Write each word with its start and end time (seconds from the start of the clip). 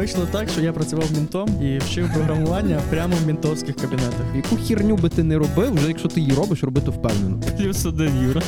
Вийшло 0.00 0.26
так, 0.30 0.48
що 0.48 0.60
я 0.60 0.72
працював 0.72 1.12
мінтом 1.12 1.48
і 1.62 1.78
вчив 1.78 2.14
програмування 2.14 2.80
прямо 2.90 3.16
в 3.16 3.26
мінтовських 3.26 3.76
кабінетах. 3.76 4.26
Яку 4.36 4.56
херню 4.56 4.96
би 4.96 5.08
ти 5.08 5.22
не 5.22 5.38
робив, 5.38 5.74
вже 5.74 5.88
якщо 5.88 6.08
ти 6.08 6.20
її 6.20 6.32
робиш, 6.32 6.62
роби 6.62 6.80
то 6.80 6.90
впевнено. 6.90 7.40
Плюс 7.58 7.86
один 7.86 8.12
Юра. 8.28 8.42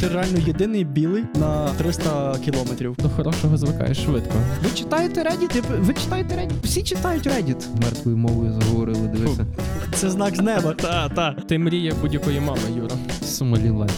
Ти 0.00 0.08
реально 0.08 0.38
єдиний 0.46 0.84
білий 0.84 1.24
на 1.34 1.68
300 1.68 2.38
кілометрів. 2.44 2.96
До 2.98 3.08
хорошого 3.08 3.56
звикаєш 3.56 3.98
швидко. 3.98 4.34
Ви 4.64 4.70
читаєте 4.74 5.22
Reddit? 5.22 5.62
Ви- 5.80 5.94
читаєте 5.94 6.34
Reddit? 6.34 6.52
Всі 6.62 6.82
читають 6.82 7.26
Reddit. 7.26 7.64
Мертвою 7.82 8.16
мовою 8.16 8.52
заговорили, 8.52 9.08
дивися. 9.08 9.46
Це 9.94 10.10
знак 10.10 10.36
з 10.36 10.40
неба. 10.40 10.72
Та, 10.72 11.08
та. 11.08 11.32
Ти 11.32 11.58
мрія 11.58 11.92
будь-якої 12.02 12.40
мами, 12.40 12.60
Юра. 12.76 12.96
Сомалілет. 13.24 13.92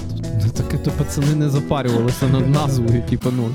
Ну 0.45 0.51
таке 0.51 0.79
то 0.79 0.91
пацани 0.91 1.35
не 1.35 1.49
запарювалися 1.49 2.29
над 2.29 2.51
назвою, 2.51 3.03
типу, 3.11 3.31
ну. 3.37 3.49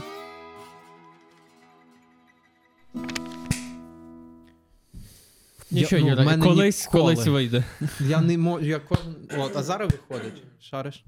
Нічого, 5.73 6.01
ну, 6.01 6.09
Юра, 6.09 6.23
мене 6.23 6.43
колись, 6.43 6.85
ніколи. 6.85 7.03
колись 7.15 7.27
вийде. 7.27 7.63
Я 8.07 8.21
не 8.21 8.37
можу. 8.37 8.65
Я 8.65 8.79
кожен. 8.79 9.15
От, 9.39 9.57
а 9.57 9.63
зараз 9.63 9.91
виходить. 9.91 10.43
Шариш? 10.59 11.03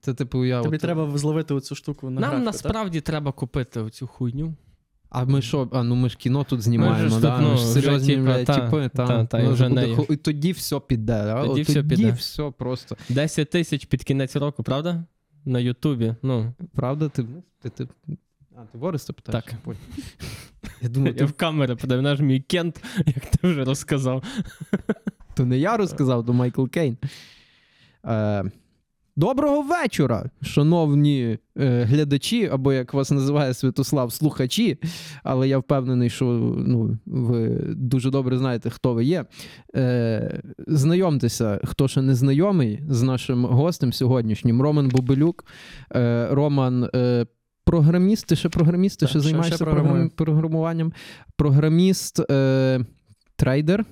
Це 0.00 0.14
типу 0.14 0.44
я. 0.44 0.62
Тобі 0.62 0.76
от- 0.76 0.82
треба 0.82 1.18
зловити 1.18 1.54
оцю 1.54 1.74
штуку 1.74 2.10
на 2.10 2.20
Нам 2.20 2.30
графіку, 2.30 2.44
насправді 2.46 3.00
треба 3.00 3.32
купити 3.32 3.80
оцю 3.80 4.06
хуйню. 4.06 4.54
А 5.10 5.24
ми 5.24 5.42
що, 5.42 5.68
а 5.72 5.82
ну 5.82 5.94
ми 5.94 6.08
ж 6.08 6.16
кіно 6.16 6.44
тут 6.44 6.62
знімаємо, 6.62 7.02
Ми 7.02 7.08
ж 7.08 7.20
да? 7.20 7.36
тут, 7.36 7.42
ну, 7.46 7.50
ми 7.50 7.56
ж 7.56 7.62
вже, 7.64 7.72
серйозні 7.72 8.14
типа, 8.16 8.24
блядь, 8.24 8.46
та, 8.46 8.54
типи, 8.60 8.90
та, 8.96 9.06
та, 9.06 9.24
та, 9.24 9.40
і 9.40 9.44
Ну, 9.44 9.52
вже 9.52 9.68
буде 9.68 9.80
нею. 9.80 9.96
ху- 9.96 10.06
І 10.12 10.16
тоді 10.16 10.52
все 10.52 10.80
піде, 10.80 11.12
да? 11.24 11.46
Тоді 11.46 11.60
От 11.60 11.68
все 11.68 11.82
тоді 11.82 11.96
піде. 11.96 12.12
все 12.12 12.52
просто. 12.58 12.96
10 13.08 13.50
тисяч 13.50 13.84
під 13.84 14.04
кінець 14.04 14.36
року, 14.36 14.62
правда? 14.62 15.04
На 15.44 15.58
Ютубі. 15.60 16.14
Ну, 16.22 16.52
Правда, 16.74 17.08
ти. 17.08 17.24
ти, 17.62 17.70
ти... 17.70 17.88
А, 18.60 18.64
ти 18.72 18.78
Бориса 18.78 19.12
питаєш? 19.12 19.44
Так. 19.44 19.76
Я 20.82 20.88
думаю, 20.88 21.14
ти, 21.14 21.24
в 21.24 21.32
камеру 21.32 21.76
подав, 21.76 22.02
наш 22.02 22.20
мій 22.20 22.40
Кент, 22.40 22.84
як 23.06 23.26
ти 23.26 23.48
вже 23.48 23.64
розказав. 23.64 24.22
то 25.34 25.46
не 25.46 25.58
я 25.58 25.76
розказав, 25.76 26.26
то 26.26 26.32
Майкл 26.32 26.66
Кейн. 26.66 26.96
Е, 28.06 28.44
доброго 29.16 29.62
вечора, 29.62 30.30
шановні 30.42 31.38
е, 31.58 31.84
глядачі, 31.84 32.46
або 32.46 32.72
як 32.72 32.94
вас 32.94 33.10
називає 33.10 33.54
Святослав, 33.54 34.12
слухачі. 34.12 34.78
Але 35.22 35.48
я 35.48 35.58
впевнений, 35.58 36.10
що 36.10 36.24
ну, 36.66 36.98
ви 37.06 37.48
дуже 37.68 38.10
добре 38.10 38.38
знаєте, 38.38 38.70
хто 38.70 38.94
ви 38.94 39.04
є. 39.04 39.24
Е, 39.76 40.42
знайомтеся, 40.66 41.60
хто 41.64 41.88
ще 41.88 42.02
не 42.02 42.14
знайомий 42.14 42.82
з 42.88 43.02
нашим 43.02 43.44
гостем 43.44 43.92
сьогоднішнім. 43.92 44.62
Роман 44.62 44.88
Бобелюк. 44.88 45.44
Е, 45.94 46.28
Роман. 46.30 46.88
Програміст, 47.68 48.26
ти 48.26 48.36
ще 48.36 48.48
програміст, 48.48 49.00
ти 49.00 49.06
Так, 49.06 49.10
ще- 49.10 49.20
займаєшся 49.20 49.54
ще 49.56 49.64
програм- 49.64 50.10
програмуванням. 50.10 50.92
Програміст, 51.36 52.30
е, 52.30 52.80
трейдер. 53.36 53.84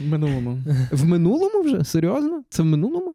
В 0.00 0.06
минулому. 0.06 0.58
В 0.92 1.04
минулому 1.04 1.62
вже? 1.64 1.84
Серйозно? 1.84 2.42
Це 2.50 2.62
в 2.62 2.66
минулому? 2.66 3.14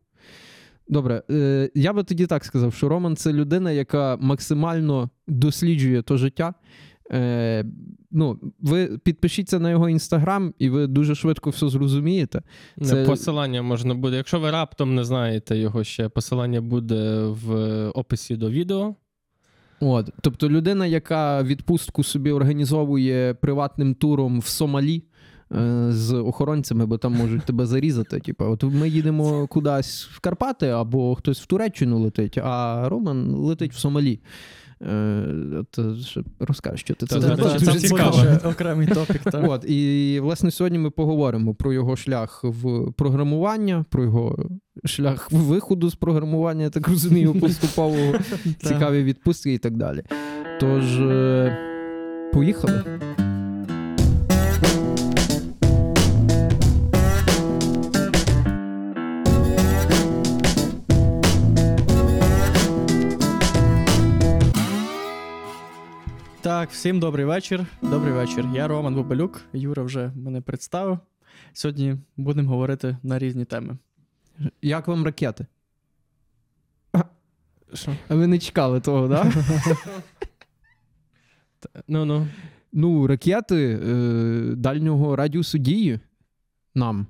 Добре, 0.88 1.24
е, 1.32 1.70
я 1.76 1.94
би 1.94 2.04
тоді 2.04 2.26
так 2.28 2.46
сказав, 2.46 2.74
що 2.74 2.90
Роман 2.90 3.16
це 3.16 3.34
людина, 3.34 3.72
яка 3.72 4.18
максимально 4.22 5.10
досліджує 5.28 6.02
то 6.02 6.18
життя. 6.18 6.54
Е, 7.12 7.66
ну, 8.12 8.40
ви 8.60 8.98
підпишіться 8.98 9.60
на 9.60 9.70
його 9.72 9.90
інстаграм, 9.90 10.54
і 10.60 10.70
ви 10.70 10.88
дуже 10.88 11.16
швидко 11.16 11.50
все 11.50 11.70
зрозумієте. 11.70 12.42
Це- 12.84 13.06
Посилання 13.06 13.62
можна 13.62 13.94
буде. 13.94 14.18
Якщо 14.18 14.40
ви 14.40 14.52
раптом 14.52 14.96
не 14.96 15.04
знаєте 15.04 15.58
його 15.58 15.84
ще, 15.84 16.10
посилання 16.10 16.62
буде 16.62 17.26
в 17.26 17.56
описі 17.90 18.36
до 18.36 18.50
відео. 18.50 18.96
От, 19.80 20.10
тобто 20.22 20.50
людина, 20.50 20.86
яка 20.86 21.44
відпустку 21.44 22.04
собі 22.04 22.32
організовує 22.32 23.34
приватним 23.34 23.94
туром 23.94 24.40
в 24.40 24.46
Сомалі. 24.46 25.04
е, 25.52 25.86
З 25.90 26.14
охоронцями, 26.14 26.86
бо 26.86 26.98
там 26.98 27.14
можуть 27.14 27.44
тебе 27.46 27.66
зарізати. 27.66 28.20
Типу, 28.20 28.46
от 28.46 28.64
ми 28.64 28.90
їдемо 28.90 29.48
кудись 29.48 30.08
в 30.12 30.20
Карпати, 30.20 30.68
або 30.68 31.16
хтось 31.16 31.42
в 31.42 31.46
Туреччину 31.46 32.00
летить, 32.00 32.38
а 32.38 32.86
Роман 32.90 33.32
летить 33.36 33.74
в 33.74 33.78
Сомалі. 33.78 34.20
Е, 34.86 35.64
розкажи, 36.40 36.78
що 36.78 36.94
ти 36.96 37.06
це 37.06 37.22
за- 37.22 37.36
Це 37.36 37.60
це 37.60 37.80
цікаво. 37.80 38.18
окремий 38.46 38.88
топік. 38.88 39.22
так. 39.24 39.46
От, 39.50 39.70
і 39.70 40.20
власне 40.24 40.52
сьогодні 40.52 40.78
ми 40.80 40.90
поговоримо 40.90 41.54
про 41.56 41.74
його 41.74 41.96
шлях 41.96 42.40
в 42.44 42.92
програмування, 42.92 43.86
про 43.90 44.04
його 44.04 44.50
шлях 44.86 45.32
виходу 45.32 45.90
з 45.90 45.96
програмування, 45.96 46.64
я 46.64 46.70
так 46.70 46.88
розумію, 46.88 47.34
поступового, 47.40 48.14
цікаві 48.64 49.04
відпустки 49.04 49.54
і 49.54 49.58
так 49.58 49.78
далі. 49.78 50.04
Тож, 50.60 51.00
е, 51.02 51.58
поїхали. 52.34 52.84
Так, 66.66 66.74
всім 66.74 67.00
добрий 67.00 67.26
вечір. 67.26 67.66
Добрий 67.82 68.14
вечір. 68.14 68.46
Я 68.54 68.68
Роман 68.68 68.96
Бобелюк. 68.96 69.42
Юра 69.54 69.84
вже 69.84 70.12
мене 70.16 70.42
представив. 70.42 71.00
Сьогодні 71.54 71.98
будемо 72.18 72.50
говорити 72.50 72.98
на 73.04 73.20
різні 73.20 73.46
теми. 73.46 73.78
Як 74.62 74.88
вам 74.88 75.06
ракети? 75.06 75.46
Що? 77.74 77.96
А 78.08 78.16
ви 78.16 78.28
не 78.28 78.40
чекали 78.40 78.80
того, 78.80 79.10
так? 79.10 79.34
Да? 79.34 79.76
Ну 81.88 82.06
ну. 82.06 82.28
Ну, 82.74 83.08
ракети 83.08 83.80
е, 83.84 84.56
дальнього 84.56 85.16
радіусу 85.16 85.58
дії 85.58 86.00
нам, 86.76 87.08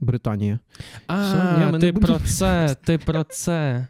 Британія. 0.00 0.58
Що? 1.06 1.14
Ні, 1.58 1.64
А, 1.64 1.66
ми 1.66 1.72
не 1.72 1.78
ти 1.78 1.92
будемо- 1.92 2.18
про 2.18 2.26
це, 2.26 2.76
ти 2.84 2.98
про 2.98 3.24
це. 3.24 3.86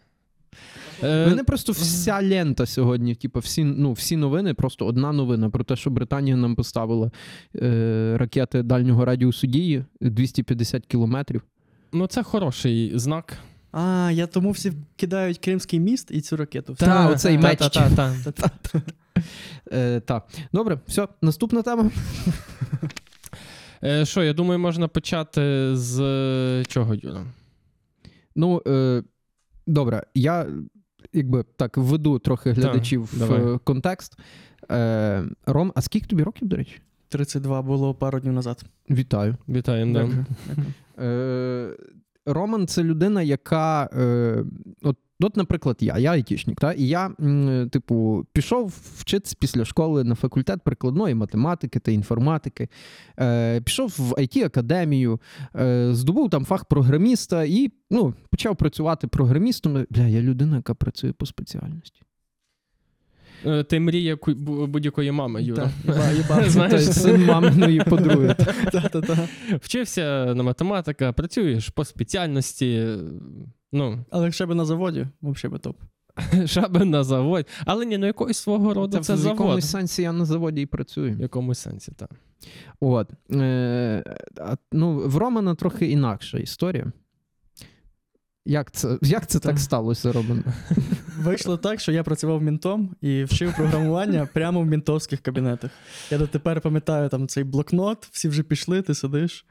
Е, 1.02 1.26
мене 1.26 1.44
просто 1.44 1.72
вся 1.72 2.22
лента 2.22 2.66
сьогодні, 2.66 3.14
типу, 3.14 3.40
всі, 3.40 3.64
ну, 3.64 3.92
всі 3.92 4.16
новини, 4.16 4.54
просто 4.54 4.86
одна 4.86 5.12
новина 5.12 5.50
про 5.50 5.64
те, 5.64 5.76
що 5.76 5.90
Британія 5.90 6.36
нам 6.36 6.54
поставила 6.54 7.10
е, 7.56 8.14
ракети 8.18 8.62
дальнього 8.62 9.04
радіусу 9.04 9.46
дії 9.46 9.84
250 10.00 10.86
кілометрів. 10.86 11.42
Ну, 11.92 12.06
це 12.06 12.22
хороший 12.22 12.98
знак. 12.98 13.38
А, 13.72 14.10
я 14.12 14.26
тому 14.26 14.50
всі 14.50 14.72
кидають 14.96 15.38
Кримський 15.38 15.80
міст 15.80 16.10
і 16.10 16.20
цю 16.20 16.36
ракету. 16.36 16.74
Та, 16.74 17.08
оцей 17.08 17.38
та, 17.38 17.42
меч. 17.42 17.58
Та, 17.58 17.68
та, 17.68 18.14
та. 18.32 18.50
Е, 19.72 20.00
так. 20.00 20.28
Добре, 20.52 20.80
все, 20.86 21.08
наступна 21.22 21.62
тема. 21.62 21.90
Е, 23.84 24.04
Що, 24.04 24.22
я 24.22 24.32
думаю, 24.32 24.58
можна 24.58 24.88
почати 24.88 25.70
з 25.76 26.64
чого, 26.68 26.94
Юра? 26.94 27.26
Ну, 28.36 28.62
е, 28.66 29.02
добре, 29.66 30.02
я 30.14 30.46
якби 31.12 31.44
так 31.56 31.76
введу 31.76 32.18
трохи 32.18 32.52
глядачів 32.52 33.02
в 33.02 33.18
давай. 33.18 33.58
контекст. 33.64 34.18
Е, 34.70 35.24
Ром, 35.46 35.72
а 35.74 35.80
скільки 35.80 36.06
тобі 36.06 36.22
років, 36.22 36.48
до 36.48 36.56
речі? 36.56 36.80
32 37.08 37.62
було 37.62 37.94
пару 37.94 38.20
днів 38.20 38.32
назад. 38.32 38.64
Вітаю. 38.90 39.36
Вітаю, 39.48 39.92
да. 39.92 40.08
Е, 41.04 41.76
Роман 42.26 42.66
це 42.66 42.82
людина, 42.82 43.22
яка. 43.22 43.90
Е, 43.92 44.44
от, 44.82 44.96
от, 45.20 45.36
наприклад, 45.36 45.76
я, 45.80 45.98
я 45.98 46.10
айтішник, 46.12 46.60
та, 46.60 46.72
і 46.72 46.82
я, 46.84 47.10
м, 47.20 47.68
типу, 47.70 48.26
пішов 48.32 48.74
вчитися 48.96 49.36
після 49.40 49.64
школи 49.64 50.04
на 50.04 50.14
факультет 50.14 50.60
прикладної 50.64 51.14
математики 51.14 51.78
та 51.80 51.90
інформатики, 51.90 52.68
е, 53.20 53.60
пішов 53.60 53.94
в 53.98 54.12
it 54.12 54.44
академію 54.44 55.20
е, 55.56 55.88
здобув 55.92 56.30
там 56.30 56.44
фах 56.44 56.64
програміста 56.64 57.44
і 57.44 57.70
ну, 57.90 58.14
почав 58.30 58.56
працювати 58.56 59.06
програмістом. 59.06 59.86
Бля, 59.90 60.06
я 60.06 60.20
людина, 60.22 60.56
яка 60.56 60.74
працює 60.74 61.12
по 61.12 61.26
спеціальності. 61.26 62.02
Е, 63.46 63.62
Ти 63.62 63.80
мрія 63.80 64.16
ку- 64.16 64.34
бу- 64.34 64.66
будь-якої 64.66 65.12
мами, 65.12 65.42
Юра. 65.42 65.70
Знаєш, 66.46 66.84
син 66.92 67.24
маминої 67.24 67.80
подруги. 67.80 68.36
Вчився 69.60 70.34
на 70.34 70.42
математика, 70.42 71.12
працюєш 71.12 71.68
по 71.68 71.84
спеціальності. 71.84 72.86
Ну, 73.72 74.04
Але 74.10 74.24
якщо 74.24 74.46
би 74.46 74.54
на 74.54 74.64
заводі, 74.64 75.06
взагалі 75.22 75.52
би 75.52 75.58
топ. 75.58 75.76
шаби 76.46 76.84
на 76.84 77.04
завод. 77.04 77.46
Але 77.64 77.86
ні, 77.86 77.98
ну 77.98 78.06
якогось 78.06 78.38
свого 78.38 78.74
роду 78.74 78.98
це, 78.98 79.14
в 79.14 79.16
завод. 79.16 79.40
якомусь 79.40 79.70
сенсі 79.70 80.02
я 80.02 80.12
на 80.12 80.24
заводі 80.24 80.62
і 80.62 80.66
працюю. 80.66 81.16
В 81.16 81.20
якомусь 81.20 81.58
сенсі, 81.58 81.92
так. 81.96 82.10
От. 82.80 83.10
Е, 83.32 84.04
ну, 84.72 85.08
в 85.08 85.16
Романа 85.16 85.54
трохи 85.54 85.86
інакша 85.86 86.38
історія. 86.38 86.92
Як 88.46 88.70
це, 88.70 88.98
як 89.02 89.26
це 89.26 89.38
так 89.38 89.52
Так. 89.52 89.58
сталося, 89.58 90.12
Роман? 90.12 90.44
Вийшло 91.18 91.56
так, 91.56 91.80
що 91.80 91.92
я 91.92 92.02
працював 92.02 92.42
мінтом 92.42 92.94
і 93.00 93.24
вчив 93.24 93.56
програмування 93.56 94.28
прямо 94.34 94.60
в 94.60 94.66
мінтовських 94.66 95.20
кабінетах. 95.20 95.70
Я 96.10 96.18
дотепер 96.18 96.60
пам'ятаю 96.60 97.08
там 97.08 97.28
цей 97.28 97.44
блокнот, 97.44 98.08
всі 98.12 98.28
вже 98.28 98.42
пішли, 98.42 98.82
ти 98.82 98.94
сидиш. 98.94 99.46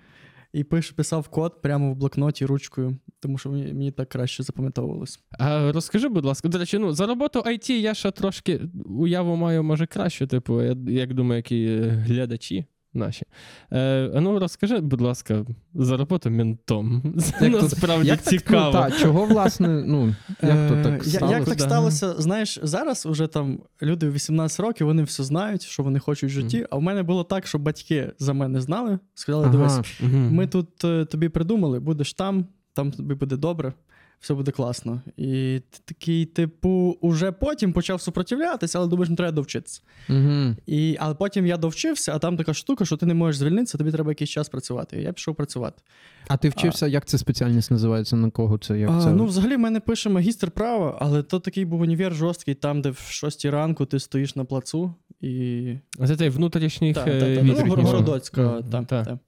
І 0.58 0.64
пиш, 0.64 0.92
писав 0.92 1.28
код 1.28 1.62
прямо 1.62 1.92
в 1.92 1.96
блокноті 1.96 2.46
ручкою, 2.46 2.98
тому 3.20 3.38
що 3.38 3.50
мені, 3.50 3.74
мені 3.74 3.92
так 3.92 4.10
краще 4.10 4.44
запам'ятовувалось. 4.44 5.20
А 5.40 5.72
розкажи, 5.72 6.08
будь 6.08 6.26
ласка, 6.26 6.48
до 6.48 6.58
речі, 6.58 6.78
ну 6.78 6.94
за 6.94 7.06
роботу 7.06 7.40
IT 7.40 7.72
я 7.72 7.94
ще 7.94 8.12
трошки 8.12 8.62
уяву 8.86 9.36
маю, 9.36 9.64
може, 9.64 9.86
краще, 9.86 10.28
типу, 10.28 10.62
я 10.62 10.76
як 10.88 11.14
думаю, 11.14 11.38
які 11.38 11.66
е, 11.66 11.88
глядачі 11.88 12.66
наші. 12.98 13.26
Е, 13.74 14.12
ну 14.22 14.40
розкажи, 14.40 14.80
будь 14.80 15.02
ласка, 15.02 15.46
за 15.74 15.98
роботу 15.98 16.30
ментом. 16.30 17.14
Це 17.20 17.46
Як 17.50 17.62
насправді 17.62 18.08
Як 18.08 18.22
так. 18.22 18.44
Ну, 18.50 18.72
та, 18.72 18.92
чого, 18.92 19.26
власне, 19.26 19.68
ну, 19.68 20.16
як 20.42 20.70
то 20.70 20.76
Е, 20.76 20.84
так 20.84 21.08
я- 21.08 21.12
сталося? 21.12 21.36
Як 21.38 21.46
так 21.46 21.60
сталося? 21.62 22.14
Знаєш, 22.14 22.60
зараз 22.64 23.06
уже 23.06 23.28
там 23.28 23.60
люди 23.82 24.10
18 24.10 24.60
років, 24.60 24.88
вони 24.88 25.04
все 25.04 25.24
знають, 25.24 25.62
що 25.62 25.84
вони 25.84 26.00
хочуть 26.00 26.30
в 26.30 26.34
житті. 26.34 26.66
А 26.70 26.76
в 26.76 26.82
мене 26.82 27.04
було 27.04 27.24
так, 27.24 27.48
що 27.48 27.60
батьки 27.60 28.12
за 28.20 28.34
мене 28.34 28.62
знали, 28.62 29.00
сказали: 29.14 29.44
Ага. 29.46 29.52
дивись, 29.58 30.02
ми 30.32 30.48
тут 30.48 30.84
е, 30.86 31.06
тобі 31.06 31.30
придумали, 31.30 31.80
будеш 31.80 32.14
там, 32.14 32.46
там 32.74 32.92
тобі 32.92 33.14
буде 33.16 33.38
добре, 33.38 33.74
все 34.20 34.34
буде 34.34 34.52
класно. 34.52 35.02
І 35.18 35.62
ти 35.70 35.80
такий, 35.86 36.26
типу, 36.26 36.98
уже 37.02 37.32
потім 37.32 37.74
почав 37.74 38.02
супротивлятися, 38.02 38.80
але 38.80 38.88
думаєш, 38.88 39.10
не 39.10 39.16
треба 39.16 39.32
довчитися. 39.32 39.82
Угу. 40.10 40.56
І, 40.66 40.98
але 41.00 41.14
потім 41.16 41.46
я 41.46 41.58
довчився, 41.58 42.16
а 42.16 42.20
там 42.20 42.38
така 42.38 42.54
штука, 42.54 42.86
що 42.86 42.98
ти 42.98 43.06
не 43.06 43.14
можеш 43.14 43.38
звільнитися, 43.38 43.78
тобі 43.78 43.92
треба 43.92 44.12
якийсь 44.12 44.30
час 44.30 44.50
працювати. 44.50 45.00
І 45.00 45.04
я 45.04 45.14
пішов 45.14 45.36
працювати. 45.36 45.82
А 46.28 46.38
ти 46.38 46.50
вчився, 46.50 46.88
як 46.88 47.06
це 47.06 47.18
спеціальність 47.18 47.72
називається? 47.72 48.16
На 48.16 48.30
кого 48.30 48.58
це? 48.58 48.80
Як 48.80 48.90
А, 48.90 49.02
це? 49.04 49.14
ну, 49.14 49.26
взагалі, 49.26 49.56
в 49.56 49.60
мене 49.60 49.80
пише 49.80 50.10
магістр 50.10 50.52
права, 50.52 50.98
але 51.02 51.24
то 51.24 51.40
такий 51.40 51.66
був 51.66 51.82
універ 51.82 52.14
жорсткий, 52.14 52.56
там, 52.56 52.82
де 52.82 52.90
в 52.90 53.00
6 53.00 53.46
ранку 53.46 53.86
ти 53.86 54.00
стоїш 54.00 54.36
на 54.36 54.46
плацу 54.46 54.96
і. 55.22 55.74
Це 56.08 56.16
той 56.16 56.30
внутрішніх 56.30 56.96
Та, 56.96 57.06
е, 57.08 57.20
та, 57.20 57.36
та, 57.36 57.66
ну. 57.66 57.84
Городоцька, 57.84 58.42
Мгм, 58.42 58.64
та, 58.72 58.84
та. 58.84 59.04
та. 59.04 59.20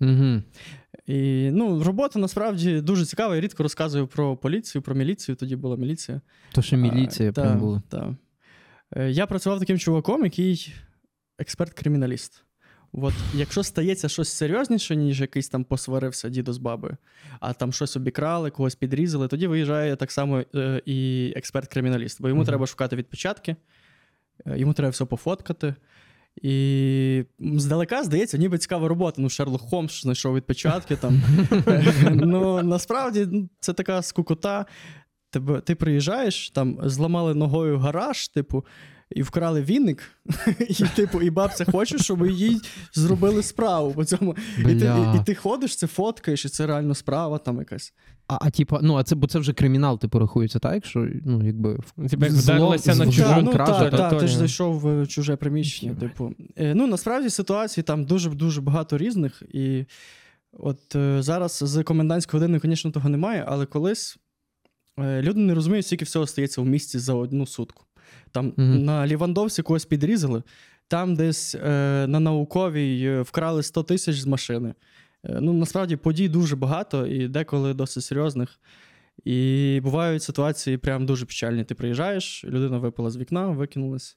Угу. 0.00 0.42
І 1.06 1.50
ну, 1.52 1.82
робота 1.82 2.18
насправді 2.18 2.80
дуже 2.80 3.04
цікава. 3.04 3.34
Я 3.34 3.40
рідко 3.40 3.62
розказую 3.62 4.06
про 4.06 4.36
поліцію, 4.36 4.82
про 4.82 4.94
міліцію. 4.94 5.36
Тоді 5.36 5.56
була 5.56 5.76
міліція. 5.76 6.20
То 6.52 6.62
ще 6.62 6.76
міліція 6.76 7.28
А, 7.30 7.32
прям 7.32 7.48
та, 7.48 7.54
була. 7.54 7.82
Та. 7.88 8.16
Е, 8.96 9.10
Я 9.10 9.26
працював 9.26 9.58
таким 9.58 9.78
чуваком, 9.78 10.24
який 10.24 10.74
експерт-криміналіст. 11.38 12.42
От, 12.92 13.14
якщо 13.34 13.62
стається 13.62 14.08
щось 14.08 14.28
серйозніше, 14.28 14.96
ніж 14.96 15.20
якийсь 15.20 15.48
там 15.48 15.64
посварився 15.64 16.28
дідо 16.28 16.52
з 16.52 16.58
бабою, 16.58 16.96
а 17.40 17.52
там 17.52 17.72
щось 17.72 17.96
обікрали, 17.96 18.50
когось 18.50 18.74
підрізали, 18.74 19.28
тоді 19.28 19.46
виїжджає 19.46 19.96
так 19.96 20.12
само 20.12 20.44
е, 20.54 20.82
і 20.86 21.32
експерт-криміналіст, 21.36 22.16
бо 22.20 22.28
йому 22.28 22.40
Мгм. 22.40 22.46
треба 22.48 22.66
шукати 22.66 22.96
відпечатки, 22.96 23.56
е, 24.46 24.58
йому 24.58 24.72
треба 24.72 24.90
все 24.90 25.04
пофоткати. 25.04 25.74
І 26.42 27.24
здалека 27.40 28.04
здається, 28.04 28.38
ніби 28.38 28.58
цікава 28.58 28.88
робота. 28.88 29.22
Ну, 29.22 29.28
Шерлок 29.28 29.60
Холмс 29.60 30.02
знайшов 30.02 30.34
відпечатки 30.34 30.96
там. 30.96 31.22
ну, 32.10 32.62
насправді 32.62 33.28
ну, 33.30 33.48
це 33.60 33.72
така 33.72 34.02
скукота. 34.02 34.66
Тебе, 35.30 35.60
ти 35.60 35.74
приїжджаєш, 35.74 36.50
там 36.50 36.78
зламали 36.84 37.34
ногою 37.34 37.78
гараж, 37.78 38.28
типу, 38.28 38.64
і 39.10 39.22
вкрали 39.22 39.62
віник, 39.62 40.02
і, 40.68 40.84
типу, 40.96 41.22
і 41.22 41.30
бабця 41.30 41.64
хоче, 41.64 41.98
щоб 41.98 42.26
їй 42.26 42.60
зробили 42.92 43.42
справу 43.42 43.92
по 43.92 44.04
цьому. 44.04 44.36
І 44.58 44.62
ти, 44.62 44.94
і, 45.14 45.16
і 45.16 45.24
ти 45.24 45.34
ходиш, 45.34 45.76
це 45.76 45.86
фоткаєш, 45.86 46.44
і 46.44 46.48
це 46.48 46.66
реально 46.66 46.94
справа 46.94 47.38
там 47.38 47.58
якась. 47.58 47.92
А, 48.28 48.38
а 48.40 48.50
типа, 48.50 48.80
ну, 48.82 48.96
а 48.96 49.02
це, 49.02 49.14
бо 49.14 49.26
це 49.26 49.38
вже 49.38 49.52
кримінал, 49.52 49.98
типу, 49.98 50.18
рахується, 50.18 50.58
так? 50.58 50.74
Якщо, 50.74 51.08
ну, 51.24 51.46
якби. 51.46 51.74
в- 51.74 51.92
як 51.98 52.10
зло- 52.32 52.42
вдарилися 52.42 52.94
на 52.94 53.04
чужу 53.06 53.22
Та, 53.22 53.42
ну, 53.42 53.52
кражу, 53.52 53.72
та, 53.72 53.90
та. 53.90 54.10
та, 54.10 54.16
ти 54.20 54.26
ж 54.26 54.38
зайшов 54.38 54.78
в 54.78 55.06
чуже 55.06 55.36
приміщення. 55.36 55.92
Єбать. 55.92 56.10
Типу. 56.10 56.32
Е, 56.56 56.74
Ну, 56.74 56.86
насправді 56.86 57.30
ситуацій 57.30 57.82
там 57.82 58.04
дуже-дуже 58.04 58.60
багато 58.60 58.98
різних. 58.98 59.42
І 59.52 59.84
от 60.52 60.96
е, 60.96 61.22
зараз 61.22 61.58
з 61.64 61.82
комендантської 61.82 62.40
години, 62.40 62.60
звісно, 62.64 62.90
того 62.90 63.08
немає, 63.08 63.44
але 63.48 63.66
колись 63.66 64.18
е, 64.98 65.22
люди 65.22 65.40
не 65.40 65.54
розуміють, 65.54 65.86
скільки 65.86 66.04
всього 66.04 66.26
стається 66.26 66.60
в 66.62 66.66
місті 66.66 66.98
за 66.98 67.14
одну 67.14 67.46
сутку. 67.46 67.84
Там 68.32 68.52
Мгм. 68.56 68.84
на 68.84 69.06
Лівандовці 69.06 69.62
когось 69.62 69.84
підрізали, 69.84 70.42
там 70.88 71.14
десь 71.14 71.54
е, 71.54 72.06
на 72.08 72.20
науковій 72.20 73.02
е, 73.04 73.22
вкрали 73.22 73.62
100 73.62 73.82
тисяч 73.82 74.16
з 74.20 74.26
машини. 74.26 74.74
Е, 75.28 75.38
ну, 75.40 75.52
насправді 75.52 75.96
подій 75.96 76.28
дуже 76.28 76.56
багато 76.56 77.06
і 77.06 77.28
деколи 77.28 77.74
досить 77.74 78.04
серйозних. 78.04 78.60
І 79.24 79.80
бувають 79.84 80.22
ситуації 80.22 80.76
прям 80.78 81.06
дуже 81.06 81.26
печальні. 81.26 81.64
Ти 81.64 81.74
приїжджаєш, 81.74 82.44
людина 82.44 82.78
випала 82.78 83.10
з 83.10 83.16
вікна, 83.16 83.46
викинулась. 83.48 84.16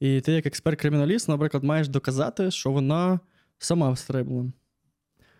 І 0.00 0.20
ти, 0.20 0.32
як 0.32 0.46
експерт-криміналіст, 0.46 1.28
наприклад, 1.28 1.64
маєш 1.64 1.88
доказати, 1.88 2.50
що 2.50 2.70
вона 2.70 3.20
сама 3.58 3.90
встрибла. 3.90 4.44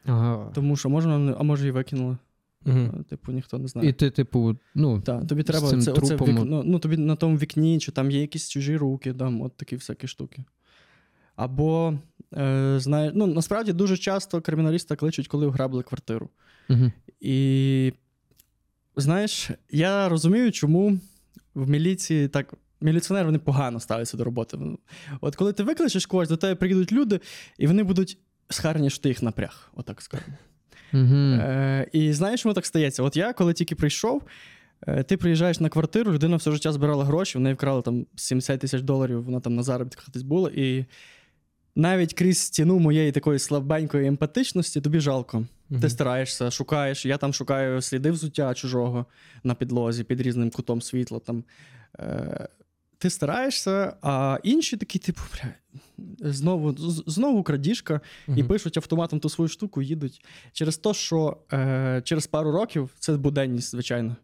Ага. 0.05 0.51
Тому 0.55 0.77
що 0.77 0.89
не- 0.89 1.35
а 1.39 1.43
може, 1.43 1.69
і 1.69 1.71
викинула. 1.71 2.19
Мгм. 2.65 2.95
Е, 3.01 3.03
Типу, 3.03 3.33
ніхто 3.33 3.59
не 3.59 3.69
знає. 3.69 3.89
І 3.89 3.93
ти, 3.93 4.11
типу, 4.11 4.57
ну, 4.75 5.01
Так, 5.01 5.27
тобі 5.27 5.43
треба 5.43 5.69
цим 5.69 5.81
це, 5.81 5.93
оце 5.93 6.17
вікно, 6.43 6.63
ну, 6.67 6.79
тобі 6.79 6.97
на 6.97 7.17
тому 7.17 7.37
вікні, 7.37 7.79
чи 7.79 7.93
там 7.93 8.11
є 8.11 8.21
якісь 8.21 8.49
чужі 8.49 8.77
руки, 8.77 9.13
там, 9.13 9.43
от 9.43 9.57
такі 9.57 9.77
всякі 9.77 10.07
штуки. 10.07 10.45
Або, 11.41 11.95
е, 12.37 12.75
знає, 12.79 13.13
ну, 13.15 13.27
насправді 13.27 13.73
дуже 13.73 13.97
часто 13.97 14.41
криміналіста 14.41 14.97
кличуть, 14.97 15.29
коли 15.29 15.47
ограбили 15.47 15.83
квартиру. 15.83 16.29
угу. 16.71 16.93
І 17.21 17.93
знаєш, 18.97 19.51
я 19.71 20.09
розумію, 20.09 20.53
чому 20.53 20.99
в 21.55 21.71
міліції 21.71 22.29
так. 22.29 22.55
Міліціонери 22.83 23.27
вони 23.27 23.39
погано 23.39 23.81
ставляться 23.81 24.17
до 24.17 24.25
роботи. 24.25 24.59
От 25.21 25.37
коли 25.37 25.53
ти 25.53 25.63
викличеш 25.63 26.07
когось, 26.07 26.29
до 26.29 26.37
тебе 26.37 26.55
приїдуть 26.55 26.93
люди, 26.93 27.21
і 27.59 27.67
вони 27.67 27.83
будуть 27.83 28.19
схарні, 28.49 28.91
що 28.91 29.03
ти 29.03 29.09
їх 29.09 29.23
напряг, 29.23 29.71
отак 29.75 30.03
скажемо. 30.03 30.37
Угу. 30.93 31.15
Е, 31.41 31.87
і 31.93 32.13
знаєш, 32.13 32.43
чому 32.43 32.55
так 32.55 32.67
стається? 32.67 33.03
От 33.03 33.17
я, 33.17 33.33
коли 33.33 33.53
тільки 33.53 33.75
прийшов, 33.75 34.23
е, 34.87 35.03
ти 35.03 35.17
приїжджаєш 35.17 35.61
на 35.61 35.69
квартиру, 35.69 36.13
людина 36.13 36.37
все 36.37 36.51
життя 36.51 36.73
збирала 36.73 37.05
гроші, 37.05 37.39
в 37.39 37.41
неї 37.41 37.55
вкрали 37.55 37.83
там 37.83 38.07
70 38.17 38.61
тисяч 38.61 38.83
доларів, 38.83 39.25
вона 39.25 39.41
там 39.41 39.55
на 39.55 39.63
заробітках 39.63 40.11
десь 40.11 40.23
була. 40.23 40.51
І 40.55 40.85
навіть 41.77 42.15
крізь 42.15 42.39
стіну 42.39 42.79
моєї 42.79 43.13
такої 43.13 43.39
слабенької 43.39 44.07
емпатичності 44.07 44.81
тобі 44.81 45.01
жалко. 45.01 45.45
Мгм. 45.71 45.81
Ти 45.81 45.91
стараєшся, 45.91 46.51
шукаєш. 46.51 47.07
Я 47.07 47.17
там 47.17 47.35
шукаю 47.35 47.83
сліди 47.83 48.11
взуття 48.11 48.55
чужого 48.55 49.07
на 49.45 49.55
підлозі 49.55 50.05
під 50.05 50.21
різним 50.21 50.51
кутом 50.51 50.83
світла. 50.83 51.19
Там. 51.19 51.45
Е, 51.99 52.49
ти 53.01 53.11
стараєшся, 53.11 53.97
а 54.03 54.39
інші 54.43 54.77
такі, 54.77 54.99
типу, 54.99 55.21
бля, 55.33 55.55
знову, 56.31 56.75
знову 57.07 57.43
крадіжка, 57.43 58.01
і 58.37 58.45
пишуть 58.45 58.77
автоматом 58.77 59.21
ту 59.21 59.29
свою 59.29 59.49
штуку, 59.49 59.83
їдуть. 59.83 60.25
Через 60.53 60.77
те, 60.77 60.95
що 60.95 61.37
е, 61.53 62.03
через 62.05 62.27
пару 62.27 62.53
років 62.53 62.91
це 62.99 63.17
буденність, 63.17 63.71
звичайно. 63.71 64.17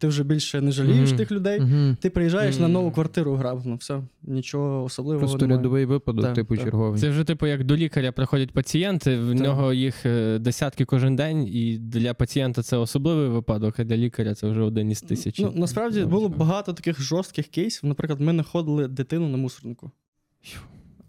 Ти 0.00 0.06
вже 0.08 0.24
більше 0.24 0.60
не 0.60 0.72
жалієш 0.72 1.08
Мгм. 1.08 1.18
тих 1.18 1.32
людей. 1.32 1.60
Угу. 1.60 1.96
Ти 2.00 2.10
приїжджаєш 2.10 2.58
на 2.58 2.68
нову 2.68 2.90
квартиру 2.92 3.34
грабну, 3.34 3.76
все, 3.76 4.02
нічого 4.22 4.84
особливого 4.84 5.20
Просто 5.20 5.38
немає. 5.46 5.56
рядовий 5.58 5.84
випадок, 5.84 6.24
Так, 6.24 6.34
типу, 6.34 6.56
так. 6.56 6.64
черговий. 6.64 7.00
Це 7.00 7.10
вже, 7.10 7.24
типу, 7.24 7.46
як 7.46 7.64
до 7.64 7.76
лікаря 7.76 8.12
приходять 8.12 8.50
пацієнти, 8.52 9.18
в 9.18 9.32
Так. 9.32 9.40
нього 9.40 9.72
їх 9.72 10.06
е, 10.06 10.38
десятки 10.38 10.84
кожен 10.84 11.16
день, 11.16 11.46
і 11.48 11.78
для 11.78 12.14
пацієнта 12.14 12.62
це 12.62 12.76
особливий 12.76 13.28
випадок, 13.28 13.80
а 13.80 13.84
для 13.84 13.96
лікаря 13.96 14.34
це 14.34 14.48
вже 14.50 14.62
один 14.62 14.90
із 14.90 15.00
тисячі. 15.02 15.44
Ну, 15.44 15.52
насправді 15.54 16.04
було 16.04 16.28
багато 16.28 16.72
таких 16.72 17.00
жорстких 17.02 17.46
кейсів. 17.46 17.88
Наприклад, 17.88 18.20
ми 18.20 18.32
знаходили 18.32 18.88
дитину 18.88 19.28
на 19.28 19.36
мусорнику. 19.36 19.90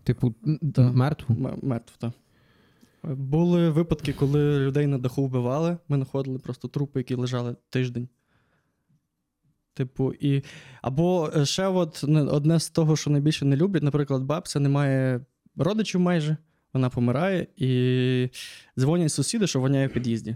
Типу, 0.04 0.34
мертву. 0.78 1.36
М- 1.36 1.60
мертву, 1.62 1.96
так. 2.00 2.12
Були 3.18 3.70
випадки, 3.70 4.14
коли 4.14 4.60
людей 4.60 4.88
на 4.88 4.98
даху 4.98 5.26
вбивали. 5.26 5.78
Ми 5.90 5.96
знаходили 5.98 6.40
просто 6.40 6.68
трупи, 6.68 7.00
які 7.00 7.16
лежали 7.16 7.56
тиждень. 7.70 8.08
Типу, 9.74 10.14
і. 10.14 10.44
Або 10.82 11.32
е, 11.36 11.46
ще 11.46 11.68
от 11.68 12.04
одне 12.10 12.60
з 12.60 12.70
того, 12.70 12.96
що 12.96 13.10
найбільше 13.10 13.46
не 13.46 13.56
люблять, 13.56 13.84
наприклад, 13.84 14.24
бабця 14.24 14.60
не 14.60 14.70
має 14.70 15.22
родичів 15.56 16.02
майже, 16.02 16.38
вона 16.74 16.90
помирає, 16.90 17.48
і 17.58 18.30
дзвонять 18.80 19.12
сусіди, 19.12 19.48
що 19.48 19.60
воняє 19.60 19.88
в 19.88 19.94
під'їзді. 19.94 20.36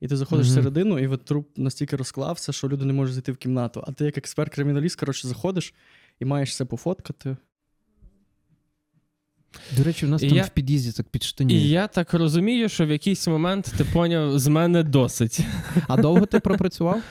І 0.00 0.08
ти 0.08 0.16
заходиш 0.16 0.46
Мгм. 0.46 0.52
всередину, 0.56 0.98
і 0.98 1.06
от 1.06 1.24
труп 1.24 1.48
настільки 1.58 1.96
розклався, 1.96 2.52
що 2.52 2.68
люди 2.68 2.84
не 2.84 2.92
можуть 2.92 3.14
зайти 3.14 3.32
в 3.32 3.36
кімнату. 3.36 3.84
А 3.86 3.92
ти, 3.92 4.04
як 4.04 4.18
експерт-криміналіст, 4.18 4.98
коротше, 5.00 5.28
заходиш 5.28 5.74
і 6.20 6.24
маєш 6.24 6.50
все 6.50 6.64
пофоткати. 6.64 7.36
До 9.76 9.82
речі, 9.84 10.06
у 10.06 10.08
нас 10.08 10.22
І 10.22 10.28
там 10.28 10.36
я- 10.36 10.42
в 10.44 10.48
під'їзді 10.50 10.92
так 10.92 11.08
під 11.08 11.22
І 11.22 11.26
штані. 11.26 11.68
я 11.68 11.86
так 11.86 12.14
розумію, 12.14 12.68
що 12.68 12.86
в 12.86 12.90
якийсь 12.90 13.26
момент 13.28 13.74
ти 13.78 13.84
поняв, 13.84 14.38
з 14.38 14.46
мене 14.46 14.82
досить. 14.82 15.40
А 15.88 15.96
довго 15.96 16.26
ти 16.26 16.40
пропрацював? 16.40 17.02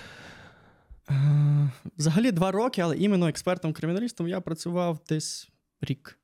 Е, 1.09 1.69
Взагалі 1.97 2.31
два 2.31 2.51
роки, 2.51 2.81
але 2.81 2.97
іменно 2.97 3.27
експертом-криміналістом 3.27 4.27
я 4.27 4.41
працював 4.41 4.99
десь 5.09 5.49
рік. 5.81 6.19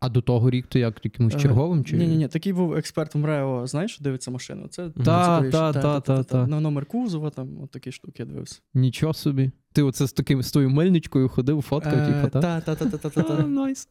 А 0.00 0.08
до 0.08 0.20
того 0.20 0.50
рік 0.50 0.66
ти 0.66 0.78
як 0.80 1.04
якимось 1.04 1.36
черговим? 1.36 1.84
Чи... 1.84 1.96
Ні, 1.96 2.06
ні, 2.06 2.16
ні, 2.16 2.28
такий 2.28 2.52
був 2.52 2.74
експертом 2.74 3.26
РЕО, 3.26 3.66
знаєш, 3.66 3.92
що 3.94 4.04
дивиться 4.04 4.30
машину. 4.30 4.68
Це 4.68 4.90
Та, 4.90 5.00
цікавіше. 5.22 5.52
та, 5.52 5.72
та, 5.72 6.00
та, 6.00 6.22
та. 6.24 6.46
На 6.46 6.60
номер 6.60 6.86
кузова, 6.86 7.30
там 7.30 7.60
от 7.62 7.70
такі 7.70 7.92
штуки 7.92 8.14
я 8.18 8.26
дивився. 8.26 8.60
Нічого 8.74 9.14
собі. 9.14 9.50
Ти 9.72 9.82
оце 9.82 10.06
з 10.06 10.12
таким 10.12 10.42
з 10.42 10.50
тою 10.50 10.70
мельничкою 10.70 11.28
ходив, 11.28 11.62
фоткав, 11.62 11.94
Е, 11.98 12.06
типу, 12.06 12.28
так? 12.28 12.42
Та, 12.42 12.60
та, 12.60 12.74
та, 12.74 12.90
та, 12.90 12.98
та, 12.98 13.10
та, 13.10 13.22
та. 13.22 13.42
Найс. 13.46 13.88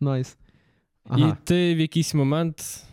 Найс. 0.00 0.36
І 1.16 1.24
ти 1.44 1.74
в 1.74 1.78
якийсь 1.78 2.14
момент 2.14 2.84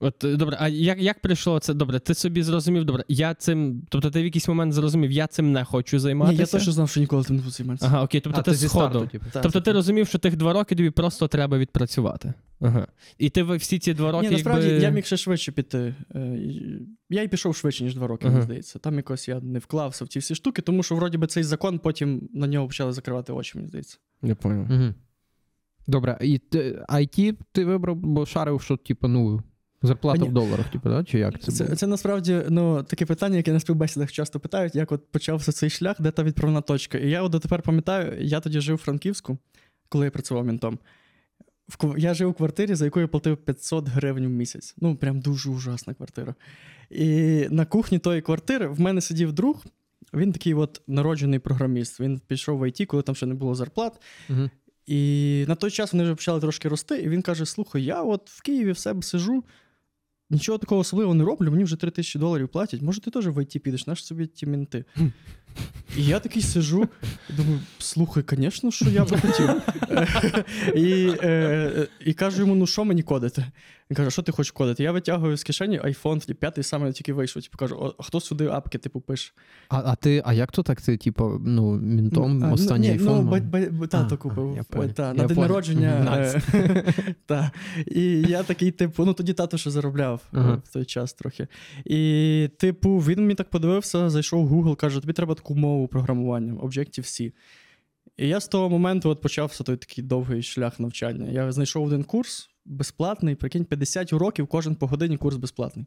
От 0.00 0.24
е, 0.24 0.36
добре, 0.36 0.56
а 0.60 0.68
як, 0.68 1.02
як 1.02 1.20
прийшло 1.20 1.58
це? 1.58 1.74
Добре, 1.74 1.98
ти 1.98 2.14
собі 2.14 2.42
зрозумів, 2.42 2.84
добре, 2.84 3.04
я 3.08 3.34
цим. 3.34 3.82
Тобто 3.88 4.10
ти 4.10 4.22
в 4.22 4.24
якийсь 4.24 4.48
момент 4.48 4.72
зрозумів, 4.72 5.10
я 5.10 5.26
цим 5.26 5.52
не 5.52 5.64
хочу 5.64 5.98
займатися. 5.98 6.32
Ні, 6.32 6.40
я 6.40 6.46
точно 6.46 6.72
знав, 6.72 6.88
що 6.88 7.00
ніколи 7.00 7.24
тим 7.24 7.36
не 7.36 7.42
буду 7.42 7.52
займатися. 7.52 7.86
Ага, 7.86 8.04
окей, 8.04 8.20
тобто 8.20 8.40
а, 8.40 8.42
ти, 8.42 8.50
ти 8.50 8.56
зі 8.56 8.68
сходу. 8.68 8.90
старту, 8.90 9.06
типу. 9.06 9.24
Тобто 9.32 9.48
так, 9.48 9.52
ти 9.52 9.60
так. 9.60 9.74
розумів, 9.74 10.08
що 10.08 10.18
тих 10.18 10.36
два 10.36 10.52
роки 10.52 10.74
тобі 10.74 10.90
просто 10.90 11.28
треба 11.28 11.58
відпрацювати. 11.58 12.34
Ага. 12.60 12.86
І 13.18 13.30
ти 13.30 13.42
всі 13.42 13.78
ці 13.78 13.94
два 13.94 14.12
роки. 14.12 14.26
Ні, 14.26 14.32
насправді 14.32 14.66
якби... 14.66 14.82
я 14.82 14.90
міг 14.90 15.04
ще 15.04 15.16
швидше 15.16 15.52
піти. 15.52 15.94
Е, 16.14 16.20
і- 16.20 16.88
Я 17.10 17.22
й 17.22 17.28
пішов 17.28 17.56
швидше, 17.56 17.84
ніж 17.84 17.94
два 17.94 18.06
роки, 18.06 18.26
Ага. 18.26 18.32
мені 18.32 18.44
здається. 18.44 18.78
Там 18.78 18.96
якось 18.96 19.28
я 19.28 19.40
не 19.40 19.58
вклався 19.58 20.04
в 20.04 20.08
ці 20.08 20.18
всі 20.18 20.34
штуки, 20.34 20.62
тому 20.62 20.82
що 20.82 20.94
вроді 20.94 21.18
би 21.18 21.26
цей 21.26 21.42
закон 21.42 21.78
потім 21.78 22.28
на 22.34 22.46
нього 22.46 22.66
почали 22.66 22.92
закривати 22.92 23.32
очі, 23.32 23.52
мені 23.54 23.68
здається. 23.68 23.98
Я 24.22 24.34
понял. 24.34 24.66
Угу. 24.70 24.94
Добре, 25.86 26.18
і 26.20 26.38
ти, 26.38 26.84
IT 26.88 27.34
ти 27.52 27.64
вибрав, 27.64 27.96
бо 27.96 28.26
шарив, 28.26 28.62
що, 28.62 28.76
типу, 28.76 29.08
ну, 29.08 29.42
зарплата 29.82 30.18
Мені- 30.18 30.30
в 30.30 30.34
доларах, 30.34 30.68
типу, 30.68 30.88
да? 30.88 31.04
чи 31.04 31.18
як 31.18 31.40
це, 31.40 31.52
Це, 31.52 31.64
було? 31.64 31.76
це, 31.76 31.86
насправді 31.86 32.42
ну, 32.48 32.82
таке 32.82 33.06
питання, 33.06 33.36
яке 33.36 33.52
на 33.52 33.60
співбесідах 33.60 34.12
часто 34.12 34.40
питають, 34.40 34.74
як 34.74 34.92
от 34.92 35.12
почався 35.12 35.52
цей 35.52 35.70
шлях, 35.70 35.96
де 36.00 36.10
та 36.10 36.22
відправна 36.22 36.60
точка. 36.60 36.98
І 36.98 37.10
я 37.10 37.22
от 37.22 37.32
дотепер 37.32 37.62
пам'ятаю, 37.62 38.16
я 38.20 38.40
тоді 38.40 38.60
жив 38.60 38.74
у 38.74 38.78
Франківську, 38.78 39.38
коли 39.88 40.04
я 40.04 40.10
працював 40.10 40.46
мінтом. 40.46 40.78
В, 41.68 41.98
я 41.98 42.14
жив 42.14 42.28
у 42.28 42.32
квартирі, 42.32 42.74
за 42.74 42.84
яку 42.84 43.00
я 43.00 43.08
платив 43.08 43.36
500 43.36 43.88
гривень 43.88 44.26
в 44.26 44.30
місяць. 44.30 44.74
Ну, 44.78 44.96
прям 44.96 45.20
дуже 45.20 45.50
ужасна 45.50 45.94
квартира. 45.94 46.34
І 46.90 47.46
на 47.50 47.64
кухні 47.64 47.98
тої 47.98 48.20
квартири 48.20 48.66
в 48.66 48.80
мене 48.80 49.00
сидів 49.00 49.32
друг. 49.32 49.64
Він 50.14 50.32
такий 50.32 50.54
от 50.54 50.82
народжений 50.86 51.38
програміст. 51.38 52.00
Він 52.00 52.20
пішов 52.26 52.58
в 52.58 52.68
ІТ, 52.68 52.86
коли 52.86 53.02
там 53.02 53.14
ще 53.14 53.26
не 53.26 53.34
було 53.34 53.54
зарплат. 53.54 54.00
Мгм. 54.28 54.50
І 54.86 55.44
на 55.48 55.54
той 55.54 55.70
час 55.70 55.92
вони 55.92 56.04
вже 56.04 56.14
почали 56.14 56.40
трошки 56.40 56.68
рости, 56.68 56.98
і 56.98 57.08
він 57.08 57.22
каже: 57.22 57.46
Слухай, 57.46 57.84
я 57.84 58.02
от 58.02 58.30
в 58.30 58.42
Києві 58.42 58.72
в 58.72 58.78
себе 58.78 59.02
сижу, 59.02 59.44
нічого 60.30 60.58
такого 60.58 60.80
особливого 60.80 61.14
не 61.14 61.24
роблю, 61.24 61.50
мені 61.50 61.64
вже 61.64 61.76
3 61.76 61.90
тисячі 61.90 62.18
доларів 62.18 62.48
платять. 62.48 62.82
Може, 62.82 63.00
ти 63.00 63.10
теж 63.10 63.28
в 63.28 63.42
ІТ 63.42 63.62
підеш, 63.62 63.86
наш 63.86 64.04
собі 64.04 64.26
ті 64.26 64.46
мінти. 64.46 64.84
І 65.96 66.04
я 66.04 66.20
такий 66.20 66.42
сижу, 66.42 66.88
думаю, 67.36 67.60
слухай, 67.78 68.24
звісно, 68.30 68.70
що 68.70 68.90
я 68.90 69.04
би 69.04 69.18
хотів. 69.18 69.50
і, 70.74 71.14
е, 71.22 71.88
і 72.00 72.12
кажу 72.12 72.40
йому: 72.40 72.54
ну 72.54 72.66
що 72.66 72.84
мені 72.84 73.02
кодити? 73.02 73.44
Він 73.90 73.96
каже, 73.96 74.10
що 74.10 74.22
ти 74.22 74.32
хочеш 74.32 74.50
кодити? 74.50 74.82
Я 74.82 74.92
витягую 74.92 75.36
з 75.36 75.44
кишені 75.44 75.80
iPhone, 75.80 76.20
тоді 76.20 76.34
п'ятий 76.34 76.64
саме 76.64 76.92
тільки 76.92 77.12
вийшов. 77.12 77.42
Типу 77.42 77.58
кажу, 77.58 77.94
а 77.98 78.02
хто 78.02 78.20
сюди 78.20 78.46
апки 78.46 78.78
типу 78.78 79.00
пише? 79.00 79.32
А, 79.68 79.82
а 79.84 79.94
ти, 79.94 80.22
а 80.24 80.32
як 80.32 80.52
то 80.52 80.62
так? 80.62 80.82
Ти, 80.82 80.96
типу, 80.96 81.40
ну, 81.44 81.72
мінтом 81.76 82.44
А, 82.44 82.52
останній 82.52 82.86
ні, 82.86 82.92
айфон? 82.92 83.40
Ну, 83.72 83.86
тато 83.86 84.16
купив. 84.16 84.54
на 84.98 85.24
день 85.26 85.38
народження. 85.38 86.16
Е, 86.54 86.84
та. 87.26 87.50
І 87.86 88.02
я 88.22 88.42
такий, 88.42 88.70
типу, 88.70 89.04
ну 89.04 89.12
тоді 89.12 89.32
тато 89.32 89.58
ще 89.58 89.70
заробляв 89.70 90.22
е, 90.34 90.38
в 90.64 90.72
той 90.72 90.84
час 90.84 91.12
трохи. 91.12 91.48
І, 91.84 92.50
типу, 92.58 92.98
він 92.98 93.20
мені 93.20 93.34
так 93.34 93.50
подивився, 93.50 94.10
зайшов 94.10 94.46
в 94.46 94.52
Google, 94.52 94.76
каже: 94.76 95.00
тобі 95.00 95.12
треба 95.12 95.34
таку 95.46 95.60
мову 95.60 95.88
програмування, 95.88 96.54
Objective-C. 96.54 97.32
І 98.16 98.28
я 98.28 98.40
з 98.40 98.48
того 98.48 98.70
моменту 98.70 99.10
от 99.10 99.20
почався 99.20 99.64
той 99.64 99.76
такий 99.76 100.04
довгий 100.04 100.42
шлях 100.42 100.80
навчання. 100.80 101.30
Я 101.30 101.52
знайшов 101.52 101.86
один 101.86 102.04
курс 102.04 102.48
безплатний, 102.64 103.34
прикинь, 103.34 103.64
50 103.64 104.12
уроків, 104.12 104.46
кожен 104.46 104.74
по 104.74 104.86
годині 104.86 105.16
курс 105.16 105.36
безплатний. 105.36 105.86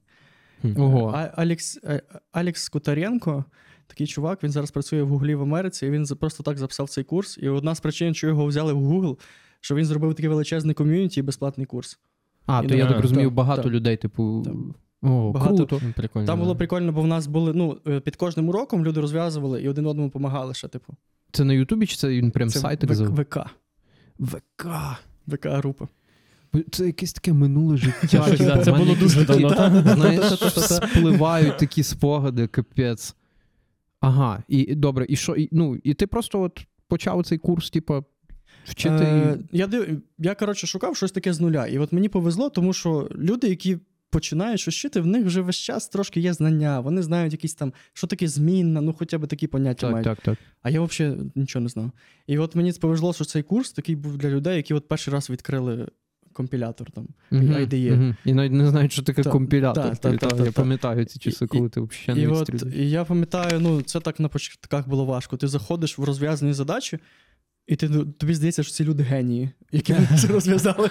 Ого. 0.78 1.12
А, 1.16 1.32
Алекс, 1.36 1.80
е, 1.84 2.02
Алекс 2.32 2.64
Скутаренко, 2.64 3.46
такий 3.88 4.08
чувак, 4.08 4.44
він 4.44 4.52
зараз 4.52 4.72
працює 4.72 5.04
в 5.04 5.08
Гуглі 5.08 5.36
в 5.36 5.42
Америці, 5.42 5.86
і 5.86 5.90
він 5.90 6.06
просто 6.06 6.44
так 6.44 6.58
записав 6.58 6.90
цей 6.90 7.04
курс. 7.04 7.38
І 7.42 7.50
одна 7.50 7.76
з 7.76 7.80
причин, 7.80 8.14
що 8.14 8.28
його 8.28 8.46
взяли 8.46 8.74
в 8.74 8.92
Google, 8.92 9.20
що 9.62 9.76
він 9.76 9.86
зробив 9.86 10.16
такий 10.16 10.30
величезний 10.30 10.76
ком'юніті 10.76 11.20
і 11.20 11.24
безплатний 11.24 11.66
курс. 11.66 12.00
А, 12.46 12.62
І 12.66 12.68
то 12.68 12.76
я 12.76 12.88
так 12.88 13.02
розумію, 13.02 13.32
багато 13.32 13.64
так. 13.64 13.72
людей, 13.72 13.98
типу. 13.98 14.44
Так. 14.46 14.56
О, 15.02 15.32
Багато. 15.32 15.56
круто. 15.56 15.82
Прикольно. 15.96 16.28
Там 16.28 16.40
було 16.40 16.56
прикольно, 16.56 16.92
бо 16.92 17.02
в 17.02 17.08
нас 17.08 17.28
були, 17.28 17.54
ну, 17.54 17.78
е, 17.88 18.00
під 18.00 18.16
кожним 18.16 18.50
уроком 18.50 18.86
люди 18.86 19.02
розв'язували 19.02 19.62
і 19.62 19.70
один 19.70 19.86
одному 19.86 20.08
допомагали 20.08 20.54
ще, 20.54 20.68
типу. 20.68 20.94
Це 21.32 21.44
на 21.44 21.54
Ютубі, 21.54 21.86
чи 21.86 21.96
це 21.96 22.10
він 22.10 22.32
прям 22.32 22.50
Це 22.50 22.60
сайт 22.60 22.84
В- 22.84 23.22
ВК. 23.22 23.38
ВК. 24.20 24.68
ВК-група. 25.28 25.88
Це 26.72 26.86
якесь 26.86 27.14
таке 27.14 27.34
минуле 27.34 27.78
життя. 27.78 28.26
Типу, 28.26 28.44
да, 28.44 28.64
це 28.64 28.72
було 28.72 28.96
дуже 28.96 29.26
давно, 29.26 29.50
та? 29.50 29.96
Знаєш, 29.96 30.24
спливають 30.64 31.58
такі 31.58 31.84
спогади, 31.84 32.48
капець. 32.48 33.16
Ага, 34.00 34.44
і 34.48 34.76
добре, 34.76 35.06
і 35.10 35.16
що? 35.16 35.36
І, 35.36 35.50
ну, 35.52 35.78
і 35.84 35.94
ти 35.94 36.08
просто 36.08 36.42
от 36.42 36.66
почав 36.88 37.26
цей 37.26 37.38
курс, 37.38 37.70
типу, 37.70 38.04
вчити. 38.66 39.04
Е, 39.04 39.38
я, 39.52 39.70
я, 40.18 40.36
коротше, 40.36 40.68
шукав 40.68 40.96
щось 40.96 41.12
таке 41.12 41.34
з 41.34 41.40
нуля. 41.40 41.68
І 41.68 41.78
от 41.78 41.94
мені 41.94 42.10
повезло, 42.10 42.50
тому 42.50 42.74
що 42.74 43.10
люди, 43.16 43.48
які 43.48 43.78
починають 44.10 44.60
щось 44.60 44.76
вчити, 44.76 45.02
в 45.02 45.06
них 45.08 45.26
вже 45.26 45.42
весь 45.42 45.56
час 45.56 45.88
трошки 45.90 46.20
є 46.20 46.34
знання. 46.34 46.80
Вони 46.80 47.02
знають 47.04 47.34
якісь 47.34 47.54
там, 47.54 47.74
що 47.94 48.08
таке 48.08 48.28
змінна, 48.28 48.82
ну 48.82 48.96
хоча 49.00 49.18
б 49.18 49.28
такі 49.28 49.48
поняття 49.48 49.82
Так, 49.82 49.92
мають. 49.92 50.06
так, 50.06 50.22
так. 50.22 50.38
А 50.62 50.70
я 50.70 50.82
взагалі 50.82 51.18
нічого 51.36 51.64
не 51.64 51.70
знав. 51.70 51.92
І 52.28 52.38
от 52.38 52.56
мені 52.56 52.72
повезло, 52.72 53.14
що 53.14 53.26
цей 53.26 53.44
курс 53.44 53.72
такий 53.72 53.96
був 53.96 54.18
для 54.18 54.30
людей, 54.30 54.56
які 54.58 54.74
от 54.74 54.88
перший 54.88 55.14
раз 55.14 55.30
відкрили 55.30 55.88
компілятор 56.34 56.92
там. 56.92 57.08
Мгм, 57.32 57.54
IDE. 57.54 57.92
мгм. 57.96 58.16
І 58.26 58.34
навіть 58.34 58.52
не 58.52 58.70
знають, 58.70 58.92
що 58.92 59.02
таке 59.02 59.24
Так, 59.24 59.32
компілятор. 59.34 59.98
Та, 59.98 60.18
так, 60.18 60.46
я 60.46 60.52
пам'ятаю 60.52 61.06
ці 61.06 61.20
часи, 61.20 61.46
І- 61.46 61.48
коли 61.48 61.70
ти 61.70 61.82
взагалі 61.82 62.24
І 62.24 62.28
не 62.28 62.32
от 62.34 62.64
і 62.76 62.90
я 62.90 63.06
пам'ятаю, 63.06 63.60
ну 63.60 63.82
це 63.82 64.00
так 64.00 64.20
на 64.20 64.28
початках 64.30 64.88
було 64.88 65.06
важко. 65.06 65.38
Ти 65.38 65.48
заходиш 65.48 65.98
в 65.98 66.04
розв'язані 66.04 66.54
задачі, 66.54 67.00
і 67.70 67.76
ти, 67.76 67.90
ну, 67.90 68.06
тобі 68.06 68.34
здається, 68.34 68.64
що 68.64 68.72
ці 68.74 68.84
люди 68.84 69.04
генії, 69.04 69.50
які 69.72 69.96
це 70.22 70.28
розв'язали. 70.28 70.90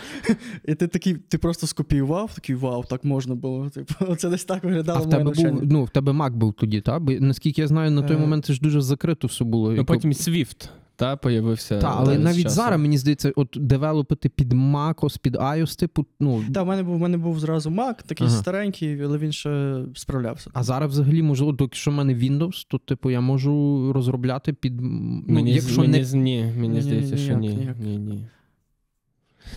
І 0.65 0.75
ти 0.75 0.87
такий, 0.87 1.15
ти 1.15 1.39
просто 1.39 1.67
скопіював, 1.67 2.35
такий 2.35 2.55
вау, 2.57 2.85
так 2.85 3.05
можна 3.05 3.35
було. 3.35 3.71
Типу, 3.71 4.17
це 4.17 4.29
десь 4.31 4.45
так 4.45 4.65
виглядало 4.65 4.99
А 4.99 5.03
в 5.03 5.11
тебе 5.11 5.25
навчання. 5.25 5.51
був, 5.53 5.63
ну, 5.73 5.85
в 5.85 5.91
тебе 5.91 6.13
Mac 6.13 6.31
був 6.33 6.53
тоді, 6.53 6.81
так? 6.81 7.03
Бо 7.03 7.13
наскільки 7.13 7.61
я 7.61 7.67
знаю, 7.69 7.91
на 7.91 8.03
той 8.03 8.17
Е, 8.17 8.21
момент 8.21 8.45
це 8.45 8.53
ж 8.53 8.61
дуже 8.61 8.81
закрито 8.81 9.27
все 9.27 9.45
було. 9.45 9.73
Ну, 9.73 9.85
потім 9.85 10.13
Swift, 10.13 10.69
та, 10.99 11.17
появився. 11.17 11.79
Та, 11.79 11.95
але 11.99 12.19
навіть 12.19 12.43
часу. 12.43 12.55
зараз, 12.55 12.81
мені 12.81 12.99
здається, 12.99 13.33
от 13.37 13.49
девелопити 13.61 14.29
під 14.29 14.53
MacOS, 14.53 15.21
під 15.21 15.37
iOS, 15.37 15.79
типу, 15.79 16.07
ну. 16.21 16.45
Так, 16.55 16.65
в 16.65 16.67
мене 16.67 16.83
був, 16.83 16.97
в 16.97 16.99
мене 16.99 17.17
був 17.17 17.41
зразу 17.41 17.71
Mac, 17.71 17.95
такий 18.07 18.27
Ага. 18.27 18.37
старенький, 18.37 19.03
але 19.03 19.19
він 19.19 19.33
ще 19.33 19.83
справлявся. 19.95 20.51
А 20.55 20.63
зараз 20.63 20.91
взагалі, 20.91 21.23
можливо, 21.23 21.53
доки 21.53 21.77
що 21.77 21.91
в 21.91 21.95
мене 21.95 22.15
Windows, 22.15 22.67
то 22.69 22.79
типу 22.79 23.11
я 23.11 23.21
можу 23.21 23.93
розробляти 23.93 24.53
під. 24.53 24.81
Ну, 24.81 25.23
Мені, 25.27 25.53
якщо 25.53 25.81
мені, 25.81 25.93
не... 25.99 26.05
з- 26.05 26.15
ні, 26.15 26.53
мені 26.59 26.81
здається, 26.81 27.17
що 27.17 27.35
ні. 27.35 27.69
ні, 27.81 27.99
ні. 27.99 28.25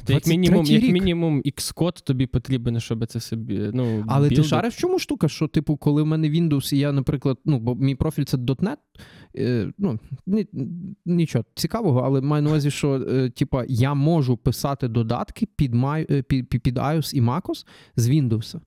Та 0.04 0.14
як 0.14 0.24
23-й 0.24 0.38
мінімум, 0.38 0.66
як 0.66 0.84
мінімум, 0.84 1.42
Xcode 1.42 2.04
тобі 2.04 2.28
потрібен, 2.28 2.80
щоб 2.80 3.06
це 3.06 3.20
собі. 3.20 3.72
Ну, 3.74 4.06
Але 4.08 4.30
ти 4.30 4.36
білдити. 4.36 4.50
шариш 4.50 4.76
в 4.76 4.78
чому 4.78 5.00
штука? 5.00 5.28
Що, 5.28 5.48
типу, 5.48 5.78
коли 5.78 6.02
в 6.02 6.06
мене 6.06 6.30
Windows, 6.30 6.74
і 6.74 6.78
я, 6.78 6.92
наприклад, 6.92 7.38
ну, 7.46 7.60
бо 7.60 7.76
мій 7.76 7.96
профіль 7.96 8.24
це 8.24 8.38
.NET, 8.38 8.78
е, 9.36 9.72
ну, 9.78 10.00
ні, 10.26 10.48
нічого 11.06 11.46
цікавого, 11.56 12.00
але 12.00 12.22
маю 12.22 12.44
на 12.44 12.50
увазі, 12.50 12.72
що 12.72 12.94
е, 12.94 13.30
типа, 13.30 13.64
я 13.68 13.94
можу 13.94 14.38
писати 14.38 14.88
додатки 14.88 15.46
під, 15.56 15.74
Май- 15.74 16.08
е, 16.10 16.22
під, 16.22 16.50
під, 16.50 16.62
під 16.62 16.78
iOS 16.78 17.14
і 17.14 17.22
macOS 17.22 17.66
з 17.96 18.10
Windows. 18.10 18.60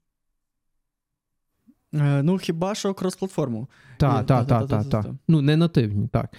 Е, 1.95 2.23
ну, 2.23 2.38
хіба 2.38 2.75
що 2.75 2.93
крос-платформу. 2.93 3.66
Так, 3.99 4.26
так, 4.26 4.47
так, 4.47 4.88
так. 4.88 5.07
Ну, 5.28 5.40
не 5.43 5.57
нативні, 5.57 6.09
так. 6.09 6.35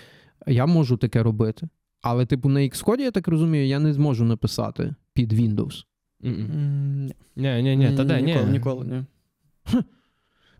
Я 0.47 0.65
можу 0.65 0.97
таке 0.97 1.23
робити. 1.23 1.67
Але, 2.05 2.25
типу, 2.25 2.49
на 2.49 2.59
Xcode, 2.59 2.99
я 2.99 3.11
так 3.11 3.27
розумію, 3.27 3.67
я 3.67 3.79
не 3.79 3.93
зможу 3.93 4.25
написати 4.25 4.95
під 5.13 5.33
Windows. 5.33 5.83
Ні, 6.21 7.13
ні, 7.35 7.75
ні, 7.75 7.97
та 7.97 8.03
де, 8.03 8.21
ні. 8.21 8.33
Ніколи, 8.33 8.51
ніколи, 8.51 8.85
ні. 8.85 9.03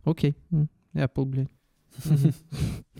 Окей. 0.06 0.36
Apple, 0.96 1.26
блядь. 1.26 1.48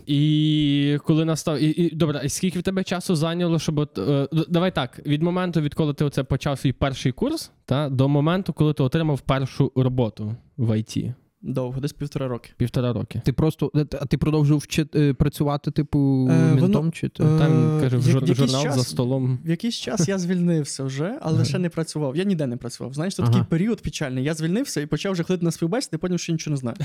І 0.06 0.98
коли 1.04 1.24
настав. 1.24 1.58
І, 1.58 1.66
і, 1.66 1.94
добре, 1.94 2.20
і 2.24 2.28
скільки 2.28 2.58
в 2.58 2.62
тебе 2.62 2.84
часу 2.84 3.16
зайняло, 3.16 3.58
щоб. 3.58 3.78
От, 3.78 3.98
е, 3.98 4.28
давай 4.48 4.74
так, 4.74 5.06
від 5.06 5.22
моменту, 5.22 5.60
відколи 5.60 5.94
ти 5.94 6.04
оце 6.04 6.24
почав 6.24 6.58
свій 6.58 6.72
перший 6.72 7.12
курс, 7.12 7.52
та, 7.64 7.88
до 7.88 8.08
моменту, 8.08 8.52
коли 8.52 8.72
ти 8.72 8.82
отримав 8.82 9.20
першу 9.20 9.72
роботу 9.76 10.36
в 10.56 10.70
IT. 10.70 11.14
Довго, 11.42 11.80
десь 11.80 11.92
півтора 11.92 12.28
роки. 12.28 12.50
Півтора 12.56 12.92
роки. 12.92 13.22
Ти 13.24 13.32
просто. 13.32 13.70
е, 13.76 13.86
А 14.00 14.06
ти 14.06 14.18
продовжив 14.18 14.58
вчити, 14.58 15.00
е, 15.08 15.14
працювати, 15.14 15.70
типу, 15.70 16.28
Е, 16.30 16.54
воно- 16.60 16.90
Чи 16.90 17.08
ти? 17.08 17.22
е, 17.22 17.26
Там, 17.38 17.78
каже, 17.80 17.96
в 17.96 18.08
як- 18.08 18.26
жур, 18.26 18.36
журнал 18.36 18.62
час- 18.62 18.74
за 18.74 18.82
столом. 18.84 19.38
В 19.44 19.50
якийсь 19.50 19.74
час 19.74 20.08
я 20.08 20.18
звільнився 20.18 20.84
вже, 20.84 21.18
але 21.22 21.44
ще 21.44 21.58
не 21.58 21.68
працював. 21.68 22.16
Я 22.16 22.24
ніде 22.24 22.46
не 22.46 22.56
працював. 22.56 22.94
Знаєш, 22.94 23.14
це 23.14 23.22
Ага. 23.22 23.32
такий 23.32 23.46
період 23.46 23.82
печальний. 23.82 24.24
Я 24.24 24.34
звільнився 24.34 24.80
і 24.80 24.86
почав 24.86 25.12
вже 25.12 25.22
ходити 25.22 25.44
на 25.44 25.50
співбесіди, 25.50 25.98
потім 25.98 26.18
що 26.18 26.32
нічого 26.32 26.52
не 26.52 26.56
знаю. 26.56 26.76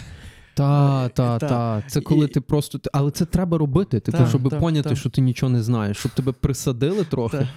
Та, 0.54 1.10
та, 1.10 1.40
та. 1.40 1.48
та. 1.50 1.84
Це 1.88 2.02
коли 2.02 2.26
І- 2.26 2.30
ти 2.30 2.42
просто. 2.42 2.80
Але 2.94 3.12
це 3.12 3.26
треба 3.26 3.58
робити, 3.58 4.00
типу, 4.00 4.18
Та, 4.18 4.28
щоб 4.28 4.50
та, 4.50 4.60
поняти, 4.60 4.90
та. 4.90 4.96
що 4.96 5.10
ти 5.10 5.22
нічого 5.22 5.50
не 5.52 5.64
знаєш, 5.64 5.98
щоб 5.98 6.12
тебе 6.12 6.32
присадили 6.32 7.04
трохи. 7.04 7.48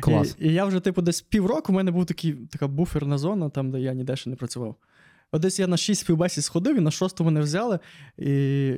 Клас. 0.00 0.36
І, 0.38 0.48
і 0.48 0.52
я 0.52 0.64
вже, 0.64 0.80
типу, 0.80 1.02
десь 1.02 1.20
півроку 1.20 1.72
в 1.72 1.74
мене 1.76 1.90
був 1.90 2.06
такий, 2.06 2.32
така 2.32 2.68
буферна 2.68 3.18
зона, 3.18 3.48
там, 3.48 3.70
де 3.70 3.80
я 3.80 3.94
ніде 3.94 4.16
ще 4.16 4.30
не 4.30 4.36
працював. 4.36 4.76
Десь 5.38 5.58
я 5.58 5.66
на 5.66 5.76
шість 5.76 6.00
співбесід 6.00 6.44
сходив, 6.44 6.76
і 6.76 6.80
на 6.80 6.90
шосту 6.90 7.24
мене 7.24 7.40
взяли. 7.40 7.78
І 8.18 8.30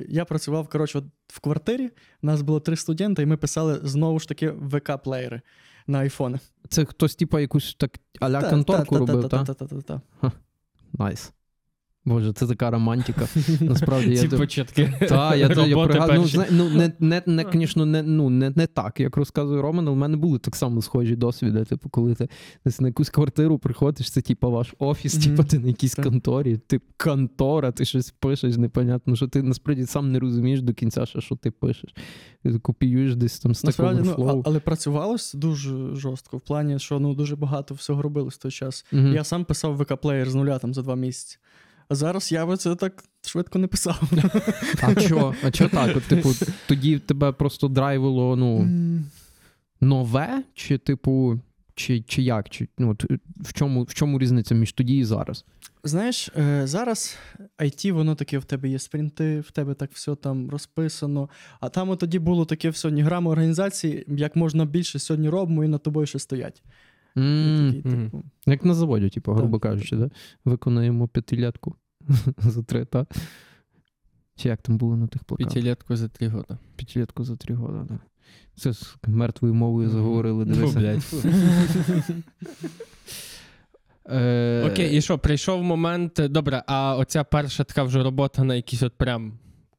я 0.09 0.25
працював, 0.25 0.67
коротше, 0.67 0.97
от 0.97 1.05
в 1.27 1.39
квартирі. 1.39 1.89
У 2.23 2.25
нас 2.25 2.41
було 2.41 2.59
три 2.59 2.75
студенти, 2.75 3.23
і 3.23 3.25
ми 3.25 3.37
писали 3.37 3.79
знову 3.83 4.19
ж 4.19 4.27
таки 4.27 4.49
ВК-плеєри 4.49 5.41
на 5.87 5.99
айфони. 5.99 6.39
Це 6.69 6.85
хтось, 6.85 7.15
типу, 7.15 7.39
якусь 7.39 7.75
так 7.75 7.91
аля 8.19 8.49
конторку 8.49 8.97
робив, 8.97 9.29
так? 9.29 9.45
Та-та-та-та-та-та. 9.45 10.31
Найс. 10.93 11.31
Боже, 12.07 12.33
це 12.33 12.47
така 12.47 12.71
романтика. 12.71 13.27
Насправді 13.61 14.09
я 14.09 14.17
Ці 14.17 14.27
початки. 14.27 14.93
Та, 15.09 15.35
я, 15.35 15.49
ну, 15.55 16.45
ну, 16.51 16.69
не, 16.69 16.91
не, 16.99 17.21
не, 17.25 17.43
конечно, 17.43 17.85
не, 17.85 18.03
ну, 18.03 18.29
не, 18.29 18.49
не 18.49 18.67
так, 18.67 18.99
як 18.99 19.17
розказує 19.17 19.61
Роман, 19.61 19.87
але 19.87 19.95
в 19.95 19.99
мене 19.99 20.17
були 20.17 20.39
так 20.39 20.55
само 20.55 20.81
схожі 20.81 21.15
досвіди. 21.15 21.65
Типу, 21.65 21.89
коли 21.89 22.15
ти 22.15 22.29
десь 22.65 22.81
на 22.81 22.87
якусь 22.87 23.09
квартиру 23.09 23.59
приходиш, 23.59 24.11
це 24.11 24.21
типу 24.21 24.51
ваш 24.51 24.73
офіс, 24.79 25.17
типу, 25.17 25.43
ти 25.43 25.59
на 25.59 25.67
якійсь 25.67 25.95
Так. 25.95 26.05
конторі, 26.05 26.57
ти 26.57 26.81
контора, 26.97 27.71
ти 27.71 27.85
щось 27.85 28.11
пишеш, 28.11 28.57
непонятно, 28.57 29.15
що 29.15 29.27
ти 29.27 29.43
насправді 29.43 29.85
сам 29.85 30.11
не 30.11 30.19
розумієш 30.19 30.61
до 30.61 30.73
кінця, 30.73 31.05
що, 31.05 31.21
що 31.21 31.35
ти 31.35 31.51
пишеш. 31.51 31.95
Ти 32.43 32.59
копіюєш 32.59 33.15
десь 33.15 33.39
там 33.39 33.55
з 33.55 33.61
такого 33.61 33.93
ну, 33.93 34.03
flow. 34.03 34.41
але 34.45 34.59
працювалось 34.59 35.33
дуже 35.33 35.95
жорстко, 35.95 36.37
в 36.37 36.41
плані, 36.41 36.79
що 36.79 36.99
ну, 36.99 37.13
дуже 37.13 37.35
багато 37.35 37.73
всього 37.73 38.01
робили 38.01 38.29
в 38.29 38.37
той 38.37 38.51
час. 38.51 38.85
Я 38.91 39.23
сам 39.23 39.45
писав 39.45 39.81
ВК-плеєр 39.81 40.29
з 40.29 40.35
нуля 40.35 40.59
там 40.59 40.73
за 40.73 40.81
два 40.81 40.95
місяці. 40.95 41.37
А 41.89 41.95
зараз 41.95 42.31
я 42.31 42.45
би 42.45 42.57
це 42.57 42.75
так 42.75 43.03
швидко 43.21 43.59
не 43.59 43.67
писав. 43.67 44.01
А 44.81 44.95
чо? 44.95 45.33
А 45.43 45.51
чо 45.51 45.69
так? 45.69 45.97
От, 45.97 46.03
типу, 46.03 46.29
тоді 46.67 46.99
тебе 46.99 47.31
просто 47.31 47.67
драйвило, 47.67 48.35
ну. 48.35 48.69
Нове, 49.81 50.43
чи, 50.53 50.77
типу, 50.77 51.39
чи, 51.75 52.01
чи 52.01 52.21
як? 52.21 52.49
Чи, 52.49 52.67
ну, 52.77 52.91
от, 52.91 53.05
в, 53.39 53.53
чому, 53.53 53.83
в 53.83 53.93
чому 53.93 54.19
різниця 54.19 54.55
між 54.55 54.71
тоді 54.71 54.97
і 54.97 55.03
зараз? 55.03 55.45
Знаєш, 55.83 56.29
е, 56.37 56.67
зараз 56.67 57.17
IT, 57.59 57.91
воно 57.91 58.15
таке 58.15 58.37
в 58.37 58.43
тебе 58.43 58.69
є 58.69 58.79
спринти, 58.79 59.39
в 59.39 59.51
тебе 59.51 59.73
так 59.73 59.91
все 59.93 60.15
там 60.15 60.49
розписано. 60.49 61.29
А 61.59 61.69
там 61.69 61.97
тоді 61.97 62.19
було 62.19 62.45
таке 62.45 62.69
все, 62.69 62.91
ні 62.91 63.01
грами 63.01 63.31
організації, 63.31 64.05
як 64.07 64.35
можна 64.35 64.65
більше 64.65 64.99
сьогодні 64.99 65.29
робимо 65.29 65.63
і 65.63 65.67
над 65.67 65.83
тобою 65.83 66.07
ще 66.07 66.19
стоять. 66.19 66.63
Мгм. 67.21 67.81
типу, 67.83 68.23
Як 68.45 68.65
на 68.65 68.73
заводі, 68.73 69.09
типу, 69.09 69.33
грубо 69.33 69.59
Так, 69.59 69.71
кажучи, 69.71 69.89
так, 69.89 69.99
да? 69.99 70.09
виконаємо 70.45 71.07
п'ятилятку 71.07 71.75
за 72.37 72.63
три, 72.63 72.85
та? 72.85 73.05
Чи 74.35 74.49
як 74.49 74.61
там 74.61 74.77
було 74.77 74.97
на 74.97 75.07
тих 75.07 75.23
плакатах? 75.23 75.53
П'ятилетку 75.53 75.95
за 75.95 76.07
три 76.07 76.29
роки. 76.29 76.57
П'ятилятку 76.75 77.23
за 77.23 77.35
три 77.35 77.55
роки, 77.55 77.73
да. 77.89 77.99
Це 78.55 78.73
з 78.73 78.95
мертвою 79.07 79.53
мовою 79.53 79.89
заговорили, 79.89 80.45
Ну, 80.45 80.55
дивися. 80.55 80.79
блядь. 80.79 81.03
Е, 84.09 84.69
Окей, 84.71 84.97
і 84.97 85.01
що, 85.01 85.17
прийшов 85.19 85.63
момент. 85.63 86.21
Добре, 86.29 86.63
а 86.67 86.97
оця 86.97 87.23
перша 87.23 87.63
така 87.63 87.83
вже 87.83 88.03
робота 88.03 88.43
на 88.43 88.55
якійсь 88.55 88.83
от 88.83 88.93
прям 88.97 89.33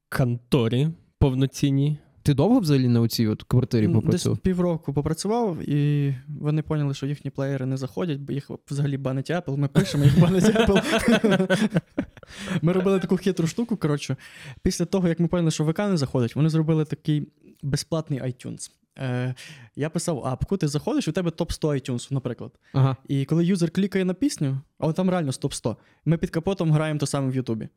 конторі 0.09 0.89
повноцінній. 1.19 1.99
Ти 2.23 2.35
довго 2.35 2.61
взагалі 2.61 2.89
на 2.89 3.01
оцій 3.01 3.27
от 3.27 3.43
квартирі 3.43 3.87
Десь 3.87 3.95
попрацював? 3.95 4.39
півроку 4.39 4.93
попрацював, 4.93 5.69
і 5.69 6.15
вони 6.41 6.63
поняли, 6.63 6.95
що 6.95 7.07
їхні 7.07 7.31
плеєри 7.31 7.67
не 7.67 7.77
заходять, 7.77 8.21
бо 8.21 8.33
їх 8.33 8.51
взагалі 8.71 8.97
банить 8.97 9.31
Apple. 9.31 9.57
Ми 9.57 9.69
пишемо, 9.69 10.05
їх 10.05 10.21
банить 10.21 10.45
Apple. 10.45 11.69
Ми 12.63 12.73
робили 12.73 13.01
таку 13.01 13.17
хитру 13.17 13.47
штуку. 13.47 13.77
Коротше, 13.77 14.17
після 14.63 14.85
того, 14.85 15.09
як 15.09 15.21
ми 15.21 15.29
поняли, 15.29 15.51
що 15.51 15.65
ВК 15.65 15.79
не 15.79 15.97
заходить, 15.97 16.37
вони 16.37 16.49
зробили 16.49 16.85
такий 16.85 17.29
безплатний 17.63 18.21
iTunes. 18.23 18.71
Е, 18.99 19.35
я 19.77 19.91
писав 19.91 20.27
апку, 20.27 20.57
ти 20.57 20.69
заходиш, 20.69 21.09
у 21.09 21.13
тебе 21.13 21.31
топ 21.31 21.53
100 21.53 21.69
iTunes, 21.69 22.13
наприклад. 22.13 22.53
Ага. 22.73 22.97
І 23.09 23.25
коли 23.25 23.45
юзер 23.45 23.71
клікає 23.71 24.05
на 24.05 24.15
пісню, 24.15 24.61
а 24.79 24.93
там 24.93 25.11
реально 25.11 25.33
топ 25.33 25.53
100, 25.53 25.77
ми 26.05 26.19
під 26.19 26.31
капотом 26.31 26.73
граємо 26.73 27.01
то 27.01 27.07
саме 27.07 27.31
в 27.31 27.37
Ютубі. 27.37 27.69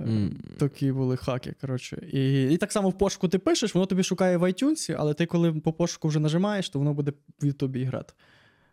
М. 0.00 0.36
Такі 0.58 0.92
були 0.92 1.16
хаки. 1.16 1.54
коротше. 1.60 2.08
І, 2.12 2.42
і 2.52 2.56
так 2.56 2.72
само 2.72 2.88
в 2.88 2.98
пошуку 2.98 3.28
ти 3.28 3.38
пишеш, 3.38 3.74
воно 3.74 3.86
тобі 3.86 4.02
шукає 4.02 4.36
в 4.36 4.42
iTunes, 4.42 4.96
але 4.98 5.14
ти, 5.14 5.26
коли 5.26 5.52
по 5.52 5.72
пошуку 5.72 6.08
вже 6.08 6.20
нажимаєш, 6.20 6.70
то 6.70 6.78
воно 6.78 6.94
буде 6.94 7.12
в 7.42 7.46
Ютубі 7.46 7.84
грати. 7.84 8.14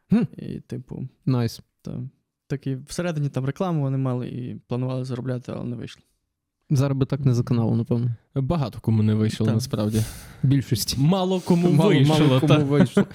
Хм. 0.09 0.21
І, 0.37 0.59
типу, 0.59 1.07
Nice. 1.25 1.61
там, 1.81 2.09
такі 2.47 2.75
всередині 2.87 3.29
там 3.29 3.45
рекламу 3.45 3.81
вони 3.81 3.97
мали 3.97 4.27
і 4.29 4.55
планували 4.67 5.05
заробляти, 5.05 5.51
але 5.55 5.63
не 5.65 5.75
вийшло. 5.75 6.03
Зараз 6.69 6.97
би 6.97 7.05
так 7.05 7.19
не 7.19 7.33
заканало, 7.33 7.75
напевно. 7.75 8.15
Багато 8.35 8.79
кому 8.79 9.03
не 9.03 9.13
вийшло, 9.13 9.45
Так. 9.45 9.55
насправді. 9.55 10.03
Більшості. 10.43 10.97
Мало 10.99 11.39
кому 11.39 11.69
Мало- 11.71 11.89
вийшло. 11.89 12.17
мало 12.19 12.39
та. 12.39 12.47
кому 12.47 12.65
вийшло. 12.65 13.05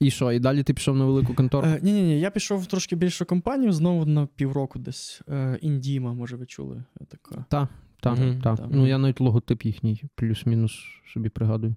І 0.00 0.10
що, 0.10 0.32
і 0.32 0.38
далі 0.38 0.62
ти 0.62 0.74
пішов 0.74 0.96
на 0.96 1.04
велику 1.04 1.34
контору? 1.34 1.66
Е, 1.66 1.80
ні, 1.82 1.92
ні, 1.92 2.02
ні, 2.02 2.20
я 2.20 2.30
пішов 2.30 2.60
в 2.60 2.66
трошки 2.66 2.96
більшу 2.96 3.24
компанію, 3.24 3.72
знову 3.72 4.04
на 4.06 4.26
півроку 4.26 4.78
десь. 4.78 5.22
Е, 5.28 5.58
Індіма, 5.60 6.12
може, 6.14 6.36
ви 6.36 6.46
чули. 6.46 6.84
Така. 7.08 7.44
Так, 7.48 7.68
так, 8.00 8.18
Мгм, 8.18 8.40
так. 8.42 8.60
Ну 8.70 8.86
я 8.86 8.98
навіть 8.98 9.20
логотип 9.20 9.64
їхній, 9.64 10.02
плюс-мінус 10.14 10.72
собі 11.12 11.28
пригадую. 11.28 11.74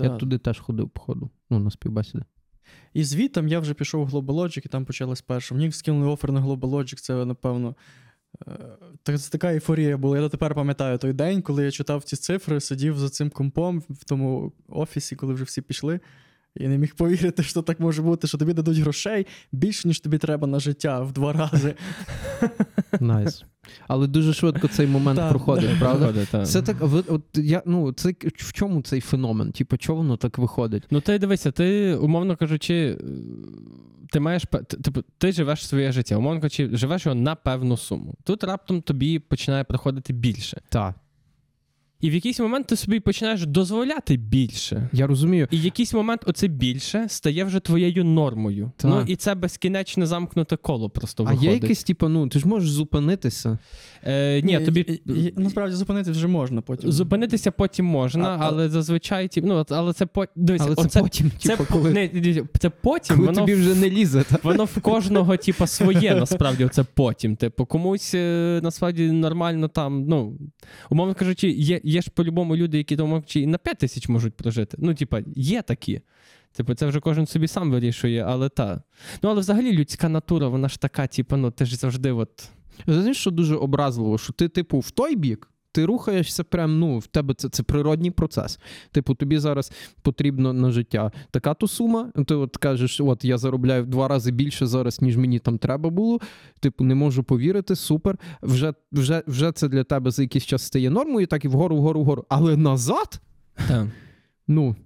Я 0.00 0.08
туди 0.08 0.38
теж 0.38 0.60
ходив, 0.60 0.90
походу. 0.90 1.30
Ну, 1.50 1.58
на 1.58 1.70
співбесіди. 1.70 2.24
І 2.94 3.04
звітом 3.04 3.48
я 3.48 3.60
вже 3.60 3.74
пішов 3.74 4.06
в 4.06 4.14
Globalogic, 4.14 4.66
і 4.66 4.68
там 4.68 4.84
почалось 4.84 5.22
перше. 5.22 5.54
Мені 5.54 5.72
скинули 5.72 6.06
офер 6.12 6.32
на 6.32 6.40
Globalogic, 6.40 6.94
це, 6.94 7.24
напевно. 7.24 7.76
е, 8.48 9.16
Це 9.16 9.30
така 9.30 9.52
ейфорія 9.52 9.96
була. 9.96 10.16
Я 10.16 10.22
дотепер 10.22 10.54
пам'ятаю 10.54 10.98
той 10.98 11.12
день, 11.12 11.42
коли 11.42 11.64
я 11.64 11.70
читав 11.70 12.04
ці 12.04 12.16
цифри, 12.16 12.60
сидів 12.60 12.98
за 12.98 13.08
цим 13.08 13.30
компом 13.30 13.82
в 13.90 14.04
тому 14.04 14.52
офісі, 14.68 15.16
коли 15.16 15.34
вже 15.34 15.44
всі 15.44 15.62
пішли. 15.62 16.00
І 16.56 16.68
не 16.68 16.78
міг 16.78 16.94
повірити, 16.94 17.42
що 17.42 17.62
так 17.62 17.80
може 17.80 18.02
бути, 18.02 18.26
що 18.26 18.38
тобі 18.38 18.52
дадуть 18.52 18.78
грошей 18.78 19.26
більше, 19.52 19.88
ніж 19.88 20.00
тобі 20.00 20.18
треба 20.18 20.46
на 20.46 20.60
життя 20.60 21.00
в 21.00 21.12
два 21.12 21.32
рази. 21.32 21.74
Nice. 23.00 23.44
Але 23.88 24.06
дуже 24.06 24.34
швидко 24.34 24.68
цей 24.68 24.86
момент 24.86 25.20
проходить, 25.30 25.78
правда? 25.78 26.44
Це 26.44 26.62
так, 26.62 26.76
от 27.08 27.22
я, 27.34 27.62
ну, 27.66 27.92
це 27.92 28.14
в 28.36 28.52
чому 28.52 28.82
цей 28.82 29.00
феномен? 29.00 29.52
Типу, 29.52 29.76
чого 29.76 29.98
воно 29.98 30.16
так 30.16 30.38
виходить? 30.38 30.82
Ну, 30.90 31.00
ти 31.00 31.18
дивися, 31.18 31.50
ти, 31.50 31.94
умовно 31.94 32.36
кажучи, 32.36 32.74
е, 32.74 32.96
ти 34.10 34.20
маєш 34.20 34.42
типу, 34.82 35.02
ти 35.18 35.32
живеш 35.32 35.66
своє 35.66 35.92
життя, 35.92 36.16
умовно 36.16 36.40
кажучи, 36.40 36.70
живеш 36.72 37.06
його 37.06 37.14
на 37.14 37.34
певну 37.34 37.76
суму. 37.76 38.14
Тут 38.24 38.44
раптом 38.44 38.82
тобі 38.82 39.18
починає 39.18 39.64
приходити 39.64 40.12
більше. 40.12 40.60
Так. 40.68 40.94
І 42.02 42.10
в 42.10 42.14
якийсь 42.14 42.40
момент 42.40 42.66
ти 42.66 42.76
собі 42.76 43.00
починаєш 43.00 43.46
дозволяти 43.46 44.16
більше. 44.16 44.88
Я 44.92 45.06
розумію. 45.06 45.48
І 45.50 45.56
в 45.56 45.64
якийсь 45.64 45.94
момент 45.94 46.22
оце 46.26 46.48
більше 46.48 47.04
стає 47.08 47.44
вже 47.44 47.60
твоєю 47.60 48.04
нормою. 48.04 48.72
Так. 48.76 48.90
Ну 48.90 49.04
і 49.06 49.16
це 49.16 49.34
безкінечне 49.34 50.06
замкнуте 50.06 50.56
коло 50.56 50.90
просто 50.90 51.24
А 51.28 51.32
є 51.34 51.52
якийсь, 51.52 51.84
типу, 51.84 52.08
ну, 52.08 52.28
ти 52.28 52.38
ж 52.38 52.48
можеш 52.48 52.70
зупинитися. 52.70 53.58
Е, 54.04 54.42
ні, 54.42 54.60
тобі 54.60 54.80
І- 54.80 55.10
і- 55.12 55.34
насправді 55.36 55.76
зупинити 55.76 56.10
вже 56.10 56.26
можна 56.26 56.60
потім. 56.60 56.92
зупинитися 56.92 57.50
потім 57.50 57.86
можна, 57.86 58.28
А- 58.28 58.36
а- 58.36 58.38
але 58.48 58.68
зазвичай 58.68 59.28
ті, 59.28 59.42
ну, 59.42 59.64
але 59.70 59.92
це 59.92 60.06
по 60.06 60.26
Але 60.60 60.74
це 60.74 61.00
потім, 61.00 61.30
це, 61.38 61.48
типу, 61.56 61.64
коли, 61.72 61.90
не, 61.90 62.10
це 62.58 62.70
потім 62.70 63.16
коли 63.16 63.26
воно 63.26 63.40
тобі 63.40 63.54
вже 63.54 63.74
не 63.74 63.90
лізе. 63.90 64.22
Та? 64.22 64.36
Воно 64.42 64.64
в 64.64 64.80
кожного, 64.80 65.36
типу, 65.36 65.66
своє, 65.66 66.14
насправді, 66.14 66.68
це 66.72 66.84
потім. 66.94 67.36
Типу, 67.36 67.66
комусь 67.66 68.14
е, 68.14 68.60
насправді 68.62 69.12
нормально 69.12 69.68
там, 69.68 70.04
ну, 70.08 70.38
умовно 70.90 71.14
кажучи, 71.14 71.50
є, 71.50 71.80
є 71.92 72.02
ж 72.02 72.10
по-любому 72.10 72.56
люди, 72.56 72.78
які 72.78 72.96
думав 72.96 73.26
чи 73.26 73.46
на 73.46 73.58
5 73.58 73.78
тисяч 73.78 74.08
можуть 74.08 74.34
прожити. 74.34 74.76
Ну, 74.80 74.94
типа, 74.94 75.20
є 75.36 75.62
такі. 75.62 76.00
Типу, 76.52 76.74
це 76.74 76.86
вже 76.86 77.00
кожен 77.00 77.26
собі 77.26 77.48
сам 77.48 77.70
вирішує, 77.70 78.24
але 78.28 78.48
та. 78.48 78.82
Ну, 79.22 79.30
але 79.30 79.40
взагалі 79.40 79.72
людська 79.72 80.08
натура, 80.08 80.48
вона 80.48 80.68
ж 80.68 80.80
така, 80.80 81.06
типу, 81.06 81.36
ну, 81.36 81.50
ти 81.50 81.66
ж 81.66 81.76
завжди 81.76 82.12
от. 82.12 82.48
Знаєш, 82.86 83.16
що 83.16 83.30
дуже 83.30 83.56
образливо, 83.56 84.18
що 84.18 84.32
ти, 84.32 84.48
типу, 84.48 84.78
в 84.78 84.90
той 84.90 85.16
бік. 85.16 85.48
Ти 85.72 85.84
рухаєшся 85.84 86.44
прям, 86.44 86.78
ну, 86.78 86.98
в 86.98 87.06
тебе 87.06 87.34
це, 87.34 87.48
це 87.48 87.62
природній 87.62 88.10
процес. 88.10 88.58
Типу, 88.90 89.14
тобі 89.14 89.38
зараз 89.38 89.72
потрібно 90.02 90.52
на 90.52 90.70
життя 90.70 91.12
така 91.30 91.54
то 91.54 91.68
сума. 91.68 92.12
Ти 92.26 92.34
от 92.34 92.56
кажеш, 92.56 93.00
от 93.00 93.24
я 93.24 93.38
заробляю 93.38 93.82
в 93.82 93.86
два 93.86 94.08
рази 94.08 94.30
більше 94.30 94.66
зараз, 94.66 95.02
ніж 95.02 95.16
мені 95.16 95.38
там 95.38 95.58
треба 95.58 95.90
було. 95.90 96.20
Типу, 96.60 96.84
не 96.84 96.94
можу 96.94 97.22
повірити, 97.22 97.76
супер. 97.76 98.18
Вже, 98.42 98.74
вже, 98.92 99.22
вже 99.26 99.52
це 99.52 99.68
для 99.68 99.84
тебе 99.84 100.10
за 100.10 100.22
якийсь 100.22 100.44
час 100.44 100.62
стає 100.62 100.90
нормою, 100.90 101.26
так 101.26 101.44
і 101.44 101.48
вгору, 101.48 101.76
вгору, 101.76 102.00
вгору. 102.00 102.24
Але 102.28 102.56
назад, 102.56 103.20
Та. 103.68 103.88
ну, 104.48 104.76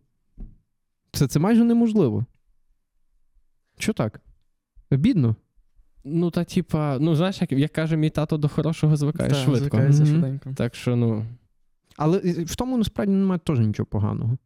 це, 1.12 1.26
це 1.28 1.38
майже 1.38 1.64
неможливо. 1.64 2.26
Що 3.78 3.92
так? 3.92 4.20
Бідно. 4.90 5.36
Ну, 6.08 6.30
та, 6.30 6.44
типа, 6.44 6.98
ну, 7.00 7.14
знаєш, 7.14 7.40
як, 7.40 7.52
як 7.52 7.72
каже 7.72 7.96
мій 7.96 8.10
тато, 8.10 8.36
до 8.36 8.48
хорошого 8.48 8.96
звикає 8.96 9.30
Так, 9.30 9.38
швидко. 9.38 9.76
Мгм. 9.76 9.92
швиденько. 9.92 10.52
Так 10.56 10.74
що, 10.74 10.96
ну, 10.96 11.26
Але 11.96 12.18
в 12.18 12.56
тому 12.56 12.78
насправді 12.78 13.12
немає 13.12 13.40
теж 13.44 13.58
нічого 13.58 13.86
поганого. 13.86 14.38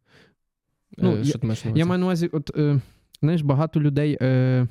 Ну, 0.97 1.15
е, 1.15 1.23
що 1.23 1.39
ти 1.39 1.47
маєш 1.47 1.65
на 1.65 1.71
Я 1.75 1.85
маю 1.85 1.99
на 1.99 2.05
увазі, 2.05 2.27
от, 2.27 2.51
е, 2.57 2.81
знаєш, 3.21 3.41
багато 3.41 3.81
людей. 3.81 4.17
Е, 4.21 4.67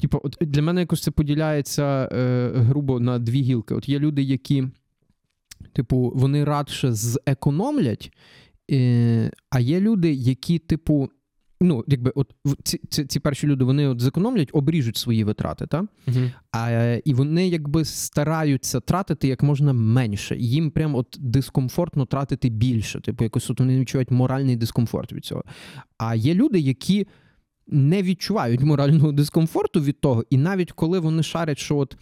типу, 0.00 0.20
от 0.22 0.36
для 0.40 0.62
мене 0.62 0.80
якось 0.80 1.02
це 1.02 1.10
поділяється 1.10 2.08
е, 2.12 2.50
грубо 2.54 3.00
на 3.00 3.18
дві 3.18 3.42
гілки. 3.42 3.74
От 3.74 3.88
є 3.88 3.98
люди, 3.98 4.22
які, 4.22 4.64
типу, 5.72 6.12
вони 6.14 6.44
радше 6.44 6.92
зекономлять, 6.92 8.12
е, 8.70 9.30
а 9.50 9.60
є 9.60 9.80
люди, 9.80 10.12
які, 10.12 10.58
типу. 10.58 11.10
Ну, 11.60 11.84
якби 11.86 12.12
от 12.14 12.34
ці, 12.62 12.80
ці, 12.90 13.04
ці 13.04 13.20
перші 13.20 13.46
люди 13.46 13.64
вони 13.64 13.88
от 13.88 14.00
зекономлять, 14.00 14.50
обріжуть 14.52 14.96
свої 14.96 15.24
витрати, 15.24 15.66
так? 15.66 15.84
Мгм. 16.06 16.32
А, 16.52 16.70
і 17.04 17.14
вони 17.14 17.48
якби 17.48 17.84
стараються 17.84 18.80
тратити 18.80 19.28
як 19.28 19.42
можна 19.42 19.72
менше. 19.72 20.36
Їм 20.36 20.70
прям 20.70 20.94
от 20.94 21.16
дискомфортно 21.20 22.06
тратити 22.06 22.48
більше. 22.48 23.00
Типу, 23.00 23.24
якось 23.24 23.50
от 23.50 23.60
вони 23.60 23.80
відчувають 23.80 24.10
моральний 24.10 24.56
дискомфорт 24.56 25.12
від 25.12 25.24
цього. 25.24 25.44
А 25.98 26.14
є 26.14 26.34
люди, 26.34 26.58
які 26.58 27.06
не 27.66 28.02
відчувають 28.02 28.60
морального 28.60 29.12
дискомфорту 29.12 29.80
від 29.80 30.00
того, 30.00 30.24
і 30.30 30.36
навіть 30.36 30.72
коли 30.72 30.98
вони 30.98 31.22
шарять, 31.22 31.58
що 31.58 31.76
от. 31.76 31.96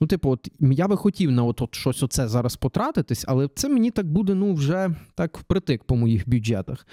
Ну, 0.00 0.06
типу, 0.06 0.30
от 0.30 0.48
я 0.60 0.88
би 0.88 0.96
хотів 0.96 1.30
на 1.30 1.44
от, 1.44 1.62
от 1.62 1.74
щось 1.74 2.02
оце 2.02 2.28
зараз 2.28 2.56
потратитись, 2.56 3.24
але 3.28 3.48
це 3.54 3.68
мені 3.68 3.90
так 3.90 4.12
буде, 4.12 4.34
ну, 4.34 4.54
вже 4.54 4.90
так 5.14 5.38
впритик 5.38 5.84
по 5.84 5.96
моїх 5.96 6.28
бюджетах. 6.28 6.86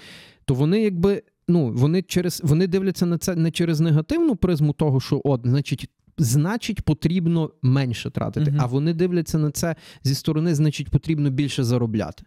То 0.44 0.54
вони 0.54 0.80
якби, 0.82 1.22
ну, 1.48 1.72
вони 1.72 2.02
через 2.02 2.40
вони 2.44 2.66
дивляться 2.66 3.06
на 3.06 3.18
це 3.18 3.36
не 3.36 3.50
через 3.50 3.80
негативну 3.80 4.36
призму 4.36 4.72
того, 4.72 5.00
що 5.00 5.20
от, 5.24 5.40
значить, 5.44 5.90
значить, 6.18 6.82
потрібно 6.82 7.50
менше 7.62 8.10
тратити. 8.10 8.50
Мгм. 8.50 8.60
А 8.60 8.66
вони 8.66 8.94
дивляться 8.94 9.38
на 9.38 9.50
це 9.50 9.76
зі 10.02 10.14
сторони, 10.14 10.54
значить, 10.54 10.90
потрібно 10.90 11.30
більше 11.30 11.64
заробляти. 11.64 12.24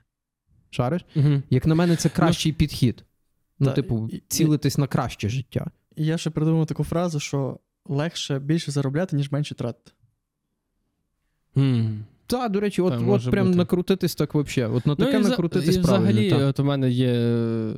Шариш? 0.69 1.05
Угу. 1.15 1.41
Як 1.49 1.65
на 1.65 1.75
мене, 1.75 1.95
це 1.95 2.09
кращий 2.09 2.53
підхід. 2.53 3.03
Ну, 3.59 3.65
та, 3.67 3.73
типу, 3.73 4.09
і- 4.11 4.15
і- 4.15 4.23
цілитись 4.27 4.77
на 4.77 4.87
краще 4.87 5.29
життя. 5.29 5.71
Я 5.95 6.17
ще 6.17 6.29
придумав 6.29 6.65
таку 6.65 6.83
фразу, 6.83 7.19
що 7.19 7.59
легше 7.85 8.39
більше 8.39 8.71
заробляти, 8.71 9.15
ніж 9.15 9.31
менше 9.31 9.55
тратити. 9.55 9.91
Та, 12.29 12.49
до 12.49 12.59
речі, 12.59 12.81
от, 12.81 12.93
от 13.07 13.31
прям 13.31 13.45
бути. 13.45 13.57
накрутитись 13.57 14.15
так 14.15 14.35
взагалі. 14.35 14.73
От 14.73 14.85
на 14.85 14.95
таке 14.95 15.19
і, 15.19 15.21
накрутитись 15.21 15.75
і 15.75 15.79
правильно. 15.79 16.09
взагалі, 16.09 16.29
та. 16.29 16.45
от 16.45 16.59
у 16.59 16.63
мене 16.63 16.89
є 16.89 17.13
е, 17.13 17.73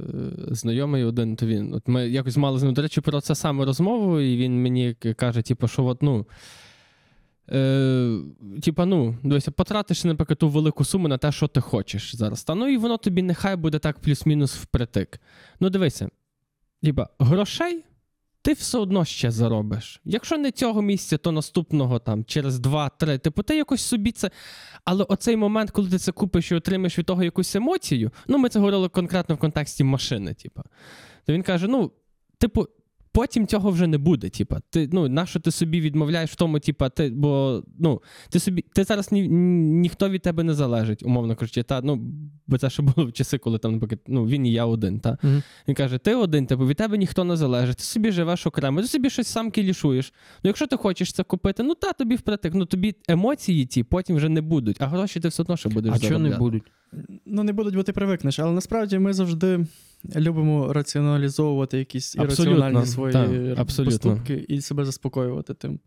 знайомий 0.47 1.03
один, 1.03 1.35
то 1.35 1.45
він. 1.45 1.73
От 1.73 1.87
ми 1.87 2.09
якось 2.09 2.37
мали 2.37 2.59
з 2.59 2.63
ним, 2.63 2.73
до 2.73 2.81
речі, 2.81 3.01
про 3.01 3.21
це 3.21 3.35
саме 3.35 3.65
розмову, 3.65 4.19
і 4.19 4.37
він 4.37 4.61
мені 4.61 4.95
каже, 5.15 5.41
типу, 5.41 5.67
що 5.67 5.85
от, 5.85 6.03
ну. 6.03 6.25
Е, 7.51 8.17
типа, 8.61 8.85
ну, 8.85 9.15
дивися, 9.23 9.51
потратиш, 9.51 10.03
наприклад, 10.03 10.37
ту 10.37 10.49
велику 10.49 10.85
суму 10.85 11.07
на 11.07 11.17
те, 11.17 11.31
що 11.31 11.47
ти 11.47 11.61
хочеш 11.61 12.15
зараз. 12.15 12.43
Та 12.43 12.55
ну 12.55 12.67
і 12.67 12.77
воно 12.77 12.97
тобі 12.97 13.21
нехай 13.21 13.55
буде 13.55 13.79
так 13.79 13.99
плюс-мінус 13.99 14.55
впритик. 14.55 15.21
Ну, 15.59 15.69
дивися, 15.69 16.09
типа, 16.83 17.07
грошей 17.19 17.83
ти 18.41 18.53
все 18.53 18.77
одно 18.77 19.05
ще 19.05 19.31
заробиш. 19.31 20.01
Якщо 20.05 20.37
не 20.37 20.51
цього 20.51 20.81
місця, 20.81 21.17
то 21.17 21.31
наступного 21.31 21.99
там 21.99 22.25
через 22.25 22.59
2-3. 22.59 23.19
Типу, 23.19 23.43
ти 23.43 23.57
якось 23.57 23.81
собі 23.81 24.11
це. 24.11 24.31
Але 24.85 25.03
оцей 25.03 25.35
момент, 25.35 25.71
коли 25.71 25.89
ти 25.89 25.97
це 25.97 26.11
купиш 26.11 26.51
і 26.51 26.55
отримаєш 26.55 26.99
від 26.99 27.05
того 27.05 27.23
якусь 27.23 27.55
емоцію, 27.55 28.11
ну 28.27 28.37
ми 28.37 28.49
це 28.49 28.59
говорили 28.59 28.89
конкретно 28.89 29.35
в 29.35 29.37
контексті 29.37 29.83
машини, 29.83 30.33
типу. 30.33 30.61
То 31.25 31.33
він 31.33 31.43
каже: 31.43 31.67
ну, 31.67 31.91
типу, 32.37 32.67
потім 33.11 33.47
цього 33.47 33.71
вже 33.71 33.87
не 33.87 33.97
буде. 33.97 34.29
Типу, 34.29 34.55
ти, 34.69 34.89
ну, 34.91 35.09
нащо 35.09 35.39
ти 35.39 35.51
собі 35.51 35.81
відмовляєш 35.81 36.31
в 36.31 36.35
тому, 36.35 36.59
типу, 36.59 36.89
ти, 36.89 37.09
бо 37.09 37.63
ну, 37.79 38.01
ти 38.29 38.39
собі, 38.39 38.65
ти 38.73 38.83
зараз 38.83 39.11
ні, 39.11 39.27
ніхто 39.27 40.09
від 40.09 40.21
тебе 40.21 40.43
не 40.43 40.53
залежить, 40.53 41.03
умовно 41.03 41.35
кажучи, 41.35 41.63
та, 41.63 41.81
ну, 41.81 42.13
бо 42.47 42.57
це 42.57 42.69
ще 42.69 42.83
було 42.83 43.07
в 43.07 43.13
часи, 43.13 43.37
коли 43.37 43.57
там, 43.57 43.73
наприклад, 43.73 43.99
ну, 44.07 44.25
він 44.25 44.45
і 44.45 44.51
я 44.51 44.65
один. 44.65 44.99
Та. 44.99 45.17
Мгм. 45.23 45.43
Він 45.67 45.75
каже: 45.75 45.97
ти 45.97 46.15
один, 46.15 46.45
типу, 46.45 46.67
від 46.67 46.77
тебе 46.77 46.97
ніхто 46.97 47.23
не 47.23 47.37
залежить, 47.37 47.77
ти 47.77 47.83
собі 47.83 48.11
живеш 48.11 48.47
окремо, 48.47 48.81
ти 48.81 48.87
собі 48.87 49.09
щось 49.09 49.27
сам 49.27 49.51
кілішуєш. 49.51 50.13
Ну, 50.43 50.49
якщо 50.49 50.67
ти 50.67 50.77
хочеш 50.77 51.13
це 51.13 51.23
купити, 51.23 51.63
ну 51.63 51.75
та 51.75 51.93
тобі 51.93 52.15
впритик, 52.15 52.53
ну 52.53 52.65
тобі 52.65 52.95
емоції 53.07 53.65
ті 53.65 53.83
потім 53.83 54.15
вже 54.15 54.29
не 54.29 54.41
будуть, 54.41 54.77
а 54.79 54.87
гроші 54.87 55.19
ти 55.19 55.27
все 55.27 55.41
одно 55.41 55.57
ще 55.57 55.69
будеш 55.69 55.93
А 55.95 55.99
що 55.99 56.19
не 56.19 56.37
будуть? 56.37 56.63
Ну, 57.25 57.43
не 57.43 57.53
будуть, 57.53 57.75
бо 57.75 57.83
ти 57.83 57.93
привикнеш, 57.93 58.39
але 58.39 58.51
насправді 58.51 58.99
ми 58.99 59.13
завжди 59.13 59.65
любимо 60.15 60.73
раціоналізовувати 60.73 61.77
якісь 61.77 62.15
Абсолютно, 62.17 62.53
ірраціональні 62.55 62.87
свої 62.87 63.13
та, 63.13 63.19
абсолютно. 63.61 63.97
поступки 63.99 64.45
і 64.47 64.61
себе 64.61 64.85
заспокоювати 64.85 65.53
тим. 65.53 65.79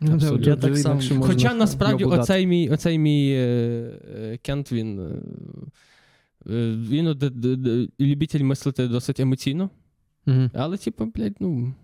Ну, 0.00 0.14
Абсолютно. 0.14 0.46
Я 0.46 0.56
так 0.56 0.76
сам, 0.78 1.00
само. 1.02 1.20
можна 1.20 1.34
Хоча 1.34 1.54
насправді 1.54 2.04
оцей 2.04 2.46
мій, 2.46 2.68
оцей 2.70 2.98
мій 2.98 3.30
е, 3.30 3.38
е, 4.16 4.38
Кент, 4.42 4.72
він, 4.72 5.00
е, 5.00 5.04
е, 6.54 6.74
він 6.90 7.18
д- 7.18 7.88
любитель 8.00 8.40
мислити 8.42 8.88
досить 8.88 9.20
емоційно, 9.20 9.70
Мгм. 10.26 10.50
але, 10.54 10.76
типу, 10.76 11.12
блядь, 11.14 11.36
ну. 11.40 11.74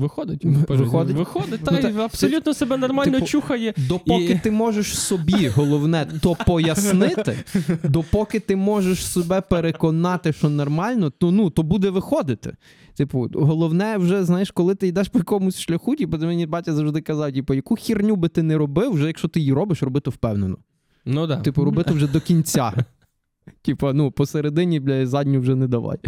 Виходить, 0.00 0.44
виходить? 0.44 1.16
виходить, 1.16 1.60
та 1.64 1.70
Ну, 1.72 1.78
й 1.78 1.82
так, 1.82 1.96
абсолютно 1.96 2.54
себе 2.54 2.76
нормально 2.76 3.12
типу, 3.12 3.26
чухає. 3.26 3.74
Допоки 3.76 4.24
І- 4.24 4.38
ти 4.38 4.50
можеш 4.50 4.98
собі, 4.98 5.48
головне, 5.48 6.06
то 6.22 6.36
пояснити, 6.46 7.36
допоки 7.84 8.40
ти 8.40 8.56
можеш 8.56 9.06
себе 9.06 9.40
переконати, 9.40 10.32
що 10.32 10.48
нормально, 10.48 11.10
то 11.10 11.30
ну 11.30 11.50
то 11.50 11.62
буде 11.62 11.90
виходити. 11.90 12.56
Типу, 12.94 13.28
головне, 13.34 13.96
вже 13.96 14.24
знаєш, 14.24 14.50
коли 14.50 14.74
ти 14.74 14.88
йдеш 14.88 15.08
по 15.08 15.18
якомусь 15.18 15.60
шляху, 15.60 15.96
типу, 15.96 16.18
мені 16.18 16.46
батя 16.46 16.74
завжди 16.74 17.00
казав, 17.00 17.32
типу, 17.32 17.54
яку 17.54 17.76
хірню 17.76 18.16
би 18.16 18.28
ти 18.28 18.42
не 18.42 18.56
робив, 18.56 18.92
вже 18.92 19.06
якщо 19.06 19.28
ти 19.28 19.40
її 19.40 19.52
робиш, 19.52 19.82
роби 19.82 20.00
то 20.00 20.10
впевнено. 20.10 20.56
Ну 21.04 21.26
да. 21.26 21.36
Типу, 21.36 21.64
роби 21.64 21.82
то 21.82 21.94
вже 21.94 22.06
до 22.06 22.20
кінця. 22.20 22.72
Типу, 23.62 23.92
ну, 23.92 24.10
посередині, 24.10 24.80
бля, 24.80 25.06
задню 25.06 25.40
вже 25.40 25.54
не 25.54 25.68
давай. 25.68 25.98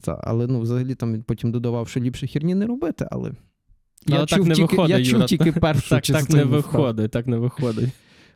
Це, 0.00 0.16
але 0.20 0.46
ну, 0.46 0.60
взагалі 0.60 0.94
там 0.94 1.14
він 1.14 1.22
потім 1.22 1.52
додавав, 1.52 1.88
що 1.88 2.00
ліпше 2.00 2.26
хірні 2.26 2.54
не 2.54 2.66
робити, 2.66 3.08
але. 3.10 3.32
Але 4.08 4.18
Я 4.18 4.26
так 4.26 4.38
чув, 4.38 4.48
не 4.48 4.54
тільки, 4.54 4.76
виходить, 4.76 4.98
я 4.98 5.04
чув 5.04 5.14
Юра. 5.14 5.26
тільки 5.26 5.52
першу 5.60 5.88
так, 5.90 6.04
частину. 6.04 6.26
так 6.26 6.36
не 6.36 6.44
виходить, 6.44 7.10
так 7.10 7.26
не 7.26 7.36
виходить. 7.36 7.90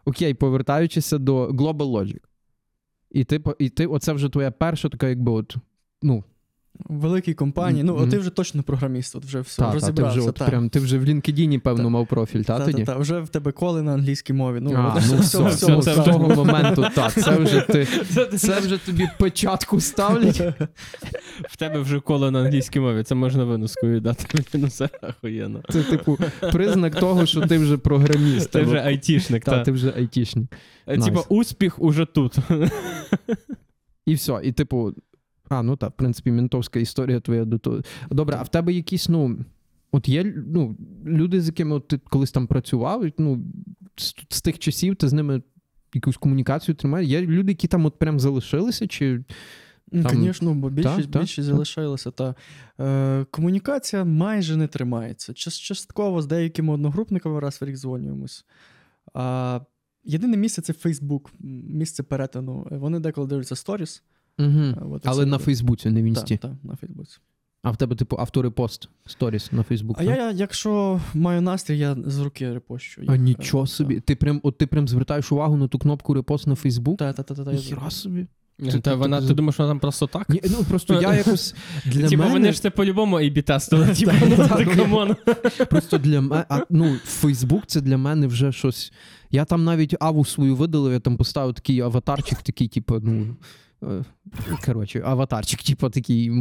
Окей, 0.04 0.34
повертаючися 0.34 1.18
до 1.18 1.48
Global 1.48 1.76
Logic. 1.92 2.20
І 3.10 3.24
ти, 3.24 3.40
і 3.58 3.68
ти, 3.68 3.86
оце 3.86 4.12
вже 4.12 4.28
твоя 4.28 4.50
перша 4.50 4.88
така, 4.88 5.08
якби 5.08 5.32
от, 5.32 5.56
ну, 6.02 6.24
великій 6.84 7.34
компанії. 7.34 7.84
Ну, 7.84 7.92
Мгм. 7.92 8.02
от 8.04 8.10
ти 8.10 8.18
вже 8.18 8.30
точно 8.30 8.62
програміст, 8.62 9.16
от 9.16 9.24
вже 9.24 9.40
все 9.40 9.62
та, 9.62 9.80
та, 9.80 9.92
ти 9.92 10.02
вже, 10.02 10.20
от, 10.20 10.34
та. 10.34 10.44
прям, 10.44 10.68
ти 10.68 10.80
вже 10.80 10.98
в 10.98 11.04
LinkedIn, 11.04 11.58
певно, 11.58 11.82
Та. 11.82 11.88
мав 11.88 12.06
профіль, 12.06 12.42
та, 12.42 12.58
Та, 12.58 12.64
тоді? 12.64 12.84
та, 12.84 12.92
та, 12.92 12.98
вже 12.98 13.20
в 13.20 13.28
тебе 13.28 13.52
коли 13.52 13.82
на 13.82 13.92
англійській 13.94 14.32
мові. 14.32 14.58
Ну, 14.62 14.72
а, 14.76 14.94
ну 14.94 15.00
все, 15.00 15.16
все, 15.16 15.48
все, 15.48 15.76
все, 15.76 15.94
з 15.94 15.98
все. 15.98 16.12
того 16.12 16.34
моменту, 16.34 16.86
так, 16.94 17.12
це 17.24 17.36
вже 17.36 17.60
ти, 17.60 17.86
це 18.38 18.60
вже 18.60 18.78
тобі 18.78 19.08
печатку 19.18 19.80
ставлять. 19.80 20.40
В 21.48 21.56
тебе 21.56 21.80
вже 21.80 22.00
коло 22.00 22.30
на 22.30 22.40
англійській 22.40 22.80
мові, 22.80 23.02
це 23.02 23.14
можна 23.14 23.44
винускою 23.44 24.00
дати. 24.00 24.24
Ну 24.54 24.68
це 24.68 24.88
охуєнно. 25.02 25.62
Це, 25.68 25.82
типу, 25.82 26.18
признак 26.52 26.94
того, 26.94 27.26
що 27.26 27.40
ти 27.40 27.58
вже 27.58 27.76
програміст. 27.76 28.50
Ти 28.50 28.62
вже 28.62 28.78
айтішник, 28.78 29.44
та, 29.44 29.50
так. 29.50 29.64
ти 29.64 29.72
вже 29.72 29.92
айтішник. 29.96 30.46
Типа 30.86 31.20
успіх 31.28 31.82
уже 31.82 32.04
тут. 32.04 32.36
І 34.06 34.14
все. 34.14 34.40
І, 34.42 34.52
типу, 34.52 34.94
а, 35.48 35.62
ну 35.62 35.76
так, 35.76 35.90
в 35.90 35.96
принципі, 35.96 36.30
ментовська 36.30 36.80
історія 36.80 37.20
твоя 37.20 37.44
до 37.44 37.58
того. 37.58 37.80
Добре, 38.10 38.36
а 38.40 38.42
в 38.42 38.48
тебе 38.48 38.72
якісь, 38.72 39.08
ну. 39.08 39.38
От 39.92 40.08
є 40.08 40.34
ну, 40.46 40.76
люди, 41.06 41.40
з 41.40 41.46
якими 41.46 41.76
от 41.76 41.88
ти 41.88 41.98
колись 41.98 42.30
там 42.32 42.46
працював, 42.46 43.04
ну, 43.18 43.44
з, 43.96 44.14
з 44.28 44.42
тих 44.42 44.58
часів 44.58 44.96
ти 44.96 45.08
з 45.08 45.12
ними 45.12 45.42
якусь 45.94 46.16
комунікацію 46.16 46.74
тримаєш. 46.74 47.08
Є 47.08 47.20
люди, 47.20 47.52
які 47.52 47.68
там 47.68 47.86
от 47.86 47.98
прям 47.98 48.20
залишилися, 48.20 48.86
чи. 48.86 49.24
Ну, 49.92 50.08
Звісно, 50.10 50.54
бо 50.54 50.70
більшість, 50.70 51.10
так, 51.10 51.22
більшість 51.22 51.48
так. 51.48 51.54
залишилася. 51.54 52.10
Та. 52.10 52.34
Е, 52.80 53.26
комунікація 53.30 54.04
майже 54.04 54.56
не 54.56 54.66
тримається. 54.66 55.32
Час- 55.32 55.58
Частково 55.58 56.22
з 56.22 56.26
деякими 56.26 56.72
одногрупниками 56.72 57.40
раз 57.40 57.60
в 57.60 57.64
рік 57.64 57.76
дзвонюємось. 57.76 58.44
А, 59.14 59.60
єдине 60.04 60.36
місце 60.36 60.62
це 60.62 60.72
Facebook, 60.72 61.28
місце 61.68 62.02
перетину. 62.02 62.66
Вони 62.70 63.00
деколи 63.00 63.26
дивляться 63.26 63.56
сторіс. 63.56 64.02
Угу. 64.38 64.94
От, 64.94 65.02
Але 65.04 65.26
на 65.26 65.32
буде. 65.36 65.44
Фейсбуці, 65.44 65.90
не 65.90 66.00
в 66.00 66.04
Так, 66.04 66.08
інсті. 66.08 66.36
так, 66.36 66.52
на 66.62 66.76
Фейсбуці. 66.76 67.18
А 67.62 67.70
в 67.70 67.76
тебе, 67.76 67.96
типу, 67.96 68.16
авторепост 68.18 68.88
сторіс 69.06 69.52
на 69.52 69.62
Фейсбук. 69.62 69.96
А 70.00 70.02
я, 70.02 70.16
я, 70.16 70.30
якщо 70.32 71.00
маю 71.14 71.42
настрій, 71.42 71.78
я 71.78 71.96
з 72.06 72.18
руки 72.20 72.52
репощу. 72.54 73.02
А 73.08 73.16
нічого 73.16 73.64
Е, 73.64 73.66
собі. 73.66 74.00
Ти 74.00 74.16
прям, 74.16 74.40
от 74.42 74.58
ти 74.58 74.66
прям 74.66 74.88
звертаєш 74.88 75.32
увагу 75.32 75.56
на 75.56 75.68
ту 75.68 75.78
кнопку 75.78 76.14
репост 76.14 76.46
на 76.46 76.54
Фейсбук? 76.54 76.98
Та, 76.98 77.12
та, 77.12 77.22
та, 77.22 77.34
та, 77.34 77.44
та, 77.44 77.50
я 77.50 77.56
Ніхіра 77.56 77.90
собі. 77.90 78.26
Та 78.72 78.80
ти- 78.80 78.94
вона, 78.94 79.20
ти- 79.20 79.26
ти 79.26 79.34
думаєш, 79.34 79.58
вона 79.58 79.70
там 79.70 79.80
просто 79.80 80.06
так? 80.06 80.28
Ні, 80.28 80.40
ну 80.50 80.64
просто 80.64 81.00
я 81.00 81.14
якось 81.24 81.54
для 81.86 82.08
Типа, 82.08 82.22
мене... 82.22 82.32
вони 82.34 82.52
ж 82.52 82.62
це 82.62 82.70
по-любому 82.70 83.16
AB 83.16 83.42
тестили. 83.42 83.86
Типа, 83.94 84.12
Так, 84.48 84.56
ти 84.58 84.64
come 84.64 84.94
on. 84.94 85.16
Просто 85.70 85.98
для 85.98 86.20
мене, 86.20 86.44
а, 86.48 86.60
ну, 86.70 86.96
Фейсбук 87.04 87.66
це 87.66 87.80
для 87.80 87.96
мене 87.98 88.26
вже 88.26 88.52
щось. 88.52 88.92
Я 89.30 89.44
там 89.44 89.64
навіть 89.64 89.96
аву 90.00 90.24
свою 90.24 90.56
видалив, 90.56 90.92
я 90.92 91.00
там 91.00 91.16
поставив 91.16 91.54
такий 91.54 91.80
аватарчик, 91.80 92.42
такий, 92.42 92.68
типу, 92.68 93.00
ну. 93.02 93.36
Е, 93.90 94.04
Коротше, 94.66 95.02
аватарчик, 95.04 95.62
типу, 95.62 95.90
такий 95.90 96.32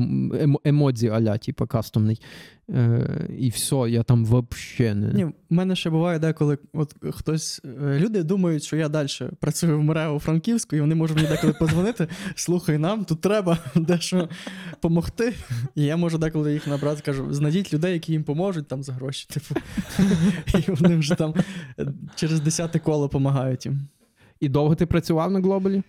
емодзі 0.63 1.07
аля, 1.07 1.37
типу, 1.37 1.67
кастомний. 1.67 2.21
Е, 2.69 3.29
і 3.39 3.49
все, 3.49 3.75
я 3.89 4.03
там 4.03 4.25
взагалі 4.25 4.95
не. 4.95 5.13
Ні, 5.13 5.25
в 5.25 5.33
мене 5.49 5.75
ще 5.75 5.89
буває 5.89 6.19
деколи, 6.19 6.57
от 6.73 6.95
хтось. 7.11 7.61
е, 7.65 7.99
Люди 7.99 8.23
думають, 8.23 8.63
що 8.63 8.77
я 8.77 8.89
далі 8.89 9.07
працюю 9.39 9.79
в 9.79 9.83
МРЕО 9.83 10.19
Франківську, 10.19 10.75
і 10.75 10.81
вони 10.81 10.95
можуть 10.95 11.17
мені 11.17 11.29
деколи 11.29 11.53
подзвонити. 11.53 12.07
Слухай, 12.35 12.77
нам 12.77 13.05
тут 13.05 13.21
треба 13.21 13.57
дещо 13.75 14.29
допомогти. 14.71 15.33
І 15.75 15.83
я 15.83 15.97
можу 15.97 16.17
деколи 16.17 16.53
їх 16.53 16.67
набрати, 16.67 17.01
кажу, 17.05 17.33
знайдіть 17.33 17.73
людей, 17.73 17.93
які 17.93 18.11
їм 18.11 18.23
поможуть 18.23 18.67
там 18.67 18.83
за 18.83 18.93
гроші. 18.93 19.27
Типу. 19.29 19.55
І 20.67 20.71
вони 20.71 20.95
вже 20.97 21.15
там 21.15 21.33
через 22.15 22.39
десяте 22.39 22.79
коло 22.79 23.05
допомагають 23.05 23.65
їм. 23.65 23.87
І 24.39 24.49
довго 24.49 24.75
ти 24.75 24.85
працював 24.85 25.31
на 25.31 25.39
глобалі? 25.39 25.83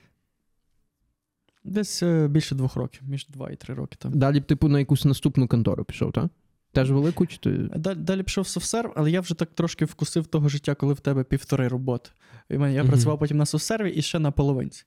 Десь 1.66 2.02
е, 2.02 2.29
більше 2.29 2.55
двох 2.55 2.76
років, 2.76 3.02
між 3.09 3.26
два 3.29 3.50
і 3.50 3.57
три 3.57 3.74
роки 3.74 3.96
там. 3.98 4.18
Далі 4.18 4.40
б, 4.40 4.44
типу, 4.44 4.68
на 4.68 4.79
якусь 4.79 5.05
наступну 5.05 5.48
контору 5.48 5.85
пішов, 5.85 6.12
так? 6.12 6.26
Теж 6.72 6.90
велику 6.90 7.26
чи 7.26 7.38
ти. 7.38 7.50
Далі, 7.76 7.98
далі 7.98 8.22
пішов 8.22 8.48
софсерв, 8.48 8.92
але 8.96 9.11
я 9.11 9.20
вже 9.20 9.35
так 9.35 9.48
трошки 9.55 9.85
вкусив 9.85 10.26
того 10.26 10.48
життя, 10.48 10.74
коли 10.74 10.94
в 10.94 11.00
тебе 11.00 11.24
півтори 11.24 11.68
роботи. 11.68 12.11
І 12.50 12.59
мене- 12.59 12.74
я 12.74 12.85
працював 12.85 13.18
потім 13.18 13.37
на 13.37 13.46
SoftServe 13.46 13.86
і 13.86 13.90
і 13.90 14.02
ще 14.02 14.18
на 14.18 14.31
половинці. 14.31 14.85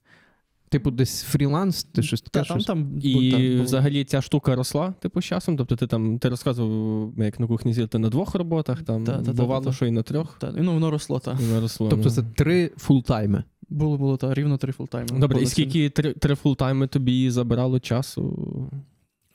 Типу, 0.70 0.92
десь 0.92 1.24
фріланс, 1.24 1.84
ти 1.84 2.04
щось 2.04 2.22
таке 2.22 2.40
Та, 2.40 2.46
там, 2.46 2.58
щось. 2.58 2.66
там, 2.66 3.00
І 3.02 3.32
там 3.32 3.64
взагалі 3.64 4.04
ця 4.04 4.22
штука 4.22 4.56
росла, 4.56 4.94
типу, 5.00 5.22
з 5.22 5.26
часом. 5.26 5.58
Тобто 5.58 5.76
ти 5.76 5.88
там 5.88 6.20
ти 6.20 6.30
розказував, 6.30 7.14
як 7.18 7.40
на 7.40 7.48
кухні 7.48 7.74
сидіти 7.74 8.00
на 8.00 8.10
двох 8.10 8.36
роботах, 8.36 8.82
там 8.82 9.04
Та, 9.04 9.22
та, 9.22 9.34
бувало, 9.34 9.64
та, 9.64 9.70
та. 9.70 9.76
що 9.76 9.86
і 9.86 9.92
на 9.92 10.04
трьох. 10.04 10.38
Та, 10.40 10.54
ну, 10.58 10.74
воно 10.74 10.92
росло, 10.92 11.20
так. 11.20 11.38
Росло. 11.62 11.90
Тобто 11.90 12.10
ну. 12.10 12.16
це 12.16 12.24
три 12.36 12.72
фултайми. 12.78 13.44
Було, 13.70 13.98
було, 13.98 14.18
та, 14.18 14.34
рівно 14.34 14.58
три 14.58 14.72
фултайми. 14.74 15.20
Добре, 15.20 15.42
і 15.42 15.46
скільки 15.46 15.90
три, 15.90 16.14
три 16.14 16.36
фултайми 16.36 16.88
тобі 16.88 17.32
забирало 17.32 17.80
часу? 17.80 18.50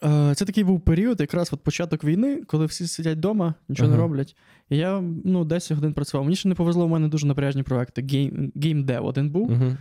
Е, 0.05 0.35
Це 0.35 0.45
такий 0.45 0.65
був 0.65 0.81
період, 0.81 1.21
якраз 1.21 1.51
от 1.53 1.61
початок 1.61 2.05
війни, 2.05 2.43
коли 2.47 2.67
всі 2.67 2.87
сидять 2.87 3.19
вдома, 3.19 3.55
нічого 3.69 3.91
не 3.91 3.97
роблять. 3.97 4.37
І 4.71 4.77
я 4.77 5.01
ну, 5.25 5.45
10 5.45 5.73
годин 5.73 5.93
працював. 5.93 6.25
Мені 6.25 6.37
ще 6.37 6.49
не 6.49 6.55
повезло, 6.55 6.85
у 6.85 6.89
мене 6.89 7.09
дуже 7.09 7.27
напряжні 7.27 7.63
проекти. 7.63 8.03
Гейм, 8.03 8.53
геймдев 8.57 9.07
один 9.07 9.31
був 9.31 9.51
Угу. 9.51 9.77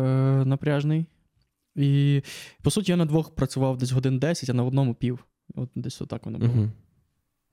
е, 0.00 0.44
напряжний. 0.44 1.06
І 1.76 2.22
по 2.62 2.70
суті, 2.70 2.92
я 2.92 2.96
на 2.96 3.04
двох 3.04 3.34
працював 3.34 3.78
десь 3.78 3.92
годин 3.92 4.18
10, 4.18 4.50
а 4.50 4.52
на 4.54 4.64
одному 4.64 4.94
пів. 4.94 5.24
От 5.54 5.68
десь 5.74 6.02
отак 6.02 6.26
воно 6.26 6.38
було. 6.38 6.52
Угу. 6.52 6.68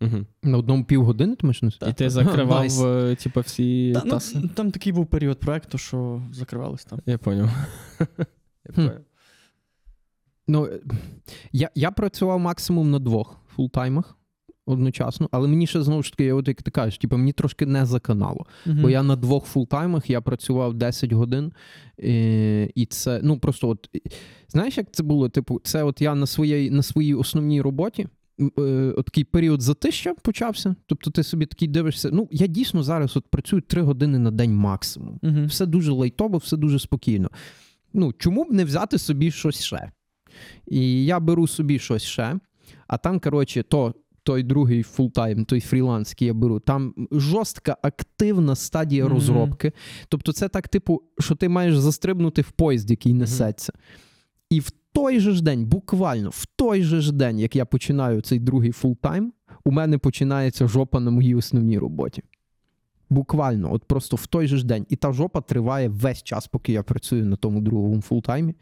Угу. 0.02 0.26
На 0.44 0.58
одному 0.58 0.86
півгодини 0.86 1.38
мав 1.42 1.62
сидіти? 1.62 1.90
І 1.90 1.94
ти 1.94 2.10
закривав, 2.10 2.86
е, 2.86 3.16
типу, 3.16 3.40
всі 3.40 3.94
Та, 3.94 4.00
таски? 4.02 4.40
ну, 4.44 4.48
там 4.48 4.72
такий 4.72 4.94
був 4.94 5.08
період 5.08 5.40
проекту, 5.40 5.78
що 5.78 6.22
закривались 6.34 6.86
там. 6.86 7.00
Я 7.06 7.18
поняв. 7.18 7.50
Я 8.66 8.74
поняв. 8.76 8.98
Ну, 10.48 10.66
е, 10.66 10.80
я, 11.52 11.70
я 11.76 11.92
працював 11.92 12.40
максимум 12.40 12.92
на 12.92 13.00
двох 13.00 13.38
фултаймах 13.56 14.18
одночасно, 14.66 15.30
але 15.32 15.48
мені 15.48 15.68
ще 15.68 15.82
знову 15.82 16.04
ж 16.04 16.12
таки, 16.12 16.34
от 16.34 16.48
як 16.48 16.62
ти 16.62 16.72
кажеш, 16.72 16.98
типу, 16.98 17.18
мені 17.18 17.34
трошки 17.34 17.66
не 17.66 17.86
заканало. 17.86 18.46
Бо 18.66 18.90
я 18.90 19.04
на 19.04 19.16
двох 19.16 19.46
фултаймах 19.46 20.10
я 20.10 20.22
працював 20.22 20.74
10 20.74 21.12
годин, 21.12 21.54
і, 21.98 22.64
і 22.76 22.86
це, 22.86 23.20
ну 23.24 23.40
просто 23.40 23.70
от 23.70 23.90
знаєш, 24.48 24.78
як 24.78 24.92
це 24.92 25.04
було? 25.04 25.30
Типу, 25.30 25.62
це 25.64 25.84
от 25.84 26.02
я 26.02 26.16
на 26.16 26.26
своїй 26.26 26.72
на 26.72 26.84
своїй 26.84 27.14
основній 27.14 27.62
роботі. 27.62 28.08
Е, 28.60 28.94
такий 29.06 29.24
період 29.24 29.62
затища 29.62 30.14
почався. 30.22 30.76
Тобто 30.86 31.12
ти 31.12 31.24
собі 31.24 31.46
такий 31.46 31.68
дивишся. 31.68 32.10
Ну, 32.14 32.28
я 32.32 32.48
дійсно 32.48 32.84
зараз 32.84 33.18
от 33.18 33.28
працюю 33.28 33.62
3 33.62 33.82
години 33.82 34.20
на 34.20 34.32
день 34.32 34.56
максимум. 34.56 35.20
Угу. 35.24 35.46
Все 35.46 35.66
дуже 35.66 35.92
лайтово, 35.92 36.38
все 36.38 36.58
дуже 36.58 36.80
спокійно. 36.80 37.30
Ну, 37.94 38.14
чому 38.18 38.44
б 38.44 38.52
не 38.52 38.66
взяти 38.66 38.98
собі 38.98 39.32
щось 39.32 39.62
ще? 39.62 39.92
І 40.68 41.06
я 41.06 41.20
беру 41.20 41.48
собі 41.48 41.80
щось 41.80 42.04
ще, 42.04 42.40
а 42.88 42.98
там, 42.98 43.20
коротше, 43.20 43.64
то. 43.64 43.94
Той 44.24 44.44
другий 44.44 44.84
фултайм, 44.84 45.46
той 45.46 45.60
фріланс, 45.60 46.10
який 46.10 46.28
я 46.28 46.34
беру, 46.34 46.60
там 46.60 46.94
жорстка 47.12 47.78
активна 47.82 48.56
стадія 48.56 49.06
Мгм. 49.06 49.14
розробки. 49.14 49.72
Тобто, 50.10 50.34
це 50.34 50.50
так, 50.50 50.68
типу, 50.68 51.02
що 51.20 51.36
ти 51.36 51.50
маєш 51.50 51.78
застрибнути 51.78 52.42
в 52.42 52.52
поїзд, 52.52 52.92
який 52.92 53.14
несеться. 53.14 53.74
І 54.52 54.60
в 54.60 54.72
той 54.92 55.20
же 55.20 55.32
ж 55.32 55.44
день, 55.44 55.66
буквально 55.66 56.30
в 56.30 56.46
той 56.56 56.84
же 56.84 57.02
ж 57.02 57.14
день, 57.14 57.40
як 57.40 57.56
я 57.56 57.66
починаю 57.66 58.22
цей 58.22 58.40
другий 58.40 58.72
фултайм, 58.72 59.34
у 59.66 59.72
мене 59.72 59.98
починається 59.98 60.68
жопа 60.68 61.00
на 61.00 61.12
моїй 61.12 61.36
основній 61.36 61.78
роботі. 61.78 62.24
Буквально, 63.10 63.74
от 63.74 63.86
просто 63.86 64.16
в 64.16 64.28
той 64.28 64.48
же 64.48 64.58
ж 64.58 64.66
день. 64.66 64.86
І 64.90 64.96
та 64.96 65.14
жопа 65.14 65.42
триває 65.42 65.90
весь 65.90 66.24
час, 66.24 66.48
поки 66.48 66.74
я 66.74 66.84
працюю 66.84 67.26
на 67.26 67.36
тому 67.36 67.62
другому 67.62 68.02
фултаймі. 68.02 68.56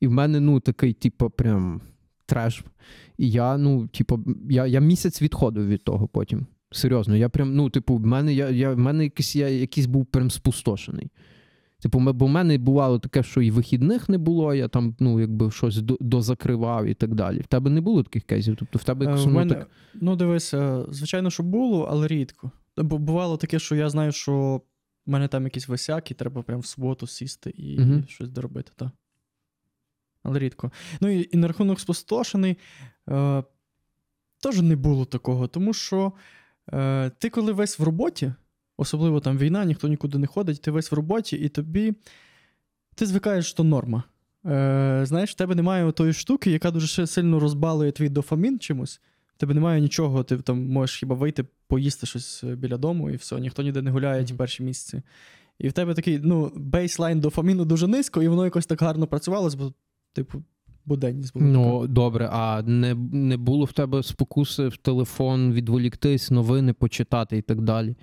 І 0.00 0.06
в 0.06 0.10
мене, 0.12 0.40
ну, 0.40 0.60
такий, 0.60 0.92
типу, 0.92 1.30
прям 1.30 1.80
треш. 2.26 2.64
І 3.18 3.30
я, 3.30 3.56
ну, 3.56 3.86
типу, 3.86 4.20
я, 4.50 4.66
я 4.66 4.80
місяць 4.80 5.22
відходив 5.22 5.68
від 5.68 5.84
того 5.84 6.08
потім. 6.08 6.46
Серйозно, 6.70 7.16
я 7.16 7.28
прям, 7.28 7.54
ну, 7.54 7.70
типу, 7.70 7.96
в 7.96 8.06
мене, 8.06 8.34
я, 8.34 8.50
я, 8.50 8.74
в 8.74 8.78
мене 8.78 9.04
якийсь, 9.04 9.36
я, 9.36 9.48
якийсь 9.48 9.86
був 9.86 10.06
прям 10.06 10.30
спустошений. 10.30 11.10
Типу, 11.84 12.00
бо 12.12 12.26
в 12.26 12.28
мене 12.28 12.58
бувало 12.58 12.98
таке, 12.98 13.22
що 13.22 13.42
і 13.42 13.50
вихідних 13.50 14.08
не 14.08 14.18
було, 14.18 14.54
я 14.54 14.68
там, 14.68 14.96
ну, 15.00 15.20
якби 15.20 15.50
щось 15.50 15.78
дозакривав 16.00 16.86
і 16.86 16.94
так 16.94 17.14
далі. 17.14 17.40
В 17.40 17.46
тебе 17.46 17.70
не 17.70 17.80
було 17.80 18.02
таких 18.02 18.22
кейсів? 18.22 18.56
Тобто 18.58 18.78
в 18.78 18.84
тебе 18.84 19.06
Е, 19.06 19.08
якось 19.08 19.26
мене, 19.26 19.54
так. 19.54 19.70
ну, 19.94 20.16
дивись, 20.16 20.54
е, 20.54 20.84
звичайно, 20.88 21.30
що 21.30 21.42
було, 21.42 21.82
але 21.90 22.06
рідко. 22.06 22.50
Бо 22.76 22.98
бувало 22.98 23.36
таке, 23.36 23.58
що 23.58 23.74
я 23.74 23.90
знаю, 23.90 24.12
що 24.12 24.60
в 25.06 25.10
мене 25.10 25.28
там 25.28 25.44
якісь 25.44 25.68
висяк, 25.68 26.10
і 26.10 26.14
треба 26.14 26.42
прям 26.42 26.60
в 26.60 26.66
суботу 26.66 27.06
сісти 27.06 27.50
і 27.50 27.80
Мгм. 27.80 28.04
щось 28.08 28.28
доробити. 28.28 28.72
Та. 28.76 28.90
Але 30.22 30.38
рідко. 30.38 30.72
Ну 31.00 31.08
і, 31.08 31.28
і 31.32 31.36
на 31.36 31.46
рахунок 31.48 31.80
спустошений 31.80 32.56
е, 33.08 33.42
теж 34.42 34.60
не 34.60 34.76
було 34.76 35.04
такого, 35.04 35.46
тому 35.48 35.72
що 35.72 36.12
е, 36.72 37.10
ти, 37.18 37.30
коли 37.30 37.52
весь 37.52 37.78
в 37.78 37.82
роботі, 37.82 38.32
особливо 38.76 39.20
там 39.20 39.38
війна, 39.38 39.64
ніхто 39.64 39.88
нікуди 39.88 40.18
не 40.18 40.26
ходить, 40.26 40.62
ти 40.62 40.70
весь 40.70 40.92
в 40.92 40.94
роботі, 40.94 41.36
і 41.36 41.48
тобі 41.48 41.94
ти 42.94 43.06
звикаєш, 43.06 43.46
що 43.46 43.64
норма. 43.64 44.02
Е, 44.46 45.00
знаєш, 45.04 45.30
в 45.30 45.34
тебе 45.34 45.54
немає 45.54 45.92
тої 45.92 46.12
штуки, 46.12 46.50
яка 46.50 46.70
дуже 46.70 47.06
сильно 47.06 47.40
розбалує 47.40 47.92
твій 47.92 48.08
дофамін 48.08 48.58
чимось. 48.58 49.00
В 49.36 49.38
тебе 49.38 49.54
немає 49.54 49.80
нічого, 49.80 50.22
ти 50.22 50.36
там 50.36 50.66
можеш 50.66 50.96
хіба 50.96 51.14
вийти, 51.14 51.44
поїсти 51.66 52.06
щось 52.06 52.44
е, 52.44 52.56
біля 52.56 52.76
дому, 52.76 53.10
і 53.10 53.16
все, 53.16 53.40
ніхто 53.40 53.62
ніде 53.62 53.82
не 53.82 53.90
гуляє 53.90 54.24
ті 54.24 54.34
перші 54.34 54.62
місяці. 54.62 55.02
І 55.58 55.68
в 55.68 55.72
тебе 55.72 55.94
такий, 55.94 56.20
ну, 56.22 56.52
бейслайн 56.56 57.20
дофаміну 57.20 57.64
дуже 57.64 57.86
низько, 57.86 58.22
і 58.22 58.28
воно 58.28 58.44
якось 58.44 58.66
так 58.66 58.82
гарно 58.82 59.06
працювало, 59.06 59.50
бо, 59.58 59.72
типу, 60.12 60.42
буденність 60.84 61.34
була. 61.34 61.46
така. 61.46 61.58
Ну, 61.58 61.86
добре, 61.86 62.28
а 62.32 62.62
не, 62.62 62.94
не 63.12 63.36
було 63.36 63.64
в 63.64 63.72
тебе 63.72 64.02
спокуси 64.02 64.68
в 64.68 64.76
телефон 64.76 65.52
відволіктись, 65.52 66.30
новини 66.30 66.72
почитати 66.72 67.36
і 67.36 67.42
так 67.42 67.60
далі. 67.60 67.96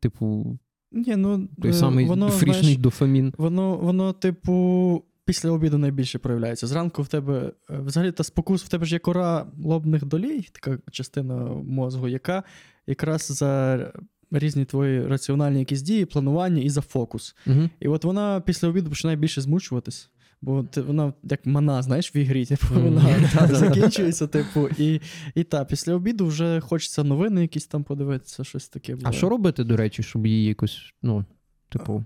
Типу, 0.00 0.58
Ні, 0.92 1.16
ну, 1.16 1.48
той 1.62 1.70
е, 1.70 1.74
самий 1.74 2.06
воно, 2.06 2.30
фрішний 2.30 2.60
знаєш, 2.60 2.78
дофамін. 2.78 3.34
Воно, 3.38 3.76
воно, 3.76 4.12
типу, 4.12 5.04
після 5.24 5.50
обіду 5.50 5.78
найбільше 5.78 6.18
проявляється. 6.18 6.66
Зранку 6.66 7.02
в 7.02 7.08
тебе, 7.08 7.52
е, 7.70 7.78
взагалі, 7.78 8.12
та 8.12 8.24
спокус, 8.24 8.64
в 8.64 8.68
тебе 8.68 8.86
ж 8.86 8.94
є 8.94 8.98
кора 8.98 9.46
лобних 9.64 10.04
долій, 10.04 10.48
така 10.52 10.78
частина 10.90 11.34
мозку, 11.64 12.08
яка 12.08 12.42
якраз 12.86 13.26
за 13.26 13.92
різні 14.30 14.64
твої 14.64 15.06
раціональні 15.06 15.58
якісь 15.58 15.82
дії, 15.82 16.04
планування 16.04 16.62
і 16.62 16.70
за 16.70 16.80
фокус. 16.80 17.36
Угу. 17.46 17.70
І 17.80 17.88
от 17.88 18.04
вона 18.04 18.40
після 18.40 18.68
обіду 18.68 18.90
починає 18.90 19.16
більше 19.16 19.40
змучуватись. 19.40 20.10
Бо 20.42 20.62
ти, 20.62 20.80
вона 20.80 21.12
як 21.22 21.46
мана, 21.46 21.82
знаєш, 21.82 22.14
в 22.14 22.16
ігрі, 22.16 22.46
типу, 22.46 22.66
вона 22.74 23.02
Та-та-та. 23.32 23.54
закінчується, 23.54 24.26
типу, 24.26 24.68
і, 24.78 25.00
і 25.34 25.44
та, 25.44 25.64
після 25.64 25.94
обіду 25.94 26.26
вже 26.26 26.60
хочеться 26.60 27.04
новини 27.04 27.42
якісь 27.42 27.66
там 27.66 27.84
подивитися, 27.84 28.44
щось 28.44 28.68
таке. 28.68 28.96
А 29.02 29.12
що 29.12 29.28
робити, 29.28 29.64
до 29.64 29.76
речі, 29.76 30.02
щоб 30.02 30.26
її 30.26 30.44
якось, 30.44 30.78
ну, 31.02 31.24
типу. 31.68 32.04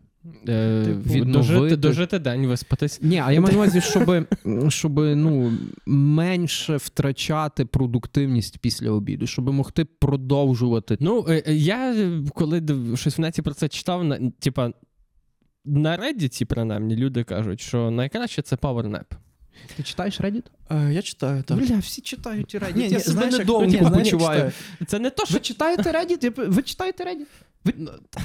Е, 0.49 0.83
Типу, 0.85 0.99
дожити, 0.99 1.21
відновити. 1.21 1.77
дожити 1.77 2.19
день, 2.19 2.47
виспатись. 2.47 2.99
Ні, 3.03 3.19
а 3.19 3.33
я 3.33 3.41
маю 3.41 3.53
на 3.53 3.59
увазі, 3.59 3.81
щоб, 3.81 4.27
щоб 4.69 4.99
ну, 4.99 5.53
менше 5.87 6.77
втрачати 6.77 7.65
продуктивність 7.65 8.59
після 8.59 8.91
обіду, 8.91 9.27
щоб 9.27 9.53
могти 9.53 9.85
продовжувати. 9.85 10.97
Ну, 11.01 11.25
е, 11.29 11.43
е, 11.47 11.55
я 11.55 12.11
коли 12.35 12.63
щось 12.95 13.19
в 13.19 13.21
неті 13.21 13.43
про 13.43 13.55
це 13.55 13.69
читав, 13.69 14.05
на, 14.05 14.31
типа, 14.39 14.73
на 15.65 15.97
Reddit, 15.97 16.45
принаймні, 16.45 16.97
люди 16.97 17.25
кажуть, 17.25 17.61
що 17.61 17.91
найкраще 17.91 18.43
це 18.43 18.57
PowerNap. 18.57 19.05
Ти 19.77 19.83
читаєш 19.83 20.21
Reddit? 20.21 20.45
Е, 20.71 20.93
я 20.93 21.03
читаю, 21.03 21.43
так. 21.43 21.59
Бля, 21.59 21.79
всі 21.79 22.01
читають 22.01 22.55
Reddit. 22.55 22.77
Ні, 22.77 22.83
я 22.83 22.89
ні, 22.89 23.01
себе 23.01 23.13
знаєш, 23.13 23.33
як- 23.33 23.39
недовго 23.39 23.65
ні, 23.65 23.79
знаєш, 23.79 24.11
почуваю. 24.11 24.41
читаю? 24.41 24.87
Це 24.87 24.99
не 24.99 25.11
то, 25.11 25.25
що 25.25 25.35
Ви 25.35 25.41
читаєте 25.41 25.91
Reddit? 25.91 26.25
Я 26.25 26.51
Ви 26.51 26.63
читаєте 26.63 27.05
Reddit? 27.05 27.27
Ви... 27.65 27.75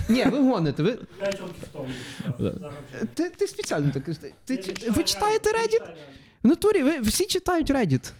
Ні, 0.09 0.23
ви 0.23 0.39
гоните. 0.39 0.83
Ви... 0.83 0.97
Ти, 3.13 3.29
ти 3.29 3.47
спеціально 3.47 3.91
так 3.91 4.07
ти, 4.45 4.89
ви 4.89 5.03
читаєте 5.03 5.49
Reddit? 5.49 5.87
В 6.43 6.47
натурі, 6.47 6.83
ви 6.83 6.99
всі 6.99 7.25
читають 7.25 7.71
Reddit. 7.71 8.11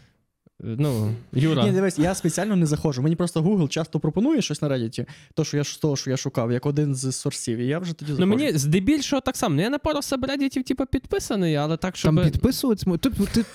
Ну, 0.60 1.14
Юра. 1.34 1.64
Ні, 1.64 1.72
дивись, 1.72 2.00
я 2.00 2.16
спеціально 2.16 2.56
не 2.56 2.66
заходжу. 2.66 3.02
Мені 3.02 3.16
просто 3.16 3.42
Google 3.42 3.68
часто 3.68 4.00
пропонує 4.00 4.42
щось 4.42 4.62
на 4.62 4.70
Reddit, 4.70 5.06
то, 5.34 5.44
що 5.44 5.58
я, 5.58 5.64
з 5.64 5.78
того, 5.78 5.96
що 5.96 6.10
я 6.10 6.18
шукав, 6.18 6.52
як 6.52 6.66
один 6.66 6.96
з 6.96 7.12
сорсів, 7.12 7.58
і 7.58 7.66
я 7.66 7.80
вже 7.80 7.94
тоді 7.94 8.14
Ну 8.20 8.28
мені 8.28 8.52
здебільшого 8.52 9.22
так 9.22 9.38
само. 9.38 9.56
Ну, 9.56 9.62
я 9.62 9.70
на 9.70 9.78
пару 9.80 10.02
сабреддітів, 10.02 10.64
типу, 10.64 10.86
підписаний, 10.86 11.56
але 11.56 11.78
так, 11.78 11.96
щоб. 11.96 12.16
Там 12.16 12.24
підписуватися. 12.24 12.90
мо- 12.90 12.98
Тобто, 12.98 13.26
ти, 13.26 13.46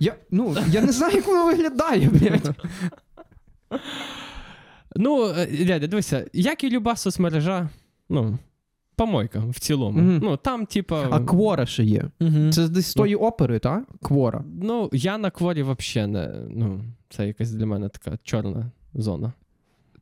я, 0.00 0.14
ну, 0.30 0.56
я 0.68 0.80
не 0.80 0.92
знаю, 0.92 1.16
як 1.16 1.26
воно 1.26 1.46
виглядає, 1.46 2.08
блядь. 2.08 2.56
Ну, 4.96 5.28
е, 5.28 5.64
дядя, 5.64 5.86
дивися, 5.86 6.26
як 6.32 6.64
і 6.64 6.70
люба 6.70 6.96
соцмережа, 6.96 7.68
ну, 8.08 8.38
помойка 8.96 9.38
в 9.48 9.58
цілому. 9.58 9.98
Мгм. 9.98 10.20
Ну, 10.22 10.36
там, 10.36 10.66
типа. 10.66 11.08
А 11.10 11.20
квора 11.20 11.66
ще 11.66 11.84
є. 11.84 12.04
Угу. 12.20 12.52
Це 12.52 12.68
десь 12.68 12.86
з 12.86 12.94
тої 12.94 13.14
опери, 13.14 13.58
так? 13.58 13.84
Квора. 14.02 14.44
Ну, 14.62 14.90
я 14.92 15.18
на 15.18 15.30
кворі 15.30 15.62
взагалі 15.62 16.12
не. 16.12 16.34
Ну, 16.50 16.84
це 17.08 17.26
якась 17.26 17.52
для 17.52 17.66
мене 17.66 17.88
така 17.88 18.18
чорна 18.22 18.70
зона. 18.94 19.32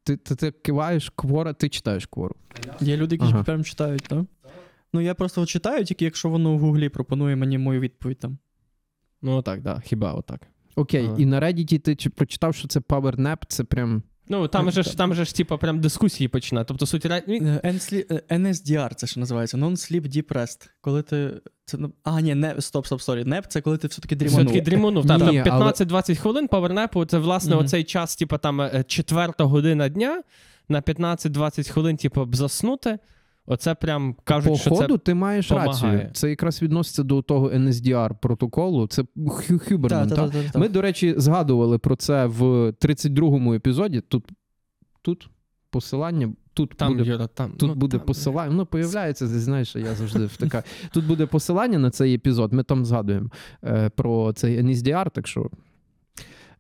Ти, 0.04 0.16
ти, 0.16 0.34
ти 0.34 0.50
киваєш 0.50 1.12
квора, 1.16 1.52
ти 1.52 1.68
читаєш 1.68 2.06
квору. 2.06 2.34
Є 2.80 2.96
люди, 2.96 3.14
які 3.16 3.32
Ага. 3.32 3.42
прям 3.42 3.64
читають, 3.64 4.02
так? 4.02 4.24
Ну, 4.92 5.00
я 5.00 5.14
просто 5.14 5.46
читаю, 5.46 5.84
тільки 5.84 6.04
якщо 6.04 6.28
воно 6.28 6.54
в 6.56 6.58
Гуглі 6.58 6.88
пропонує 6.88 7.36
мені 7.36 7.58
мою 7.58 7.80
відповідь 7.80 8.18
там. 8.18 8.38
Ну, 9.22 9.42
так, 9.42 9.62
да, 9.62 9.82
хіба 9.84 10.12
отак. 10.12 10.40
Окей, 10.76 11.06
Ага. 11.06 11.16
і 11.18 11.26
на 11.26 11.40
Reddit 11.40 11.78
ти 11.78 12.10
прочитав, 12.10 12.54
що 12.54 12.68
це 12.68 12.80
PowerNap, 12.80 13.36
це 13.48 13.64
прям 13.64 14.02
Ну, 14.30 14.48
там 14.48 14.70
же 14.70 14.82
ж, 14.82 14.96
там 14.96 15.14
же 15.14 15.24
ж, 15.24 15.34
типу, 15.34 15.58
прям 15.58 15.80
дискусії 15.80 16.28
починає. 16.28 16.64
Тобто 16.64 16.86
суть 16.86 17.06
Е, 17.06 17.22
NSDR 17.64 18.04
е, 18.10 18.38
NSDR, 18.38 18.94
це 18.94 19.06
що 19.06 19.20
називається, 19.20 19.56
Non-Sleep 19.56 20.16
Deep 20.16 20.32
Rest. 20.32 20.68
Коли 20.80 21.02
ти. 21.02 21.32
Це, 21.64 21.78
а, 22.04 22.20
ні, 22.20 22.34
не, 22.34 22.60
стоп, 22.60 22.86
стоп, 22.86 23.00
сорі. 23.00 23.24
Nap 23.24 23.46
це 23.48 23.60
коли 23.60 23.78
ти 23.78 23.88
все-таки 23.88 24.16
дріманув. 24.16 24.44
Все-таки 24.46 24.70
дріманув. 24.70 25.06
Та, 25.06 25.18
там 25.18 25.28
але- 25.28 25.42
15-20 25.42 26.16
хвилин 26.16 26.48
power 26.48 26.74
nap'у, 26.74 27.04
це 27.04 27.18
власне 27.18 27.54
Мгм. 27.54 27.64
оцей 27.64 27.84
час, 27.84 28.16
типу, 28.16 28.38
там 28.38 28.60
е, 28.60 28.84
четверта 28.86 29.44
година 29.44 29.88
дня 29.88 30.22
на 30.68 30.80
15-20 30.80 31.68
хвилин, 31.68 31.96
типу, 31.96 32.28
заснути. 32.32 32.98
Оце 33.52 33.74
прям 33.74 34.16
кажуть, 34.24 34.56
що 34.56 34.64
це 34.64 34.70
Походу, 34.70 34.98
ти 34.98 35.14
маєш 35.14 35.48
помагає. 35.48 35.72
рацію. 35.72 36.10
Це 36.12 36.30
якраз 36.30 36.62
відноситься 36.62 37.02
до 37.02 37.22
того 37.22 37.50
NSDR 37.50 38.14
протоколу. 38.20 38.86
Це 38.86 39.02
Г'ю- 39.16 39.68
Г'юберман. 39.68 40.08
Та, 40.08 40.16
та? 40.16 40.26
та, 40.26 40.32
та, 40.32 40.42
та, 40.42 40.50
та. 40.50 40.58
Ми, 40.58 40.68
до 40.68 40.82
речі, 40.82 41.14
згадували 41.16 41.78
про 41.78 41.96
це 41.96 42.26
в 42.26 42.42
32-му 42.70 43.54
епізоді. 43.54 44.00
Тут, 44.00 44.24
тут 45.02 45.28
посилання, 45.70 46.32
тут 46.54 46.74
там, 46.76 46.96
буде 46.96 47.10
Юра, 47.10 47.26
там. 47.26 47.50
Тут 47.50 47.68
ну, 47.68 47.74
буде 47.74 47.96
там. 47.96 48.06
посилання. 48.06 48.54
Ну, 48.54 48.66
появляється, 48.66 49.28
ти 49.28 49.40
знаєш, 49.40 49.76
я 49.76 49.94
завжди 49.94 50.26
втикаю. 50.26 50.64
Тут 50.92 51.06
буде 51.06 51.26
посилання 51.26 51.78
на 51.78 51.90
цей 51.90 52.14
епізод. 52.14 52.52
Ми 52.52 52.62
там 52.62 52.84
згадуємо 52.84 53.30
е, 53.64 53.88
про 53.88 54.32
цей 54.32 54.62
NSDR, 54.62 55.10
так 55.10 55.26
що. 55.26 55.50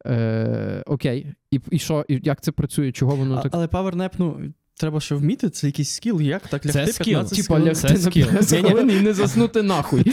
Е, 0.06 0.82
окей. 0.86 1.26
І, 1.50 1.60
і 1.70 1.78
що, 1.78 2.04
і 2.08 2.20
як 2.24 2.40
це 2.40 2.52
працює? 2.52 2.92
Чого 2.92 3.16
воно 3.16 3.34
А, 3.36 3.42
так? 3.42 3.52
але 3.54 3.66
PowerNap, 3.66 4.10
ну, 4.18 4.40
треба 4.80 5.00
ще 5.00 5.14
вміти, 5.14 5.50
це 5.50 5.66
якийсь 5.66 5.90
скіл, 5.90 6.20
як 6.20 6.48
так 6.48 6.62
Це 6.62 6.78
лягти 6.78 6.92
скіл. 6.92 7.24
Типа 7.24 7.60
лягти 7.60 7.94
на 7.98 8.10
15 8.10 8.52
Ні-ні. 8.52 8.70
хвилин 8.70 8.90
і 8.90 9.00
не 9.00 9.14
заснути 9.14 9.62
нахуй. 9.62 10.04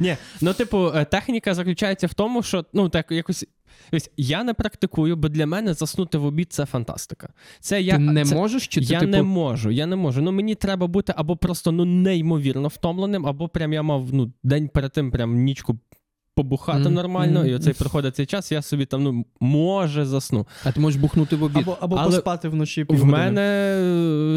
Ні, 0.00 0.16
ну, 0.40 0.52
типу, 0.52 0.92
е, 0.94 1.04
техніка 1.04 1.54
заключається 1.54 2.06
в 2.06 2.14
тому, 2.14 2.42
що 2.42 2.64
ну, 2.72 2.88
так 2.88 3.06
якось. 3.10 3.46
Ось, 3.92 4.10
я 4.16 4.44
не 4.44 4.54
практикую, 4.54 5.16
бо 5.16 5.28
для 5.28 5.46
мене 5.46 5.74
заснути 5.74 6.18
в 6.18 6.24
обід 6.24 6.52
це 6.52 6.66
фантастика. 6.66 7.28
Це 7.60 7.82
я 7.82 7.92
Ти 7.92 7.98
не 7.98 8.24
це, 8.24 8.34
можеш 8.34 8.68
чи 8.68 8.80
ти 8.80 8.86
я 8.86 9.00
типу, 9.00 9.10
не 9.10 9.22
можу, 9.22 9.70
я 9.70 9.86
не 9.86 9.96
можу. 9.96 10.22
Ну 10.22 10.32
мені 10.32 10.54
треба 10.54 10.86
бути 10.86 11.14
або 11.16 11.36
просто 11.36 11.72
ну 11.72 11.84
неймовірно 11.84 12.68
втомленим, 12.68 13.26
або 13.26 13.48
прям 13.48 13.72
я 13.72 13.82
мав 13.82 14.08
ну 14.12 14.32
день 14.42 14.68
перед 14.68 14.92
тим 14.92 15.10
прям 15.10 15.34
нічку 15.34 15.78
побухати 16.34 16.80
Мгм. 16.84 16.94
нормально, 16.94 17.40
Мгм. 17.40 17.48
і 17.48 17.54
оцей 17.54 17.72
приходить 17.74 18.16
цей 18.16 18.26
час, 18.26 18.52
я 18.52 18.62
собі 18.62 18.86
там 18.86 19.02
ну 19.02 19.24
може 19.40 20.04
засну. 20.06 20.46
а 20.64 20.72
ти 20.72 20.80
можеш 20.80 21.00
бухнути 21.00 21.36
в 21.36 21.42
обід. 21.42 21.56
Або, 21.62 21.76
або 21.80 21.96
Але 21.96 22.16
поспати 22.16 22.48
вночі 22.48 22.84
В 22.88 23.04
мене 23.04 23.40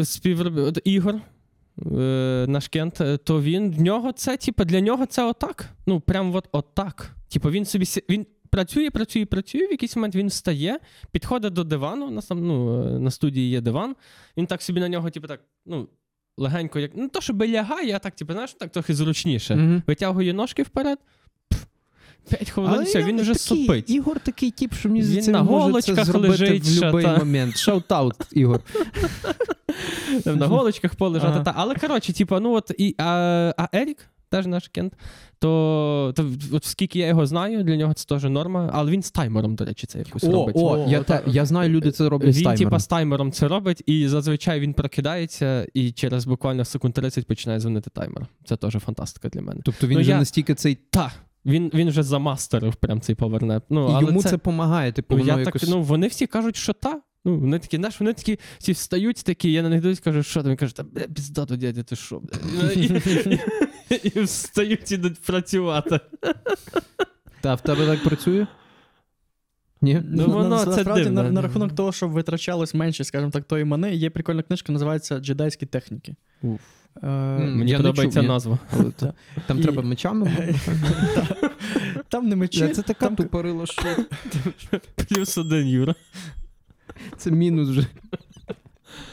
е, 0.00 0.04
співроб... 0.04 0.58
от 0.58 0.78
Ігор. 0.84 1.14
е, 1.86 2.44
Наш 2.48 2.68
кент, 2.68 3.00
е, 3.00 3.16
то 3.16 3.42
він 3.42 3.70
в 3.70 3.80
нього 3.80 4.12
це, 4.12 4.36
типу, 4.36 4.64
для 4.64 4.80
нього 4.80 5.06
це 5.06 5.24
отак. 5.24 5.70
Ну, 5.86 6.00
прям 6.00 6.34
от 6.34 6.48
отак. 6.52 7.12
Типу, 7.28 7.50
він 7.50 7.64
собі 7.64 7.84
він 8.10 8.26
працює, 8.50 8.90
працює, 8.90 9.26
працює. 9.26 9.66
В 9.66 9.70
якийсь 9.70 9.96
момент 9.96 10.14
він 10.14 10.26
встає, 10.28 10.78
підходить 11.10 11.52
до 11.52 11.64
дивану. 11.64 12.06
У 12.06 12.10
нас 12.10 12.26
там 12.26 12.46
ну, 12.46 12.84
на 13.00 13.10
студії 13.10 13.50
є 13.50 13.60
диван. 13.60 13.96
Він 14.36 14.46
так 14.46 14.62
собі 14.62 14.80
на 14.80 14.88
нього, 14.88 15.10
типу, 15.10 15.26
так, 15.28 15.40
ну, 15.66 15.88
легенько, 16.38 16.78
як. 16.78 16.90
Ну, 16.94 17.08
то, 17.08 17.20
що 17.20 17.34
лягає, 17.34 17.96
а 17.96 17.98
так, 17.98 18.14
типу, 18.14 18.32
знаєш, 18.32 18.52
так 18.52 18.72
трохи 18.72 18.94
зручніше. 18.94 19.56
Мгм. 19.56 19.82
Витягує 19.86 20.32
ножки 20.32 20.62
вперед. 20.62 20.98
Пф, 22.26 22.36
П'ять 22.38 22.50
хвилин, 22.50 22.82
все, 22.84 23.02
він 23.04 23.20
вже 23.20 23.32
такий, 23.32 23.66
сопить. 23.66 23.90
Ігор 23.90 24.20
такий 24.20 24.50
тип, 24.50 24.74
що 24.74 24.88
мені 24.88 25.00
Він 25.00 25.06
здається, 25.06 25.30
на 25.30 25.38
він 25.42 25.46
може 25.46 25.58
це 25.60 25.66
голочках 25.92 26.04
зробити 26.04 26.30
лежить, 26.30 26.62
в 26.64 26.90
будь-який 26.90 27.02
та. 27.02 27.18
момент. 27.18 27.54
Shout-out, 27.56 28.12
Ігор. 28.32 28.60
На 30.24 30.46
голочках 30.46 30.94
полежати. 30.94 31.32
Ага. 31.34 31.42
Та. 31.44 31.52
Але 31.56 31.74
коротше, 31.74 32.12
типу, 32.12 32.40
ну 32.40 32.52
от 32.52 32.70
і 32.78 32.94
а, 32.98 33.04
а 33.56 33.68
Ерік, 33.72 33.98
теж 34.30 34.46
наш 34.46 34.68
кент, 34.68 34.92
то, 35.38 36.12
то 36.16 36.30
от 36.52 36.64
скільки 36.64 36.98
я 36.98 37.06
його 37.06 37.26
знаю, 37.26 37.62
для 37.62 37.76
нього 37.76 37.94
це 37.94 38.04
теж 38.06 38.24
норма. 38.24 38.70
Але 38.72 38.90
він 38.90 39.02
з 39.02 39.10
таймером, 39.10 39.54
до 39.54 39.64
речі, 39.64 39.86
це 39.86 39.98
якось 39.98 40.24
О, 40.24 40.32
робить. 40.32 40.56
о, 40.58 40.86
я, 40.88 41.02
та, 41.02 41.22
я 41.26 41.46
знаю, 41.46 41.70
люди 41.70 41.90
це 41.92 42.08
роблять 42.08 42.34
з 42.34 42.36
Він, 42.38 42.44
таймером. 42.44 42.70
типа, 42.70 42.78
з 42.78 42.86
таймером 42.86 43.32
це 43.32 43.48
робить, 43.48 43.82
і 43.86 44.08
зазвичай 44.08 44.60
він 44.60 44.74
прокидається, 44.74 45.66
і 45.74 45.92
через 45.92 46.26
буквально 46.26 46.64
секунд 46.64 46.94
30 46.94 47.26
починає 47.26 47.60
дзвонити 47.60 47.90
таймер. 47.90 48.26
Це 48.44 48.56
теж 48.56 48.72
фантастика 48.72 49.28
для 49.28 49.40
мене. 49.42 49.60
Тобто 49.64 49.86
він 49.86 49.94
Ну, 49.94 50.00
вже 50.00 50.10
я- 50.10 50.18
настільки 50.18 50.54
цей. 50.54 50.78
Та, 50.90 51.12
він, 51.46 51.70
він 51.74 51.88
вже 51.88 52.02
замастерив 52.02 52.74
прям 52.74 53.00
цей 53.00 53.14
повернеп. 53.14 53.64
Ну, 53.70 53.88
І 53.88 53.92
але 53.92 54.06
йому 54.06 54.22
це, 54.22 54.30
допомагає. 54.30 54.92
Типу, 54.92 55.14
ну, 55.14 55.20
воно 55.20 55.32
я 55.32 55.38
якось... 55.38 55.62
так, 55.62 55.70
ну, 55.70 55.82
вони 55.82 56.06
всі 56.06 56.26
кажуть, 56.26 56.56
що 56.56 56.72
та. 56.72 57.00
Ну, 57.24 57.38
вони 57.38 57.58
такі, 57.58 57.76
знаєш, 57.76 58.00
вони 58.00 58.12
такі 58.12 58.38
всі 58.58 58.72
встають 58.72 59.24
такі, 59.24 59.52
я 59.52 59.62
на 59.62 59.68
них 59.68 59.80
дивлюсь, 59.80 60.00
кажу, 60.00 60.22
що 60.22 60.42
там? 60.42 60.50
Він 60.50 60.56
каже, 60.56 60.76
та 60.76 60.82
бля, 60.82 61.00
піздато, 61.00 61.56
дядя, 61.56 61.82
ти 61.82 61.96
що? 61.96 62.18
бля?» 62.18 62.38
Ну, 62.62 62.70
І, 62.70 63.40
і, 63.90 63.96
і 64.14 64.20
встають 64.20 64.92
ідуть 64.92 65.22
працювати. 65.22 66.00
Та 67.40 67.54
в 67.54 67.60
тебе 67.60 67.86
так 67.86 68.04
працює? 68.04 68.46
Ні? 69.80 70.02
Ну, 70.04 70.26
воно 70.26 70.58
це 70.58 70.66
насправді, 70.66 71.04
дивно. 71.04 71.22
на, 71.22 71.30
на 71.30 71.42
рахунок 71.42 71.74
того, 71.74 71.92
щоб 71.92 72.10
витрачалось 72.10 72.74
менше, 72.74 73.04
скажімо 73.04 73.30
так, 73.30 73.44
тої 73.44 73.64
мани, 73.64 73.94
є 73.94 74.10
прикольна 74.10 74.42
книжка, 74.42 74.72
називається 74.72 75.18
Джедайські 75.18 75.66
техніки. 75.66 76.14
Уф. 76.42 76.60
Е, 77.02 77.08
Мені 77.38 77.76
подобається 77.76 78.22
назва. 78.22 78.58
Там 79.46 79.60
треба 79.60 79.82
мечами. 79.82 80.54
Там 82.08 82.28
не 82.28 82.36
мечі, 82.36 82.68
Це 82.68 82.82
така 82.82 83.08
тупорила, 83.08 83.66
що 83.66 83.82
Плюс 85.08 85.38
один 85.38 85.66
Юра. 85.66 85.94
це 87.16 87.30
мінус 87.30 87.68
вже. 87.68 87.86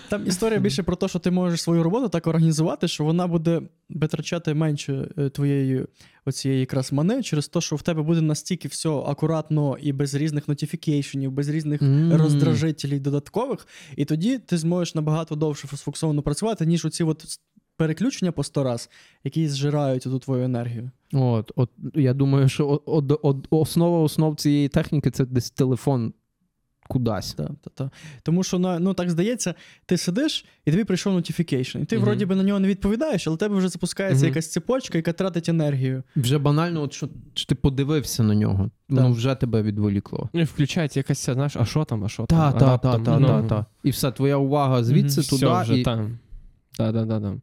там 0.09 0.27
історія 0.27 0.59
більше 0.59 0.83
про 0.83 0.95
те, 0.95 1.07
що 1.07 1.19
ти 1.19 1.31
можеш 1.31 1.61
свою 1.61 1.83
роботу 1.83 2.09
так 2.09 2.27
організувати, 2.27 2.87
що 2.87 3.03
вона 3.03 3.27
буде 3.27 3.61
витрачати 3.89 4.53
менше 4.53 5.07
е, 5.17 5.29
твоєї 5.29 5.85
оцієї 6.25 6.59
якраз 6.59 6.91
мани, 6.93 7.23
через 7.23 7.47
те, 7.47 7.61
що 7.61 7.75
в 7.75 7.81
тебе 7.81 8.01
буде 8.01 8.21
настільки 8.21 8.67
все 8.67 8.89
акуратно 8.89 9.77
і 9.81 9.93
без 9.93 10.15
різних 10.15 10.47
нотифікейшенів, 10.47 11.31
без 11.31 11.49
різних 11.49 11.81
Мгм. 11.81 12.13
роздражителів 12.15 12.99
додаткових, 12.99 13.67
і 13.97 14.05
тоді 14.05 14.37
ти 14.37 14.57
зможеш 14.57 14.95
набагато 14.95 15.35
довше 15.35 15.67
сфокусовано 15.67 16.21
працювати, 16.21 16.65
ніж 16.65 16.85
оці 16.85 17.03
от 17.03 17.25
переключення 17.87 18.31
по 18.31 18.43
сто 18.43 18.63
раз, 18.63 18.89
які 19.23 19.47
зжирають 19.47 20.03
ту 20.03 20.19
твою 20.19 20.43
енергію. 20.43 20.91
От, 21.13 21.51
от 21.55 21.69
я 21.95 22.13
думаю, 22.13 22.49
що 22.49 22.67
о- 22.67 22.81
од- 22.85 23.19
од- 23.21 23.47
основа 23.49 23.99
основ 23.99 24.35
цієї 24.35 24.67
техніки 24.67 25.11
це 25.11 25.25
десь 25.25 25.51
телефон 25.51 26.13
кудись. 26.87 27.33
Та, 27.33 27.43
та, 27.43 27.69
та. 27.75 27.91
Тому 28.23 28.43
що 28.43 28.59
на- 28.59 28.79
ну, 28.79 28.93
так 28.93 29.09
здається, 29.09 29.53
ти 29.85 29.97
сидиш, 29.97 30.45
і 30.65 30.71
тобі 30.71 30.83
прийшов 30.83 31.15
notification, 31.17 31.81
і 31.81 31.85
ти 31.85 31.95
Мгм. 31.95 32.05
вроді 32.05 32.25
би 32.25 32.35
на 32.35 32.43
нього 32.43 32.59
не 32.59 32.67
відповідаєш, 32.67 33.27
але 33.27 33.35
в 33.35 33.39
тебе 33.39 33.55
вже 33.57 33.69
запускається 33.69 34.25
Мгм. 34.25 34.27
якась 34.27 34.51
цепочка, 34.51 34.97
яка 34.97 35.13
тратить 35.13 35.49
енергію. 35.49 36.03
Вже 36.15 36.37
банально, 36.37 36.81
от 36.81 36.93
що, 36.93 37.09
що 37.33 37.45
ти 37.47 37.55
подивився 37.55 38.23
на 38.23 38.35
нього, 38.35 38.69
воно 38.89 39.11
вже 39.11 39.35
тебе 39.35 39.61
відволікло. 39.61 40.29
Ну, 40.33 40.41
і 40.41 40.43
включається 40.43 40.99
якась, 40.99 41.25
знаєш, 41.29 41.55
а 41.55 41.65
що 41.65 41.83
там, 41.83 42.03
а 42.03 42.09
що 42.09 42.25
там? 42.25 42.39
Та, 42.53 42.59
та, 42.59 42.77
та, 42.77 42.99
та, 42.99 43.19
ну, 43.19 43.27
та, 43.27 43.43
та. 43.43 43.65
І 43.83 43.89
все, 43.89 44.11
твоя 44.11 44.37
увага 44.37 44.83
звідси 44.83 45.21
Мгм. 45.21 45.29
туди. 45.29 45.45
Все 45.45 45.61
вже 45.61 45.77
і... 45.79 45.83
там. 45.83 46.17
Так, 46.77 46.93
так, 46.93 47.07
так. 47.07 47.33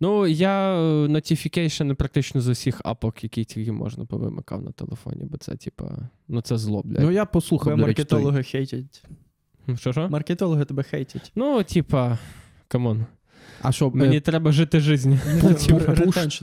Ну, 0.00 0.26
я 0.26 0.74
е, 0.74 1.06
notification 1.06 1.94
практично 1.94 2.40
з 2.40 2.48
усіх 2.48 2.80
апок, 2.84 3.24
які 3.24 3.44
тільки 3.44 3.72
можна 3.72 4.04
повимикав 4.04 4.62
на 4.62 4.70
телефоні, 4.72 5.24
бо 5.24 5.36
це, 5.36 5.56
типа, 5.56 5.98
ну 6.28 6.40
це 6.40 6.58
зло, 6.58 6.82
блядь. 6.84 7.02
Ну 7.02 7.10
я 7.10 7.24
послухав, 7.24 7.72
Тебе 7.72 7.82
маркетологи 7.82 8.42
хейтять. 8.42 9.04
Що 9.76 9.92
що? 9.92 10.08
Маркетологи 10.08 10.64
тебе 10.64 10.82
хейтять. 10.82 11.32
Ну, 11.34 11.62
типа, 11.62 12.18
камон. 12.68 13.06
А 13.62 13.72
що, 13.72 13.90
Мені 13.90 14.16
е, 14.16 14.20
треба 14.20 14.52
жити 14.52 14.80
життю. 14.80 15.18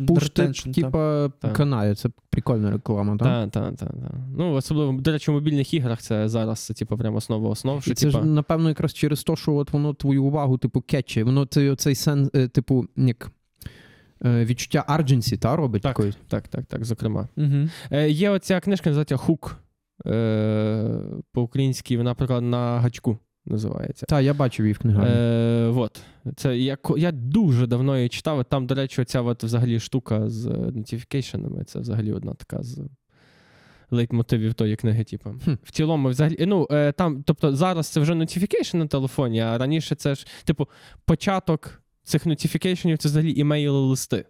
push 0.08 0.24
retention, 0.24 0.74
типа, 0.74 1.32
Так. 1.40 1.54
канає, 1.54 1.96
це 1.96 2.10
прикольна 2.30 2.72
реклама, 2.72 3.18
так? 3.18 3.52
Так, 3.52 3.76
так, 3.76 3.90
так. 3.90 4.12
Ну, 4.38 4.54
особливо, 4.54 5.02
до 5.02 5.12
речі, 5.12 5.32
в 5.32 5.34
мобільних 5.34 5.74
іграх 5.74 6.02
це 6.02 6.30
зараз 6.30 6.60
це, 6.66 6.74
типу, 6.74 6.98
прямо 6.98 7.18
основа 7.18 7.50
основ, 7.50 7.80
І 7.80 7.82
що, 7.82 7.94
це 7.94 8.06
типа, 8.06 8.20
ж, 8.20 8.26
напевно, 8.26 8.70
якраз 8.70 8.94
через 8.94 9.24
те, 9.24 9.36
що 9.36 9.54
от 9.54 9.74
воно 9.74 9.94
твою 9.94 10.24
увагу, 10.24 10.58
типу, 10.58 10.82
catch-е. 10.82 11.24
Воно 11.24 11.46
цей, 11.46 11.76
цей 11.76 11.96
сен, 11.96 12.30
е, 12.36 12.48
типу, 12.48 12.86
як 12.96 13.32
е, 14.26 14.46
відчуття 14.46 14.84
urgency, 14.88 15.38
та, 15.38 15.56
робить 15.56 15.82
Так. 15.82 15.96
такої. 15.96 16.14
так, 16.28 16.48
так, 16.48 16.66
так, 16.66 16.86
зокрема. 16.86 17.28
Угу. 17.38 17.70
Е, 17.92 18.10
є 18.10 18.30
оця 18.30 18.60
книжка, 18.60 18.90
називається 18.90 19.18
Hook. 19.18 19.58
Е, 20.06 21.00
по-українськи, 21.34 21.98
вона, 21.98 22.10
наприклад, 22.10 22.44
на 22.44 22.80
гачку 22.80 23.18
називається. 23.48 24.06
Так, 24.06 24.24
я 24.24 24.34
бачив 24.34 24.66
її 24.66 24.74
в 24.74 24.80
книгарні. 24.80 25.16
Е, 25.16 25.70
вот. 25.70 26.02
Це 26.36 26.58
я, 26.58 26.78
я 26.98 27.12
дуже 27.12 27.68
давно 27.68 27.98
її 27.98 28.10
читав. 28.10 28.46
Там, 28.46 28.68
до 28.68 28.76
речі, 28.76 29.02
оця 29.02 29.22
от 29.22 29.44
взагалі 29.44 29.80
штука 29.80 30.30
з 30.30 30.46
notification-ами. 30.48 31.64
Це 31.64 31.80
взагалі 31.80 32.14
одна 32.14 32.34
така 32.34 32.64
з 32.64 32.82
лейтмотивів 33.92 34.54
тої 34.54 34.76
книги. 34.76 35.04
Типу. 35.04 35.36
Хм. 35.46 35.54
В 35.64 35.72
цілому, 35.72 36.10
взагалі, 36.10 36.46
ну, 36.46 36.68
е, 36.72 36.92
там, 36.92 37.24
тобто 37.26 37.56
зараз 37.56 37.88
це 37.88 38.00
вже 38.00 38.16
notification 38.16 38.78
на 38.78 38.88
телефоні, 38.88 39.40
а 39.40 39.58
раніше 39.58 39.96
це 39.96 40.16
ж, 40.16 40.28
типу, 40.46 40.68
початок 41.06 41.82
цих 42.04 42.26
notification-ів 42.26 42.98
це 42.98 43.10
взагалі 43.10 43.34
email-и 43.40 43.80
листи. 43.80 44.26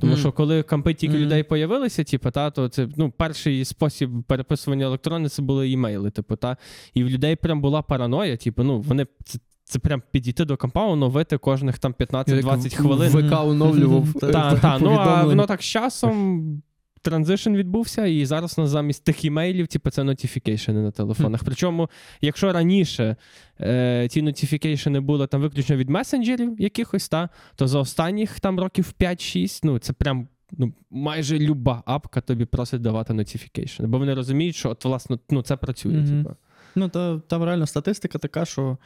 Тому 0.00 0.12
mm. 0.12 0.16
що 0.16 0.32
коли 0.32 0.62
компи 0.62 0.94
тільки 0.94 1.14
Мгм. 1.14 1.24
людей 1.24 1.42
появилися, 1.42 2.04
типу, 2.04 2.30
та, 2.30 2.50
то 2.50 2.68
це 2.68 2.88
ну, 2.96 3.10
перший 3.10 3.64
спосіб 3.64 4.10
переписування 4.26 4.86
електронний 4.86 5.28
це 5.28 5.42
були 5.42 5.70
email-и. 5.70 6.10
Типу, 6.10 6.36
та, 6.36 6.56
і 6.94 7.04
в 7.04 7.08
людей 7.08 7.36
прям 7.36 7.60
була 7.60 7.82
параноя, 7.82 8.36
типу, 8.36 8.62
ну, 8.62 8.80
вони 8.80 9.06
це, 9.24 9.38
це 9.64 9.78
прям 9.78 10.02
підійти 10.10 10.44
до 10.44 10.56
компа, 10.56 10.86
оновити 10.86 11.38
кожних 11.38 11.78
там 11.78 11.94
15-20 11.98 12.74
хвилин. 12.74 13.10
ВК 13.10 13.32
оновлював. 13.32 14.12
Так, 14.12 14.30
е, 14.30 14.32
Та, 14.32 14.54
та, 14.62 14.78
ну 14.78 14.90
а 14.90 15.24
воно 15.24 15.46
так 15.46 15.62
з 15.62 15.64
часом 15.64 16.62
transition 17.02 17.54
відбувся, 17.54 18.06
і 18.06 18.24
зараз 18.24 18.58
у 18.58 18.60
нас 18.60 18.70
замість 18.70 19.04
тих 19.04 19.24
email-ів, 19.24 19.66
типу, 19.66 19.90
це 19.90 20.04
notification-и 20.04 20.82
на 20.82 20.90
телефонах. 20.90 21.44
Причому, 21.44 21.90
якщо 22.20 22.52
раніше 22.52 23.16
е, 23.60 24.08
ті 24.08 24.22
notification-и 24.22 25.00
були 25.00 25.26
там 25.26 25.40
виключно 25.40 25.76
від 25.76 25.90
месенджерів 25.90 26.60
якихось, 26.60 27.08
та, 27.08 27.28
то 27.56 27.66
за 27.66 27.78
останніх 27.78 28.40
там 28.40 28.60
років 28.60 28.92
5-6, 29.00 29.60
ну 29.62 29.78
це 29.78 29.92
прям. 29.92 30.28
Ну, 30.52 30.72
майже 30.90 31.38
люба 31.38 31.82
апка 31.86 32.20
тобі 32.20 32.44
просить 32.44 32.80
давати 32.80 33.12
notification, 33.12 33.86
бо 33.86 33.98
вони 33.98 34.14
розуміють, 34.14 34.56
що 34.56 34.70
от, 34.70 34.84
власне, 34.84 35.18
ну, 35.30 35.42
це 35.42 35.56
працює. 35.56 35.92
Мгм. 35.92 36.22
Типу. 36.24 36.36
Ну, 36.74 36.88
та, 36.88 37.18
там 37.18 37.44
реально 37.44 37.66
статистика 37.66 38.18
така, 38.18 38.44
що 38.44 38.78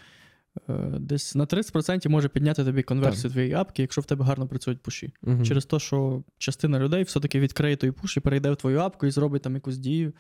десь 0.99 1.35
на 1.35 1.45
30% 1.47 2.09
може 2.09 2.29
підняти 2.29 2.65
тобі 2.65 2.83
конверсію 2.83 3.31
твоєї 3.31 3.55
апки, 3.55 3.83
якщо 3.83 4.01
в 4.01 4.05
тебе 4.05 4.25
гарно 4.25 4.47
працюють 4.47 4.83
пуші. 4.83 5.13
Мгм. 5.23 5.45
Через 5.45 5.65
те, 5.65 5.79
що 5.79 6.23
частина 6.39 6.79
людей 6.79 7.03
все-таки 7.03 7.41
відкриє 7.41 7.77
той 7.77 7.91
пуш 7.91 8.17
і 8.17 8.21
перейде 8.21 8.51
в 8.51 8.57
твою 8.57 8.79
апку 8.79 9.07
і 9.07 9.11
зробить 9.11 9.43
там 9.43 9.55
якусь 9.55 9.79
дію, 9.79 10.13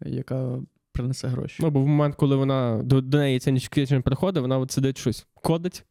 яка 0.00 0.58
принесе 0.92 1.28
гроші. 1.28 1.56
Ну, 1.60 1.70
бо 1.70 1.80
в 1.80 1.86
момент, 1.86 2.14
коли 2.14 2.36
вона 2.36 2.82
до, 2.82 3.00
до 3.00 3.18
неї 3.18 3.38
ця 3.38 3.50
notification 3.50 4.02
приходить, 4.02 4.42
вона 4.42 4.58
от 4.58 4.70
сидить 4.70 4.98
щось 4.98 5.26
кодить. 5.34 5.84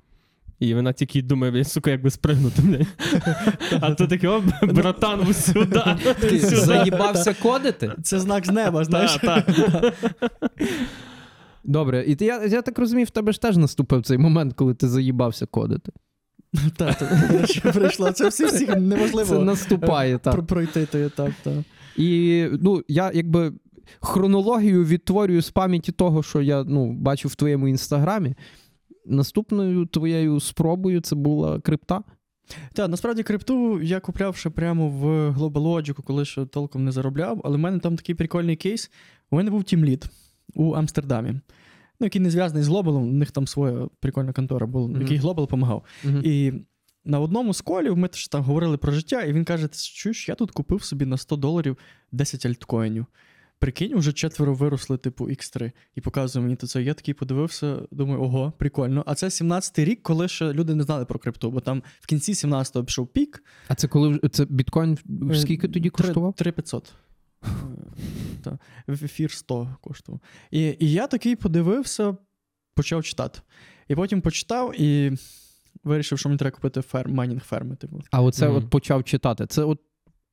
І 0.59 0.73
вона 0.73 0.93
тільки 0.93 1.21
думає, 1.21 1.63
сука, 1.63 1.91
як 1.91 2.01
би 2.01 2.09
спригнути. 2.09 2.85
А 3.81 3.93
то 3.93 4.07
таке, 4.07 4.27
о, 4.27 4.43
братан, 4.61 5.33
сюди. 5.33 5.81
Ти 6.19 6.39
сюди. 6.39 6.55
заїбався 6.55 7.33
кодити? 7.33 7.91
Це 8.03 8.19
знак 8.19 8.45
з 8.45 8.49
неба, 8.49 8.83
знаєш? 8.83 9.19
Так, 11.63 11.71
так. 11.71 11.71
Добре, 11.71 12.03
і 12.07 12.15
ти, 12.15 12.25
я, 12.25 12.45
я 12.45 12.61
так 12.61 12.79
розумію, 12.79 13.05
в 13.05 13.09
тебе 13.09 13.31
ж 13.31 13.41
теж 13.41 13.57
наступив 13.57 14.03
цей 14.03 14.17
момент, 14.17 14.53
коли 14.53 14.73
ти 14.73 14.87
заїбався 14.87 15.45
кодити. 15.45 15.91
Так, 16.77 16.97
так, 16.97 17.73
прийшло. 17.73 18.11
Це 18.11 18.29
всі 18.29 18.45
всіх 18.45 18.69
Це 19.25 19.39
наступає, 19.39 20.17
так. 20.17 20.45
пройти 20.45 20.85
той 20.85 21.05
етап. 21.05 21.31
Так. 21.43 21.53
І 21.97 22.45
ну, 22.61 22.83
я 22.87 23.11
якби 23.13 23.53
хронологію 23.99 24.85
відтворюю 24.85 25.41
з 25.41 25.49
пам'яті 25.49 25.91
того, 25.91 26.23
що 26.23 26.41
я 26.41 26.63
ну, 26.63 26.93
бачив 26.93 27.31
в 27.31 27.35
твоєму 27.35 27.67
інстаграмі. 27.67 28.35
Наступною 29.05 29.85
твоєю 29.85 30.39
спробою 30.39 31.01
це 31.01 31.15
була 31.15 31.59
крипта. 31.59 32.03
Так, 32.73 32.89
насправді 32.89 33.23
крипту 33.23 33.81
я 33.81 33.99
купляв 33.99 34.35
ще 34.35 34.49
прямо 34.49 34.89
в 34.89 35.05
Global 35.29 35.93
коли 36.03 36.25
ще 36.25 36.45
толком 36.45 36.85
не 36.85 36.91
заробляв, 36.91 37.41
але 37.43 37.57
в 37.57 37.59
мене 37.59 37.79
там 37.79 37.95
такий 37.95 38.15
прикольний 38.15 38.55
кейс. 38.55 38.91
У 39.31 39.35
мене 39.35 39.51
був 39.51 39.63
тімлід 39.63 40.09
у 40.55 40.73
Амстердамі. 40.73 41.31
Ну, 41.99 42.05
який 42.05 42.21
не 42.21 42.29
зв'язаний 42.31 42.63
з 42.63 42.69
Global, 42.69 42.89
у 42.93 43.05
них 43.05 43.31
там 43.31 43.47
своя 43.47 43.87
прикольна 43.99 44.33
контора 44.33 44.67
була, 44.67 44.87
Мгм. 44.87 45.01
який 45.01 45.19
Global 45.19 45.35
допомагав. 45.35 45.83
І 46.23 46.53
на 47.05 47.19
одному 47.19 47.53
з 47.53 47.61
колів 47.61 47.97
ми 47.97 48.07
теж 48.07 48.27
там 48.27 48.43
говорили 48.43 48.77
про 48.77 48.91
життя, 48.91 49.21
і 49.21 49.33
він 49.33 49.45
каже: 49.45 49.67
чуєш, 49.93 50.29
я 50.29 50.35
тут 50.35 50.51
купив 50.51 50.83
собі 50.83 51.05
на 51.05 51.17
100 51.17 51.35
доларів 51.35 51.77
10 52.11 52.45
альткоїнів. 52.45 53.05
Прикинь, 53.59 53.93
уже 53.93 54.13
четверо 54.13 54.53
виросли, 54.53 54.97
типу, 54.97 55.25
X3. 55.29 55.71
І 55.95 56.01
показує 56.01 56.43
мені 56.43 56.55
то 56.55 56.67
це. 56.67 56.83
Я 56.83 56.93
такий 56.93 57.13
подивився, 57.13 57.79
думаю, 57.91 58.21
ого, 58.21 58.53
прикольно. 58.57 59.03
А 59.07 59.15
це 59.15 59.27
17-й 59.27 59.83
рік, 59.85 60.03
коли 60.03 60.27
ще 60.27 60.53
люди 60.53 60.75
не 60.75 60.83
знали 60.83 61.05
про 61.05 61.19
крипту, 61.19 61.51
бо 61.51 61.59
там 61.59 61.83
в 62.01 62.05
кінці 62.07 62.33
17-го 62.33 62.85
пішов 62.85 63.07
пік. 63.07 63.43
А 63.67 63.75
це 63.75 63.87
коли 63.87 64.07
вже- 64.09 64.19
це 64.31 64.45
біткоін 64.45 64.97
скільки 65.35 65.67
тоді 65.67 65.89
коштував? 65.89 66.33
3500. 66.33 66.93
Та. 68.43 68.57
В 68.87 69.03
ефір 69.05 69.31
100 69.31 69.67
коштував. 69.81 70.21
І, 70.51 70.75
і 70.79 70.91
я 70.91 71.07
такий 71.07 71.35
подивився, 71.35 72.17
почав 72.75 73.03
читати. 73.03 73.39
І 73.87 73.95
потім 73.95 74.21
почитав 74.21 74.81
і 74.81 75.11
вирішив, 75.83 76.19
що 76.19 76.29
мені 76.29 76.39
треба 76.39 76.55
купити 76.55 76.81
ферм, 76.81 77.13
майнінг 77.13 77.41
ферми. 77.43 77.75
Типу. 77.75 78.01
А 78.11 78.21
оце 78.21 78.47
Мгм. 78.47 78.55
от 78.57 78.69
почав 78.69 79.03
читати. 79.03 79.45
Це 79.47 79.63
от, 79.63 79.79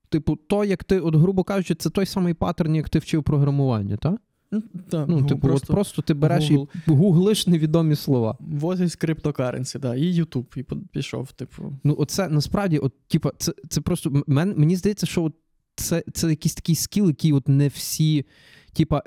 типу, 0.09 0.37
то, 0.37 0.65
як 0.65 0.85
ти, 0.85 1.01
от, 1.01 1.15
грубо 1.15 1.45
кажучи, 1.45 1.75
це 1.75 1.91
той 1.91 2.07
самий 2.07 2.35
паттерн, 2.35 2.75
як 2.77 2.89
ти 2.89 2.99
вчив 2.99 3.23
програмування, 3.23 3.97
так? 3.97 4.21
Ну, 4.53 4.63
та, 4.91 5.07
Ну, 5.07 5.23
типу, 5.23 5.41
просто, 5.41 5.67
от 5.73 5.75
просто 5.75 6.03
ти 6.03 6.15
береш 6.15 6.51
Google. 6.51 6.69
і 6.89 6.91
гуглиш 6.91 7.47
невідомі 7.47 7.97
слова. 7.97 8.39
Is 8.63 9.05
cryptocurrency, 9.05 9.79
да, 9.79 9.95
і 9.95 10.21
YouTube, 10.23 10.59
і 10.59 10.63
пішов, 10.93 11.33
типу. 11.33 11.73
Ну, 11.85 11.95
оце 11.99 12.29
насправді, 12.29 12.79
от, 12.79 12.93
типу, 13.09 13.31
це, 13.39 13.53
це 13.69 13.81
просто. 13.81 14.23
Мен, 14.27 14.55
мені 14.57 14.77
здається, 14.77 15.07
що 15.07 15.23
от 15.25 15.35
це, 15.81 16.05
це 16.13 16.31
якийсь 16.31 16.55
такий 16.55 16.75
скіл, 16.75 17.07
який 17.07 17.33
от 17.33 17.49
не 17.49 17.69
всі, 17.69 18.27
типа, 18.73 19.03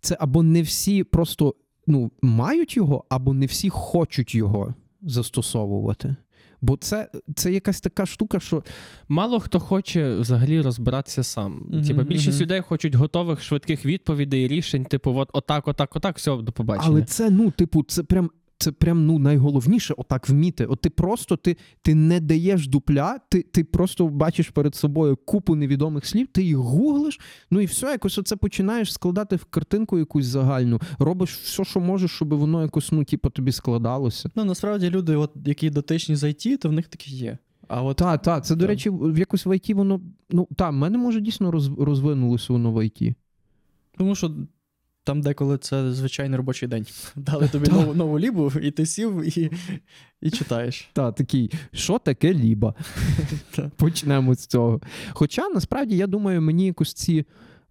це 0.00 0.16
або 0.20 0.42
не 0.42 0.62
всі 0.62 1.04
просто 1.04 1.54
ну, 1.86 2.10
мають 2.22 2.76
його, 2.76 3.04
або 3.08 3.34
не 3.34 3.46
всі 3.46 3.70
хочуть 3.70 4.34
його 4.34 4.74
застосовувати. 5.02 6.16
Бо 6.60 6.76
це, 6.76 7.10
це 7.34 7.52
якась 7.52 7.80
така 7.80 8.06
штука, 8.06 8.40
що 8.40 8.62
Мало 9.08 9.40
хто 9.40 9.60
хоче 9.60 10.14
взагалі 10.14 10.60
розбиратися 10.60 11.22
сам. 11.22 11.66
Мгм, 11.70 11.84
Типа 11.84 12.02
більшість 12.02 12.38
мгм. 12.38 12.42
людей 12.42 12.60
хочуть 12.60 12.94
готових 12.94 13.42
швидких 13.42 13.86
відповідей, 13.86 14.48
рішень, 14.48 14.84
типу, 14.84 15.14
от 15.14 15.30
отак, 15.32 15.68
отак, 15.68 15.96
отак, 15.96 16.18
все, 16.18 16.36
до 16.36 16.52
побачення. 16.52 16.88
Але 16.88 17.02
це, 17.02 17.30
ну, 17.30 17.50
типу, 17.50 17.82
це 17.82 18.02
прям. 18.02 18.30
Це 18.58 18.72
прям 18.72 19.06
ну 19.06 19.18
найголовніше, 19.18 19.94
отак 19.96 20.28
вміти. 20.28 20.66
От 20.66 20.80
ти 20.80 20.90
просто 20.90 21.36
ти, 21.36 21.56
ти 21.82 21.94
не 21.94 22.20
даєш 22.20 22.68
дупля, 22.68 23.18
ти, 23.28 23.42
ти 23.42 23.64
просто 23.64 24.08
бачиш 24.08 24.50
перед 24.50 24.74
собою 24.74 25.16
купу 25.24 25.54
невідомих 25.54 26.06
слів, 26.06 26.26
ти 26.26 26.42
їх 26.42 26.56
гуглиш, 26.56 27.20
ну 27.50 27.60
і 27.60 27.66
все, 27.66 27.86
якось 27.86 28.18
оце 28.18 28.36
починаєш 28.36 28.92
складати 28.92 29.36
в 29.36 29.44
картинку 29.44 29.98
якусь 29.98 30.26
загальну. 30.26 30.80
Робиш 30.98 31.34
все, 31.34 31.64
що 31.64 31.80
можеш, 31.80 32.10
щоб 32.10 32.34
воно 32.34 32.62
якось 32.62 32.92
ну, 32.92 33.04
типу, 33.04 33.30
тобі 33.30 33.52
складалося. 33.52 34.30
Ну, 34.34 34.44
насправді 34.44 34.90
люди, 34.90 35.16
от, 35.16 35.30
які 35.44 35.70
дотичні 35.70 36.16
з 36.16 36.24
IT, 36.24 36.56
то 36.56 36.68
в 36.68 36.72
них 36.72 36.88
такі 36.88 37.10
є. 37.10 37.38
А 37.68 37.82
от 37.82 37.96
Так, 37.96 38.22
так, 38.22 38.46
це, 38.46 38.54
до 38.54 38.60
Так. 38.60 38.68
речі, 38.68 38.90
в 38.90 39.18
якось 39.18 39.46
в 39.46 39.56
ІТ 39.56 39.74
воно. 39.74 40.00
Ну, 40.30 40.48
так, 40.56 40.70
в 40.70 40.74
мене 40.74 40.98
може 40.98 41.20
дійсно 41.20 41.50
розвинулося 41.78 42.52
воно 42.52 42.72
в 42.72 42.86
ІТ. 42.86 43.14
Тому 43.98 44.14
що 44.14 44.30
там 45.08 45.20
деколи 45.20 45.58
це 45.58 45.92
звичайний 45.92 46.36
робочий 46.36 46.68
день. 46.68 46.86
Дали 47.16 47.48
тобі 47.48 47.70
нову, 47.70 47.94
нову 47.94 48.18
лібу, 48.18 48.52
і 48.62 48.70
ти 48.70 48.86
сів 48.86 49.38
і, 49.38 49.50
і 50.20 50.30
читаєш. 50.30 50.90
Та, 50.92 51.12
такий, 51.12 51.50
що 51.72 51.98
таке 51.98 52.34
ліба? 52.34 52.74
Почнемо 53.76 54.34
з 54.34 54.46
цього. 54.46 54.80
Хоча 55.10 55.48
насправді 55.48 55.96
я 55.96 56.06
думаю, 56.06 56.42
мені 56.42 56.66
якось 56.66 56.92
ці 56.92 57.26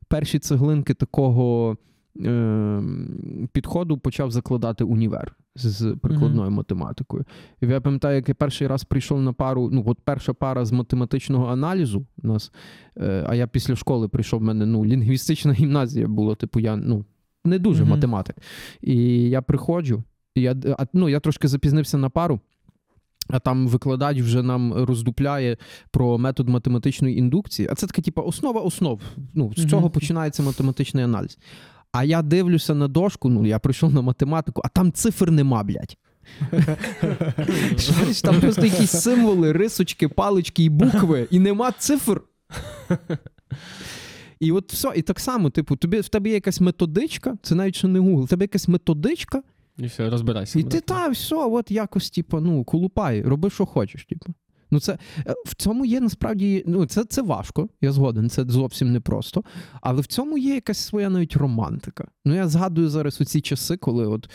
перші 0.07 0.39
цеглинки 0.39 0.93
такого 0.93 1.77
е, 2.25 2.81
підходу 3.51 3.97
почав 3.97 4.31
закладати 4.31 4.83
універ 4.83 5.35
з 5.55 5.95
прикладною 6.01 6.51
математикою. 6.51 7.25
І 7.61 7.67
я 7.67 7.81
пам'ятаю, 7.81 8.15
як 8.15 8.29
я 8.29 8.35
перший 8.35 8.67
раз 8.67 8.83
прийшов 8.83 9.21
на 9.21 9.33
пару, 9.33 9.69
ну, 9.71 9.83
от 9.85 9.97
перша 10.03 10.33
пара 10.33 10.65
з 10.65 10.71
математичного 10.71 11.47
аналізу 11.47 12.05
у 12.23 12.27
нас, 12.27 12.51
е, 12.97 13.25
а 13.27 13.35
я 13.35 13.47
після 13.47 13.75
школи 13.75 14.07
прийшов, 14.07 14.39
в 14.39 14.43
мене 14.43 14.65
ну, 14.65 14.85
лінгвістична 14.85 15.53
гімназія 15.53 16.07
була, 16.07 16.35
типу, 16.35 16.59
я 16.59 16.75
ну, 16.75 17.05
не 17.47 17.59
дуже 17.59 17.81
Мгм. 17.81 17.91
математик. 17.91 18.35
І 18.81 18.95
я 19.29 19.41
приходжу, 19.41 20.03
і 20.35 20.41
я, 20.41 20.55
ну, 20.93 21.09
я 21.09 21.19
трошки 21.19 21.47
запізнився 21.47 21.97
на 21.97 22.09
пару. 22.09 22.39
А 23.29 23.39
там 23.39 23.67
викладач 23.67 24.21
вже 24.21 24.43
нам 24.43 24.73
роздупляє 24.73 25.57
про 25.91 26.17
метод 26.17 26.49
математичної 26.49 27.17
індукції. 27.17 27.69
А 27.71 27.75
це 27.75 27.87
така, 27.87 28.01
типу, 28.01 28.21
основа 28.21 28.61
основ. 28.61 29.01
Ну, 29.33 29.53
з 29.57 29.69
цього 29.69 29.89
починається 29.89 30.43
математичний 30.43 31.03
аналіз. 31.03 31.37
А 31.91 32.03
я 32.03 32.21
дивлюся 32.21 32.75
на 32.75 32.87
дошку, 32.87 33.29
ну 33.29 33.45
я 33.45 33.59
прийшов 33.59 33.93
на 33.93 34.01
математику, 34.01 34.61
а 34.65 34.67
там 34.67 34.91
цифр 34.91 35.31
нема, 35.31 35.63
блядь. 35.63 35.97
Там 38.23 38.39
просто 38.41 38.65
якісь 38.65 38.91
символи, 38.91 39.51
рисочки, 39.51 40.07
палички 40.07 40.63
і 40.63 40.69
букви, 40.69 41.27
і 41.31 41.39
нема 41.39 41.71
цифр. 41.71 42.21
І 44.39 44.51
от 44.51 44.73
все, 44.73 44.91
і 44.95 45.01
так 45.01 45.19
само, 45.19 45.49
типу, 45.49 45.75
тобі, 45.75 45.99
в 45.99 46.07
тебе 46.09 46.29
є 46.29 46.33
якась 46.35 46.61
методичка, 46.61 47.37
це 47.41 47.55
навіть 47.55 47.75
ще 47.75 47.87
не 47.87 47.99
Google, 47.99 48.21
в 48.23 48.27
тебе 48.27 48.43
якась 48.43 48.67
методичка, 48.67 49.41
І 49.77 49.85
все, 49.85 50.09
розбирайся. 50.09 50.59
і 50.59 50.63
ти 50.63 50.69
брат. 50.69 50.85
та, 50.85 51.09
все, 51.09 51.35
от 51.35 51.71
якось, 51.71 52.09
типу, 52.09 52.39
ну, 52.39 52.63
колупай, 52.63 53.21
роби, 53.21 53.49
що 53.49 53.65
хочеш, 53.65 54.05
типу. 54.05 54.25
Ну, 54.71 54.79
це 54.79 54.97
е, 55.27 55.33
в 55.45 55.55
цьому 55.55 55.85
є 55.85 55.99
насправді, 56.01 56.63
ну, 56.67 56.85
це, 56.85 57.03
це 57.03 57.21
важко, 57.21 57.69
я 57.81 57.91
згоден, 57.91 58.29
це 58.29 58.45
зовсім 58.47 58.91
непросто. 58.91 59.43
Але 59.81 60.01
в 60.01 60.05
цьому 60.05 60.37
є 60.37 60.53
якась 60.55 60.77
своя 60.77 61.09
навіть 61.09 61.35
романтика. 61.35 62.07
Ну, 62.25 62.35
я 62.35 62.47
згадую 62.47 62.89
зараз 62.89 63.21
у 63.21 63.25
ці 63.25 63.41
часи, 63.41 63.77
коли 63.77 64.07
от. 64.07 64.29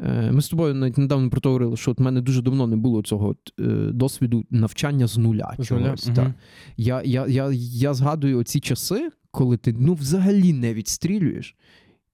е, 0.00 0.30
Ми 0.32 0.42
з 0.42 0.48
тобою 0.48 0.74
навіть 0.74 0.98
недавно 0.98 1.30
про 1.30 1.40
то 1.40 1.48
говорили, 1.48 1.76
що 1.76 1.90
от 1.90 1.98
в 1.98 2.02
мене 2.02 2.20
дуже 2.20 2.42
давно 2.42 2.66
не 2.66 2.76
було 2.76 3.02
цього 3.02 3.28
от, 3.28 3.38
е, 3.60 3.62
досвіду 3.92 4.44
навчання 4.50 5.06
з 5.06 5.18
нуля. 5.18 5.56
Чогось, 5.64 6.10
та. 6.14 6.34
Я, 6.76 7.02
я, 7.04 7.26
я, 7.26 7.50
я 7.52 7.94
згадую 7.94 8.38
оці 8.38 8.60
часи, 8.60 9.08
коли 9.36 9.56
ти 9.56 9.74
ну, 9.78 9.94
взагалі 9.94 10.52
не 10.52 10.74
відстрілюєш, 10.74 11.56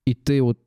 і 0.07 0.15
ти 0.15 0.41
от 0.41 0.59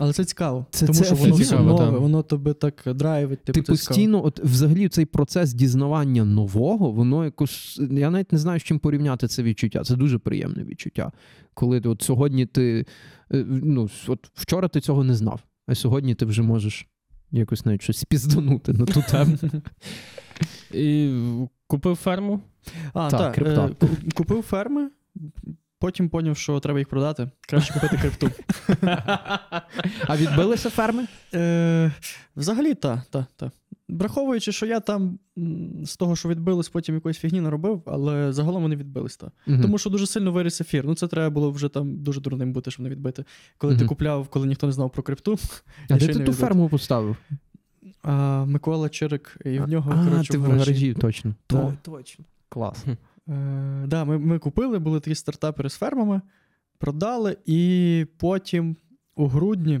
Але 0.00 0.12
це 0.12 0.24
цікаво. 0.24 0.66
Це- 0.70 0.86
тому 0.86 0.98
це 0.98 1.04
що 1.04 1.14
воно 1.14 1.34
все 1.34 1.44
цікаво, 1.44 1.64
нове, 1.64 1.90
так. 1.92 2.00
воно 2.00 2.22
тебе 2.22 2.52
так 2.54 2.82
драйвить. 2.86 3.44
Типу, 3.44 3.60
ти 3.60 3.60
це 3.60 3.76
цікаво. 3.76 3.76
постійно, 3.76 4.24
от 4.24 4.40
взагалі, 4.44 4.88
цей 4.88 5.04
процес 5.04 5.52
дізнавання 5.52 6.24
нового, 6.24 6.90
воно 6.92 7.24
якось. 7.24 7.80
Я 7.90 8.10
навіть 8.10 8.32
не 8.32 8.38
знаю, 8.38 8.60
з 8.60 8.62
чим 8.62 8.78
порівняти 8.78 9.28
це 9.28 9.42
відчуття. 9.42 9.84
Це 9.84 9.96
дуже 9.96 10.18
приємне 10.18 10.64
відчуття. 10.64 11.12
Коли 11.54 11.80
ти 11.80 11.88
от 11.88 12.02
сьогодні 12.02 12.46
ти. 12.46 12.86
е, 13.32 13.44
Ну, 13.48 13.88
от 14.08 14.30
вчора 14.34 14.68
ти 14.68 14.80
цього 14.80 15.04
не 15.04 15.14
знав, 15.14 15.40
а 15.66 15.74
сьогодні 15.74 16.14
ти 16.14 16.24
вже 16.24 16.42
можеш 16.42 16.86
якось 17.32 17.64
навіть 17.66 17.82
щось 17.82 17.98
спізданути 17.98 18.72
на 18.72 18.84
ту 18.86 19.02
тему. 19.10 19.36
І 20.74 21.12
купив 21.66 21.96
ферму. 21.96 22.40
А, 22.92 23.10
Так, 23.10 23.20
так, 23.20 23.34
крипта. 23.34 23.70
е, 23.82 23.88
купив 24.14 24.42
ферми. 24.42 24.90
Потім 25.78 26.08
поняв, 26.08 26.36
що 26.36 26.60
треба 26.60 26.78
їх 26.78 26.88
продати. 26.88 27.30
Краще 27.48 27.74
купити 27.74 27.96
крипту. 27.96 28.30
А 30.06 30.16
відбилися 30.16 30.70
ферми? 30.70 31.06
Е, 31.34 31.92
взагалі, 32.36 32.74
так, 32.74 33.00
так, 33.10 33.24
так. 33.36 33.52
Враховуючи, 33.88 34.52
що 34.52 34.66
я 34.66 34.80
там 34.80 35.18
з 35.84 35.96
того, 35.96 36.16
що 36.16 36.28
відбилось, 36.28 36.68
потім 36.68 36.94
якоїсь 36.94 37.18
фігні 37.18 37.40
наробив, 37.40 37.82
але 37.86 38.32
загалом 38.32 38.62
вони 38.62 38.76
відбились 38.76 39.16
так. 39.16 39.30
Мгм. 39.46 39.62
Тому 39.62 39.78
що 39.78 39.90
дуже 39.90 40.06
сильно 40.06 40.32
виріс 40.32 40.60
ефір. 40.60 40.84
Ну, 40.86 40.94
це 40.94 41.06
треба 41.08 41.30
було 41.30 41.50
вже 41.50 41.68
там 41.68 41.96
дуже 42.02 42.20
дурним 42.20 42.52
бути, 42.52 42.70
щоб 42.70 42.82
не 42.84 42.90
відбити. 42.90 43.24
Коли 43.58 43.76
ти 43.78 43.84
купляв, 43.84 44.28
коли 44.28 44.46
ніхто 44.46 44.66
не 44.66 44.72
знав 44.72 44.90
про 44.92 45.02
крипту. 45.02 45.38
А 45.90 45.94
де 45.94 45.98
ти 46.00 46.06
ту 46.06 46.18
відбити. 46.18 46.32
ферму 46.38 46.68
поставив? 46.68 47.16
А 48.02 48.44
Микола 48.44 48.88
Чирик, 48.88 49.36
і 49.44 49.58
в 49.58 49.68
нього, 49.68 49.92
а, 49.96 50.04
коротше, 50.10 50.32
ти 50.32 50.38
в 50.38 50.42
гаражі. 50.44 50.94
точно. 50.94 51.34
То- 51.46 51.74
Точно. 51.82 52.24
Клас. 52.48 52.84
Е, 53.28 53.84
да, 53.86 54.04
ми, 54.04 54.18
ми 54.18 54.38
купили, 54.38 54.78
були 54.78 55.00
такі 55.00 55.14
стартапери 55.14 55.70
з 55.70 55.74
фермами, 55.74 56.20
продали, 56.78 57.36
і 57.46 58.06
потім 58.18 58.76
у 59.16 59.26
грудні 59.26 59.80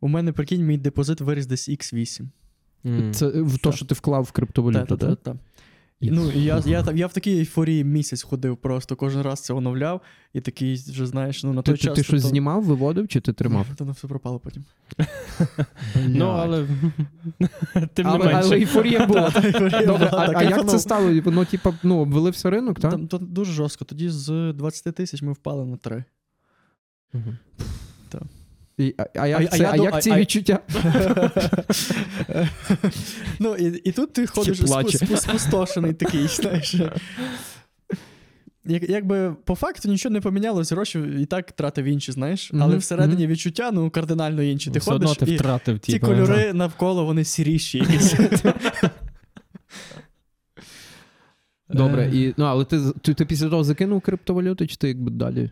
у 0.00 0.08
мене, 0.08 0.32
прикинь, 0.32 0.66
мій 0.66 0.78
депозит 0.78 1.20
виріс 1.20 1.46
десь 1.46 1.68
X8. 1.68 2.26
Mm. 2.84 3.12
Це 3.12 3.26
в 3.28 3.58
то, 3.58 3.72
що 3.72 3.86
ти 3.86 3.94
вклав 3.94 4.22
в 4.22 4.32
криптовалюту, 4.32 4.96
Та, 4.96 5.06
та, 5.06 5.14
так? 5.14 5.36
Ну, 6.02 6.30
і 6.30 6.44
я, 6.44 6.62
я, 6.66 6.82
там- 6.82 6.96
я 6.96 7.06
в 7.06 7.12
такій 7.12 7.38
ейфорії 7.38 7.84
місяць 7.84 8.22
ходив 8.22 8.56
просто, 8.56 8.96
кожен 8.96 9.22
раз 9.22 9.40
це 9.40 9.54
оновляв, 9.54 10.00
і 10.32 10.40
такий 10.40 10.74
вже, 10.74 11.06
знаєш, 11.06 11.44
ну 11.44 11.52
на 11.52 11.62
Ти, 11.62 11.72
той 11.72 11.78
ти, 11.78 11.84
час. 11.86 11.96
ти 11.96 12.02
щось 12.02 12.22
то- 12.22 12.28
знімав, 12.28 12.64
виводив 12.64 13.08
чи 13.08 13.20
ти 13.20 13.32
тримав? 13.32 13.66
Та 13.76 13.84
воно 13.84 13.92
все 13.92 14.08
пропало 14.08 14.38
потім. 14.38 14.64
Ну, 16.06 16.26
але 16.26 16.66
тим 17.94 18.06
не 18.06 18.12
але, 18.12 18.32
але 18.34 18.56
ейфорія 18.56 19.06
була. 19.06 19.30
Добре, 19.86 20.10
а, 20.12 20.42
як 20.42 20.68
це 20.70 20.78
стало? 20.78 21.20
Воно, 21.20 21.44
типа, 21.44 21.74
ну, 21.82 21.98
обвалився 21.98 22.50
ринок, 22.50 22.80
так? 22.80 22.90
Там, 23.08 23.08
дуже 23.20 23.52
жорстко. 23.52 23.84
Тоді 23.84 24.08
з 24.10 24.52
20 24.52 24.94
тисяч 24.94 25.22
ми 25.22 25.32
впали 25.32 25.64
на 25.66 25.76
3. 25.76 26.04
І, 28.78 28.94
а, 28.98 29.04
а 29.14 29.26
як, 29.26 29.40
А- 29.40 29.44
а 29.44 29.46
це, 29.46 29.58
я 29.62 29.70
а 29.72 29.76
як 29.76 29.94
а- 29.94 30.00
ці 30.00 30.10
а- 30.10 30.18
відчуття? 30.18 30.58
ну, 33.38 33.56
і, 33.56 33.64
і 33.84 33.92
тут 33.92 34.12
ти 34.12 34.26
ходиш 34.26 34.58
спустошений 35.16 35.92
такий, 35.92 36.26
знаєш. 36.28 36.76
Як, 38.64 38.88
якби 38.90 39.36
по 39.44 39.54
факту 39.54 39.88
нічого 39.88 40.12
не 40.12 40.20
помінялось, 40.20 40.72
гроші 40.72 41.00
і 41.20 41.26
так 41.26 41.52
тратив 41.52 41.84
інші, 41.84 42.12
знаєш. 42.12 42.50
Але 42.54 42.66
Мгм, 42.66 42.78
всередині 42.78 43.26
відчуття 43.26 43.70
ну, 43.72 43.90
кардинально 43.90 44.42
інші. 44.42 44.70
Ти 44.70 44.78
Все 44.78 44.90
ходиш 44.90 45.10
одно 45.10 45.26
ти 45.26 45.32
і 45.32 45.36
втратив, 45.36 45.78
ті 45.78 45.92
типу. 45.92 46.06
кольори 46.06 46.52
навколо 46.52 47.04
вони 47.04 47.24
сіріші 47.24 47.78
якісь. 47.78 48.14
Добре, 51.68 52.06
Е, 52.06 52.16
і, 52.16 52.34
ну, 52.36 52.44
але 52.44 52.64
ти, 52.64 52.80
ти, 53.02 53.14
ти 53.14 53.24
після 53.26 53.48
того 53.48 53.64
закинув 53.64 54.00
криптовалюту, 54.00 54.66
чи 54.66 54.76
ти 54.76 54.88
якби 54.88 55.10
далі? 55.10 55.50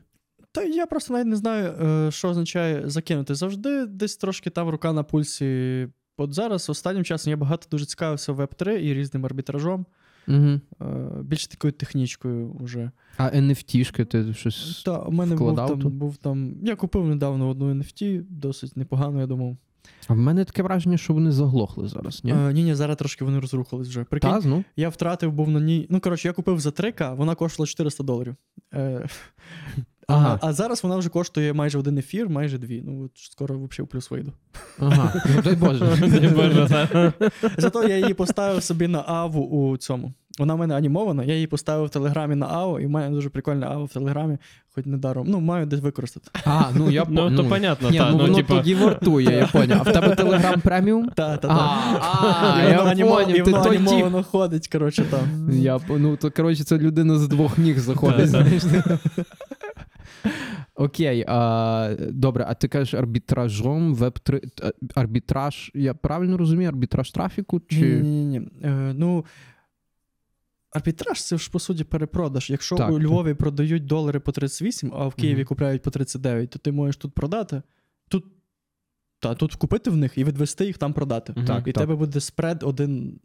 Та 0.53 0.63
я 0.63 0.87
просто 0.87 1.13
навіть 1.13 1.27
не 1.27 1.37
знаю, 1.37 1.73
е, 1.73 2.11
що 2.11 2.29
означає 2.29 2.83
закинути. 2.89 3.35
Завжди 3.35 3.87
десь 3.87 4.17
трошки 4.17 4.51
там 4.51 4.69
рука 4.69 4.93
на 4.93 5.03
пульсі. 5.03 5.89
От 6.17 6.33
зараз, 6.35 6.71
останнім 6.71 7.05
часом, 7.05 7.31
я 7.31 7.37
багато 7.37 7.67
дуже 7.71 7.87
цікавився 7.87 8.33
Web3 8.33 8.69
і 8.71 8.95
різним 8.95 9.25
арбітражом, 9.25 9.87
Угу. 10.29 10.39
е, 10.39 10.61
більше 11.23 11.49
такою 11.49 11.73
технічкою 11.73 12.57
вже. 12.61 12.91
А 13.17 13.25
NFT-шки 13.25 14.05
ти 14.05 14.35
щось. 14.35 14.83
Та, 14.83 14.99
у 14.99 15.13
мене 15.13 15.37
був 15.37 15.57
там, 15.57 15.79
був 15.79 16.17
там. 16.17 16.55
Я 16.63 16.77
купив 16.77 17.07
недавно 17.07 17.49
одну 17.49 17.75
NFT, 17.75 18.23
досить 18.29 18.77
непогано, 18.77 19.21
я 19.21 19.27
думав. 19.27 19.57
А 20.09 20.13
в 20.13 20.17
мене 20.17 20.45
таке 20.45 20.63
враження, 20.63 20.97
що 20.97 21.13
вони 21.13 21.33
заглохли 21.33 21.89
зараз, 21.89 22.25
ні? 22.25 22.33
Ні, 22.33 22.53
ні, 22.55 22.65
ні, 22.65 22.75
зараз 22.75 22.97
трошки 22.97 23.25
вони 23.25 23.41
розрухались 23.41 23.89
вже. 23.89 24.05
Прикинь, 24.05 24.31
Та, 24.31 24.41
ну. 24.45 24.65
я 24.77 24.89
втратив, 24.89 25.33
був 25.33 25.51
на 25.51 25.61
ній. 25.61 25.87
Ну, 25.91 26.01
коротше, 26.01 26.29
я 26.29 26.33
купив 26.35 26.61
за 26.61 26.71
3К, 26.71 27.17
вона 27.17 27.35
коштувала 27.35 27.67
400 27.67 28.05
доларів. 28.05 28.37
Е, 28.75 29.09
Ага. 30.11 30.39
а, 30.43 30.47
а 30.49 30.53
зараз 30.53 30.83
вона 30.83 30.97
вже 30.97 31.09
коштує 31.09 31.53
майже 31.53 31.79
один 31.79 31.99
ефір, 31.99 32.29
майже 32.29 32.59
дві. 32.59 32.83
Ну, 32.87 33.05
от 33.05 33.11
скоро 33.15 33.55
взагалі 33.55 33.85
в 33.85 33.87
плюс 33.87 34.11
вийду. 34.11 34.33
Ага. 34.79 35.23
Ну, 35.37 35.43
дай 35.43 35.55
Боже. 35.55 35.97
Дай 36.21 36.29
Боже. 36.29 36.89
Зато 37.59 37.89
я 37.89 37.99
її 37.99 38.15
поставив 38.15 38.63
собі 38.63 38.87
на 38.89 39.05
аву 39.07 39.41
у 39.43 39.77
цьому. 39.77 40.13
Вона 40.39 40.55
в 40.55 40.59
мене 40.59 40.75
анімована, 40.77 41.25
я 41.25 41.35
її 41.35 41.47
поставив 41.47 41.87
в 41.87 41.91
Телеграмі 41.91 42.35
на 42.35 42.47
АВО, 42.47 42.81
і 42.81 42.87
в 42.87 42.91
мене 42.91 43.11
дуже 43.11 43.29
прикольна 43.31 43.67
АВО 43.67 43.85
в 43.85 43.89
Телеграмі, 43.89 44.39
хоч 44.75 44.87
недаром. 44.87 45.27
Ну, 45.29 45.41
маю 45.41 45.67
десь 45.67 45.81
використати. 45.81 46.31
А, 46.45 46.63
ну 46.75 46.91
я 46.91 47.05
Ну, 47.09 47.37
то 47.37 47.45
понятно, 47.45 47.91
Ні, 47.91 47.99
та, 47.99 48.11
ну 48.11 48.17
ну, 48.17 48.23
воно 48.23 48.35
типа- 48.35 48.57
тоді 48.57 48.75
вартує, 48.75 49.37
я 49.37 49.47
поняв. 49.47 49.83
А 49.87 49.91
в 49.91 49.93
тебе 49.93 50.15
Телеграм 50.15 50.61
преміум? 50.61 51.09
Та, 51.09 51.37
та, 51.37 51.49
та. 51.49 51.55
а, 51.55 52.63
І 52.69 52.71
я 52.71 52.79
воно 52.79 52.91
анімо- 52.91 53.15
поняв, 53.15 53.31
і 53.37 53.43
ти 53.43 53.51
воно 53.51 53.65
той 53.65 53.79
тіп. 53.79 53.89
анімовано 53.89 54.23
ходить, 54.25 54.69
коротше, 54.69 55.05
там. 55.11 55.51
Я, 55.53 55.79
по- 55.79 55.99
ну, 55.99 56.17
то, 56.17 56.31
коротше, 56.31 56.65
це 56.65 56.79
людина 56.79 57.19
з 57.19 57.29
двох 57.29 57.59
ніг 57.59 57.79
заходить, 57.79 58.29
знаєш. 58.29 58.63
Окей, 60.75 61.25
а, 61.29 61.97
добре, 61.99 62.45
а 62.49 62.55
ти 62.55 62.69
кажеш 62.69 62.95
арбітражом, 62.95 63.95
веб-3, 63.95 64.51
арбітраж, 64.95 65.71
я 65.75 65.95
правильно 65.95 66.37
розумію, 66.37 66.69
арбітраж 66.69 67.11
трафіку? 67.11 67.61
Чи... 67.61 68.01
ні, 68.01 68.25
ні. 68.25 68.49
Е, 68.63 68.95
ну, 68.97 69.25
арбітраж 70.73 71.23
це 71.23 71.39
ж 71.39 71.51
по 71.51 71.59
суті 71.59 71.85
перепродаж. 71.85 72.51
Якщо 72.51 72.77
Так, 72.77 72.91
у 72.91 72.93
так. 72.93 73.03
Львові 73.03 73.35
продають 73.35 73.87
долари 73.87 74.21
по 74.21 74.33
38, 74.33 74.93
а 74.95 75.07
в 75.07 75.15
Києві 75.15 75.39
Мгм. 75.41 75.45
купляють 75.47 75.83
по 75.83 75.91
39, 75.91 76.51
то 76.51 76.59
ти 76.59 76.73
можеш 76.73 76.97
тут 76.97 77.13
продати. 77.13 77.63
Тут, 78.09 78.25
та, 79.21 79.35
тут 79.35 79.55
купити 79.55 79.91
в 79.91 79.97
них 79.97 80.19
і 80.19 80.25
відвести 80.25 80.67
їх 80.67 80.79
там 80.79 80.93
продати. 80.93 81.33
Так, 81.47 81.63
і 81.69 81.73
так. 81.73 81.83
тебе 81.83 81.95
буде 81.95 82.21
спред 82.21 82.63
один, 82.63 83.21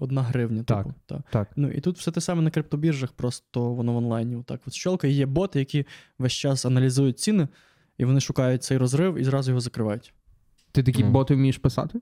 одна 0.00 0.22
гривня. 0.22 0.62
Так, 0.62 0.86
Типу, 0.86 0.94
та. 1.06 1.22
так. 1.30 1.50
Ну 1.56 1.70
і 1.70 1.80
тут 1.80 1.98
все 1.98 2.10
те 2.10 2.20
саме 2.20 2.42
на 2.42 2.50
криптобіржах, 2.50 3.12
просто 3.12 3.72
воно 3.74 3.92
в 3.92 3.96
онлайні. 3.96 4.36
Отак 4.36 4.60
от 4.66 4.74
щелкає. 4.74 5.12
Є 5.12 5.26
боти, 5.26 5.58
які 5.58 5.86
весь 6.18 6.32
час 6.32 6.64
аналізують 6.64 7.18
ціни, 7.18 7.48
і 7.98 8.04
вони 8.04 8.20
шукають 8.20 8.62
цей 8.62 8.78
розрив 8.78 9.18
і 9.18 9.24
зразу 9.24 9.50
його 9.50 9.60
закривають. 9.60 10.14
Ти 10.72 10.82
такі 10.82 11.04
Ну. 11.04 11.10
боти 11.10 11.34
вмієш 11.34 11.58
писати? 11.58 12.00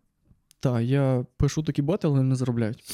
Так, 0.61 0.82
я 0.82 1.26
пишу 1.36 1.62
такі 1.62 1.82
боти, 1.82 2.07
але 2.07 2.22
не 2.22 2.36
заробляють. 2.36 2.84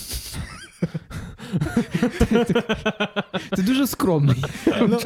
Ти 3.56 3.62
дуже 3.62 3.86
скромний. 3.86 4.44
ну, 4.80 4.98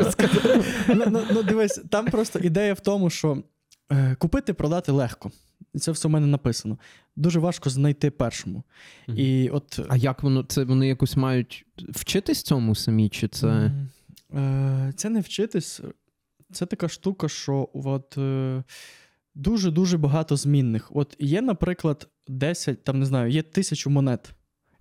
ну, 0.89 1.05
ну, 1.11 1.23
ну, 1.33 1.43
дивись, 1.43 1.81
там 1.91 2.07
просто 2.07 2.39
ідея 2.39 2.75
в 2.75 2.81
тому, 2.81 3.11
що 3.11 3.43
купити, 4.19 4.55
продати 4.55 4.93
легко. 4.93 5.31
І 5.75 5.79
це 5.79 5.93
все 5.93 6.09
в 6.09 6.11
мене 6.11 6.27
написано. 6.27 6.79
Дуже 7.17 7.39
важко 7.39 7.71
знайти 7.71 8.11
першому. 8.11 8.63
Мгм. 9.09 9.19
І 9.19 9.49
от 9.49 9.81
А 9.89 9.97
як 9.97 10.23
воно, 10.23 10.43
це 10.43 10.65
вони 10.65 10.89
якось 10.89 11.17
мають 11.17 11.67
вчитись 11.89 12.43
цьому 12.43 12.75
самі, 12.75 13.09
чи 13.09 13.29
це. 13.29 13.73
е, 14.35 14.93
це 14.97 15.11
не 15.11 15.21
вчитись. 15.21 15.81
Це 16.53 16.67
така 16.67 16.89
штука, 16.89 17.29
що 17.29 17.69
от, 17.73 18.19
е, 18.19 18.63
дуже-дуже 19.35 19.99
багато 19.99 20.37
змінних. 20.37 20.91
От 20.95 21.17
є, 21.19 21.43
наприклад, 21.43 22.09
10, 22.29 22.85
там 22.85 22.99
не 22.99 23.07
знаю, 23.07 23.31
є 23.31 23.43
тисячу 23.43 23.91
монет. 23.91 24.31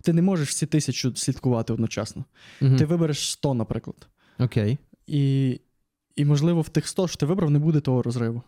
Ти 0.04 0.12
не 0.12 0.22
можеш 0.22 0.48
всі 0.48 0.66
тисячу 0.66 1.16
слідкувати 1.16 1.72
одночасно. 1.72 2.24
Мгм. 2.60 2.76
Ти 2.76 2.84
вибереш 2.84 3.30
100, 3.30 3.54
наприклад. 3.54 4.08
Окей. 4.38 4.78
І, 5.06 5.60
і, 6.16 6.24
можливо, 6.24 6.60
в 6.60 6.68
тих 6.68 6.88
100, 6.88 7.08
що 7.08 7.16
ти 7.16 7.26
вибрав, 7.26 7.50
не 7.50 7.58
буде 7.58 7.80
того 7.80 8.02
розриву. 8.02 8.42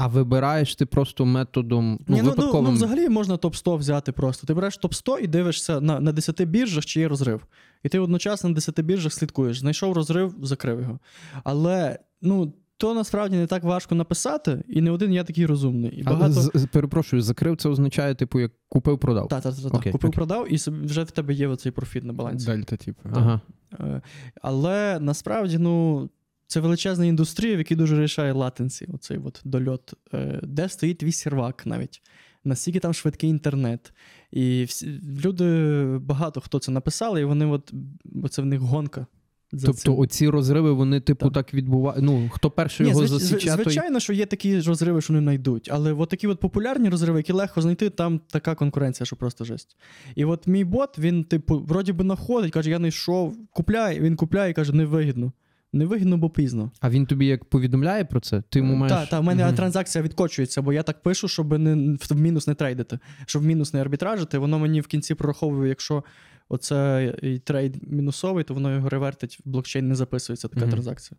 А 0.00 0.06
вибираєш 0.06 0.74
ти 0.74 0.86
просто 0.86 1.26
методом 1.26 1.98
ну, 2.06 2.16
Ні, 2.16 2.22
ну, 2.22 2.28
ну, 2.28 2.30
випадковим. 2.30 2.64
ну, 2.64 2.70
взагалі 2.72 3.08
можна 3.08 3.36
топ-100 3.36 3.76
взяти 3.76 4.12
просто. 4.12 4.46
Ти 4.46 4.54
береш 4.54 4.78
топ-100 4.80 5.18
і 5.18 5.26
дивишся 5.26 5.80
на, 5.80 6.00
на 6.00 6.12
10 6.12 6.42
біржах, 6.42 6.84
чи 6.86 7.00
є 7.00 7.08
розрив. 7.08 7.46
І 7.82 7.88
ти 7.88 7.98
одночасно 7.98 8.48
на 8.50 8.54
10 8.54 8.80
біржах 8.80 9.12
слідкуєш. 9.12 9.58
Знайшов 9.60 9.92
розрив, 9.92 10.34
закрив 10.42 10.80
його. 10.80 10.98
Але 11.44 11.98
ну, 12.22 12.52
то 12.76 12.94
насправді 12.94 13.36
не 13.36 13.46
так 13.46 13.62
важко 13.64 13.94
написати, 13.94 14.64
і 14.68 14.80
не 14.80 14.90
один 14.90 15.12
я 15.12 15.24
такий 15.24 15.46
розумний. 15.46 15.90
І 15.90 16.02
багато... 16.02 16.32
з- 16.32 16.50
з- 16.54 16.66
перепрошую, 16.66 17.22
закрив 17.22 17.56
це 17.56 17.68
означає, 17.68 18.14
типу, 18.14 18.40
як 18.40 18.52
купив, 18.68 18.98
продав. 18.98 19.28
Та, 19.28 19.40
та, 19.40 19.52
та, 19.52 19.62
та. 19.70 19.78
Окей, 19.78 19.92
Купив, 19.92 20.08
окей. 20.08 20.16
продав, 20.16 20.52
і 20.52 20.56
вже 20.86 21.02
в 21.02 21.10
тебе 21.10 21.34
є 21.34 21.48
оцей 21.48 21.72
профіт 21.72 22.04
на 22.04 22.12
балансі. 22.12 22.46
Дельта, 22.46 22.76
типу. 22.76 23.00
Ага. 23.12 23.40
Е, 23.80 24.00
Але 24.42 24.98
насправді, 25.00 25.58
ну, 25.58 26.08
це 26.48 26.60
величезна 26.60 27.06
індустрія, 27.06 27.54
в 27.54 27.58
якій 27.58 27.74
дуже 27.76 28.02
рішає 28.02 28.32
латенсі, 28.32 28.86
оцей 28.94 29.18
от 29.24 29.40
дольот, 29.44 29.94
Е, 30.14 30.40
де 30.42 30.68
стоїть 30.68 30.98
твій 30.98 31.12
сервак 31.12 31.66
навіть. 31.66 32.02
Наскільки 32.44 32.78
там 32.78 32.94
швидкий 32.94 33.30
інтернет. 33.30 33.92
І 34.32 34.64
всі, 34.64 35.00
люди, 35.24 35.84
багато 35.98 36.40
хто 36.40 36.58
це 36.58 36.72
написали, 36.72 37.20
і 37.20 37.24
вони 37.24 37.46
от, 37.46 37.70
бо 38.04 38.28
це 38.28 38.42
в 38.42 38.46
них 38.46 38.60
гонка. 38.60 39.06
За 39.52 39.66
Тобто 39.66 39.82
цим. 39.82 39.98
оці 39.98 40.28
розриви, 40.28 40.72
вони, 40.72 41.00
типу, 41.00 41.24
Так. 41.30 41.34
так 41.34 41.54
відбувають. 41.54 42.02
Ну, 42.04 42.30
хто 42.32 42.50
перший 42.50 42.86
Ні, 42.86 42.90
його 42.92 43.02
звич- 43.04 43.08
засіче, 43.08 43.54
той... 43.56 43.64
звичайно, 43.64 44.00
що 44.00 44.12
є 44.12 44.26
такі 44.26 44.60
розриви, 44.60 45.00
що 45.00 45.12
не 45.12 45.18
знайдуть. 45.18 45.68
Але 45.72 45.92
от 45.92 46.08
такі 46.08 46.26
от 46.26 46.40
популярні 46.40 46.88
розриви, 46.88 47.18
які 47.18 47.32
легко 47.32 47.62
знайти, 47.62 47.90
там 47.90 48.20
така 48.30 48.54
конкуренція, 48.54 49.06
що 49.06 49.16
просто 49.16 49.44
жесть. 49.44 49.76
І 50.14 50.24
от 50.24 50.46
мій 50.46 50.64
бот, 50.64 50.98
він, 50.98 51.24
типу, 51.24 51.60
вроді 51.60 51.92
би 51.92 52.04
знаходить, 52.04 52.52
каже, 52.52 52.70
я 52.70 52.76
знайшов, 52.76 53.36
купляй, 53.52 54.00
він 54.00 54.16
купляє 54.16 54.50
і 54.50 54.54
каже, 54.54 54.72
невигідно. 54.72 55.32
Невигідно, 55.72 56.16
бо 56.18 56.30
пізно. 56.30 56.70
А 56.80 56.90
він 56.90 57.06
тобі 57.06 57.26
як 57.26 57.44
повідомляє 57.44 58.04
про 58.04 58.20
це? 58.20 58.42
Ти 58.48 58.58
йому 58.58 58.74
маєш... 58.74 58.92
Так, 58.98 59.08
та, 59.08 59.20
в 59.20 59.24
мене 59.24 59.44
Мгм. 59.46 59.54
транзакція 59.54 60.04
відкочується, 60.04 60.62
бо 60.62 60.72
я 60.72 60.82
так 60.82 61.02
пишу, 61.02 61.28
щоб 61.28 61.58
не 61.58 61.96
в 62.10 62.16
мінус 62.20 62.46
не 62.46 62.54
трейдити, 62.54 62.98
щоб 63.26 63.42
в 63.42 63.46
мінус 63.46 63.74
не 63.74 63.80
арбітражити. 63.80 64.38
Воно 64.38 64.58
мені 64.58 64.80
в 64.80 64.86
кінці 64.86 65.14
прораховує, 65.14 65.68
якщо 65.68 66.04
оце 66.48 67.14
трейд 67.44 67.92
мінусовий, 67.92 68.44
то 68.44 68.54
воно 68.54 68.74
його 68.74 68.88
ревертить, 68.88 69.40
в 69.44 69.48
блокчейн 69.50 69.88
не 69.88 69.94
записується 69.94 70.48
така 70.48 70.60
Мгм. 70.60 70.70
транзакція. 70.70 71.18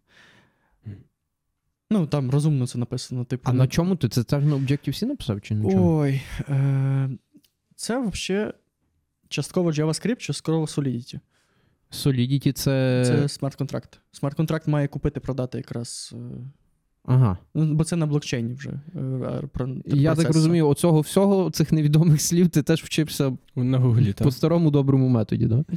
Ну, 1.92 2.08
там 2.08 2.30
розумно 2.32 2.68
це 2.68 2.78
написано. 2.78 3.26
Типу, 3.26 3.44
А 3.50 3.54
не- 3.54 3.58
на 3.58 3.68
чому 3.68 3.96
ти? 3.96 4.10
Це 4.10 4.24
теж 4.24 4.44
на 4.46 4.56
Objective-C 4.56 5.06
написав 5.06 5.42
чи 5.42 5.56
на 5.56 5.72
чому? 5.72 5.98
Ой, 5.98 6.22
е- 6.50 7.10
це 7.76 8.00
взагалі 8.08 8.52
частково 9.30 9.72
JavaScript, 9.72 10.16
частково 10.18 10.66
Solidity. 10.66 11.20
Solidity 11.92 12.52
це... 12.52 13.04
Це 13.08 13.28
смарт-контракт. 13.30 14.00
Смарт-контракт 14.12 14.68
має 14.68 14.88
купити, 14.88 15.20
продати 15.20 15.58
якраз. 15.58 16.14
е, 16.16 16.18
Ага. 17.06 17.38
Ну, 17.56 17.74
бо 17.74 17.84
це 17.84 17.96
на 17.96 18.06
блокчейні 18.06 18.54
вже. 18.54 18.70
е, 18.96 19.42
про- 19.54 19.76
Я 19.86 20.16
так 20.16 20.28
розумію, 20.28 20.68
оцього 20.68 21.02
всього, 21.02 21.52
цих 21.52 21.72
невідомих 21.72 22.22
слів, 22.22 22.50
ти 22.50 22.64
теж 22.64 22.84
вчився 22.84 23.38
На 23.56 23.78
гуглі, 23.78 24.14
по 24.14 24.32
старому 24.32 24.72
доброму 24.72 25.08
методі, 25.10 25.48
так? 25.48 25.68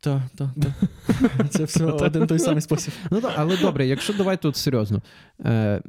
Так, 0.00 0.22
так, 0.36 0.48
так. 0.62 1.48
Це 1.50 1.64
все 1.64 1.84
один 1.84 2.26
той 2.26 2.38
самий 2.38 2.60
спосіб. 2.60 2.94
Ну 3.10 3.20
так, 3.20 3.32
але 3.36 3.56
добре, 3.56 3.86
якщо 3.86 4.12
давай 4.12 4.42
тут 4.42 4.56
серйозно. 4.56 5.02
Е, 5.44 5.82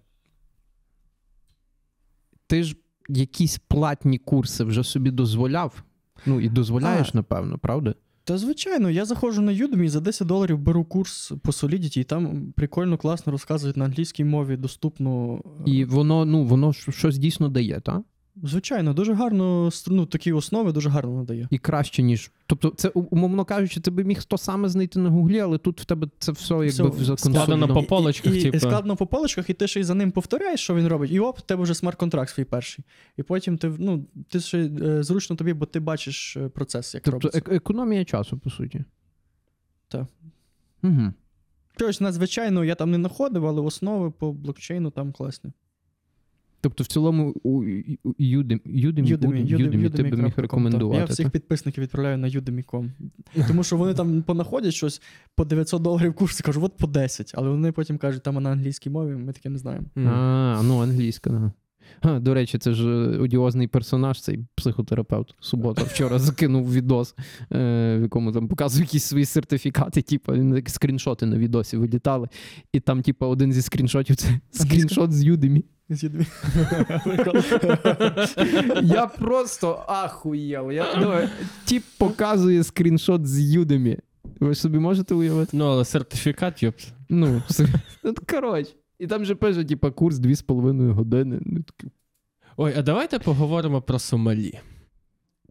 ти 2.48 2.64
ж 2.64 2.76
якісь 3.10 3.58
платні 3.58 4.18
курси 4.18 4.64
вже 4.64 4.84
собі 4.84 5.12
дозволяв? 5.12 5.84
Ну 6.26 6.40
і 6.42 6.50
дозволяєш, 6.50 7.10
А. 7.14 7.18
напевно, 7.18 7.58
правда? 7.58 7.96
Та 8.24 8.38
звичайно, 8.38 8.90
я 8.90 9.06
заходжу 9.06 9.42
на 9.42 9.52
Udemy, 9.52 9.88
за 9.88 10.00
10 10.00 10.28
доларів 10.28 10.58
беру 10.60 10.84
курс 10.86 11.32
по 11.44 11.52
Solidity, 11.52 12.00
і 12.00 12.04
там 12.04 12.54
прикольно, 12.56 12.98
класно 12.98 13.32
розказують 13.32 13.78
на 13.78 13.86
англійській 13.86 14.24
мові, 14.24 14.58
доступно. 14.58 15.42
е, 15.68 15.72
І 15.72 15.86
воно, 15.86 16.26
ну, 16.26 16.44
воно 16.44 16.74
щось 16.74 17.18
дійсно 17.18 17.50
дає, 17.50 17.80
так? 17.80 18.02
Звичайно, 18.44 18.94
дуже 18.94 19.14
гарно, 19.14 19.70
ну, 19.88 20.06
такі 20.06 20.34
основи 20.34 20.72
дуже 20.72 20.90
гарно 20.90 21.18
надає. 21.18 21.48
І 21.52 21.58
краще, 21.58 22.04
ніж. 22.04 22.32
Тобто, 22.48 22.70
це, 22.70 22.90
умовно 22.90 23.46
кажучи, 23.46 23.80
ти 23.80 23.92
би 23.92 24.04
міг 24.04 24.24
то 24.24 24.38
саме 24.38 24.70
знайти 24.70 25.00
на 25.00 25.10
гуглі, 25.10 25.40
але 25.40 25.58
тут 25.58 25.82
в 25.82 25.86
тебе 25.86 26.08
це 26.20 26.32
все 26.32 26.54
якби 26.54 26.90
Все 26.90 27.18
складено 27.18 27.68
по 27.68 27.84
полочках, 27.84 28.34
і, 28.36 28.40
і, 28.40 28.42
типу. 28.42 28.58
і 28.58 28.60
складно 28.60 28.96
по 28.96 29.08
полочках, 29.08 29.50
і 29.50 29.54
ти 29.54 29.68
ще 29.68 29.80
й 29.80 29.84
за 29.84 29.94
ним 29.94 30.12
повторяєш, 30.12 30.60
що 30.60 30.76
він 30.76 30.88
робить, 30.88 31.12
і 31.12 31.20
оп, 31.20 31.40
в 31.40 31.42
тебе 31.42 31.64
вже 31.64 31.74
смарт-контракт 31.74 32.30
свій 32.30 32.44
перший. 32.44 32.86
І 33.18 33.24
потім 33.24 33.58
ти, 33.58 33.74
ну, 33.80 34.06
ти 34.30 34.40
ще 34.40 34.58
е, 34.60 35.04
зручно 35.04 35.36
тобі, 35.36 35.54
бо 35.54 35.66
ти 35.66 35.80
бачиш 35.80 36.38
е, 36.38 36.50
процес, 36.50 36.94
як 36.94 37.04
Тобто 37.04 37.28
робиться. 37.28 37.40
ек- 37.40 37.56
економія 37.56 38.06
часу, 38.06 38.38
по 38.38 38.50
суті. 38.50 38.84
Так. 39.88 40.06
Угу. 40.84 41.14
Тобто, 41.78 42.04
надзвичайно, 42.04 42.64
я 42.64 42.76
там 42.76 42.92
не 42.92 42.98
знаходив, 42.98 43.48
але 43.48 43.62
основи 43.62 44.12
по 44.12 44.32
блокчейну 44.34 44.92
там 44.92 45.12
класні. 45.12 45.52
Тобто, 46.62 46.84
в 46.84 46.88
цілому, 46.88 47.34
Udemy, 48.20 49.16
ти 49.90 50.04
би 50.04 50.18
міг 50.18 50.34
рекомендувати. 50.38 51.00
Я 51.00 51.06
всіх 51.06 51.30
підписників 51.30 51.84
відправляю 51.84 52.18
на 52.18 52.28
Udemy.com. 52.28 52.90
Тому 53.48 53.64
що 53.64 53.78
вони 53.78 53.94
там 53.94 54.22
понаходять 54.22 54.74
щось 54.74 55.02
по 55.36 55.46
900 55.46 55.82
доларів 55.82 56.14
курс, 56.14 56.40
і 56.40 56.44
кажуть, 56.44 56.64
от 56.64 56.78
по 56.78 56.88
10. 56.88 57.32
Але 57.36 57.50
вони 57.50 57.72
потім 57.72 57.98
кажуть, 57.98 58.24
там 58.24 58.44
на 58.44 58.50
англійській 58.52 58.90
мові, 58.90 59.16
ми 59.16 59.34
таке 59.34 59.50
не 59.50 59.58
знаємо. 59.58 59.86
А, 59.96 60.62
ну 60.64 60.82
англійська, 60.82 61.30
да. 61.30 61.52
Ха, 62.04 62.20
до 62.20 62.34
речі, 62.34 62.58
це 62.58 62.74
ж 62.74 62.88
е, 62.88 63.18
одіозний 63.18 63.68
персонаж, 63.68 64.22
цей 64.22 64.40
психотерапевт. 64.56 65.36
Субота 65.40 65.84
вчора 65.84 66.20
закинув 66.20 66.74
відос, 66.74 67.16
е, 67.52 67.98
в 67.98 68.02
якому 68.02 68.32
там 68.32 68.48
показує 68.48 68.84
якісь 68.84 69.04
свої 69.04 69.26
сертифікати, 69.26 70.02
типу, 70.02 70.34
скріншоти 70.66 71.26
на 71.26 71.38
відосі 71.38 71.78
вилітали. 71.78 72.28
І 72.74 72.80
там, 72.80 73.02
типу, 73.02 73.26
один 73.26 73.54
зі 73.54 73.62
скріншотів 73.62 74.16
це 74.16 74.40
скріншот 74.52 75.12
з 75.12 75.24
Udemy. 75.24 75.64
З 75.92 76.04
Udemy. 76.04 76.26
Я 78.84 79.08
просто 79.08 79.86
ахуєв. 79.88 80.72
Я, 80.72 80.86
ну, 81.00 81.14
тип 81.66 81.84
показує 81.98 82.64
скріншот 82.64 83.28
з 83.28 83.56
Udemy. 83.58 83.98
Ви 84.40 84.56
собі 84.56 84.80
можете 84.80 85.14
уявити? 85.14 85.58
Ну, 85.58 85.66
але 85.66 85.86
сертифікат, 85.86 86.64
йопт. 86.64 86.94
Ну, 87.10 87.42
ну 88.04 88.14
коротше. 88.30 88.72
І 89.00 89.08
там 89.08 89.26
же 89.26 89.36
пише, 89.36 89.64
типу, 89.64 89.92
курс 89.92 90.16
2,5 90.16 90.92
години. 90.94 91.40
Ну, 91.46 91.62
Ой, 92.58 92.74
а 92.78 92.82
давайте 92.82 93.20
поговоримо 93.20 93.82
про 93.82 94.00
Сомалі. 94.00 94.60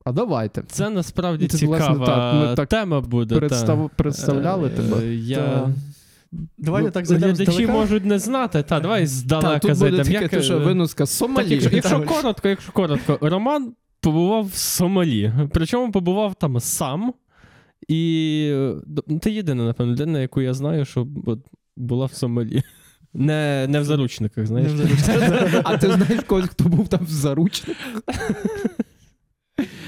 А 0.04 0.12
давайте. 0.12 0.62
Це 0.62 0.90
насправді 0.90 1.46
Це, 1.46 1.58
цікава 1.58 1.88
власне, 1.88 2.06
так, 2.06 2.34
ми 2.50 2.56
так 2.56 2.68
тема 2.68 3.00
буде. 3.00 3.48
та. 3.48 3.88
Представляли 3.96 4.68
Е, 4.68 4.70
тебе? 4.70 5.14
Я... 5.14 5.36
Та. 5.36 5.70
Давайте 6.58 6.86
Ну, 6.86 6.92
так 6.92 7.06
зайдемо 7.06 7.32
Глядачі 7.34 7.66
можуть 7.66 8.04
не 8.04 8.18
знати. 8.18 8.62
Та, 8.62 8.80
давай 8.80 9.06
здалека 9.06 9.58
буде 9.60 9.74
зайдемо. 9.74 10.02
тільки 10.04 10.22
Як, 10.22 10.30
те, 10.30 10.42
що 10.42 10.54
е, 10.56 10.58
винуска 10.64 11.06
з 11.06 11.18
Так, 11.18 11.50
якщо, 11.50 11.70
якщо 11.72 12.02
коротко, 12.02 12.48
якщо 12.48 12.72
коротко, 12.72 13.18
Роман 13.20 13.72
побував 14.00 14.46
в 14.46 14.54
Сомалі. 14.54 15.32
Причому 15.52 15.92
побував 15.92 16.34
там 16.34 16.60
сам. 16.60 17.14
І 17.88 18.52
е, 18.54 18.74
ти 19.20 19.30
єдина, 19.30 19.64
напевно, 19.64 19.92
людина, 19.92 20.20
яку 20.20 20.40
я 20.40 20.54
знаю, 20.54 20.84
що 20.84 21.06
була 21.76 22.06
в 22.06 22.12
Сомалі. 22.12 22.62
Не, 23.14 23.66
не 23.68 23.80
в 23.80 23.84
заручниках, 23.84 24.46
знаєш. 24.46 24.72
Не 24.72 24.84
вже- 24.84 25.60
А 25.64 25.78
ти 25.78 25.92
знаєш 25.92 26.20
когось, 26.26 26.46
хто 26.48 26.64
був 26.64 26.88
там 26.88 27.00
в 27.04 27.10
заручниках? 27.10 28.02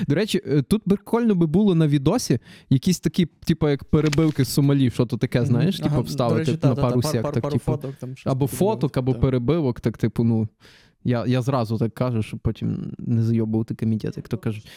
До 0.09 0.14
речі, 0.14 0.41
е, 0.47 0.62
тут 0.62 0.83
прикольно 0.83 1.35
би 1.35 1.47
було 1.47 1.75
на 1.75 1.89
відосі 1.89 2.39
якісь 2.70 3.01
такі, 3.01 3.27
типу, 3.45 3.68
як 3.68 3.85
перебивки 3.85 4.45
з 4.45 4.49
Сомалі, 4.49 4.91
що 4.91 5.07
то 5.07 5.16
таке, 5.16 5.45
знаєш, 5.45 5.81
типу, 5.81 6.03
вставити 6.03 6.59
на 6.62 6.75
пару 6.75 7.01
та, 7.01 7.09
сек, 7.09 7.23
пару, 7.23 7.35
так, 7.35 7.43
пару 7.43 7.59
типу, 7.59 7.79
або 8.25 8.47
фоток, 8.47 8.97
або 8.97 9.14
перебивок, 9.14 9.81
так, 9.81 9.99
типу, 9.99 10.25
ну. 10.25 10.49
Я, 11.05 11.27
я 11.27 11.43
зразу 11.43 11.79
так 11.79 11.95
кажу, 11.95 12.23
щоб 12.23 12.41
потім 12.41 12.93
не 12.99 13.23
зайобувати 13.23 13.75
комітет, 13.75 14.17
як 14.17 14.29
то 14.29 14.39
кажуть. 14.39 14.69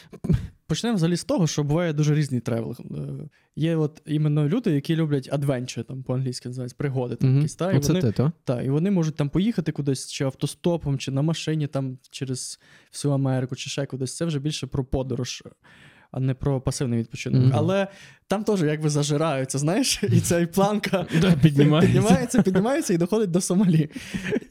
Почнемо 0.68 0.96
взагалі 0.96 1.16
з 1.16 1.24
того, 1.24 1.48
що 1.48 1.64
буває 1.64 1.94
дуже 1.94 2.16
різний 2.16 2.40
travel. 2.42 2.76
Е, 2.92 3.30
Є 3.56 3.76
от 3.76 4.02
іменно 4.06 4.48
люди, 4.50 4.72
які 4.72 4.96
люблять 4.96 5.30
adventure 5.32 5.84
там 5.84 6.04
по-англійськи 6.04 6.50
називається, 6.50 6.76
пригоди 6.80 7.16
там 7.16 7.30
Мгм. 7.30 7.38
якісь. 7.38 7.56
Та, 7.56 7.72
і, 7.72 7.78
Оце 7.78 7.88
вони, 7.88 8.02
ти, 8.02 8.12
то? 8.12 8.32
та, 8.44 8.62
і 8.62 8.70
вони 8.70 8.92
можуть 8.92 9.16
там 9.16 9.30
поїхати 9.30 9.72
кудись, 9.72 10.12
чи 10.12 10.24
автостопом, 10.24 10.98
чи 10.98 11.12
на 11.12 11.22
машині 11.22 11.68
там 11.68 11.98
через 12.12 12.60
всю 12.92 13.14
Америку, 13.14 13.56
чи 13.56 13.70
ще 13.70 13.86
кудись. 13.86 14.16
Це 14.16 14.26
вже 14.26 14.40
більше 14.40 14.68
про 14.68 14.86
подорож, 14.86 15.44
а 16.16 16.20
не 16.20 16.34
про 16.34 16.62
пасивний 16.62 17.00
відпочинок. 17.00 17.42
Мгм. 17.42 17.52
Але 17.56 17.88
там 18.28 18.44
теж 18.44 18.62
якби 18.62 18.90
зажираються, 18.90 19.58
знаєш, 19.58 20.04
і 20.12 20.22
ця 20.22 20.40
і 20.40 20.46
планка 20.46 21.04
піднімається. 21.42 21.94
піднімається, 21.94 22.42
піднімається 22.42 22.94
і 22.94 22.98
доходить 22.98 23.32
до 23.32 23.42
Сомалі. 23.42 23.90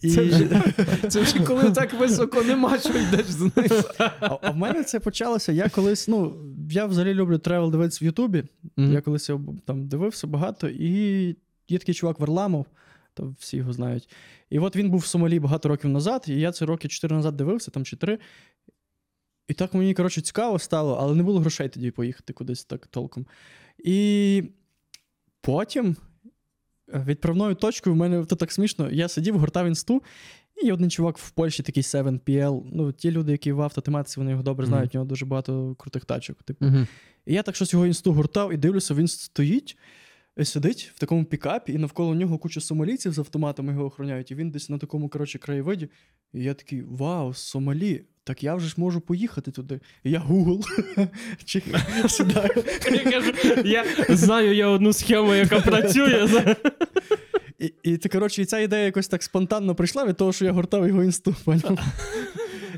І... 0.02 0.10
Це 0.10 0.22
вже- 0.22 0.62
Це 1.08 1.20
вже 1.20 1.38
коли 1.40 1.70
так 1.70 1.94
високо 1.94 2.42
нема, 2.42 2.78
що 2.78 2.88
йдеш 2.98 3.26
знаєш. 3.26 3.72
А, 3.98 4.38
а 4.42 4.50
в 4.50 4.56
мене 4.56 4.84
це 4.84 5.00
почалося. 5.00 5.52
Я 5.52 5.68
колись, 5.68 6.08
ну, 6.08 6.34
я 6.70 6.86
взагалі 6.86 7.14
люблю 7.14 7.38
travel 7.38 7.70
дивитися 7.70 7.98
в 8.02 8.06
Ютубі. 8.06 8.44
Я 8.76 9.00
колись 9.00 9.28
його 9.28 9.54
там 9.66 9.88
дивився 9.88 10.26
багато, 10.26 10.68
і 10.68 11.26
є 11.68 11.78
такий 11.78 11.94
чувак 11.94 12.20
Варламов, 12.20 12.66
то 13.14 13.34
всі 13.38 13.56
його 13.56 13.72
знають. 13.72 14.08
І 14.50 14.58
от 14.58 14.76
він 14.76 14.90
був 14.90 15.00
в 15.00 15.06
Сомалі 15.06 15.40
багато 15.40 15.68
років 15.68 15.90
назад, 15.90 16.24
і 16.28 16.32
я 16.34 16.52
це 16.52 16.66
роки 16.66 16.88
4 16.88 17.16
назад 17.16 17.36
дивився, 17.36 17.70
там 17.70 17.84
чи 17.84 17.96
3. 17.96 18.18
І 19.48 19.54
так 19.54 19.74
мені, 19.74 19.94
коротше, 19.94 20.20
цікаво 20.20 20.58
стало, 20.58 20.94
але 21.00 21.14
не 21.14 21.22
було 21.22 21.40
грошей 21.40 21.68
тоді 21.68 21.90
поїхати 21.90 22.32
кудись 22.32 22.64
так 22.64 22.86
толком. 22.86 23.26
І 23.78 24.42
потім 25.40 25.96
е, 26.94 27.04
відправною 27.06 27.54
точкою 27.54 27.94
в 27.94 27.98
мене 27.98 28.24
то 28.24 28.36
так 28.36 28.52
смішно. 28.52 28.90
Я 28.90 29.08
сидів, 29.08 29.38
гортав 29.38 29.66
інсту, 29.66 30.02
і 30.62 30.72
один 30.72 30.90
чувак 30.90 31.18
в 31.18 31.30
Польщі, 31.30 31.62
такий 31.62 31.82
7PL. 31.82 32.62
Ну, 32.72 32.92
ті 32.92 33.10
люди, 33.10 33.32
які 33.32 33.52
в 33.52 33.62
автотематиці, 33.62 34.20
вони 34.20 34.30
його 34.30 34.42
добре 34.42 34.66
знають, 34.66 34.94
у 34.94 34.98
нього 34.98 35.08
дуже 35.08 35.26
багато 35.26 35.74
крутих 35.78 36.04
тачок. 36.04 36.42
Типу. 36.42 36.64
Мгм. 36.64 36.86
І 37.26 37.34
я 37.34 37.42
так 37.42 37.56
щось 37.56 37.72
його 37.72 37.86
інсту 37.86 38.12
гуртав 38.12 38.52
і 38.52 38.56
дивлюся, 38.56 38.94
він 38.94 39.08
стоїть, 39.08 39.76
е, 40.38 40.44
сидить 40.44 40.92
в 40.94 40.98
такому 40.98 41.24
пікапі, 41.24 41.72
і 41.72 41.78
навколо 41.78 42.14
нього 42.14 42.38
куча 42.38 42.60
сомалійців 42.60 43.12
з 43.12 43.18
автоматами 43.18 43.72
його 43.72 43.84
охороняють, 43.84 44.30
і 44.30 44.34
він 44.34 44.50
десь 44.50 44.68
на 44.68 44.78
такому 44.78 45.08
коротше, 45.08 45.38
краєвиді. 45.38 45.88
І 46.32 46.42
я 46.42 46.54
такий: 46.54 46.82
Вау, 46.82 47.34
Сомалі! 47.34 48.04
Так 48.26 48.42
я 48.42 48.54
вже 48.54 48.68
ж 48.68 48.74
можу 48.76 49.00
поїхати 49.00 49.50
туди. 49.50 49.80
Я 50.04 50.20
Google 50.20 50.64
Я 52.92 53.10
кажу, 53.10 53.32
я 53.64 53.84
знаю 54.08 54.54
я 54.54 54.68
одну 54.68 54.92
схему, 54.92 55.34
яка 55.34 55.60
працює. 55.60 56.28
І, 57.58 57.72
і 57.82 57.96
ти, 57.96 58.08
коротше, 58.08 58.42
і 58.42 58.44
ця 58.44 58.58
ідея 58.58 58.84
якось 58.84 59.08
так 59.08 59.22
спонтанно 59.22 59.74
прийшла 59.74 60.04
від 60.06 60.16
того, 60.16 60.32
що 60.32 60.44
я 60.44 60.52
гортав 60.52 60.88
його 60.88 61.04
інсту. 61.04 61.34
поняв? 61.44 61.78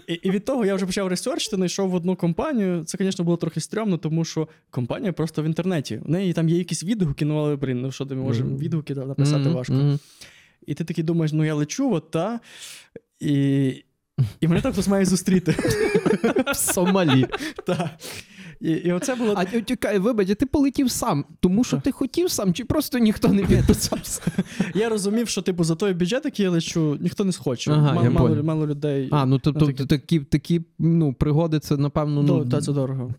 І, 0.07 0.15
і 0.15 0.31
від 0.31 0.45
того 0.45 0.65
я 0.65 0.75
вже 0.75 0.87
почав 0.87 1.09
ресерчити, 1.09 1.57
знайшов 1.57 1.91
в 1.91 1.95
одну 1.95 2.17
компанію. 2.17 2.85
Це, 2.85 2.99
звісно, 3.01 3.25
було 3.25 3.37
трохи 3.37 3.61
стрьомно, 3.61 3.99
тому 3.99 4.25
що 4.25 4.49
компанія 4.71 5.13
просто 5.13 5.43
в 5.43 5.45
інтернеті. 5.47 6.01
У 6.07 6.11
неї 6.11 6.33
там 6.33 6.49
є 6.49 6.59
якісь 6.59 6.85
відгуки, 6.85 7.25
ну 7.25 7.37
але 7.39 7.57
блін, 7.57 7.81
ну 7.81 7.93
що 7.93 8.07
ти 8.07 8.15
можеш 8.15 8.43
Мгм. 8.43 8.59
відгуки 8.59 8.95
написати 8.95 9.39
Мгм, 9.45 9.55
важко. 9.55 9.99
І 10.67 10.75
ти 10.75 10.85
такий 10.85 11.05
думаєш, 11.05 11.33
ну 11.33 11.45
я 11.45 11.55
лечу, 11.55 11.93
от 11.93 12.11
та. 12.11 12.41
І, 13.21 13.85
і 14.41 14.49
мене 14.49 14.61
там 14.61 14.73
хтось 14.73 14.89
має 14.89 15.05
зустріти. 15.05 15.53
В 16.53 16.57
Сомалі. 16.57 17.27
І, 18.61 18.71
і 18.71 18.93
оце 18.93 19.15
було. 19.15 19.35
А 19.37 19.61
чекай, 19.61 19.99
вибач, 19.99 20.29
ти 20.39 20.47
полетів 20.47 20.91
сам, 20.91 21.25
тому 21.41 21.65
що 21.65 21.81
ти 21.81 21.93
хотів 21.93 22.31
сам, 22.31 22.55
чи 22.55 22.65
просто 22.65 22.99
ніхто 22.99 23.29
не 23.29 23.45
підписався? 23.45 24.23
Я 24.75 24.89
розумів, 24.89 25.29
що 25.29 25.43
типу 25.43 25.65
за 25.65 25.75
той 25.75 25.93
бюджет, 25.95 26.25
який 26.25 26.45
я 26.45 26.51
лечу, 26.51 26.99
ніхто 27.01 27.25
не 27.25 27.33
схоче. 27.33 27.71
Ага, 27.73 27.93
Мало- 27.93 28.05
я 28.05 28.11
мало, 28.11 28.43
мало 28.43 28.67
людей. 28.67 29.09
А, 29.13 29.27
ну 29.27 29.39
тобто 29.39 29.61
Ну, 29.61 29.73
такі- 29.73 29.87
такі, 29.87 30.21
такі 30.21 30.61
ну, 30.79 31.13
пригоди, 31.13 31.59
це, 31.59 31.77
напевно, 31.77 32.23
ну. 32.23 32.45
та 32.45 32.61
це 32.61 32.73
дорого. 32.73 33.15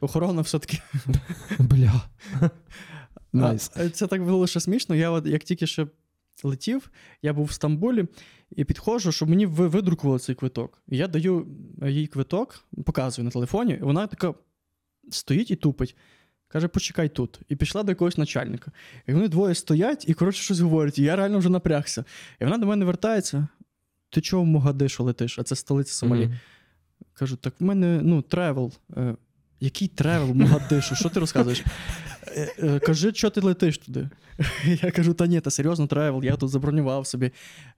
Охорона 0.00 0.42
все-таки. 0.42 0.78
Бля. 1.58 2.02
Е, 3.34 3.58
Це 3.92 4.06
так 4.06 4.24
було 4.24 4.38
лише 4.38 4.60
смішно. 4.60 4.94
Я 4.94 5.10
от 5.10 5.26
як 5.26 5.44
тільки 5.44 5.66
ще 5.66 5.86
летів, 6.44 6.90
я 7.22 7.32
був 7.32 7.44
в 7.44 7.52
Стамбулі 7.52 8.06
і 8.50 8.64
підходжу, 8.64 9.12
щоб 9.12 9.28
мені 9.28 9.46
видрукували 9.46 10.18
цей 10.18 10.34
квиток. 10.34 10.82
І 10.88 10.96
я 10.96 11.08
даю 11.08 11.46
їй 11.86 12.06
квиток, 12.06 12.64
показую 12.84 13.24
на 13.24 13.30
телефоні, 13.30 13.72
і 13.72 13.84
вона 13.84 14.06
така 14.06 14.34
стоїть 15.10 15.50
і 15.50 15.56
тупить. 15.56 15.96
Каже, 16.48 16.68
почекай 16.68 17.08
тут. 17.08 17.40
І 17.48 17.56
пішла 17.56 17.82
до 17.82 17.92
якогось 17.92 18.18
начальника. 18.18 18.72
І 19.06 19.12
вони 19.12 19.28
двоє 19.28 19.54
стоять 19.54 20.08
і, 20.08 20.14
коротше, 20.14 20.42
щось 20.42 20.60
говорять. 20.60 20.98
І 20.98 21.02
я 21.02 21.16
реально 21.16 21.38
вже 21.38 21.48
напрягся. 21.48 22.04
І 22.40 22.44
вона 22.44 22.58
до 22.58 22.66
мене 22.66 22.84
вертається. 22.84 23.48
Ти 24.10 24.20
чого 24.20 24.42
в 24.42 24.46
Могадишу 24.46 25.04
летиш? 25.04 25.38
А 25.38 25.42
це 25.42 25.56
столиця 25.56 25.94
Сомалі. 25.94 26.26
Мгм. 26.26 26.38
Кажу, 27.12 27.36
так 27.36 27.54
в 27.60 27.64
мене 27.64 28.00
ну, 28.02 28.22
travel. 28.22 28.72
Який 29.60 29.88
travel 29.88 30.34
Могадишу? 30.34 30.94
Що 30.94 31.08
ти 31.08 31.20
розказуєш? 31.20 31.64
Е, 32.36 32.52
е, 32.62 32.78
кажи, 32.78 33.12
що 33.14 33.30
ти 33.30 33.40
летиш 33.40 33.78
туди. 33.78 34.08
Я 34.82 34.90
кажу, 34.90 35.14
та 35.14 35.26
ні, 35.26 35.40
та 35.40 35.50
серйозно 35.50 35.86
travel, 35.86 36.24
я 36.24 36.36
тут 36.36 36.50
забронював 36.50 37.06
собі. 37.06 37.30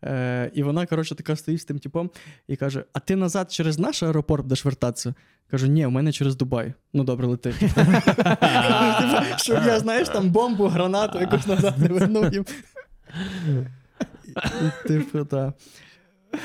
Е, 0.05 0.51
і 0.55 0.62
вона, 0.62 0.87
коротше, 0.87 1.14
така 1.14 1.37
стоїть 1.37 1.61
з 1.61 1.64
тим 1.64 1.79
типом 1.79 2.11
і 2.49 2.57
каже: 2.57 2.85
А 2.93 2.99
ти 2.99 3.16
назад 3.16 3.53
через 3.53 3.79
наш 3.79 4.03
аеропорт 4.03 4.43
будеш 4.43 4.64
вертатися? 4.64 5.14
Кажу, 5.51 5.66
ні, 5.66 5.87
у 5.87 5.91
мене 5.91 6.12
через 6.12 6.37
Дубай. 6.37 6.74
Ну 6.93 7.05
добре, 7.05 7.26
лети. 7.26 7.53
Типу, 7.61 7.81
Щоб 9.37 9.57
я, 9.66 9.79
знаєш, 9.79 10.09
там 10.09 10.31
бомбу, 10.31 10.66
гранату 10.66 11.20
якусь 11.20 11.47
назад 11.47 11.79
не 11.79 11.89
вернув 11.89 12.33
їм. 12.33 12.45
Типу, 14.87 15.24
так. 15.24 15.55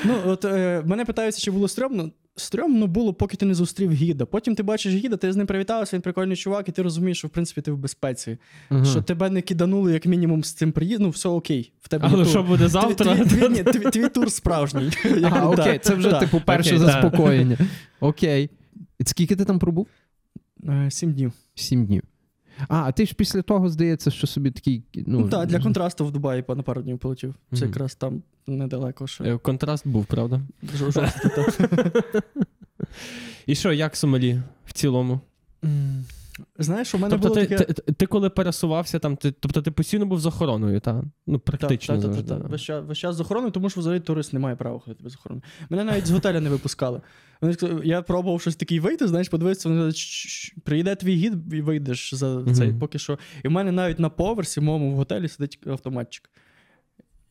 Ну, 0.04 0.20
от 0.24 0.44
мене 0.86 1.04
питаються, 1.04 1.40
чи 1.40 1.50
було 1.50 1.68
стрьомно. 1.68 2.10
Стрьомно 2.36 2.86
було, 2.86 3.14
поки 3.14 3.36
ти 3.36 3.46
не 3.46 3.54
зустрів 3.54 3.92
гіда. 3.92 4.24
Потім 4.24 4.54
ти 4.54 4.62
бачиш 4.62 4.94
гіда, 4.94 5.16
ти 5.16 5.32
з 5.32 5.36
ним 5.36 5.46
привітався, 5.46 5.96
він 5.96 6.02
прикольний 6.02 6.36
чувак, 6.36 6.68
і 6.68 6.72
ти 6.72 6.82
розумієш, 6.82 7.18
що 7.18 7.28
в 7.28 7.30
принципі 7.30 7.60
ти 7.60 7.72
в 7.72 7.76
безпеці. 7.78 8.38
Ага. 8.68 8.84
Що 8.84 9.02
тебе 9.02 9.30
не 9.30 9.42
киданули, 9.42 9.92
як 9.92 10.06
мінімум, 10.06 10.44
з 10.44 10.52
цим 10.52 10.72
приїздом, 10.72 11.06
ну 11.06 11.10
все 11.10 11.28
окей. 11.28 11.72
В 11.80 11.88
тебе 11.88 12.08
Але 12.12 12.24
що 12.24 12.42
буде 12.42 12.68
завтра? 12.68 13.16
Твій, 13.16 13.24
твій, 13.24 13.48
ні, 13.48 13.62
твій, 13.62 13.90
твій 13.90 14.08
тур 14.08 14.32
справжній. 14.32 14.90
Окей, 15.42 15.78
це 15.78 15.94
вже, 15.94 16.12
типу, 16.12 16.42
перше 16.46 16.78
заспокоєння. 16.78 17.58
Окей. 18.00 18.50
Скільки 19.04 19.36
ти 19.36 19.44
там 19.44 19.58
пробув? 19.58 19.86
Е, 20.68 20.90
Сім 20.90 21.12
днів. 21.12 21.32
Сім 21.54 21.86
днів. 21.86 22.02
А, 22.68 22.76
а 22.82 22.92
ти 22.92 23.06
ж 23.06 23.14
після 23.14 23.42
того, 23.42 23.68
здається, 23.68 24.10
що 24.10 24.26
собі 24.26 24.50
такий. 24.50 24.82
Ну, 24.94 25.20
Ну, 25.20 25.28
так, 25.28 25.48
для 25.48 25.60
контрасту 25.60 26.06
в 26.06 26.12
Дубаї 26.12 26.44
на 26.48 26.62
пару 26.62 26.82
днів 26.82 26.98
полетів. 26.98 27.34
Це 27.50 27.56
Мгм. 27.56 27.68
якраз 27.68 27.94
там 27.94 28.22
недалеко 28.46 29.06
ще. 29.06 29.24
Е, 29.24 29.38
Контраст 29.38 29.86
був, 29.88 30.06
правда? 30.06 30.40
Жорстко, 30.76 31.28
так. 31.36 32.24
І 33.46 33.54
що, 33.54 33.72
як 33.72 33.96
Сомалі 33.96 34.42
в 34.66 34.72
цілому? 34.72 35.20
Знаєш, 36.58 36.94
у 36.94 36.98
мене 36.98 37.10
Тобто, 37.10 37.28
було 37.28 37.40
ти, 37.40 37.46
таке. 37.46 37.72
ти, 37.72 37.92
ти 37.92 38.06
коли 38.06 38.30
пересувався 38.30 38.98
там, 38.98 39.16
ти, 39.16 39.32
тобто 39.40 39.62
ти 39.62 39.70
постійно 39.70 40.06
був 40.06 40.20
з 40.20 40.26
охороною, 40.26 40.80
та? 40.80 41.04
Ну, 41.26 41.38
практично. 41.38 42.02
Так, 42.02 42.16
так, 42.16 42.26
так. 42.26 42.48
Весь 42.48 42.62
час- 42.62 42.84
Весь 42.86 42.98
час 42.98 43.16
з 43.16 43.20
охороною, 43.20 43.52
тому 43.52 43.70
що 43.70 43.80
взагалі 43.80 44.00
турист 44.00 44.32
не 44.32 44.38
має 44.38 44.56
права 44.56 44.78
ходити 44.78 45.04
без 45.04 45.14
охорони. 45.14 45.42
Мене 45.70 45.84
навіть 45.84 46.06
з 46.06 46.10
готеля 46.10 46.40
не 46.40 46.50
випускали. 46.50 47.00
Вони 47.40 47.54
сказали, 47.54 47.80
Я 47.84 48.02
пробував 48.02 48.40
щось 48.40 48.56
таке 48.56 48.80
вийти, 48.80 49.08
знаєш, 49.08 49.28
подивитися, 49.28 49.68
вони 49.68 49.80
кажуть, 49.80 49.96
«Щ, 49.96 50.28
щ, 50.28 50.54
приїде 50.64 50.94
твій 50.94 51.14
гід 51.16 51.32
і 51.54 51.60
вийдеш 51.60 52.14
за 52.14 52.44
цей 52.54 52.72
поки 52.72 52.98
що. 52.98 53.18
І 53.44 53.48
в 53.48 53.50
мене 53.50 53.72
навіть 53.72 53.98
на 53.98 54.08
поверсі, 54.08 54.60
моєму 54.60 54.90
в 54.92 54.94
готелі 54.94 55.28
сидить 55.28 55.58
автоматчик. 55.66 56.30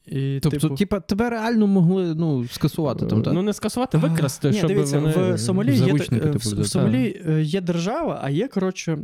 І, 0.06 0.40
Тобто, 0.44 0.60
типу, 0.60 0.76
типа, 0.76 1.00
тебе 1.00 1.30
реально 1.30 1.68
могли 1.68 2.16
ну, 2.16 2.48
скасувати 2.48 3.06
там, 3.06 3.22
так? 3.22 3.34
Ну, 3.34 3.42
не 3.42 3.54
скасувати, 3.54 3.98
викрасти, 3.98 4.50
Ні, 4.50 4.58
щоб 4.58 4.68
дивіться, 4.68 5.00
вони... 5.00 5.34
в 5.34 5.40
Сомалі 5.40 5.72
є, 5.72 5.78
заручники, 5.78 6.28
е, 6.28 6.30
в, 6.30 6.34
типу, 6.34 6.62
в. 6.62 6.68
Сомалі 6.68 7.22
е, 7.28 7.42
є 7.42 7.62
держава, 7.62 8.20
а 8.24 8.30
є, 8.30 8.48
коротше, 8.48 8.98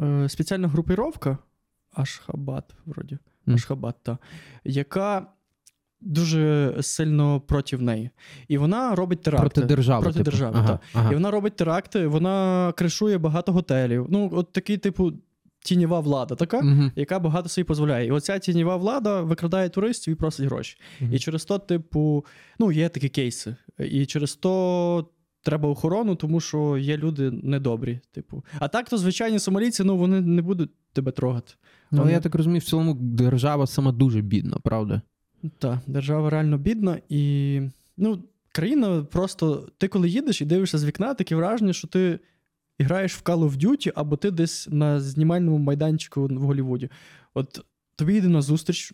е, 0.00 0.28
спеціальна 0.28 0.68
групіровка 0.68 1.38
Ашхабад, 1.92 2.64
вроді. 2.86 3.18
Мгм. 3.46 3.56
Ашхабад, 3.56 3.94
та, 4.02 4.18
яка 4.64 5.26
дуже 6.00 6.74
сильно 6.80 7.40
проти 7.40 7.78
неї. 7.78 8.10
І 8.48 8.58
вона 8.58 8.94
робить 8.94 9.22
теракти. 9.22 9.48
Проти 9.48 9.62
держави. 9.62 10.02
Проти 10.02 10.18
типу. 10.18 10.30
держави, 10.30 10.56
ага, 10.58 10.68
так. 10.68 10.80
Ага. 10.94 11.12
І 11.12 11.14
вона 11.14 11.30
робить 11.30 11.56
теракти, 11.56 12.06
вона 12.06 12.72
кришує 12.76 13.18
багато 13.18 13.52
готелів. 13.52 14.06
Ну, 14.08 14.30
от 14.32 14.52
такий, 14.52 14.76
типу, 14.76 15.12
тіньова 15.60 16.00
влада 16.00 16.34
така. 16.34 16.60
Мгм. 16.60 16.92
Яка 16.96 17.18
багато 17.18 17.48
собі 17.48 17.66
дозволяє. 17.66 18.06
І 18.06 18.10
оця 18.10 18.38
тіньова 18.38 18.76
влада 18.76 19.22
викрадає 19.22 19.68
туристів 19.68 20.12
і 20.12 20.16
просить 20.16 20.46
гроші. 20.46 20.80
Мгм. 21.00 21.14
І 21.14 21.18
через 21.18 21.44
то, 21.44 21.58
типу, 21.58 22.24
ну, 22.58 22.72
є 22.72 22.88
такі 22.88 23.08
кейси. 23.08 23.56
І 23.78 24.06
через 24.06 24.34
то 24.34 25.08
треба 25.42 25.68
охорону, 25.68 26.14
тому 26.14 26.40
що 26.40 26.78
є 26.78 26.96
люди 26.96 27.30
недобрі. 27.30 28.00
Типу. 28.12 28.44
А 28.58 28.68
так, 28.68 28.88
то 28.88 28.98
звичайні 28.98 29.38
сомалійці, 29.38 29.84
ну 29.84 29.96
вони 29.96 30.20
не 30.20 30.42
будуть 30.42 30.70
тебе 30.92 31.12
трогати. 31.12 31.54
Ну, 31.90 31.98
Вони- 31.98 32.12
я 32.12 32.20
так 32.20 32.34
розумію, 32.34 32.60
в 32.60 32.64
цілому 32.64 32.94
держава 32.94 33.66
сама 33.66 33.92
дуже 33.92 34.20
бідна, 34.20 34.56
правда? 34.62 35.00
Так, 35.58 35.78
держава 35.86 36.30
реально 36.30 36.58
бідна, 36.58 36.98
і 37.08 37.60
ну, 37.96 38.22
країна 38.52 39.06
просто. 39.10 39.68
Ти 39.78 39.88
коли 39.88 40.08
їдеш 40.08 40.42
і 40.42 40.44
дивишся 40.44 40.78
з 40.78 40.84
вікна, 40.84 41.14
таке 41.14 41.36
враження, 41.36 41.72
що 41.72 41.88
ти 41.88 42.18
граєш 42.84 43.14
в 43.14 43.22
Call 43.22 43.50
of 43.50 43.56
Duty, 43.56 43.92
або 43.94 44.16
ти 44.16 44.30
десь 44.30 44.68
на 44.70 45.00
знімальному 45.00 45.58
майданчику 45.58 46.26
в 46.26 46.38
Голлівуді. 46.38 46.90
От 47.34 47.64
тобі 47.96 48.14
йде 48.14 48.28
на 48.28 48.42
зустріч 48.42 48.92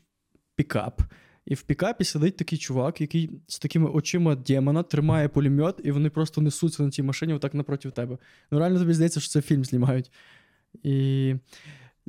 пікап. 0.56 1.02
І 1.46 1.54
в 1.54 1.62
пікапі 1.62 2.04
сидить 2.04 2.36
такий 2.36 2.58
чувак, 2.58 3.00
який 3.00 3.30
з 3.46 3.58
такими 3.58 3.90
очима 3.90 4.34
демона 4.34 4.82
тримає 4.82 5.28
пулемет, 5.28 5.80
і 5.84 5.90
вони 5.90 6.10
просто 6.10 6.40
несуться 6.40 6.82
на 6.82 6.90
цій 6.90 7.02
машині 7.02 7.32
отак 7.32 7.54
напроти 7.54 7.90
тебе. 7.90 8.18
Ну, 8.50 8.58
реально 8.58 8.78
тобі 8.78 8.94
здається, 8.94 9.20
що 9.20 9.28
це 9.28 9.42
фільм 9.42 9.64
знімають. 9.64 10.12
І 10.82 11.34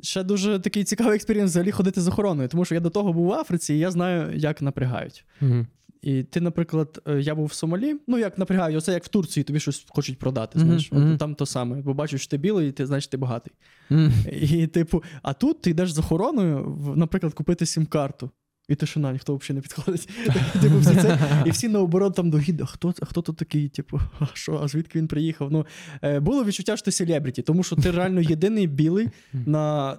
ще 0.02 0.22
дуже 0.22 0.58
такий 0.58 0.84
цікавий 0.84 1.14
експерієнс 1.14 1.50
взагалі 1.50 1.70
ходити 1.70 2.00
з 2.00 2.08
охороною, 2.08 2.48
тому 2.48 2.64
що 2.64 2.74
я 2.74 2.80
до 2.80 2.90
того 2.90 3.12
був 3.12 3.26
в 3.26 3.32
Африці, 3.32 3.74
і 3.74 3.78
я 3.78 3.90
знаю, 3.90 4.36
як 4.36 4.62
напрягають. 4.62 5.24
Мгм. 5.40 5.66
І 6.06 6.22
ти, 6.22 6.40
наприклад, 6.40 7.02
е, 7.08 7.20
я 7.20 7.34
був 7.34 7.46
в 7.46 7.52
Сомалі, 7.52 7.96
ну 8.06 8.18
як 8.18 8.38
напрягають, 8.38 8.78
оце 8.78 8.92
як 8.92 9.04
в 9.04 9.08
Турції, 9.08 9.44
тобі 9.44 9.60
щось 9.60 9.86
хочуть 9.88 10.18
продати. 10.18 10.58
Знаєш, 10.58 10.92
мгм. 10.92 11.12
От 11.12 11.18
там 11.18 11.34
то 11.34 11.46
саме. 11.46 11.82
Бо 11.82 11.94
бачиш, 11.94 12.20
що 12.20 12.30
ти 12.30 12.38
білий, 12.38 12.68
і 12.68 12.72
ти 12.72 12.86
знаєш, 12.86 13.06
ти 13.06 13.16
багатий. 13.16 13.52
Мгм. 13.90 14.12
І, 14.32 14.66
типу, 14.66 15.02
а 15.22 15.32
тут 15.32 15.62
ти 15.62 15.70
йдеш 15.70 15.92
з 15.92 15.98
охороною, 15.98 16.78
наприклад, 16.96 17.34
купити 17.34 17.66
сім-карту. 17.66 18.30
І 18.68 18.74
тишина, 18.74 19.12
ніхто 19.12 19.36
взагалі 19.36 19.54
не 19.56 19.60
підходить. 19.60 20.08
Типу, 20.62 20.78
всі 20.78 20.94
це, 20.94 21.18
і 21.46 21.50
всі 21.50 21.68
наоборот 21.68 22.14
там 22.14 22.30
до 22.30 22.38
гіда, 22.38 22.64
хто, 22.64 22.94
хто 23.02 23.22
тут 23.22 23.36
такий? 23.36 23.68
Типу, 23.68 24.00
а 24.20 24.26
що, 24.32 24.60
а 24.62 24.68
звідки 24.68 24.98
він 24.98 25.08
приїхав? 25.08 25.52
Ну, 25.52 25.66
е, 26.02 26.20
було 26.20 26.44
відчуття, 26.44 26.76
що 26.76 26.84
ти 26.84 26.92
селебріті, 26.92 27.42
тому 27.42 27.62
що 27.62 27.76
ти 27.76 27.90
реально 27.90 28.20
єдиний 28.20 28.66
білий 28.66 29.08
на 29.32 29.96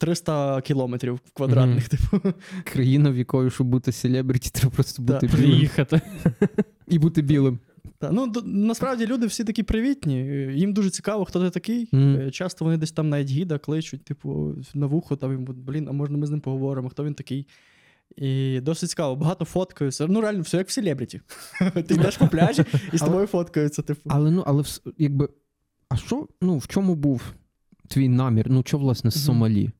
300 0.00 0.60
кілометрів 0.60 1.20
квадратних. 1.34 1.88
Типу. 1.88 2.32
Країна, 2.64 3.10
в 3.10 3.16
якої, 3.18 3.50
щоб 3.50 3.66
бути 3.66 3.92
селебриті, 3.92 4.50
треба 4.52 4.70
просто 4.74 5.02
Да. 5.02 5.12
бути 5.14 5.26
білим. 5.26 5.42
Приїхати. 5.50 6.00
І 6.88 6.98
бути 6.98 7.22
білим. 7.22 7.58
Та, 7.98 8.10
ну, 8.10 8.26
до- 8.26 8.42
насправді 8.42 9.06
люди 9.06 9.26
всі 9.26 9.44
такі 9.44 9.62
привітні. 9.62 10.14
Їм 10.54 10.72
дуже 10.72 10.90
цікаво, 10.90 11.24
хто 11.24 11.44
ти 11.44 11.50
такий. 11.50 11.88
Е, 11.94 12.30
Часто 12.30 12.64
вони 12.64 12.76
десь 12.76 12.92
там 12.92 13.08
навіть 13.08 13.30
гіда 13.30 13.58
кличуть, 13.58 14.04
типу, 14.04 14.54
на 14.74 14.86
вухо, 14.86 15.16
там, 15.16 15.32
йому, 15.32 15.46
блін, 15.46 15.88
а 15.88 15.92
можна 15.92 16.18
ми 16.18 16.26
з 16.26 16.30
ним 16.30 16.40
поговоримо, 16.40 16.88
хто 16.88 17.04
він 17.04 17.14
такий. 17.14 17.46
І 18.16 18.60
досить 18.60 18.90
цікаво, 18.90 19.16
багато 19.16 19.44
фоткаються. 19.44 20.06
Ну, 20.06 20.20
реально, 20.20 20.40
все 20.42 20.56
як 20.56 20.68
в 20.68 20.70
селебріті. 20.70 21.20
Ти 21.74 21.94
йдеш 21.94 22.16
по 22.16 22.28
пляжі 22.28 22.64
і 22.92 22.98
з 22.98 23.00
тобою 23.00 23.26
фоткаються, 23.26 23.82
типу. 23.82 24.00
Але 24.12 24.30
ну, 24.30 24.44
але 24.46 24.62
якби. 24.98 25.28
А 25.88 25.96
що, 25.96 26.28
ну, 26.42 26.58
в 26.58 26.66
чому 26.66 26.94
був 26.94 27.22
твій 27.88 28.08
намір? 28.08 28.46
Ну, 28.48 28.62
що, 28.66 28.78
власне, 28.78 29.10
з. 29.10 29.24
Сомалі? 29.24 29.70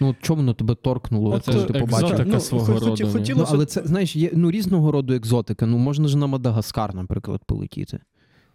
Ну, 0.00 0.14
чому 0.20 0.36
воно 0.40 0.54
тебе 0.54 0.74
торкнуло, 0.74 1.32
А 1.32 1.36
от 1.36 1.44
це 1.44 1.52
коли 1.52 1.64
ти 1.64 1.72
екзотика. 1.78 1.98
побачив? 2.00 2.16
Така 2.26 2.40
свого 2.40 2.64
хоті- 2.66 2.84
роду, 2.84 3.02
ну. 3.04 3.12
хотілося- 3.12 3.50
Ну, 3.52 3.56
але 3.56 3.66
це, 3.66 3.82
знаєш, 3.84 4.16
є 4.16 4.30
ну, 4.34 4.50
різного 4.50 4.92
роду 4.92 5.14
екзотика. 5.14 5.66
Ну, 5.66 5.78
можна 5.78 6.08
ж 6.08 6.18
на 6.18 6.26
Мадагаскар, 6.26 6.94
наприклад, 6.94 7.40
полетіти. 7.46 7.98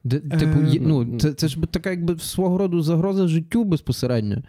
Де, 0.04 0.20
типу, 0.20 0.62
є, 0.64 0.80
Е, 0.80 0.84
ну, 0.86 1.20
це, 1.20 1.34
це 1.34 1.48
ж 1.48 1.58
така, 1.72 1.90
якби 1.90 2.18
свого 2.20 2.58
роду 2.58 2.82
загроза 2.82 3.28
життю 3.28 3.64
безпосередньо. 3.64 4.44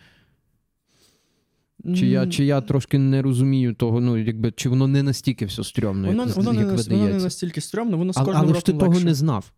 Чи 1.97 2.07
я, 2.07 2.26
чи 2.26 2.45
я 2.45 2.61
трошки 2.61 2.99
не 2.99 3.22
розумію 3.22 3.74
того, 3.74 4.01
ну, 4.01 4.16
якби, 4.18 4.53
чи 4.53 4.68
воно 4.68 4.86
не 4.86 5.03
настільки 5.03 5.47
все 5.47 5.64
стрьомно, 5.64 6.09
Воно, 6.09 6.24
як, 6.26 6.36
воно, 6.36 6.53
як 6.53 6.66
не, 6.66 6.72
нас- 6.72 6.88
воно 6.88 7.09
не 7.09 7.18
настільки 7.18 7.61
стрьомно, 7.61 7.99
воно 7.99 8.12
з 8.12 8.16
Але, 8.16 8.26
кожним 8.26 8.45
але 8.45 8.55
ж 8.55 8.64
ти 8.64 8.72
роком 8.72 8.88
того 8.93 9.01
не 9.01 9.14
знав. 9.14 9.53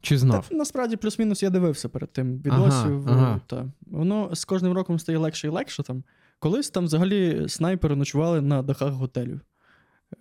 Чи 0.00 0.18
знав? 0.18 0.46
Та, 0.48 0.54
насправді, 0.54 0.96
плюс-мінус 0.96 1.42
я 1.42 1.50
дивився 1.50 1.88
перед 1.88 2.12
тим 2.12 2.36
відосів. 2.38 3.08
Ага, 3.08 3.12
ага. 3.20 3.40
Та. 3.46 3.66
Воно 3.86 4.30
з 4.34 4.44
кожним 4.44 4.72
роком 4.72 4.98
стає 4.98 5.18
легше 5.18 5.46
і 5.46 5.50
легше 5.50 5.82
там. 5.82 6.02
Колись 6.38 6.70
там 6.70 6.84
взагалі 6.84 7.48
снайпери 7.48 7.96
ночували 7.96 8.40
на 8.40 8.62
дахах 8.62 8.92
готелів. 8.92 9.40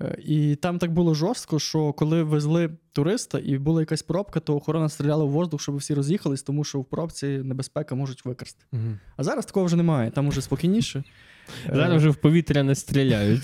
Е, 0.01 0.17
І 0.25 0.55
там 0.55 0.79
так 0.79 0.93
було 0.93 1.13
жорстко, 1.13 1.59
що 1.59 1.93
коли 1.93 2.23
везли 2.23 2.69
туриста 2.93 3.39
і 3.43 3.57
була 3.57 3.81
якась 3.81 4.03
пробка, 4.03 4.39
то 4.39 4.55
охорона 4.55 4.89
стріляла 4.89 5.23
в 5.25 5.29
воздух, 5.29 5.61
щоб 5.61 5.75
всі 5.75 5.93
роз'їхались, 5.93 6.43
тому 6.43 6.63
що 6.63 6.79
в 6.79 6.85
пробці 6.85 7.27
небезпека 7.27 7.95
можуть 7.95 8.25
викрасти. 8.25 8.65
Мгм. 8.71 8.99
А 9.17 9.23
зараз 9.23 9.45
такого 9.45 9.65
вже 9.65 9.75
немає, 9.75 10.11
там 10.11 10.27
уже 10.27 10.41
спокійніше. 10.41 11.03
Зараз 11.73 11.97
вже 11.97 12.09
в 12.09 12.15
повітря 12.15 12.63
не 12.63 12.75
стріляють. 12.75 13.41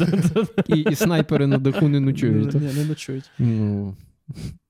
І, 0.68 0.80
і 0.80 0.96
снайпери 0.96 1.48
на 1.48 1.58
даху 1.58 1.88
не 1.90 2.00
ночують. 2.10 2.54
Ні, 2.54 2.70
не 2.76 2.86
ночують. 2.86 3.32
Ну, 3.40 3.96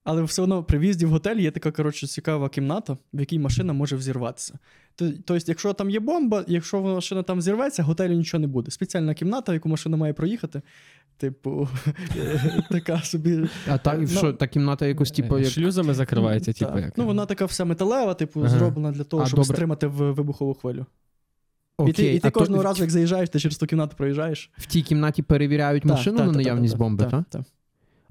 Але 0.03 0.23
все 0.23 0.41
одно 0.41 0.63
при 0.63 0.77
в'їзді 0.79 1.05
в 1.05 1.09
готель 1.09 1.35
є 1.35 1.51
така 1.51 1.71
коротше 1.71 2.07
цікава 2.07 2.49
кімната, 2.49 2.97
в 3.13 3.19
якій 3.19 3.39
машина 3.39 3.73
може 3.73 3.95
взірватися. 3.95 4.59
Тобто, 4.95 5.37
якщо 5.47 5.73
там 5.73 5.89
є 5.89 5.99
бомба, 5.99 6.43
якщо 6.47 6.81
машина 6.81 7.23
там 7.23 7.41
зірветься, 7.41 7.83
готелю 7.83 8.13
нічого 8.13 8.41
не 8.41 8.47
буде. 8.47 8.71
Спеціальна 8.71 9.13
кімната, 9.13 9.51
в 9.51 9.55
яку 9.55 9.69
машина 9.69 9.97
має 9.97 10.13
проїхати. 10.13 10.61
Типу, 11.17 11.67
така 12.71 13.01
собі. 13.01 13.49
а 13.67 13.77
та, 13.77 13.93
Ну, 13.97 14.07
що, 14.07 14.33
та 14.33 14.47
кімната 14.47 14.85
якось, 14.87 15.11
типу, 15.11 15.39
як... 15.39 15.49
Шлюзами 15.49 15.93
закривається, 15.93 16.53
типу, 16.53 16.79
як. 16.79 16.97
Ну, 16.97 17.05
вона 17.05 17.25
така 17.25 17.45
вся 17.45 17.65
металева, 17.65 18.13
типу, 18.13 18.39
Ага. 18.39 18.49
зроблена 18.49 18.91
для 18.91 19.03
того, 19.03 19.23
А, 19.23 19.25
щоб 19.25 19.39
добре. 19.39 19.55
стримати 19.55 19.87
в- 19.87 20.11
вибухову 20.11 20.53
хвилю. 20.53 20.85
Окей, 21.77 21.91
і 21.91 21.93
ти, 21.93 22.13
і 22.13 22.19
ти 22.19 22.27
а 22.27 22.31
кожного 22.31 22.63
разу, 22.63 22.81
як 22.83 22.91
заїжджаєш, 22.91 23.29
ти 23.29 23.39
через 23.39 23.57
ту 23.57 23.65
кімнату 23.65 23.95
проїжджаєш. 23.97 24.51
в 24.57 24.65
тій 24.65 24.81
кімнаті 24.81 25.21
перевіряють 25.21 25.85
машину 25.85 26.17
на 26.23 26.31
наявність 26.31 26.77
бомби, 26.77 27.05
так? 27.05 27.41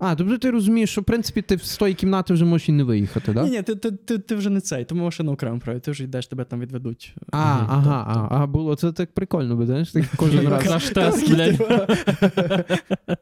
А, 0.05 0.15
тобто 0.15 0.39
ти 0.39 0.51
розумієш, 0.51 0.91
що 0.91 1.01
в 1.01 1.05
принципі 1.05 1.43
ти 1.43 1.59
з 1.59 1.77
тої 1.77 1.95
кімнати 1.95 2.35
вже 2.35 2.45
можеш 2.45 2.69
і 2.69 2.73
не 2.73 2.85
виїхати, 2.85 3.35
так? 3.35 3.45
Ні, 3.45 3.51
ні, 3.51 3.63
ти, 3.63 3.75
ти, 3.75 3.91
ти, 3.91 4.19
ти 4.19 4.35
вже 4.35 4.51
не 4.51 4.61
цей, 4.61 4.85
тому 4.85 5.05
машина 5.05 5.33
окремо 5.33 5.59
править, 5.59 5.83
ти 5.83 5.91
вже 5.91 6.05
йдеш, 6.05 6.27
тебе 6.27 6.45
там 6.45 6.61
відведуть. 6.61 7.15
А, 7.31 7.55
Мгм. 7.55 7.67
ага, 7.71 8.29
а, 8.31 8.37
а 8.43 8.47
було 8.47 8.75
це 8.75 8.93
так 8.93 9.15
прикольно, 9.15 9.57
би, 9.57 9.67
знаєш, 9.67 9.93
так 9.93 10.05
кожен 10.17 10.49
раз. 10.49 10.63
Краш-тест, 10.65 11.31
блядь. 11.31 11.61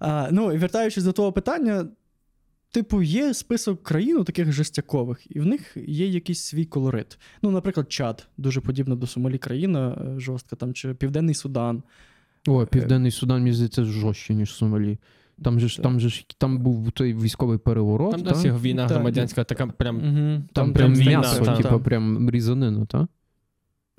А, 0.00 0.28
ну, 0.32 0.52
і 0.52 0.58
вертаючись 0.58 1.04
до 1.04 1.12
того 1.12 1.32
питання, 1.32 1.86
типу, 2.70 3.02
є 3.02 3.34
список 3.34 3.82
країн 3.82 4.24
таких 4.24 4.52
жестякових, 4.52 5.36
і 5.36 5.40
в 5.40 5.46
них 5.46 5.76
є 5.86 6.06
якийсь 6.06 6.40
свій 6.40 6.64
колорит. 6.64 7.18
Ну, 7.42 7.50
наприклад, 7.50 7.92
Чад, 7.92 8.26
дуже 8.36 8.60
подібна 8.60 8.94
до 8.94 9.06
Сомалі 9.06 9.38
країна, 9.38 9.98
е, 10.16 10.20
жорстка, 10.20 10.56
там, 10.56 10.74
чи 10.74 10.94
Південний 10.94 11.34
Судан. 11.34 11.82
О, 12.48 12.66
Південний 12.66 13.10
Судан, 13.10 13.38
мені 13.42 13.52
здається, 13.52 13.84
жорстче, 13.84 14.34
ніж 14.34 14.52
Сомалі. 14.54 14.98
Там 15.44 15.60
же 15.60 15.68
ж, 15.68 15.82
там 15.82 16.00
же 16.00 16.08
ж 16.08 16.26
там 16.38 16.58
був 16.58 16.92
той 16.92 17.14
військовий 17.14 17.58
переворот. 17.58 18.10
Там 18.10 18.22
та? 18.22 18.30
досі 18.30 18.50
війна 18.50 18.82
Так. 18.82 18.92
громадянська, 18.96 19.44
така 19.44 19.66
прям. 19.66 19.96
Угу. 19.96 20.42
Там, 20.52 20.72
прям 20.72 20.94
війна, 20.94 21.20
м'ясо, 21.20 21.44
та, 21.44 21.56
типу, 21.56 21.68
та. 21.68 21.78
прям 21.78 22.30
різанина, 22.30 22.86
так? 22.86 23.06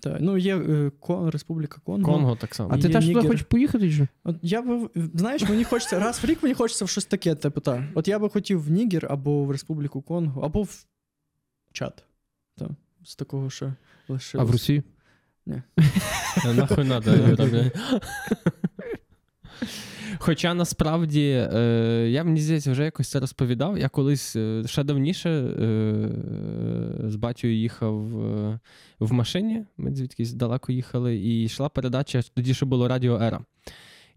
Так, 0.01 0.17
ну, 0.19 0.37
є 0.37 0.57
е, 0.57 0.91
Кон- 0.99 1.29
Республіка 1.29 1.81
Конго. 1.85 2.11
Конго 2.11 2.35
так 2.35 2.55
само. 2.55 2.69
А 2.73 2.77
ти 2.77 2.89
теж 2.89 3.07
туди 3.07 3.27
хочеш 3.27 3.41
поїхати? 3.41 3.91
Чи? 3.91 4.07
От 4.23 4.35
я 4.41 4.61
би, 4.61 4.89
знаєш, 5.13 5.49
мені 5.49 5.63
хочеться, 5.63 5.99
раз 5.99 6.23
в 6.23 6.25
рік 6.25 6.43
мені 6.43 6.55
хочеться 6.55 6.85
в 6.85 6.89
щось 6.89 7.05
таке, 7.05 7.35
типу, 7.35 7.61
та. 7.61 7.83
От 7.95 8.07
я 8.07 8.19
би 8.19 8.29
хотів 8.29 8.63
в 8.63 8.71
Нігер 8.71 9.07
або 9.09 9.45
в 9.45 9.51
Республіку 9.51 10.01
Конго, 10.01 10.41
або 10.41 10.63
в 10.63 10.85
Чад. 11.73 12.03
Так, 12.57 12.69
з 13.03 13.15
такого 13.15 13.49
ще 13.49 13.73
лишилось. 14.07 14.47
А 14.47 14.49
в 14.49 14.51
Росії? 14.51 14.83
Е, 15.47 15.63
Нахуй 16.53 16.83
блядь. 16.83 17.07
Хоча 20.17 20.53
насправді 20.53 21.47
е, 21.53 22.07
я 22.09 22.23
мені 22.23 22.39
здається, 22.39 22.71
вже 22.71 22.83
якось 22.83 23.09
це 23.09 23.19
розповідав. 23.19 23.77
Я 23.77 23.89
колись 23.89 24.35
е, 24.35 24.63
ще 24.65 24.83
давніше 24.83 25.29
е, 25.29 26.09
з 27.09 27.15
батькою 27.15 27.55
їхав 27.55 28.25
е, 28.25 28.59
в 28.99 29.13
машині. 29.13 29.63
Ми 29.77 29.95
звідкись 29.95 30.33
далеко 30.33 30.71
їхали, 30.71 31.15
і 31.15 31.43
йшла 31.43 31.69
передача. 31.69 32.21
Тоді 32.33 32.53
ще 32.53 32.65
було 32.65 32.87
Радіо 32.87 33.21
Ера. 33.21 33.39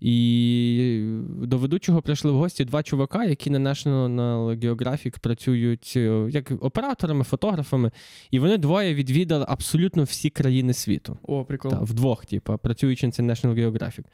І 0.01 1.05
до 1.43 1.59
ведучого 1.59 2.03
прийшли 2.03 2.31
в 2.31 2.37
гості 2.37 2.65
два 2.65 2.83
чувака, 2.83 3.25
які 3.25 3.51
на 3.51 3.71
National 3.71 4.59
Geographic 4.59 5.19
працюють 5.19 5.93
е, 5.97 6.27
як 6.31 6.53
операторами, 6.61 7.25
фотографами, 7.25 7.91
і 8.31 8.39
вони 8.39 8.59
двоє 8.59 8.95
відвідали 8.95 9.45
абсолютно 9.49 10.03
всі 10.03 10.31
країни 10.31 10.73
світу. 10.73 11.19
О, 11.23 11.45
прикол. 11.45 11.71
Та, 11.71 11.79
вдвох, 11.79 12.27
типу, 12.27 12.59
працюючи 12.63 13.07
на 13.07 13.13
National 13.13 13.55
Geographic. 13.55 14.05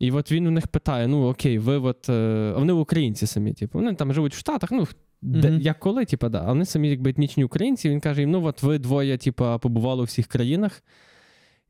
І 0.00 0.10
от 0.10 0.32
він 0.32 0.46
у 0.46 0.50
них 0.50 0.66
питає: 0.66 1.06
ну 1.06 1.28
окей, 1.28 1.58
ви 1.58 1.78
от. 1.78 2.08
е, 2.08 2.52
вони 2.56 2.72
українці 2.72 3.26
самі, 3.26 3.52
типу, 3.52 3.78
вони 3.78 3.94
там 3.94 4.12
живуть 4.12 4.34
в 4.34 4.38
Штатах, 4.38 4.70
ну, 4.72 4.86
де, 5.22 5.50
Мгм. 5.50 5.60
як 5.60 5.78
коли, 5.78 6.04
типу, 6.04 6.28
да. 6.28 6.42
А 6.44 6.48
вони 6.48 6.64
самі 6.64 6.90
якби 6.90 7.10
етнічні 7.10 7.44
українці. 7.44 7.90
Він 7.90 8.00
каже: 8.00 8.20
їм, 8.20 8.30
ну 8.30 8.44
от 8.44 8.62
ви 8.62 8.78
двоє, 8.78 9.18
типу, 9.18 9.58
побували 9.62 10.02
у 10.02 10.04
всіх 10.04 10.26
країнах. 10.26 10.82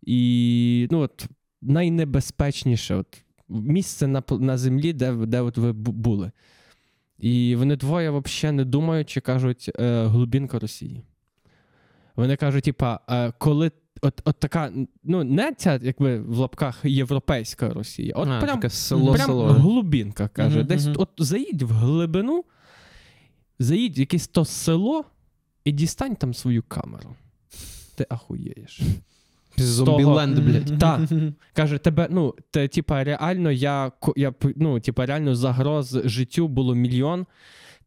І 0.02 0.88
ну, 0.90 0.98
от, 0.98 1.26
найнебезпечніше 1.62 2.94
от, 2.94 3.22
місце 3.48 4.06
на, 4.06 4.22
на 4.30 4.58
землі, 4.58 4.92
де, 4.92 5.12
де 5.12 5.40
от 5.40 5.58
ви 5.58 5.72
були. 5.72 6.30
І 7.18 7.56
вони 7.56 7.76
двоє 7.76 8.10
взагалі 8.10 8.56
не 8.56 8.64
думаючи, 8.64 9.20
кажуть, 9.20 9.70
е, 9.78 10.06
глибинка 10.06 10.58
Росії. 10.58 11.04
Вони 12.16 12.36
кажуть, 12.36 12.64
типа, 12.64 13.00
е, 13.10 13.32
коли 13.38 13.70
от, 14.02 14.20
от 14.24 14.40
така, 14.40 14.72
ну, 15.04 15.24
не 15.24 15.52
ця, 15.52 15.80
якби 15.82 16.20
в 16.20 16.38
лапках 16.38 16.80
європейська 16.84 17.68
Росія, 17.68 18.14
от 18.16 18.28
а, 18.28 18.40
прям, 18.40 18.70
село, 18.70 19.12
прям 19.12 19.26
село. 19.26 19.46
глубинка, 19.46 20.28
каже. 20.28 20.58
Мгм, 20.58 20.66
Десь 20.66 20.86
мгм. 20.86 20.96
от 20.98 21.08
заїдь 21.18 21.62
в 21.62 21.72
глибину, 21.72 22.44
заїдь 23.58 23.98
в 23.98 24.00
якесь 24.00 24.28
то 24.28 24.44
село 24.44 25.04
і 25.64 25.72
дістань 25.72 26.16
там 26.16 26.34
свою 26.34 26.62
камеру. 26.62 27.14
Ти 27.96 28.06
ахуєєш. 28.08 28.80
Зомбіленд, 29.56 30.38
блядь. 30.38 30.78
Та. 30.78 31.08
Каже, 31.52 31.78
тебе, 31.78 32.08
ну, 32.10 32.34
те, 32.50 32.68
типа, 32.68 33.04
реально, 33.04 33.50
я, 33.50 33.92
я 34.16 34.34
ну, 34.56 34.80
типа, 34.80 35.06
реально 35.06 35.34
загроз 35.34 36.00
життю 36.04 36.48
було 36.48 36.74
мільйон. 36.74 37.26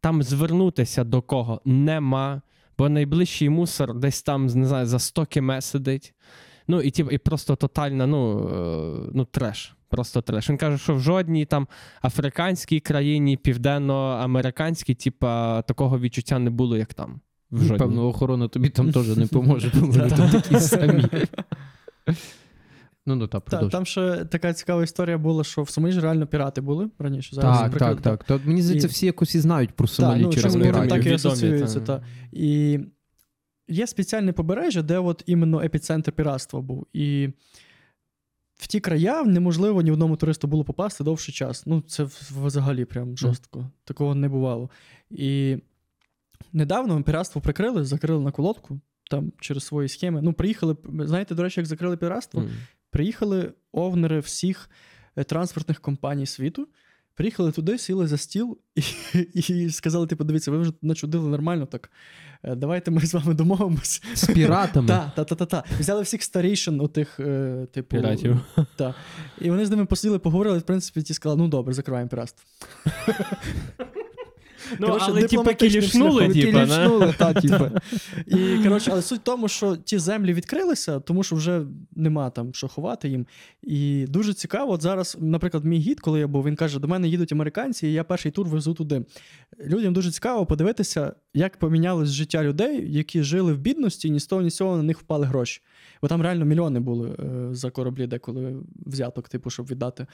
Там 0.00 0.22
звернутися 0.22 1.04
до 1.04 1.22
кого 1.22 1.60
нема, 1.64 2.42
бо 2.78 2.88
найближчий 2.88 3.48
мусор 3.48 3.94
десь 3.94 4.22
там, 4.22 4.46
не 4.46 4.66
знаю, 4.66 4.86
за 4.86 4.98
100 4.98 5.26
км 5.26 5.52
сидить. 5.60 6.14
Ну, 6.68 6.80
і, 6.80 6.90
типу, 6.90 7.10
і 7.10 7.18
просто 7.18 7.56
тотальна, 7.56 8.06
ну, 8.06 8.48
е, 8.48 9.10
ну, 9.14 9.24
треш. 9.24 9.76
Просто 9.88 10.22
треш. 10.22 10.50
Він 10.50 10.56
каже, 10.56 10.78
що 10.78 10.94
в 10.94 11.00
жодній 11.00 11.44
там 11.44 11.68
африканській 12.02 12.80
країні, 12.80 13.36
південноамериканській, 13.36 14.94
типа, 14.94 15.62
такого 15.62 15.98
відчуття 15.98 16.38
не 16.38 16.50
було, 16.50 16.76
як 16.76 16.94
там. 16.94 17.20
В 17.50 17.62
жодній. 17.62 17.78
Певно, 17.78 18.08
охорона 18.08 18.48
тобі 18.48 18.68
там 18.68 18.92
теж 18.92 19.16
не 19.16 19.26
поможе, 19.26 19.70
бо 19.74 19.86
вони 19.86 20.10
там 20.16 20.30
такі 20.30 20.60
самі. 20.60 21.04
Ну, 23.06 23.14
ну, 23.14 23.26
та, 23.26 23.40
Та, 23.40 23.68
там 23.68 23.86
ще 23.86 24.24
така 24.24 24.52
цікава 24.52 24.82
історія 24.82 25.18
була, 25.18 25.44
що 25.44 25.62
в 25.62 25.68
Сомалі 25.70 25.92
ж 25.92 26.00
реально 26.00 26.26
пірати 26.26 26.60
були 26.60 26.90
раніше. 26.98 27.36
Зараз 27.36 27.60
Так, 27.60 27.78
так, 27.78 28.00
так. 28.00 28.24
То, 28.24 28.40
мені 28.44 28.62
здається, 28.62 28.88
І- 28.88 28.90
всі 28.90 29.06
якось 29.06 29.34
і 29.34 29.40
знають 29.40 29.70
про 29.70 29.88
Сомалі 29.88 30.22
ну, 30.22 30.32
через 30.32 30.56
піратів. 30.56 30.88
так 30.88 31.06
і 31.06 31.12
асоціюються. 31.12 31.80
та. 31.80 31.98
Та. 31.98 32.06
І 32.32 32.80
є 33.68 33.86
спеціальне 33.86 34.32
побережжя, 34.32 34.82
де 34.82 34.98
от 34.98 35.22
іменно 35.26 35.62
епіцентр 35.62 36.12
піратства 36.12 36.60
був. 36.60 36.86
І 36.92 37.28
в 38.54 38.66
ті 38.66 38.80
края 38.80 39.22
неможливо 39.22 39.82
ні 39.82 39.90
одному 39.90 40.16
туристу 40.16 40.48
було 40.48 40.64
попасти 40.64 41.04
довший 41.04 41.34
час. 41.34 41.66
Ну, 41.66 41.80
це 41.80 42.04
взагалі 42.44 42.84
прям 42.84 43.16
жорстко. 43.16 43.70
Такого 43.84 44.14
не 44.14 44.28
бувало. 44.28 44.70
І 45.10 45.56
недавно 46.52 47.02
піратство 47.02 47.40
прикрили, 47.40 47.84
закрили 47.84 48.24
на 48.24 48.30
колодку 48.30 48.80
там 49.10 49.32
через 49.40 49.64
свої 49.64 49.88
схеми. 49.88 50.22
Ну, 50.22 50.32
приїхали, 50.32 50.76
знаєте, 50.98 51.34
до 51.34 51.42
речі, 51.42 51.60
як 51.60 51.66
закрили 51.66 51.96
піратство? 51.96 52.40
М. 52.40 52.50
Приїхали 52.94 53.52
овнери 53.72 54.20
всіх 54.20 54.70
е, 55.16 55.24
транспортних 55.24 55.80
компаній 55.80 56.26
світу. 56.26 56.68
Приїхали 57.14 57.52
туди, 57.52 57.78
сіли 57.78 58.06
за 58.06 58.18
стіл 58.18 58.58
і, 58.74 58.82
і 59.64 59.70
сказали: 59.70 60.06
типу, 60.06 60.24
дивіться, 60.24 60.50
ви 60.50 60.58
вже 60.58 60.72
начудили 60.82 61.28
нормально 61.28 61.66
так. 61.66 61.90
е, 62.42 62.54
Давайте 62.54 62.90
ми 62.90 63.00
з 63.00 63.14
вами 63.14 63.34
домовимось. 63.34 64.02
З 64.14 64.26
піратами. 64.26 64.88
Та, 64.88 65.12
та, 65.16 65.24
та, 65.24 65.34
та, 65.34 65.46
та. 65.46 65.64
Взяли 65.80 66.02
всіх 66.02 66.22
старішин, 66.22 66.80
отих, 66.80 67.20
е, 67.20 67.66
типу. 67.72 67.96
Піратів. 67.96 68.40
Та. 68.76 68.94
І 69.40 69.50
вони 69.50 69.66
з 69.66 69.70
ними 69.70 69.84
посиділи, 69.86 70.18
поговорили, 70.18 70.58
в 70.58 70.62
принципі, 70.62 71.02
ті 71.02 71.14
сказали, 71.14 71.42
ну 71.42 71.48
добре, 71.48 71.74
закриваємо 71.74 72.08
піратство. 72.10 72.44
Ну, 74.78 74.86
Коротше, 74.86 75.06
але 75.08 75.20
дипломатичним 75.20 75.82
кілішнули, 75.82 76.28
типа. 76.28 76.66
Кілішнули, 76.66 77.14
та, 77.18 77.34
типу. 77.34 77.64
І 78.26 78.62
коротше, 78.62 78.90
але 78.92 79.02
суть 79.02 79.20
в 79.20 79.22
тому, 79.22 79.48
що 79.48 79.76
ті 79.76 79.98
землі 79.98 80.32
відкрилися, 80.32 81.00
тому 81.00 81.22
що 81.22 81.36
вже 81.36 81.62
нема 81.96 82.30
там 82.30 82.54
що 82.54 82.68
ховати 82.68 83.08
їм. 83.08 83.26
І 83.62 84.06
дуже 84.08 84.34
цікаво, 84.34 84.72
от 84.72 84.82
зараз, 84.82 85.16
наприклад, 85.20 85.64
мій 85.64 85.78
гід, 85.78 86.00
коли 86.00 86.20
я 86.20 86.26
був, 86.26 86.44
він 86.44 86.56
каже: 86.56 86.80
до 86.80 86.88
мене 86.88 87.08
їдуть 87.08 87.32
американці, 87.32 87.86
і 87.86 87.92
я 87.92 88.04
перший 88.04 88.32
тур 88.32 88.48
везу 88.48 88.74
туди. 88.74 89.04
Людям 89.66 89.92
дуже 89.92 90.10
цікаво 90.10 90.46
подивитися, 90.46 91.12
як 91.34 91.56
помінялось 91.56 92.08
життя 92.08 92.44
людей, 92.44 92.92
які 92.92 93.22
жили 93.22 93.52
в 93.52 93.58
бідності, 93.58 94.08
і 94.08 94.10
ні 94.10 94.20
з 94.20 94.26
того, 94.26 94.42
ні 94.42 94.50
з 94.50 94.56
цього 94.56 94.76
на 94.76 94.82
них 94.82 94.98
впали 94.98 95.26
гроші. 95.26 95.60
Бо 96.02 96.08
там 96.08 96.22
реально 96.22 96.44
мільйони 96.44 96.80
були 96.80 97.10
е, 97.10 97.54
за 97.54 97.70
кораблі, 97.70 98.06
деколи 98.06 98.56
взяток, 98.86 99.28
типу, 99.28 99.50
щоб 99.50 99.66
віддати. 99.66 100.06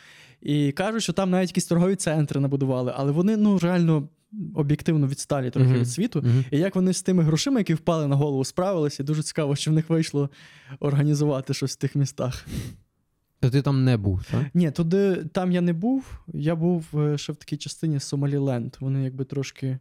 І 0.42 0.72
кажуть, 0.72 1.02
що 1.02 1.12
там 1.12 1.30
навіть 1.30 1.50
якісь 1.50 1.66
торгові 1.66 1.96
центри 1.96 2.40
набудували, 2.40 2.92
але 2.96 3.12
вони 3.12 3.36
ну 3.36 3.58
реально 3.58 4.08
об'єктивно 4.54 5.06
відсталі 5.06 5.50
трохи 5.50 5.68
Мгм. 5.70 5.78
від 5.80 5.88
світу. 5.88 6.22
Мгм. 6.24 6.44
І 6.50 6.58
як 6.58 6.74
вони 6.74 6.92
з 6.92 7.02
тими 7.02 7.22
грошима, 7.22 7.58
які 7.60 7.74
впали 7.74 8.06
на 8.06 8.16
голову, 8.16 8.44
справилися, 8.44 9.02
і 9.02 9.06
дуже 9.06 9.22
цікаво, 9.22 9.56
що 9.56 9.70
в 9.70 9.74
них 9.74 9.90
вийшло 9.90 10.30
організувати 10.80 11.54
щось 11.54 11.72
в 11.72 11.76
тих 11.76 11.94
містах. 11.96 12.46
То 13.40 13.50
ти 13.50 13.62
там 13.62 13.84
не 13.84 13.96
був, 13.96 14.24
так? 14.30 14.46
Ні, 14.54 14.70
туди 14.70 15.16
там 15.32 15.52
я 15.52 15.60
не 15.60 15.72
був. 15.72 16.20
Я 16.34 16.56
був 16.56 16.86
е, 16.94 17.18
ще 17.18 17.32
в 17.32 17.36
такій 17.36 17.56
частині 17.56 18.00
Сомаліленд. 18.00 18.76
Вони 18.80 19.04
якби 19.04 19.24
трошки 19.24 19.66
е, 19.66 19.78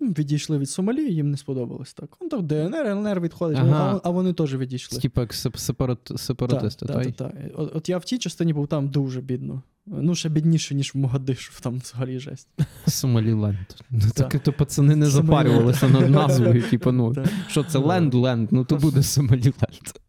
відійшли 0.00 0.58
від 0.58 0.70
Сомалі, 0.70 1.12
їм 1.14 1.30
не 1.30 1.36
сподобалось 1.36 1.94
так. 1.94 2.08
Ну, 2.20 2.28
так 2.28 2.42
ДНР, 2.42 2.86
ЛНР 2.86 3.20
відходить, 3.20 3.58
Ага. 3.60 4.00
а, 4.04 4.08
а 4.08 4.10
вони 4.10 4.32
теж 4.32 4.56
відійшли. 4.56 4.98
Типу 4.98 5.20
як 5.20 5.34
сепарат, 5.34 6.12
сепаратисти, 6.16 6.86
Так, 6.86 7.04
так? 7.04 7.14
так. 7.14 7.32
От, 7.54 7.76
от 7.76 7.88
я 7.88 7.98
в 7.98 8.04
тій 8.04 8.18
частині 8.18 8.52
був 8.52 8.66
там 8.68 8.88
дуже 8.88 9.20
бідно. 9.20 9.62
Ну, 9.86 10.14
ще 10.14 10.28
бідніше, 10.28 10.74
ніж 10.74 10.94
в 10.94 10.98
Могадишу, 10.98 11.52
там 11.60 11.78
взагалі 11.78 12.18
жесть. 12.18 12.48
Сомаліленд. 12.86 13.56
Ну, 13.90 14.00
Так. 14.14 14.38
то 14.42 14.52
пацани 14.52 14.96
не 14.96 15.06
запарювалися 15.06 15.88
над 15.88 16.10
назвою, 16.10 16.62
типу, 16.70 16.92
ну, 16.92 17.14
що 17.48 17.64
це 17.64 17.78
ленд, 17.78 18.14
ленд, 18.14 18.48
ну 18.52 18.64
то 18.64 18.76
буде 18.76 19.02
Сомаліленд. 19.02 20.00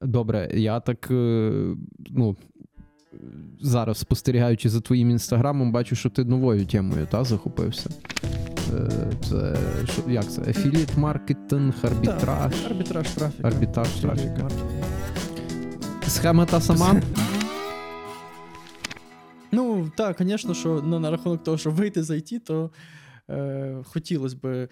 Добре, 0.00 0.50
я 0.54 0.80
так, 0.80 1.08
е, 1.10 1.52
ну, 2.10 2.36
зараз 3.60 3.98
спостерігаючи 3.98 4.68
за 4.68 4.80
твоїм 4.80 5.10
інстаграмом, 5.10 5.72
бачу, 5.72 5.96
що 5.96 6.10
ти 6.10 6.24
новою 6.24 6.66
темою 6.66 7.06
та, 7.10 7.24
захопився. 7.24 7.90
Е, 8.74 8.90
Це 9.28 9.56
що, 9.92 10.10
як 10.10 10.30
це? 10.30 10.40
Афіліт 10.42 10.96
маркетинг, 10.96 11.74
арбітраж. 11.82 12.54
Так, 12.54 12.70
арбітраж 12.70 13.10
трафіка. 13.10 13.48
Арбітраж 13.48 13.88
трафіка. 13.88 14.48
Схема 16.06 16.46
та 16.46 16.60
сама. 16.60 17.02
Ну, 19.52 19.90
так, 19.96 20.16
звісно, 20.20 20.54
що 20.54 20.82
ну, 20.86 20.98
на 20.98 21.10
рахунок 21.10 21.44
того, 21.44 21.58
що 21.58 21.70
вийти 21.70 22.02
з 22.02 22.10
IT, 22.10 22.40
то 22.40 22.70
е, 23.30 23.76
хотілося 23.84 24.36
б 24.42 24.68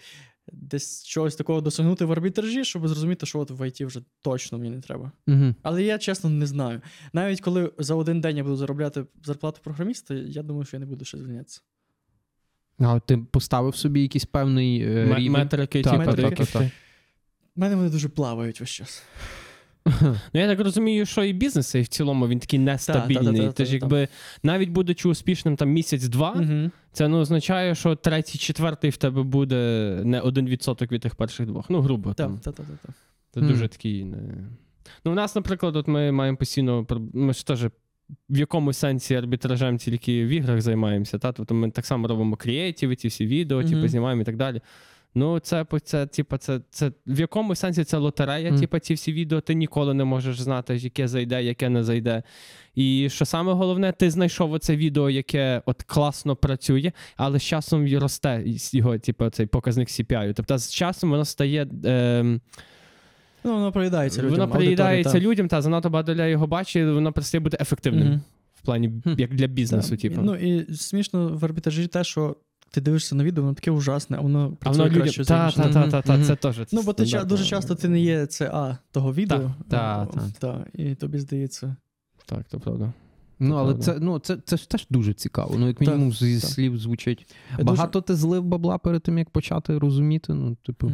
десь 0.53 1.05
чогось 1.05 1.37
такого 1.37 1.61
досягнути 1.61 2.05
в 2.05 2.13
арбітражі, 2.13 2.65
щоб 2.65 2.89
зрозуміти, 2.89 3.27
що 3.27 3.39
от 3.41 3.51
в 3.51 3.63
IT 3.63 3.87
вже 3.87 4.01
точно 4.23 4.59
мені 4.59 4.71
не 4.71 4.81
треба. 4.81 5.13
Угу. 5.27 5.55
Але 5.63 5.83
я 5.83 5.99
чесно 5.99 6.31
не 6.31 6.47
знаю. 6.47 6.81
Навіть 7.13 7.41
коли 7.41 7.73
за 7.79 7.95
один 7.95 8.21
день 8.21 8.37
я 8.37 8.43
буду 8.43 8.57
заробляти 8.57 9.05
зарплату 9.25 9.61
програміста, 9.65 10.15
я 10.15 10.43
думаю, 10.43 10.65
що 10.65 10.77
я 10.77 10.81
не 10.81 10.87
буду 10.87 11.05
ще 11.05 11.19
звільнятися. 11.19 11.61
А 12.79 13.01
ти 13.01 13.19
поставив 13.19 13.77
собі 13.77 14.03
якийсь 14.03 14.25
певний 14.25 14.83
е, 14.83 15.03
М- 15.03 15.15
рівень? 15.15 15.33
Метрики, 15.33 15.83
Так, 15.83 15.99
метрики. 15.99 16.23
так, 16.23 16.31
такі. 16.39 16.53
так, 16.53 16.63
так. 16.63 16.73
У 17.57 17.61
мене 17.61 17.77
вони 17.77 17.91
дуже 17.91 18.09
плавають 18.09 18.61
весь 18.61 18.71
час. 18.71 19.03
Ну, 20.03 20.41
я 20.41 20.47
так 20.49 20.61
розумію, 20.61 21.07
що 21.07 21.25
і 21.25 21.33
бізнес 21.33 21.75
і 21.75 21.81
в 21.81 21.89
цілому 21.89 22.29
він 22.29 22.39
такий 22.39 22.59
нестабільний. 22.59 23.41
та, 23.41 23.47
та, 23.47 23.47
та, 23.47 23.53
Тож, 23.53 23.73
якби 23.73 24.09
навіть 24.43 24.69
будучи 24.69 25.09
успішним 25.09 25.57
там 25.57 25.71
місяць-два, 25.71 26.31
Угу. 26.31 26.71
це 26.93 27.09
не 27.09 27.17
означає, 27.17 27.75
що 27.75 27.95
третій, 27.97 28.39
четвертий 28.39 28.91
в 28.91 28.97
тебе 28.97 29.23
буде 29.23 29.57
не 30.05 30.21
один 30.21 30.47
відсоток 30.47 30.93
від 30.93 31.01
тих 31.01 31.15
перших 31.15 31.47
двох. 31.47 31.71
Ну, 31.71 31.81
грубо 31.81 32.15
там. 32.15 32.41
Це 33.35 33.41
дуже 33.41 33.69
такий. 33.69 34.05
Не... 34.05 34.17
Ну, 35.05 35.13
у 35.13 35.15
нас, 35.15 35.35
наприклад, 35.35 35.77
от 35.77 35.89
ми 35.89 36.13
маємо 36.13 36.39
постійно. 36.39 36.87
Ми 37.13 37.33
ж 37.33 37.47
теж 37.47 37.65
в 38.31 38.39
якому 38.39 38.73
сенсі 38.73 39.15
арбітражем 39.15 39.79
тільки 39.79 40.25
в 40.25 40.29
іграх 40.29 40.61
займаємося. 40.61 41.19
Та? 41.19 41.33
Тобто 41.33 41.55
ми 41.55 41.71
так 41.71 41.87
само 41.87 42.09
робимо 42.09 42.37
креативи, 42.37 42.97
ці 42.97 43.09
всі 43.09 43.27
відео, 43.27 43.65
типу, 43.65 43.89
знімаємо 43.89 44.23
і 44.23 44.25
так 44.25 44.37
далі. 44.37 44.61
Ну, 45.19 45.39
це, 45.39 45.67
це, 45.85 46.07
типу, 46.07 46.37
це, 46.37 46.61
це 46.71 46.93
в 47.07 47.21
якому 47.21 47.55
сенсі 47.55 47.85
це 47.85 47.97
лотерея, 47.97 48.51
Мгм. 48.51 48.61
типу, 48.61 48.79
ці 48.79 48.95
всі 48.95 49.13
відео, 49.13 49.41
ти 49.41 49.55
ніколи 49.55 49.95
не 49.95 50.05
можеш 50.05 50.41
знати, 50.41 50.77
яке 50.77 51.09
зайде, 51.09 51.43
яке 51.43 51.69
не 51.69 51.85
зайде. 51.85 52.23
І 52.75 53.09
що 53.11 53.25
саме 53.25 53.53
головне, 53.53 53.93
ти 53.93 54.11
знайшов 54.11 54.53
оце 54.53 54.77
відео, 54.77 55.11
яке 55.11 55.63
от 55.67 55.83
класно 55.83 56.37
працює, 56.37 56.93
але 57.17 57.39
з 57.39 57.43
часом 57.43 57.99
росте 57.99 58.45
його, 58.73 58.99
типу, 58.99 59.31
цей 59.31 59.47
показник 59.47 59.89
CPI. 59.89 60.33
Тобто 60.37 60.59
з 60.59 60.75
часом 60.75 61.11
воно 61.11 61.25
стає. 61.25 61.67
Ем, 61.85 62.41
Ну, 63.45 63.55
воно 63.55 63.73
приїдається 63.73 64.23
людям. 64.23 64.39
Воно 64.39 64.49
приїдається 64.49 65.21
людям, 65.21 65.49
та 65.49 65.63
занадто 65.63 65.91
багато 65.91 66.13
людей 66.15 66.31
його 66.31 66.47
бачить, 66.47 66.85
воно 66.87 67.13
перестає 67.13 67.41
бути 67.41 67.57
ефективним 67.61 68.09
Мгм. 68.09 68.21
в 68.55 68.63
плані 68.63 68.93
як 69.19 69.35
для 69.35 69.47
бізнесу. 69.47 69.97
Типу. 69.97 70.21
Ну 70.23 70.35
і 70.37 70.75
смішно 70.75 71.29
в 71.29 71.45
арбітражі 71.45 71.87
те, 71.87 72.05
що 72.05 72.37
ти 72.71 72.81
дивишся 72.81 73.15
на 73.15 73.25
відео, 73.25 73.45
воно 73.45 73.55
таке 73.55 73.71
ужасне, 73.71 74.17
а 74.17 74.21
воно 74.21 74.53
а 74.61 74.65
працює 74.65 74.79
воно 74.83 74.91
людям. 74.91 75.03
краще 75.03 75.25
Та, 75.25 75.51
та, 75.51 75.69
та, 75.73 75.91
та, 75.91 76.03
та, 76.03 76.25
це 76.25 76.37
теж. 76.37 76.61
Ну, 76.73 76.83
бо 76.83 76.93
ти 76.93 77.05
ча- 77.05 77.25
дуже 77.27 77.45
часто 77.45 77.75
ти 77.75 77.89
не 77.89 78.01
є 78.01 78.27
це 78.27 78.51
А 78.55 78.77
того 78.91 79.15
відео. 79.15 79.55
та, 79.69 80.07
та. 80.07 80.21
та, 80.39 80.67
і 80.75 80.95
тобі 80.95 81.19
здається. 81.19 81.77
Так, 82.27 82.45
то 82.49 82.61
правда. 82.61 82.93
Ну, 83.39 83.55
але 83.55 83.75
це, 83.75 83.97
ну, 84.01 84.19
це, 84.19 84.37
це 84.45 84.57
ж 84.57 84.71
теж 84.71 84.87
дуже 84.91 85.15
цікаво. 85.15 85.55
Ну, 85.59 85.67
як 85.67 85.79
Так, 85.79 85.89
мінімум, 85.89 86.13
зі 86.13 86.41
так. 86.41 86.51
слів 86.51 86.79
звучить. 86.79 87.35
Дуже- 87.53 87.65
Багато 87.65 88.01
ти 88.01 88.15
злив 88.15 88.45
бабла 88.45 88.79
перед 88.79 89.03
тим, 89.03 89.19
як 89.19 89.31
почати 89.31 89.79
розуміти. 89.79 90.35
Ну, 90.35 90.57
типу, 90.67 90.93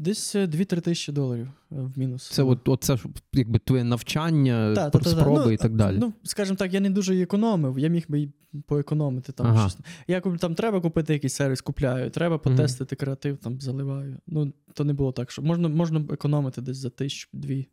Десь 0.00 0.34
е, 0.34 0.46
2-3 0.46 0.80
тисячі 0.80 1.12
доларів 1.12 1.48
е, 1.72 1.74
в 1.74 1.98
мінус. 1.98 2.28
це 2.28 2.42
от, 2.42 2.68
от 2.68 2.84
це 2.84 2.96
якби 3.32 3.58
твоє 3.58 3.84
навчання, 3.84 4.74
Та, 4.74 4.90
та, 4.90 4.98
та, 4.98 5.04
та. 5.04 5.10
спроби 5.10 5.42
Ну, 5.46 5.50
і 5.50 5.56
так 5.56 5.74
далі. 5.76 5.96
Ну, 6.00 6.12
скажімо 6.22 6.56
так, 6.56 6.74
я 6.74 6.80
не 6.80 6.90
дуже 6.90 7.22
економив, 7.22 7.78
я 7.78 7.88
міг 7.88 8.04
би 8.08 8.20
і 8.20 8.30
поекономити 8.66 9.32
там 9.32 9.46
Ага. 9.46 9.68
щось. 9.68 9.80
Я 10.08 10.20
там 10.20 10.54
треба 10.54 10.80
купити 10.80 11.12
якийсь 11.12 11.34
сервіс, 11.34 11.60
купляю, 11.60 12.10
треба 12.10 12.38
потестити 12.38 12.96
креатив, 12.96 13.36
там 13.36 13.60
заливаю. 13.60 14.16
Ну, 14.26 14.52
то 14.74 14.84
не 14.84 14.92
було 14.92 15.12
так, 15.12 15.30
що 15.30 15.42
можна, 15.42 15.68
можна 15.68 16.02
економити 16.12 16.62
десь 16.62 16.76
за 16.76 16.90
тисячу 16.90 17.28
дві. 17.32 17.68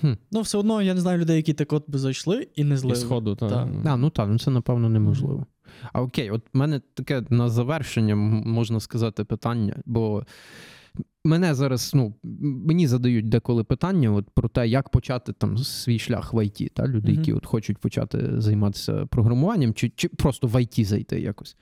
Хм. 0.00 0.12
Ну, 0.30 0.40
все 0.40 0.58
одно 0.58 0.82
я 0.82 0.94
не 0.94 1.00
знаю 1.00 1.18
людей, 1.18 1.36
які 1.36 1.52
так 1.52 1.72
от 1.72 1.90
би 1.90 1.98
зайшли 1.98 2.48
і 2.54 2.64
не 2.64 2.74
І 2.74 2.78
злили. 2.78 2.96
сходу, 2.96 3.34
та. 3.36 3.48
Так. 3.48 3.68
А, 3.84 3.96
ну 3.96 4.10
так, 4.10 4.28
ну 4.28 4.38
це 4.38 4.50
напевно 4.50 4.88
неможливо. 4.88 5.46
А 5.92 6.02
окей, 6.02 6.30
от 6.30 6.42
в 6.54 6.58
мене 6.58 6.80
таке 6.94 7.22
на 7.30 7.48
завершення, 7.48 8.16
можна 8.16 8.80
сказати, 8.80 9.24
питання, 9.24 9.76
бо 9.86 10.26
мене 11.26 11.54
зараз, 11.54 11.90
ну, 11.94 12.14
мені 12.66 12.86
задають 12.86 13.28
деколи 13.28 13.64
питання 13.64 14.10
от, 14.12 14.30
про 14.34 14.48
те, 14.48 14.68
як 14.68 14.88
почати 14.88 15.32
там 15.32 15.58
свій 15.58 15.98
шлях 15.98 16.34
в 16.34 16.44
ІТ, 16.46 16.70
та, 16.74 16.86
люди, 16.86 17.08
Мгм. 17.12 17.18
які 17.18 17.32
от 17.32 17.46
хочуть 17.46 17.78
почати 17.78 18.40
займатися 18.40 19.06
програмуванням, 19.06 19.74
чи, 19.74 19.92
чи 19.96 20.08
просто 20.08 20.46
в 20.46 20.62
ІТ 20.62 20.86
зайти 20.86 21.20
якось. 21.20 21.56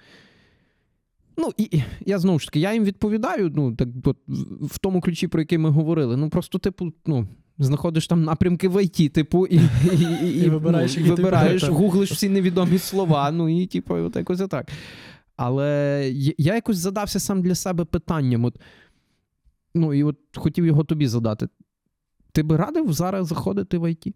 Ну, 1.38 1.50
і 1.56 1.82
я 2.06 2.18
знову 2.18 2.38
ж 2.38 2.46
таки, 2.46 2.60
я 2.60 2.74
їм 2.74 2.84
відповідаю, 2.84 3.52
ну, 3.54 3.74
так, 3.74 3.88
от, 4.04 4.16
в- 4.60 4.78
тому 4.78 5.00
ключі, 5.00 5.28
про 5.28 5.40
який 5.40 5.58
ми 5.58 5.70
говорили. 5.70 6.16
Ну, 6.16 6.30
просто, 6.30 6.58
типу, 6.58 6.92
ну. 7.06 7.28
Знаходиш 7.58 8.06
там 8.06 8.24
напрямки 8.24 8.68
в 8.68 8.84
ІТ, 8.84 9.12
типу, 9.12 9.46
і, 9.46 9.56
і, 9.92 10.26
і, 10.28 10.44
І 10.44 10.50
вибираєш, 10.50 10.96
ну, 11.00 11.14
вибираєш, 11.14 11.64
гуглиш 11.68 12.12
всі 12.12 12.28
невідомі 12.28 12.78
слова, 12.78 13.30
ну 13.30 13.48
і 13.62 13.66
типу, 13.66 13.94
от 13.94 14.16
якось 14.16 14.40
отак. 14.40 14.68
Але 15.36 16.10
я 16.38 16.54
якось 16.54 16.76
задався 16.76 17.20
сам 17.20 17.42
для 17.42 17.54
себе 17.54 17.84
питанням. 17.84 18.44
От, 18.44 18.58
ну, 19.74 19.94
і 19.94 20.02
от 20.04 20.16
хотів 20.36 20.66
його 20.66 20.84
тобі 20.84 21.06
задати. 21.06 21.48
Ти 22.32 22.42
би 22.42 22.56
радив 22.56 22.92
зараз 22.92 23.26
заходити 23.26 23.78
в 23.78 23.90
ІТ? 23.90 24.14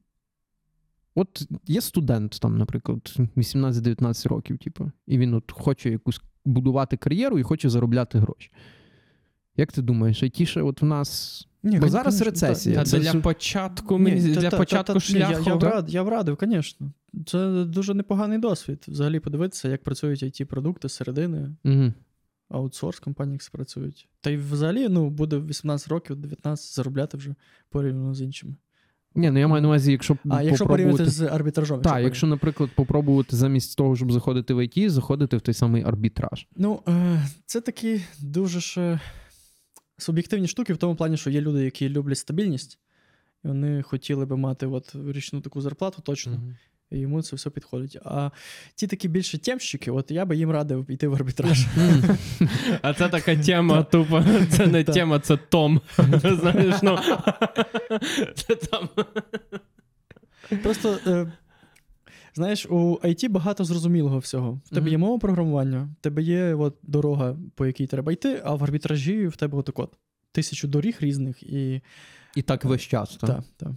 От 1.14 1.48
є 1.66 1.80
студент, 1.80 2.38
там, 2.40 2.58
наприклад, 2.58 3.14
18-19 3.36 4.28
років, 4.28 4.58
типу, 4.58 4.90
і 5.06 5.18
він 5.18 5.34
от 5.34 5.52
хоче 5.52 5.90
якусь 5.90 6.20
будувати 6.44 6.96
кар'єру 6.96 7.38
і 7.38 7.42
хоче 7.42 7.70
заробляти 7.70 8.18
гроші. 8.18 8.50
Як 9.56 9.72
ти 9.72 9.82
думаєш, 9.82 10.22
айтіше 10.22 10.62
от 10.62 10.82
в 10.82 10.84
нас. 10.84 11.44
Ні, 11.62 11.78
Бо 11.78 11.88
зараз 11.88 12.14
конечно, 12.14 12.24
рецесія. 12.24 12.74
Та 12.76 12.84
Це 12.84 12.98
для 12.98 13.12
су- 13.12 13.22
початку, 13.22 13.98
Ні, 13.98 14.10
для 14.10 14.34
та- 14.42 14.50
та- 14.50 14.56
початку 14.56 14.92
та- 14.92 15.00
шляху. 15.00 15.32
Я, 15.32 15.52
я, 15.52 15.56
б 15.56 15.62
рад, 15.62 15.94
я 15.94 16.04
б 16.04 16.08
радив, 16.08 16.38
звісно. 16.42 16.92
Це 17.26 17.64
дуже 17.64 17.94
непоганий 17.94 18.38
досвід. 18.38 18.84
Взагалі 18.88 19.20
подивитися, 19.20 19.68
як 19.68 19.82
працюють 19.82 20.22
it 20.22 20.44
продукти 20.44 20.88
середини, 20.88 21.56
Угу. 21.64 21.92
Аутсорс 22.48 23.00
компанії 23.00 23.38
як 23.42 23.50
працюють. 23.52 24.08
Та 24.20 24.30
й 24.30 24.36
взагалі 24.36 24.88
ну, 24.88 25.10
буде 25.10 25.38
18 25.38 25.88
років, 25.88 26.16
19 26.16 26.74
заробляти 26.74 27.16
вже 27.16 27.34
порівняно 27.70 28.14
з 28.14 28.20
іншими. 28.22 28.54
Ні, 29.14 29.30
ну 29.30 29.38
я 29.38 29.48
маю 29.48 29.62
на 29.62 29.68
увазі, 29.68 29.92
якщо 29.92 30.16
А 30.28 30.42
якщо 30.42 30.66
порівняти 30.66 31.06
з 31.06 31.22
арбітражом. 31.22 31.82
Так, 31.82 32.02
якщо, 32.02 32.26
наприклад, 32.26 32.70
попробувати 32.74 33.36
замість 33.36 33.76
того, 33.76 33.96
щоб 33.96 34.12
заходити 34.12 34.54
в 34.54 34.64
ІТ, 34.64 34.90
заходити 34.90 35.36
в 35.36 35.40
той 35.40 35.54
самий 35.54 35.82
арбітраж. 35.82 36.46
Ну, 36.56 36.82
е, 36.88 37.22
це 37.46 37.60
такі 37.60 38.00
дуже 38.20 38.60
ж 38.60 39.00
суб'єктивні 39.98 40.48
штуки 40.48 40.72
в 40.72 40.76
тому 40.76 40.96
плані, 40.96 41.16
що 41.16 41.30
є 41.30 41.40
люди, 41.40 41.64
які 41.64 41.88
люблять 41.88 42.18
стабільність, 42.18 42.78
і 43.44 43.48
вони 43.48 43.82
хотіли 43.82 44.26
би 44.26 44.36
мати 44.36 44.66
от 44.66 44.96
річну 45.08 45.40
таку 45.40 45.60
зарплату 45.60 46.02
точно, 46.02 46.40
і 46.90 46.98
йому 46.98 47.22
це 47.22 47.36
все 47.36 47.50
підходить. 47.50 47.98
А 48.04 48.30
ті 48.74 48.86
такі 48.86 49.08
більше 49.08 49.38
темщики, 49.38 49.90
от 49.90 50.10
я 50.10 50.24
би 50.24 50.36
їм 50.36 50.50
радив 50.50 50.90
йти 50.90 51.08
в 51.08 51.14
арбітраж. 51.14 51.66
А 52.82 52.94
це 52.94 53.08
така 53.08 53.36
тема, 53.36 53.82
тупо. 53.82 54.24
Це 54.50 54.66
не 54.66 54.84
тема, 54.84 55.20
це 55.20 55.36
Том. 55.36 55.80
Знаєш, 56.40 56.74
ну. 56.82 56.98
Це 58.34 58.54
там. 58.54 58.88
Просто. 60.62 60.98
Е, 61.06 61.32
Знаєш, 62.34 62.66
у 62.66 62.94
IT 63.02 63.28
багато 63.28 63.64
зрозумілого 63.64 64.18
всього. 64.18 64.60
В 64.64 64.68
тебе 64.68 64.80
Мгм. 64.80 64.88
є 64.90 64.98
мова 64.98 65.18
програмування, 65.18 65.88
в 66.00 66.02
тебе 66.02 66.22
є 66.22 66.54
от, 66.54 66.76
дорога, 66.82 67.36
по 67.54 67.66
якій 67.66 67.86
треба 67.86 68.12
йти, 68.12 68.40
а 68.44 68.54
в 68.54 68.64
арбітражі 68.64 69.26
в 69.26 69.36
тебе 69.36 69.58
отак 69.58 69.78
от 69.78 69.98
тисячу 70.32 70.68
доріг 70.68 70.96
різних 71.00 71.42
і. 71.42 71.80
І 72.36 72.42
так 72.42 72.64
весь 72.64 72.82
час. 72.82 73.16
Так? 73.16 73.30
Так, 73.30 73.44
так. 73.56 73.68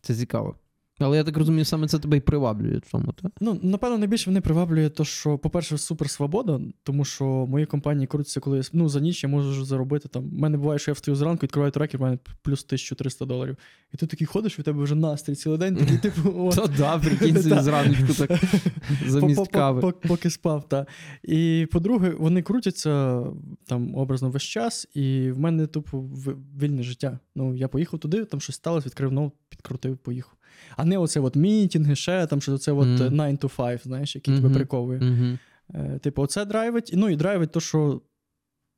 Це 0.00 0.14
цікаво. 0.14 0.56
Але 0.98 1.16
я 1.16 1.24
так 1.24 1.36
розумію, 1.36 1.64
саме 1.64 1.88
це 1.88 1.98
тебе 1.98 2.16
і 2.16 2.20
приваблює 2.20 2.78
в 2.78 2.90
тому, 2.92 3.12
так? 3.22 3.32
Ну, 3.40 3.60
напевно, 3.62 3.98
найбільше 3.98 4.30
мене 4.30 4.40
приваблює 4.40 4.88
те, 4.88 5.04
що, 5.04 5.38
по-перше, 5.38 5.78
супер 5.78 6.10
свобода, 6.10 6.60
тому 6.82 7.04
що 7.04 7.24
мої 7.24 7.66
компанії 7.66 8.06
крутяться, 8.06 8.40
коли 8.40 8.56
я, 8.56 8.62
ну, 8.72 8.88
за 8.88 9.00
ніч 9.00 9.22
я 9.22 9.28
можу 9.28 9.64
заробити 9.64 10.08
там. 10.08 10.24
У 10.24 10.38
мене 10.38 10.58
буває, 10.58 10.78
що 10.78 10.90
я 10.90 10.92
встаю 10.92 11.16
зранку, 11.16 11.40
відкриваю 11.42 11.72
трекер, 11.72 12.00
в 12.00 12.02
мене 12.02 12.18
плюс 12.42 12.64
1300 12.64 13.24
доларів. 13.24 13.56
І 13.94 13.96
ти 13.96 14.06
такий 14.06 14.26
ходиш, 14.26 14.58
і 14.58 14.60
у 14.60 14.64
тебе 14.64 14.82
вже 14.82 14.94
настрій 14.94 15.34
цілий 15.34 15.58
день, 15.58 15.76
такий, 15.76 15.98
типу, 15.98 16.30
о, 16.36 16.66
да, 16.78 16.98
прикинь 16.98 17.38
зранку 17.42 18.14
так 18.18 18.30
замість 19.06 19.48
кави. 19.50 19.92
Поки 20.08 20.30
спав, 20.30 20.68
та. 20.68 20.86
І 21.22 21.66
по-друге, 21.72 22.10
вони 22.18 22.42
крутяться 22.42 23.22
там 23.66 23.94
образно 23.94 24.30
весь 24.30 24.42
час, 24.42 24.88
і 24.94 25.30
в 25.30 25.38
мене 25.38 25.66
тупо 25.66 26.00
в- 26.00 26.36
вільне 26.62 26.82
життя. 26.82 27.18
Ну, 27.34 27.54
я 27.54 27.68
поїхав 27.68 28.00
туди, 28.00 28.24
там 28.24 28.40
щось 28.40 28.56
сталося, 28.56 28.86
відкрив 28.86 29.12
ноут, 29.12 29.32
підкрутив, 29.48 29.96
поїхав. 29.98 30.37
А 30.78 30.84
не 30.84 30.98
оце 30.98 31.20
от 31.20 31.36
мітінги, 31.36 31.96
ще 31.96 32.26
там, 32.26 32.40
що 32.40 32.58
це 32.58 32.72
от 32.72 33.00
е, 33.00 33.10
9 33.10 33.44
to 33.44 33.56
5, 33.56 33.82
знаєш, 33.84 34.14
який 34.14 34.34
тебе 34.34 34.48
Мгм. 34.48 34.56
приковує. 34.56 35.38
Е, 35.74 35.98
Типу, 35.98 36.22
оце 36.22 36.44
драйвить. 36.44 36.90
Ну 36.94 37.08
і 37.08 37.16
драйвить 37.16 37.52
то, 37.52 37.60
що 37.60 38.00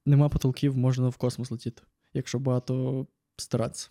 нема 0.06 0.28
потолків, 0.28 0.76
можна 0.76 1.08
в 1.08 1.16
космос 1.16 1.50
летіти, 1.50 1.82
якщо 2.14 2.38
багато 2.38 3.06
старатися. 3.36 3.90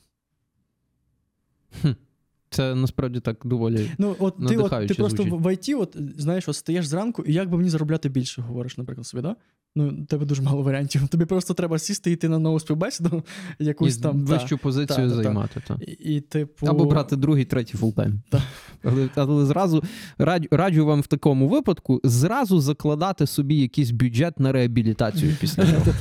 Це 2.49 2.75
насправді 2.75 3.19
так 3.19 3.41
доволі. 3.45 3.91
Ну, 3.97 4.15
от 4.19 4.47
ти, 4.47 4.57
от, 4.57 4.87
ти 4.87 4.93
просто 4.93 5.23
звучить. 5.23 5.33
в 5.33 5.47
в 5.47 5.53
ІТ, 5.53 5.69
от, 5.77 5.97
знаєш, 6.17 6.49
от 6.49 6.55
стаєш 6.55 6.87
зранку, 6.87 7.23
і 7.23 7.33
як 7.33 7.49
би 7.49 7.57
мені 7.57 7.69
заробляти 7.69 8.09
більше, 8.09 8.41
говориш, 8.41 8.77
наприклад, 8.77 9.07
собі, 9.07 9.21
да? 9.21 9.35
Ну, 9.75 9.89
у 10.01 10.05
тебе 10.05 10.25
дуже 10.25 10.41
мало 10.41 10.61
варіантів. 10.61 11.07
Тобі 11.07 11.25
просто 11.25 11.53
треба 11.53 11.79
сісти 11.79 12.09
і 12.09 12.13
йти 12.13 12.29
на 12.29 12.39
нову 12.39 12.59
співбесіду, 12.59 13.23
якусь 13.59 13.97
і 13.97 14.01
там. 14.01 14.25
вищу 14.25 14.57
та, 14.57 14.57
позицію 14.57 15.09
та, 15.09 15.15
займати. 15.15 15.61
Та. 15.67 15.77
І, 15.81 15.91
і, 15.91 16.21
типу... 16.21 16.67
Або 16.67 16.85
брати 16.85 17.15
другий, 17.15 17.45
третій 17.45 17.77
full-time. 17.77 18.21
Але, 18.83 19.09
але 19.15 19.45
зразу 19.45 19.83
раджу, 20.17 20.47
раджу 20.51 20.85
вам 20.85 21.01
в 21.01 21.07
такому 21.07 21.47
випадку 21.47 22.01
зразу 22.03 22.59
закладати 22.59 23.27
собі 23.27 23.55
якийсь 23.55 23.91
бюджет 23.91 24.39
на 24.39 24.51
реабілітацію 24.51 25.35
після 25.39 25.65
цього. 25.83 25.95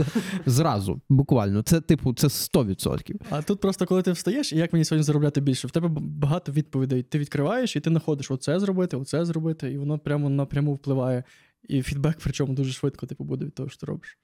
Зразу, 0.47 1.01
буквально. 1.09 1.63
Це, 1.63 1.81
типу, 1.81 2.15
це 2.15 2.27
100%. 2.27 3.15
А 3.31 3.43
тут 3.43 3.61
просто 3.61 3.87
коли 3.87 4.03
ти 4.03 4.13
встаєш, 4.13 4.53
і 4.53 4.57
як 4.57 4.73
мені 4.73 4.85
сьогодні 4.85 5.03
заробляти 5.03 5.41
більше, 5.41 5.69
в 5.69 5.71
тебе 5.71 5.89
багато 6.01 6.53
відповідей. 6.53 7.03
Ти 7.03 7.19
відкриваєш 7.19 7.77
і 7.77 7.81
ти 7.81 7.91
знаходиш 7.91 8.31
оце 8.31 8.61
зробити, 8.61 8.97
оце 8.97 9.25
зробити, 9.25 9.73
і 9.73 9.79
воно 9.79 9.99
прямо 9.99 10.29
напряму 10.29 10.75
впливає. 10.75 11.25
І 11.69 11.83
фідбек, 11.83 12.19
причому 12.23 12.55
дуже 12.55 12.73
швидко 12.73 13.07
типу, 13.07 13.25
буде 13.25 13.45
від 13.45 13.55
того, 13.55 13.69
що 13.69 13.79
ти 13.79 13.87
робиш. 13.87 14.19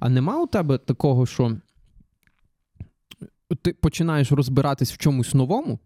А 0.00 0.08
нема 0.08 0.42
у 0.42 0.46
тебе 0.46 0.78
такого, 0.78 1.26
що 1.26 1.56
ти 3.62 3.72
починаєш 3.72 4.32
розбиратись 4.32 4.92
в 4.92 4.96
чомусь 4.96 5.34
новому, 5.34 5.78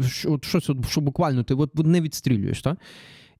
що, 0.00 0.32
от 0.32 0.44
щось, 0.44 0.70
от, 0.70 0.88
що 0.88 1.00
буквально 1.00 1.42
ти 1.42 1.54
от 1.54 1.74
не 1.74 2.00
відстрілюєш, 2.00 2.62
так? 2.62 2.78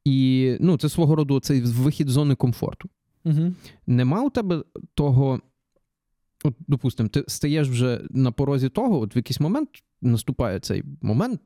І 0.04 0.56
ну, 0.60 0.78
це 0.78 0.88
свого 0.88 1.16
роду 1.16 1.40
цей 1.40 1.60
вихід 1.60 2.08
з 2.08 2.12
зони 2.12 2.34
комфорту. 2.34 2.88
Угу. 3.24 3.54
Нема 3.86 4.22
у 4.22 4.30
тебе 4.30 4.64
того, 4.94 5.40
от, 6.44 6.54
допустимо, 6.68 7.08
ти 7.08 7.24
стаєш 7.28 7.68
вже 7.68 8.00
на 8.10 8.32
порозі 8.32 8.68
того, 8.68 9.00
от 9.00 9.14
в 9.14 9.16
якийсь 9.16 9.40
момент 9.40 9.68
наступає 10.02 10.60
цей 10.60 10.84
момент, 11.02 11.40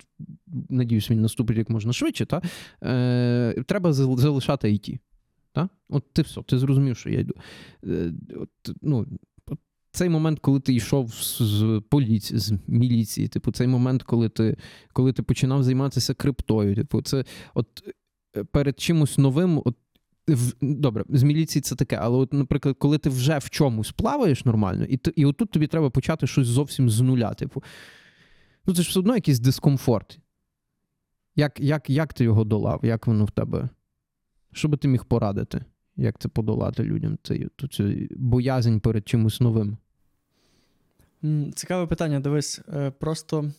надіюсь, 0.68 1.11
він 1.11 1.22
наступить 1.22 1.59
як 1.59 1.70
можна 1.70 1.92
швидше, 1.92 2.26
та? 2.26 2.42
Е, 2.82 3.62
треба 3.66 3.92
залишати 3.92 4.68
IT. 4.68 4.99
Та? 5.53 5.68
От 5.88 6.12
ти 6.12 6.22
все, 6.22 6.42
ти 6.42 6.59
зрозумів, 6.59 6.96
що 6.96 7.11
я 7.11 7.20
йду. 7.20 7.34
Е, 7.84 8.12
от, 8.36 8.76
ну, 8.82 9.07
цей 9.90 10.09
момент, 10.09 10.38
коли 10.38 10.61
ти 10.61 10.74
йшов 10.74 11.11
з, 11.14 11.82
поліції, 11.88 12.40
з 12.40 12.53
міліції, 12.66 13.28
типу, 13.28 13.53
цей 13.53 13.66
момент, 13.66 14.03
коли 14.03 14.28
ти, 14.28 14.57
коли 14.92 15.12
ти 15.12 15.22
починав 15.22 15.62
займатися 15.62 16.14
криптою, 16.14 16.74
типу, 16.74 17.03
це 17.03 17.24
от 17.55 17.66
е, 18.36 18.44
перед 18.44 18.80
чимось 18.80 19.18
новим, 19.18 19.62
от 19.64 19.76
добре, 20.61 21.05
з 21.09 21.22
міліції 21.22 21.62
це 21.62 21.74
таке, 21.74 21.97
але, 21.97 22.18
от, 22.18 22.33
наприклад, 22.33 22.76
коли 22.79 22.99
ти 22.99 23.11
вже 23.11 23.39
в 23.39 23.51
чомусь 23.51 23.93
плаваєш 23.93 24.45
нормально, 24.45 24.85
і, 24.85 25.01
і 25.16 25.24
отут 25.24 25.51
тобі 25.51 25.66
треба 25.66 25.91
почати 25.91 26.26
щось 26.26 26.47
зовсім 26.47 26.91
з 26.91 27.01
нуля. 27.01 27.35
Типу, 27.35 27.62
ну 28.66 28.74
це 28.74 28.83
ж 28.83 28.89
все 28.89 28.99
одно 28.99 29.14
якийсь 29.14 29.41
дискомфорт. 29.41 30.18
Як, 31.37 31.61
як, 31.61 31.91
як 31.91 32.14
ти 32.14 32.24
його 32.24 32.45
долав? 32.45 32.81
Як 32.83 33.07
воно 33.07 33.24
в 33.24 33.31
тебе? 33.31 33.68
Що 34.53 34.68
би 34.68 34.76
ти 34.76 34.89
міг 34.89 35.05
порадити? 35.05 35.64
Як 35.97 36.18
це 36.18 36.29
подолати 36.29 36.85
людям? 36.85 37.18
Ту, 37.57 37.68
цю 37.68 37.93
боязнь 38.11 38.79
перед 38.79 39.09
чимось 39.09 39.41
новим? 39.41 39.76
Цікаве 41.55 41.87
питання. 41.87 42.20
Дивись, 42.20 42.61
е, 42.68 42.91
просто 42.91 43.53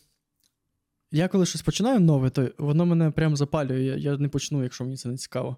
я 1.12 1.28
коли 1.28 1.46
щось 1.46 1.62
починаю 1.62 2.00
нове, 2.00 2.30
то 2.30 2.50
воно 2.58 2.86
мене 2.86 3.12
прям 3.12 3.36
запалює. 3.36 3.82
Я, 3.82 3.96
я 3.96 4.18
не 4.18 4.30
почну, 4.30 4.64
якщо 4.64 4.84
мені 4.84 4.98
це 4.98 5.10
не 5.10 5.18
цікаво. 5.18 5.58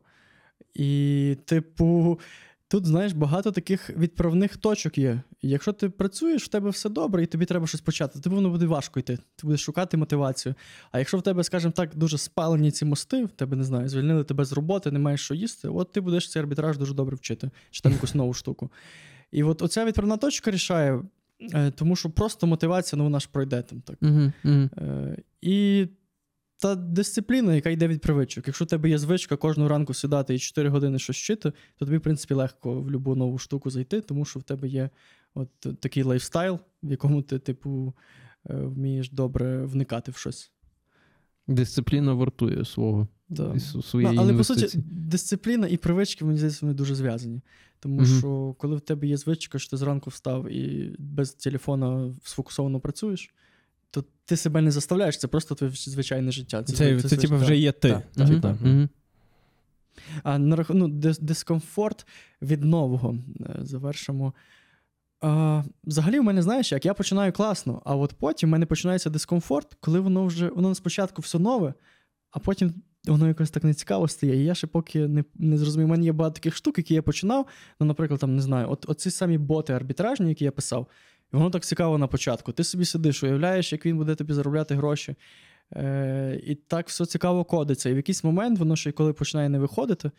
І, 0.74 1.38
типу, 1.46 2.20
тут, 2.68 2.86
знаєш, 2.86 3.14
багато 3.14 3.52
таких 3.52 3.90
відправних 3.90 4.58
точок 4.58 4.98
є. 4.98 5.22
І 5.42 5.50
якщо 5.50 5.74
ти 5.74 5.90
працюєш, 5.90 6.44
в 6.44 6.48
тебе 6.48 6.70
все 6.70 6.90
добре, 6.90 7.24
і 7.24 7.26
тобі 7.26 7.46
треба 7.46 7.68
щось 7.68 7.82
почати, 7.82 8.20
тобі 8.20 8.36
воно 8.36 8.50
буде 8.50 8.66
важко 8.66 9.00
йти. 9.00 9.18
Ти 9.36 9.48
будеш 9.48 9.62
шукати 9.62 9.98
мотивацію. 9.98 10.56
А 10.92 11.00
якщо 11.00 11.18
в 11.18 11.22
тебе, 11.22 11.44
скажімо 11.44 11.74
так, 11.76 11.96
дуже 11.96 12.18
спалені 12.18 12.72
ці 12.72 12.86
мости, 12.86 13.26
в 13.26 13.32
тебе 13.32 13.58
не 13.58 13.64
знаю, 13.64 13.90
звільнили 13.90 14.24
тебе 14.24 14.46
з 14.46 14.54
роботи, 14.54 14.92
не 14.92 15.00
маєш 15.00 15.22
що 15.22 15.34
їсти, 15.34 15.68
от 15.68 15.92
ти 15.92 16.02
будеш 16.02 16.32
цей 16.32 16.42
арбітраж 16.42 16.78
дуже 16.78 16.94
добре 16.94 17.16
вчити, 17.16 17.50
чи 17.72 17.82
там 17.82 17.92
якусь 17.92 18.16
нову 18.16 18.34
штуку. 18.34 18.72
І 19.32 19.44
от 19.44 19.62
оця 19.62 19.86
відправна 19.86 20.18
точка 20.18 20.52
рішає, 20.52 21.02
е, 21.54 21.72
тому 21.72 21.96
що 21.96 22.10
просто 22.10 22.48
мотивація, 22.48 22.98
ну 22.98 23.04
вона 23.04 23.20
ж 23.20 23.30
пройде 23.32 23.62
там 23.62 23.82
так. 23.82 23.98
Угу. 24.02 24.32
Е, 24.78 25.18
І 25.42 25.88
та 26.62 26.76
дисципліна, 26.76 27.56
яка 27.56 27.70
йде 27.70 27.88
від 27.88 28.02
привичок. 28.02 28.48
Якщо 28.48 28.66
в 28.66 28.68
тебе 28.68 28.90
є 28.90 28.98
звичка 28.98 29.38
кожного 29.38 29.70
ранку 29.70 29.94
сідати 29.94 30.36
і 30.36 30.40
4 30.40 30.70
години 30.70 31.00
щось 31.00 31.18
вчити, 31.18 31.54
то 31.78 31.86
тобі, 31.86 31.98
в 31.98 32.02
принципі, 32.02 32.34
легко 32.34 32.74
в 32.74 32.84
будь-яку 32.84 33.16
нову 33.16 33.38
штуку 33.38 33.70
зайти, 33.70 34.02
тому 34.02 34.26
що 34.26 34.40
в 34.40 34.44
тебе 34.44 34.68
є 34.68 34.90
от 35.34 35.50
такий 35.80 36.04
lifestyle, 36.04 36.60
в 36.84 36.92
якому 36.92 37.22
ти, 37.22 37.40
типу, 37.40 37.94
е, 38.50 38.54
вмієш 38.54 39.12
добре 39.12 39.66
вникати 39.66 40.12
в 40.12 40.18
щось. 40.18 40.52
Дисципліна 41.48 42.14
вартує 42.14 42.66
свого 42.66 43.08
Да. 43.30 43.60
своєї 43.60 44.18
але 44.18 44.34
по 44.34 44.44
суті, 44.44 44.78
дисципліна 44.86 45.68
і 45.68 45.78
привички, 45.78 46.26
мені 46.26 46.38
здається, 46.38 46.60
вони 46.62 46.74
дуже 46.74 46.96
зв'язані. 46.96 47.42
Тому 47.80 47.96
Мгм. 47.96 48.18
що 48.20 48.56
коли 48.58 48.76
в 48.76 48.82
тебе 48.82 49.08
є 49.08 49.18
звичка, 49.18 49.60
що 49.60 49.70
ти 49.70 49.78
зранку 49.78 50.10
встав 50.10 50.52
і 50.52 50.96
без 51.00 51.34
телефона 51.34 52.14
сфокусовано 52.24 52.80
працюєш, 52.80 53.34
то 53.92 54.04
ти 54.26 54.38
себе 54.38 54.62
не 54.62 54.72
заставляєш, 54.72 55.20
це 55.20 55.28
просто 55.28 55.56
твоє 55.56 55.74
звичайне 55.76 56.32
життя. 56.32 56.64
Це, 56.64 56.74
це, 56.74 56.96
звич- 56.96 57.22
типу, 57.22 57.36
вже 57.36 57.58
є 57.58 57.72
ти. 57.72 57.90
Так. 57.90 58.04
А 60.24 60.38
на 60.38 60.56
рах... 60.56 60.70
ну, 60.70 60.88
дискомфорт 61.22 62.08
від 62.42 62.64
нового 62.64 63.18
е, 63.40 63.56
завершимо. 63.62 64.34
А, 65.22 65.64
взагалі, 65.84 66.20
в 66.20 66.24
мене, 66.24 66.42
знаєш, 66.42 66.72
як 66.72 66.86
я 66.86 66.94
починаю 66.94 67.32
класно, 67.32 67.82
а 67.86 67.96
от 67.96 68.14
потім 68.14 68.50
в 68.50 68.52
мене 68.52 68.66
починається 68.66 69.10
дискомфорт, 69.10 69.78
коли 69.80 70.00
воно 70.00 70.26
вже 70.26 70.50
воно 70.50 70.76
спочатку 70.76 71.22
все 71.22 71.40
нове, 71.40 71.74
а 72.32 72.40
потім 72.40 72.74
воно 73.08 73.28
якось 73.28 73.50
так 73.50 73.64
нецікаво 73.64 74.08
стає. 74.08 74.36
І 74.36 74.46
я 74.46 74.56
ще 74.56 74.68
поки 74.68 75.08
не, 75.08 75.24
не 75.36 75.58
зрозумів, 75.58 75.88
у 75.88 75.92
мене 75.92 76.06
є 76.06 76.12
багато 76.12 76.34
таких 76.34 76.56
штук, 76.56 76.78
які 76.78 76.94
я 76.94 77.02
починав. 77.02 77.46
Ну, 77.80 77.86
наприклад, 77.86 78.20
там 78.20 78.36
не 78.36 78.42
знаю, 78.42 78.72
от, 78.72 78.90
оці 78.90 79.12
самі 79.12 79.38
боти 79.38 79.74
арбітражні, 79.74 80.30
які 80.30 80.46
я 80.46 80.52
писав, 80.52 80.88
і 81.34 81.38
воно 81.38 81.50
так 81.50 81.64
цікаво 81.64 81.98
на 81.98 82.08
початку. 82.08 82.52
Ти 82.52 82.64
собі 82.64 82.86
сидиш, 82.86 83.24
уявляєш, 83.24 83.72
як 83.72 83.86
він 83.86 83.98
буде 83.98 84.16
тобі 84.16 84.34
заробляти 84.34 84.76
гроші. 84.76 85.16
Е, 85.76 86.42
і 86.44 86.56
так 86.56 86.90
все 86.90 87.06
цікаво 87.06 87.44
кодиться. 87.44 87.90
І 87.90 87.94
в 87.94 87.98
якийсь 87.98 88.24
момент 88.24 88.60
воно 88.60 88.76
ще 88.76 88.92
коли 88.92 89.14
починає 89.14 89.50
не 89.50 89.60
виходити, 89.60 90.12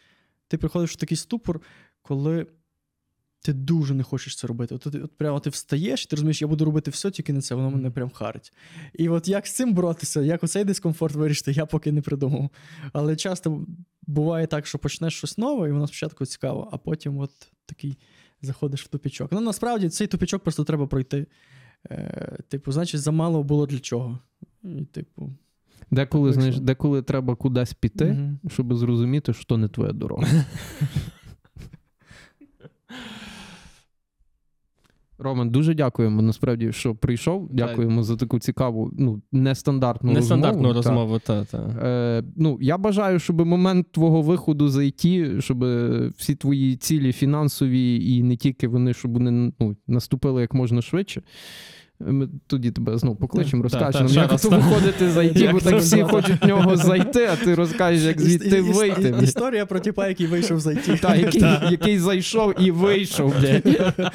ти 0.48 0.58
приходиш 0.58 0.90
в 0.90 0.96
такий 0.96 1.16
ступор, 1.16 1.60
коли 2.02 2.46
ти 3.42 3.52
дуже 3.52 3.94
не 3.94 4.02
хочеш 4.02 4.36
це 4.36 4.46
робити. 4.46 4.74
От, 4.74 4.86
от, 4.86 4.94
от 4.94 5.16
прямо 5.16 5.40
ти 5.40 5.50
встаєш, 5.50 6.04
і 6.04 6.06
ти 6.06 6.16
розумієш, 6.16 6.42
я 6.42 6.48
буду 6.48 6.64
робити 6.64 6.90
все, 6.90 7.10
тільки 7.10 7.32
не 7.32 7.40
це, 7.40 7.54
воно 7.54 7.70
мене 7.70 7.90
прям 7.90 8.10
харить. 8.10 8.52
І 8.94 9.08
от 9.08 9.28
як 9.28 9.46
з 9.46 9.52
цим 9.52 9.74
боротися, 9.74 10.20
як 10.20 10.44
оцей 10.44 10.64
дискомфорт 10.64 11.14
вирішити, 11.14 11.52
я 11.52 11.66
поки 11.66 11.92
не 11.92 12.02
придумав. 12.02 12.50
Але 12.92 13.16
часто 13.16 13.66
буває 14.02 14.46
так, 14.46 14.66
що 14.66 14.78
почнеш 14.78 15.14
щось 15.16 15.38
нове, 15.38 15.68
і 15.68 15.72
воно 15.72 15.86
спочатку 15.86 16.26
цікаво, 16.26 16.68
а 16.72 16.78
потім 16.78 17.18
от 17.18 17.30
такий 17.66 17.98
заходиш 18.42 18.84
в 18.84 18.88
тупічок. 18.88 19.32
Ну, 19.32 19.40
насправді 19.40 19.88
цей 19.88 20.06
тупічок 20.06 20.42
просто 20.42 20.64
треба 20.64 20.86
пройти. 20.86 21.26
Е, 21.90 22.38
типу, 22.48 22.72
значить, 22.72 23.00
замало 23.00 23.42
було 23.42 23.66
для 23.66 23.78
чого. 23.78 24.18
І, 24.64 24.84
типу, 24.84 25.30
Деколи, 25.90 26.32
знаєш, 26.32 26.60
деколи 26.60 27.02
треба 27.02 27.34
кудись 27.34 27.74
піти, 27.74 28.04
мгм. 28.04 28.38
щоб 28.48 28.74
зрозуміти, 28.74 29.32
що 29.32 29.56
не 29.56 29.68
твоя 29.68 29.92
дорога. 29.92 30.26
Роман, 35.22 35.50
дуже 35.50 35.74
дякуємо. 35.74 36.22
Насправді, 36.22 36.72
що 36.72 36.94
прийшов. 36.94 37.48
Дякуємо 37.50 38.02
за 38.02 38.16
таку 38.16 38.38
цікаву, 38.38 38.90
ну, 38.98 39.22
нестандартну 39.32 40.12
Нестандартну 40.12 40.72
розмову. 40.72 41.18
та, 41.18 41.44
та. 41.44 41.58
Е, 41.58 42.24
ну, 42.36 42.58
я 42.60 42.78
бажаю, 42.78 43.18
щоб 43.18 43.46
момент 43.46 43.92
твого 43.92 44.22
виходу 44.22 44.68
з 44.68 44.76
IT, 44.76 45.40
щоб 45.40 45.64
всі 46.16 46.34
твої 46.34 46.76
цілі 46.76 47.12
фінансові 47.12 48.14
і 48.14 48.22
не 48.22 48.36
тільки 48.36 48.68
вони, 48.68 48.94
щоб 48.94 49.12
вони 49.12 49.52
ну, 49.60 49.76
наступили 49.86 50.40
як 50.40 50.54
можна 50.54 50.82
швидше. 50.82 51.22
Ми 52.06 52.28
тоді 52.46 52.70
тебе 52.70 52.98
знову 52.98 53.16
покличемо, 53.16 53.62
розкажемо, 53.62 54.08
так, 54.08 54.30
як 54.30 54.40
то 54.40 54.48
так. 54.48 54.62
виходити 54.62 55.10
з 55.10 55.16
IT, 55.16 55.52
бо 55.52 55.60
так 55.60 55.78
всі 55.78 56.02
хочуть 56.02 56.44
в 56.44 56.46
нього 56.46 56.76
зайти, 56.76 57.28
а 57.32 57.36
ти 57.36 57.54
розкажеш, 57.54 58.02
як 58.02 58.20
звідти 58.20 58.62
вийти. 58.62 59.14
Історія 59.22 59.66
про 59.66 59.80
типа, 59.80 60.08
який 60.08 60.26
вийшов 60.26 60.60
з 60.60 60.66
IT. 60.66 61.00
Та, 61.00 61.16
який, 61.16 61.42
який 61.70 61.98
зайшов 61.98 62.54
і 62.60 62.70
вийшов, 62.70 63.34
блядь. 63.40 63.92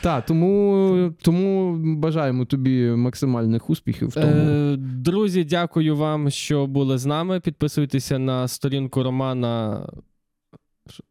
Так, 0.00 0.26
тому, 0.26 1.14
тому 1.22 1.76
бажаємо 1.96 2.44
тобі 2.44 2.86
максимальних 2.86 3.70
успіхів 3.70 4.08
в 4.08 4.14
тому. 4.14 4.26
Е, 4.26 4.76
друзі, 4.78 5.44
дякую 5.44 5.96
вам, 5.96 6.30
що 6.30 6.66
були 6.66 6.98
з 6.98 7.06
нами. 7.06 7.40
Підписуйтеся 7.40 8.18
на 8.18 8.48
сторінку 8.48 9.02
Романа. 9.02 9.86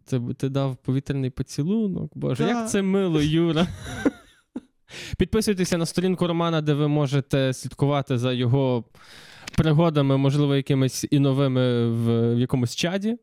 Це 0.05 0.21
ти 0.37 0.49
дав 0.49 0.75
повітряний 0.75 1.29
поцілунок. 1.29 2.11
Боже, 2.15 2.43
Та. 2.43 2.49
як 2.49 2.69
це 2.69 2.81
мило, 2.81 3.21
Юра. 3.21 3.67
Підписуйтеся 5.17 5.77
на 5.77 5.85
сторінку 5.85 6.27
Романа, 6.27 6.61
де 6.61 6.73
ви 6.73 6.87
можете 6.87 7.53
слідкувати 7.53 8.17
за 8.17 8.33
його 8.33 8.83
пригодами, 9.57 10.17
можливо, 10.17 10.55
якимись 10.55 11.05
і 11.11 11.19
новими 11.19 11.87
в, 11.89 12.35
в 12.35 12.39
якомусь 12.39 12.75
чаді. 12.75 13.17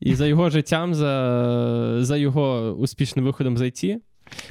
І 0.00 0.14
за 0.14 0.26
його 0.26 0.50
життям, 0.50 0.94
за, 0.94 1.98
за 2.00 2.16
його 2.16 2.72
успішним 2.78 3.24
виходом 3.24 3.56
з 3.56 3.62
IT. 3.62 3.96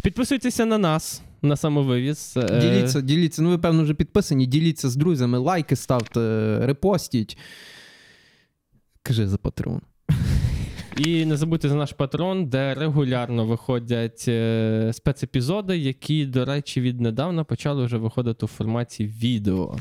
Підписуйтеся 0.03 0.65
на 0.65 0.77
нас, 0.77 1.21
на 1.41 1.55
самовивіз. 1.55 2.33
Е, 2.37 2.59
Діліться, 2.61 3.01
діліться. 3.01 3.41
Ну, 3.41 3.49
ви, 3.49 3.57
певно, 3.57 3.83
вже 3.83 3.93
підписані. 3.93 4.45
Діліться 4.45 4.89
з 4.89 4.95
друзями, 4.95 5.37
лайки 5.37 5.75
ставте, 5.75 6.19
репостіть. 6.61 7.37
Кажи 9.03 9.27
за 9.27 9.37
патрон. 9.37 9.81
І 10.97 11.25
не 11.25 11.37
забудьте 11.37 11.69
за 11.69 11.75
наш 11.75 11.93
патрон, 11.93 12.45
де 12.45 12.73
регулярно 12.73 13.45
виходять 13.45 14.25
е, 14.27 14.91
спецепізоди, 14.93 15.77
які, 15.77 16.25
до 16.25 16.45
речі, 16.45 16.81
віднедавна 16.81 17.43
почали 17.43 17.85
вже 17.85 17.97
виходити 17.97 18.45
у 18.45 18.47
форматі 18.49 19.05
відео. 19.05 19.75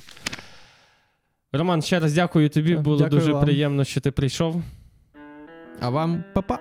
Роман, 1.52 1.82
ще 1.82 2.00
раз 2.00 2.12
дякую 2.14 2.48
тобі. 2.48 2.74
Так, 2.74 2.82
Було 2.82 2.96
дякую 2.98 3.20
дуже 3.20 3.32
вам. 3.32 3.44
приємно, 3.44 3.84
що 3.84 4.00
ти 4.00 4.10
прийшов. 4.10 4.62
А 5.80 5.90
вам 5.90 6.24
па-па. 6.34 6.58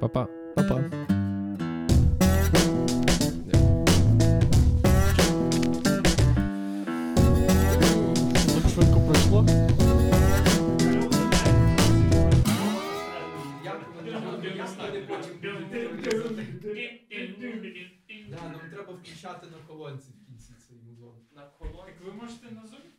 Па-па. 0.00 0.26
Па-па. 0.56 1.11
Треба 18.82 18.98
включати 18.98 19.46
на 19.46 19.58
колонці 19.66 20.10
в 20.10 20.26
кінці 20.26 20.52
цей 20.68 20.76
музон. 20.76 21.14
На 21.32 21.46
колонку. 21.46 22.04
Ви 22.04 22.12
можете 22.12 22.50
на 22.50 22.66
зумі 22.66 22.91